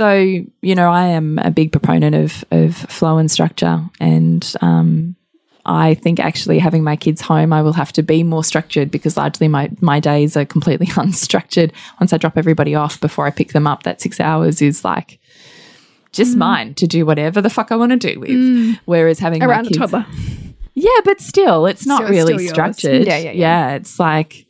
So, 0.00 0.16
you 0.16 0.74
know, 0.74 0.90
I 0.90 1.08
am 1.08 1.38
a 1.40 1.50
big 1.50 1.72
proponent 1.72 2.14
of, 2.14 2.42
of 2.50 2.74
flow 2.74 3.18
and 3.18 3.30
structure. 3.30 3.84
And 4.00 4.50
um, 4.62 5.14
I 5.66 5.92
think 5.92 6.18
actually 6.18 6.58
having 6.58 6.82
my 6.82 6.96
kids 6.96 7.20
home, 7.20 7.52
I 7.52 7.60
will 7.60 7.74
have 7.74 7.92
to 7.92 8.02
be 8.02 8.22
more 8.22 8.42
structured 8.42 8.90
because 8.90 9.18
largely 9.18 9.46
my, 9.46 9.68
my 9.82 10.00
days 10.00 10.38
are 10.38 10.46
completely 10.46 10.86
unstructured. 11.04 11.72
Once 12.00 12.14
I 12.14 12.16
drop 12.16 12.38
everybody 12.38 12.74
off 12.74 12.98
before 12.98 13.26
I 13.26 13.30
pick 13.30 13.52
them 13.52 13.66
up, 13.66 13.82
that 13.82 14.00
six 14.00 14.18
hours 14.20 14.62
is 14.62 14.86
like 14.86 15.18
just 16.12 16.34
mine 16.34 16.72
to 16.76 16.86
do 16.86 17.04
whatever 17.04 17.42
the 17.42 17.50
fuck 17.50 17.70
I 17.70 17.76
want 17.76 17.92
to 17.92 17.98
do 17.98 18.20
with. 18.20 18.78
Whereas 18.86 19.18
having 19.18 19.42
Around 19.42 19.50
my 19.50 19.60
a 19.60 19.64
kids, 19.64 19.76
toddler. 19.76 20.06
yeah, 20.72 21.00
but 21.04 21.20
still, 21.20 21.66
it's 21.66 21.84
not 21.84 22.08
really 22.08 22.48
structured. 22.48 23.06
Yeah, 23.06 23.18
yeah, 23.18 23.32
yeah. 23.32 23.74
it's 23.74 24.00
like 24.00 24.46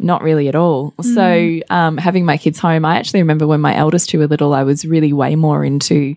not 0.00 0.22
really 0.22 0.48
at 0.48 0.54
all. 0.54 0.92
Mm. 0.92 1.14
So, 1.14 1.74
um, 1.74 1.96
having 1.96 2.24
my 2.24 2.36
kids 2.36 2.58
home, 2.58 2.84
I 2.84 2.96
actually 2.96 3.20
remember 3.20 3.46
when 3.46 3.60
my 3.60 3.74
eldest 3.76 4.10
two 4.10 4.18
were 4.18 4.26
little, 4.26 4.54
I 4.54 4.62
was 4.62 4.84
really 4.84 5.12
way 5.12 5.36
more 5.36 5.64
into 5.64 6.16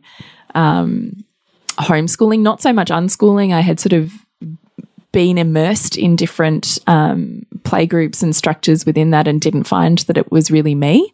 um, 0.55 1.23
homeschooling, 1.77 2.39
not 2.39 2.61
so 2.61 2.73
much 2.73 2.89
unschooling. 2.89 3.53
I 3.53 3.61
had 3.61 3.79
sort 3.79 3.93
of 3.93 4.11
been 5.11 5.37
immersed 5.37 5.95
in 5.95 6.15
different 6.15 6.79
um, 6.87 7.43
play 7.63 7.85
groups 7.85 8.23
and 8.23 8.35
structures 8.35 8.85
within 8.85 9.11
that 9.11 9.27
and 9.27 9.39
didn't 9.39 9.65
find 9.65 9.99
that 9.99 10.17
it 10.17 10.31
was 10.31 10.49
really 10.49 10.75
me. 10.75 11.13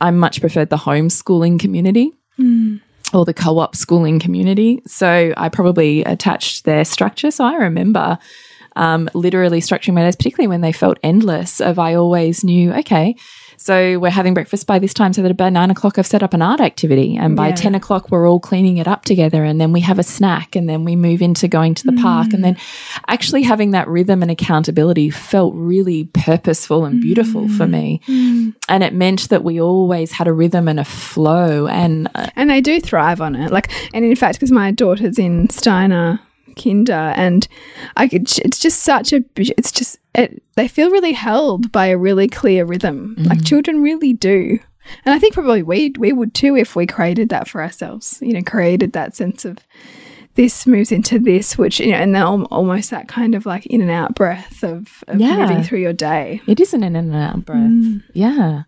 I 0.00 0.10
much 0.12 0.40
preferred 0.40 0.70
the 0.70 0.76
homeschooling 0.76 1.58
community 1.58 2.12
or 3.12 3.24
the 3.24 3.34
co-op 3.34 3.74
schooling 3.74 4.20
community. 4.20 4.82
So 4.86 5.32
I 5.36 5.48
probably 5.48 6.04
attached 6.04 6.64
their 6.64 6.84
structure. 6.84 7.30
So 7.30 7.44
I 7.44 7.56
remember 7.56 8.18
um, 8.78 9.10
literally 9.14 9.60
structuring 9.60 9.94
my 9.94 10.02
days, 10.04 10.16
particularly 10.16 10.48
when 10.48 10.62
they 10.62 10.72
felt 10.72 10.98
endless. 11.02 11.60
Of 11.60 11.78
I 11.78 11.94
always 11.94 12.44
knew, 12.44 12.72
okay, 12.74 13.16
so 13.60 13.98
we're 13.98 14.10
having 14.10 14.34
breakfast 14.34 14.66
by 14.68 14.78
this 14.78 14.94
time, 14.94 15.12
so 15.12 15.20
that 15.22 15.36
by 15.36 15.50
nine 15.50 15.70
o'clock 15.70 15.98
I've 15.98 16.06
set 16.06 16.22
up 16.22 16.32
an 16.32 16.42
art 16.42 16.60
activity, 16.60 17.16
and 17.16 17.34
by 17.34 17.48
Yeah. 17.48 17.54
ten 17.56 17.74
o'clock 17.74 18.10
we're 18.10 18.28
all 18.30 18.40
cleaning 18.40 18.76
it 18.78 18.86
up 18.86 19.04
together, 19.04 19.42
and 19.44 19.60
then 19.60 19.72
we 19.72 19.80
have 19.80 19.98
a 19.98 20.04
snack, 20.04 20.54
and 20.56 20.68
then 20.68 20.84
we 20.84 20.94
move 20.96 21.20
into 21.20 21.48
going 21.48 21.74
to 21.74 21.84
the 21.84 22.00
park, 22.00 22.32
and 22.32 22.44
then 22.44 22.56
actually 23.08 23.42
having 23.42 23.72
that 23.72 23.88
rhythm 23.88 24.22
and 24.22 24.30
accountability 24.30 25.10
felt 25.10 25.52
really 25.56 26.04
purposeful 26.14 26.84
and 26.84 27.00
beautiful 27.00 27.48
for 27.48 27.66
me, 27.66 28.00
and 28.68 28.82
it 28.84 28.94
meant 28.94 29.28
that 29.28 29.42
we 29.42 29.60
always 29.60 30.12
had 30.12 30.28
a 30.28 30.32
rhythm 30.32 30.68
and 30.68 30.78
a 30.78 30.84
flow, 30.84 31.66
and 31.66 32.08
uh, 32.14 32.28
and 32.36 32.48
they 32.48 32.60
do 32.60 32.80
thrive 32.80 33.20
on 33.20 33.34
it. 33.34 33.50
Like, 33.50 33.72
and 33.92 34.04
in 34.04 34.14
fact, 34.14 34.38
because 34.38 34.52
my 34.52 34.70
daughter's 34.70 35.18
in 35.18 35.50
Steiner 35.50 36.20
Kinder, 36.62 37.12
and 37.16 37.46
I 37.96 38.08
could, 38.08 38.28
it's 38.38 38.58
just 38.58 38.80
such 38.80 39.12
a, 39.12 39.24
it's 39.36 39.72
just, 39.72 39.98
it, 40.14 40.42
they 40.56 40.68
feel 40.68 40.90
really 40.90 41.12
held 41.12 41.70
by 41.72 41.86
a 41.86 41.96
really 41.96 42.28
clear 42.28 42.64
rhythm. 42.64 43.14
Like 43.18 43.38
mm. 43.38 43.46
children 43.46 43.82
really 43.82 44.12
do. 44.12 44.58
And 45.04 45.14
I 45.14 45.18
think 45.18 45.34
probably 45.34 45.62
we 45.62 45.92
we 45.98 46.12
would 46.12 46.32
too 46.32 46.56
if 46.56 46.74
we 46.74 46.86
created 46.86 47.28
that 47.28 47.46
for 47.46 47.62
ourselves. 47.62 48.18
You 48.22 48.32
know, 48.32 48.42
created 48.42 48.92
that 48.94 49.14
sense 49.14 49.44
of 49.44 49.58
this 50.34 50.66
moves 50.66 50.92
into 50.92 51.18
this, 51.18 51.58
which 51.58 51.78
you 51.78 51.90
know, 51.90 51.98
and 51.98 52.14
then 52.14 52.22
al- 52.22 52.44
almost 52.44 52.90
that 52.90 53.06
kind 53.06 53.34
of 53.34 53.44
like 53.44 53.66
in 53.66 53.82
and 53.82 53.90
out 53.90 54.14
breath 54.14 54.62
of, 54.62 55.04
of 55.08 55.20
Yeah. 55.20 55.36
moving 55.36 55.62
through 55.62 55.80
your 55.80 55.92
day. 55.92 56.40
It 56.46 56.58
is 56.58 56.72
an 56.72 56.82
in 56.84 56.96
and 56.96 57.14
out 57.14 57.44
breath. 57.44 57.58
Mm. 57.58 58.02
Yeah. 58.14 58.62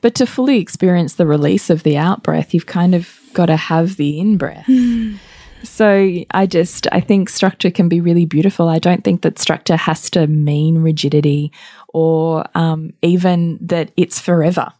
But 0.00 0.14
to 0.16 0.26
fully 0.26 0.58
experience 0.58 1.14
the 1.14 1.26
release 1.26 1.70
of 1.70 1.82
the 1.84 1.96
out 1.96 2.22
breath, 2.22 2.52
you've 2.52 2.66
kind 2.66 2.94
of 2.94 3.20
got 3.32 3.46
to 3.46 3.56
have 3.56 3.96
the 3.96 4.18
in 4.18 4.38
breath. 4.38 4.66
Mm. 4.66 5.18
So 5.62 6.24
I 6.30 6.46
just, 6.46 6.86
I 6.92 7.00
think 7.00 7.28
structure 7.28 7.70
can 7.70 7.88
be 7.88 8.00
really 8.00 8.24
beautiful. 8.24 8.68
I 8.68 8.78
don't 8.78 9.04
think 9.04 9.22
that 9.22 9.38
structure 9.38 9.76
has 9.76 10.10
to 10.10 10.26
mean 10.26 10.78
rigidity 10.78 11.52
or 11.88 12.44
um, 12.54 12.92
even 13.02 13.58
that 13.60 13.92
it's 13.96 14.20
forever. 14.20 14.72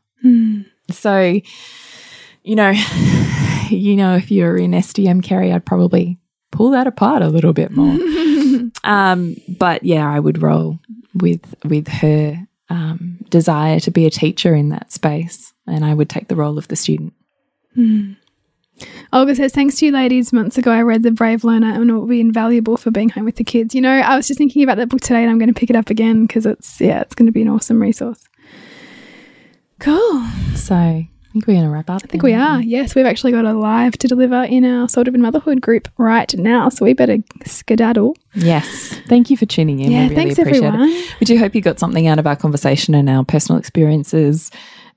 So, 0.90 1.40
you 2.42 2.56
know, 2.56 2.70
you 3.70 3.96
know, 3.96 4.16
if 4.16 4.30
you're 4.30 4.56
in 4.56 4.72
SDM 4.72 5.22
Kerry, 5.22 5.52
I'd 5.52 5.66
probably 5.66 6.18
pull 6.50 6.70
that 6.70 6.86
apart 6.86 7.22
a 7.22 7.28
little 7.28 7.52
bit 7.52 7.70
more. 7.70 7.98
um, 8.84 9.36
but 9.48 9.82
yeah, 9.84 10.10
I 10.10 10.20
would 10.20 10.42
roll 10.42 10.78
with 11.14 11.54
with 11.64 11.88
her 11.88 12.46
um, 12.68 13.18
desire 13.30 13.80
to 13.80 13.90
be 13.90 14.06
a 14.06 14.10
teacher 14.10 14.54
in 14.54 14.70
that 14.70 14.92
space, 14.92 15.52
and 15.66 15.84
I 15.84 15.94
would 15.94 16.08
take 16.08 16.28
the 16.28 16.36
role 16.36 16.58
of 16.58 16.68
the 16.68 16.76
student. 16.76 17.12
Olga 19.12 19.34
says, 19.34 19.52
Thanks 19.52 19.76
to 19.76 19.86
you 19.86 19.92
ladies. 19.92 20.32
Months 20.32 20.58
ago, 20.58 20.70
I 20.70 20.82
read 20.82 21.02
The 21.02 21.10
Brave 21.10 21.44
Learner 21.44 21.72
and 21.72 21.90
it 21.90 21.92
will 21.92 22.06
be 22.06 22.20
invaluable 22.20 22.76
for 22.76 22.90
being 22.90 23.08
home 23.08 23.24
with 23.24 23.36
the 23.36 23.44
kids. 23.44 23.74
You 23.74 23.80
know, 23.80 23.90
I 23.90 24.16
was 24.16 24.28
just 24.28 24.38
thinking 24.38 24.62
about 24.62 24.76
that 24.76 24.88
book 24.88 25.00
today 25.00 25.22
and 25.22 25.30
I'm 25.30 25.38
going 25.38 25.52
to 25.52 25.58
pick 25.58 25.70
it 25.70 25.76
up 25.76 25.90
again 25.90 26.26
because 26.26 26.46
it's, 26.46 26.80
yeah, 26.80 27.00
it's 27.00 27.14
going 27.14 27.26
to 27.26 27.32
be 27.32 27.42
an 27.42 27.48
awesome 27.48 27.80
resource. 27.80 28.28
Cool. 29.78 30.26
So 30.54 30.74
I 30.74 31.08
think 31.32 31.46
we're 31.46 31.54
going 31.54 31.64
to 31.64 31.70
wrap 31.70 31.88
up. 31.88 32.02
I 32.04 32.06
think 32.06 32.22
we 32.22 32.34
are. 32.34 32.60
Yes, 32.60 32.94
we've 32.94 33.06
actually 33.06 33.32
got 33.32 33.44
a 33.44 33.52
live 33.52 33.92
to 33.98 34.08
deliver 34.08 34.42
in 34.44 34.64
our 34.64 34.88
Soul 34.88 35.04
Driven 35.04 35.22
Motherhood 35.22 35.60
group 35.60 35.88
right 35.96 36.32
now. 36.36 36.68
So 36.68 36.84
we 36.84 36.92
better 36.92 37.18
skedaddle. 37.46 38.16
Yes. 38.34 38.88
Thank 39.06 39.30
you 39.30 39.36
for 39.36 39.46
tuning 39.46 39.80
in. 39.80 39.90
Yeah, 39.90 39.98
we 39.98 40.02
really 40.10 40.14
thanks, 40.16 40.38
appreciate 40.38 40.64
everyone. 40.64 40.88
it. 40.88 41.20
We 41.20 41.24
do 41.24 41.38
hope 41.38 41.54
you 41.54 41.60
got 41.62 41.78
something 41.78 42.06
out 42.06 42.18
of 42.18 42.26
our 42.26 42.36
conversation 42.36 42.94
and 42.94 43.08
our 43.08 43.24
personal 43.24 43.58
experiences 43.58 44.50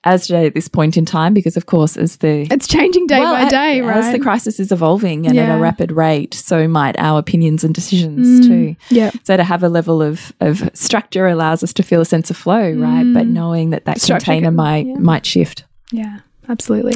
as 0.06 0.28
today 0.28 0.46
at 0.46 0.54
this 0.54 0.68
point 0.68 0.98
in 0.98 1.06
time, 1.06 1.34
because 1.34 1.56
of 1.56 1.66
course, 1.66 1.96
as 1.98 2.18
the 2.18 2.48
It's 2.52 2.68
changing 2.68 3.08
day 3.08 3.20
Well, 3.20 3.34
by 3.34 3.50
day, 3.50 3.82
right? 3.82 3.98
As 3.98 4.12
the 4.12 4.20
crisis 4.20 4.60
is 4.60 4.72
evolving 4.72 5.28
and 5.28 5.38
at 5.38 5.56
a 5.56 5.60
rapid 5.60 5.92
rate, 5.92 6.34
so 6.34 6.68
might 6.68 6.98
our 7.00 7.20
opinions 7.20 7.64
and 7.64 7.74
decisions 7.74 8.42
mm, 8.42 8.48
too. 8.48 8.76
yeah. 8.90 9.12
So 9.24 9.38
to 9.38 9.44
have 9.44 9.64
a 9.64 9.70
level 9.70 10.02
of, 10.02 10.34
of 10.40 10.70
structure 10.74 11.28
allows 11.28 11.64
us 11.64 11.74
to 11.74 11.84
feel 11.84 12.02
a 12.02 12.06
sense 12.06 12.30
of 12.30 12.38
flow, 12.38 12.72
right? 12.72 13.06
But 13.14 13.26
mm. 13.26 13.32
knowing 13.32 13.70
that 13.72 13.86
that 13.86 14.02
Structure 14.02 14.26
container 14.26 14.48
can- 14.48 14.56
might 14.56 14.86
yeah. 14.88 14.96
might 14.96 15.26
shift. 15.26 15.64
Yeah, 15.92 16.20
absolutely. 16.50 16.96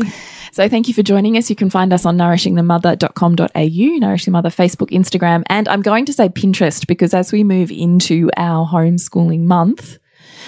So 0.52 0.68
thank 0.68 0.88
you 0.88 0.94
for 0.94 1.04
joining 1.04 1.38
us. 1.38 1.50
You 1.50 1.56
can 1.56 1.70
find 1.70 1.94
us 1.94 2.06
on 2.06 2.18
nourishingthemother.com.au, 2.18 3.98
Nourishing 4.00 4.32
Mother 4.34 4.50
Facebook, 4.50 4.90
Instagram, 4.90 5.44
and 5.48 5.68
I'm 5.70 5.82
going 5.82 6.06
to 6.06 6.14
say 6.14 6.30
Pinterest 6.30 6.88
because 6.88 7.14
as 7.14 7.32
we 7.32 7.44
move 7.44 7.72
into 7.72 8.30
our 8.38 8.68
homeschooling 8.68 9.42
month, 9.42 10.00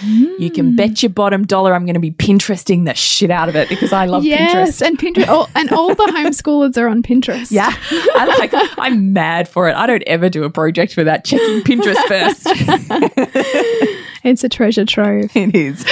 you 0.04 0.52
can 0.52 0.72
hmm. 0.72 0.76
bet 0.76 1.04
your 1.04 1.10
bottom 1.10 1.45
dollar 1.45 1.74
I'm 1.74 1.86
going 1.86 1.95
to 1.95 2.00
be 2.00 2.12
Pinteresting 2.12 2.86
the 2.86 2.93
shit 2.93 3.32
out 3.32 3.50
of 3.50 3.56
it 3.56 3.70
because 3.70 3.93
I 3.93 4.06
love 4.06 4.24
yes, 4.24 4.82
Pinterest. 4.82 4.88
and 4.88 5.00
Pinterest, 5.00 5.28
all, 5.28 5.50
and 5.56 5.72
all 5.72 5.95
the 5.95 6.04
homeschoolers 6.04 6.78
are 6.78 6.88
on 6.88 7.02
Pinterest. 7.02 7.52
Yeah, 7.52 7.74
I 7.91 8.36
like. 8.38 8.52
I'm 8.78 9.14
mad 9.14 9.47
for 9.47 9.70
it. 9.70 9.76
I 9.76 9.88
don't 9.88 10.04
ever 10.04 10.30
do 10.30 10.43
a 10.43 10.50
project 10.50 10.97
without 10.97 11.24
checking 11.24 11.62
Pinterest 11.62 11.95
first. 12.08 12.41
it's 14.24 14.43
a 14.43 14.50
treasure 14.50 14.86
trove. 14.86 15.32
it 15.36 15.56
is. 15.56 15.86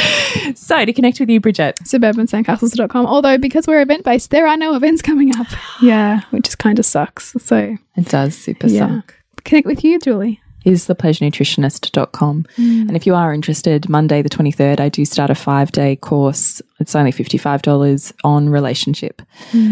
So 0.59 0.85
to 0.85 0.93
connect 0.93 1.19
with 1.19 1.29
you, 1.29 1.39
Bridget, 1.39 1.77
suburbansandcastles.com. 1.83 3.05
Although, 3.05 3.37
because 3.37 3.67
we're 3.67 3.81
event 3.81 4.03
based, 4.03 4.31
there 4.31 4.47
are 4.47 4.57
no 4.57 4.75
events 4.75 5.01
coming 5.01 5.35
up. 5.35 5.47
Yeah, 5.81 6.21
which 6.31 6.45
just 6.45 6.57
kind 6.57 6.79
of 6.79 6.85
sucks. 6.85 7.33
So, 7.39 7.77
it 7.95 8.09
does 8.09 8.35
super 8.35 8.67
yeah. 8.67 9.01
suck. 9.01 9.13
Connect 9.43 9.67
with 9.67 9.83
you, 9.83 9.99
Julie. 9.99 10.41
Is 10.67 10.87
thepleasurenutritionist.com. 10.87 12.45
And 12.57 12.95
if 12.95 13.05
you 13.07 13.15
are 13.15 13.33
interested, 13.33 13.89
Monday 13.89 14.21
the 14.21 14.29
23rd, 14.29 14.79
I 14.79 14.89
do 14.89 15.05
start 15.05 15.29
a 15.29 15.35
five 15.35 15.71
day 15.71 15.95
course. 15.95 16.61
It's 16.79 16.95
only 16.95 17.11
$55 17.11 18.13
on 18.23 18.49
relationship. 18.49 19.21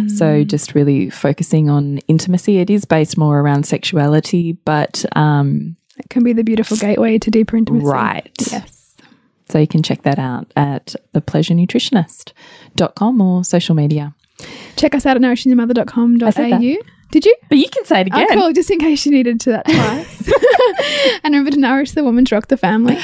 So 0.07 0.43
just 0.43 0.73
really 0.73 1.09
focusing 1.09 1.69
on 1.69 1.99
intimacy. 2.07 2.57
It 2.59 2.69
is 2.69 2.85
based 2.85 3.17
more 3.17 3.39
around 3.39 3.65
sexuality, 3.65 4.53
but 4.65 5.05
um, 5.15 5.75
It 5.97 6.09
can 6.09 6.23
be 6.23 6.33
the 6.33 6.43
beautiful 6.43 6.77
gateway 6.77 7.19
to 7.19 7.29
deeper 7.29 7.57
intimacy. 7.57 7.85
right. 7.85 8.31
Yes. 8.51 8.95
So 9.49 9.59
you 9.59 9.67
can 9.67 9.83
check 9.83 10.01
that 10.03 10.17
out 10.17 10.51
at 10.55 10.95
thepleasurenutritionist.com 11.13 13.21
or 13.21 13.43
social 13.43 13.75
media. 13.75 14.15
Check 14.75 14.95
us 14.95 15.05
out 15.05 15.15
at 15.17 15.21
nourishingthemother.com.au. 15.21 16.77
Did 17.15 17.25
you? 17.27 17.35
But 17.47 17.59
you 17.59 17.69
can 17.69 17.85
say 17.85 18.01
it 18.01 18.09
Oh, 18.11 18.21
again. 18.21 18.37
cool. 18.37 18.51
Just 18.51 18.69
in 18.69 18.77
case 18.77 19.05
you 19.05 19.11
needed 19.13 19.39
to 19.39 19.51
that 19.51 19.65
twice. 19.65 20.33
and 21.23 21.33
remember 21.33 21.51
to 21.51 21.57
nourish 21.57 21.91
the 21.91 22.03
woman 22.03 22.25
rock 22.29 22.47
the 22.49 22.57
family. 22.57 22.99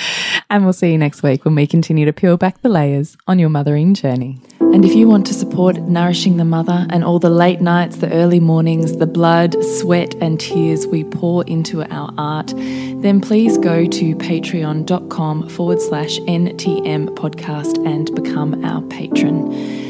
And 0.49 0.65
we'll 0.65 0.73
see 0.73 0.91
you 0.91 0.97
next 0.97 1.23
week 1.23 1.45
when 1.45 1.55
we 1.55 1.65
continue 1.65 2.03
to 2.03 2.11
peel 2.11 2.35
back 2.35 2.61
the 2.61 2.67
layers 2.67 3.15
on 3.27 3.39
your 3.39 3.47
mothering 3.47 3.93
journey. 3.93 4.41
And 4.59 4.83
if 4.83 4.93
you 4.93 5.07
want 5.07 5.25
to 5.27 5.33
support 5.33 5.77
Nourishing 5.77 6.35
the 6.35 6.43
Mother 6.43 6.85
and 6.89 7.05
all 7.05 7.19
the 7.19 7.29
late 7.29 7.61
nights, 7.61 7.97
the 7.97 8.11
early 8.11 8.41
mornings, 8.41 8.97
the 8.97 9.07
blood, 9.07 9.55
sweat, 9.79 10.13
and 10.15 10.37
tears 10.41 10.85
we 10.85 11.05
pour 11.05 11.45
into 11.45 11.81
our 11.83 12.13
art, 12.17 12.47
then 12.57 13.21
please 13.21 13.57
go 13.57 13.85
to 13.85 14.15
patreon.com 14.17 15.47
forward 15.47 15.79
slash 15.81 16.19
NTM 16.19 17.15
podcast 17.15 17.77
and 17.87 18.13
become 18.13 18.65
our 18.65 18.81
patron. 18.81 19.89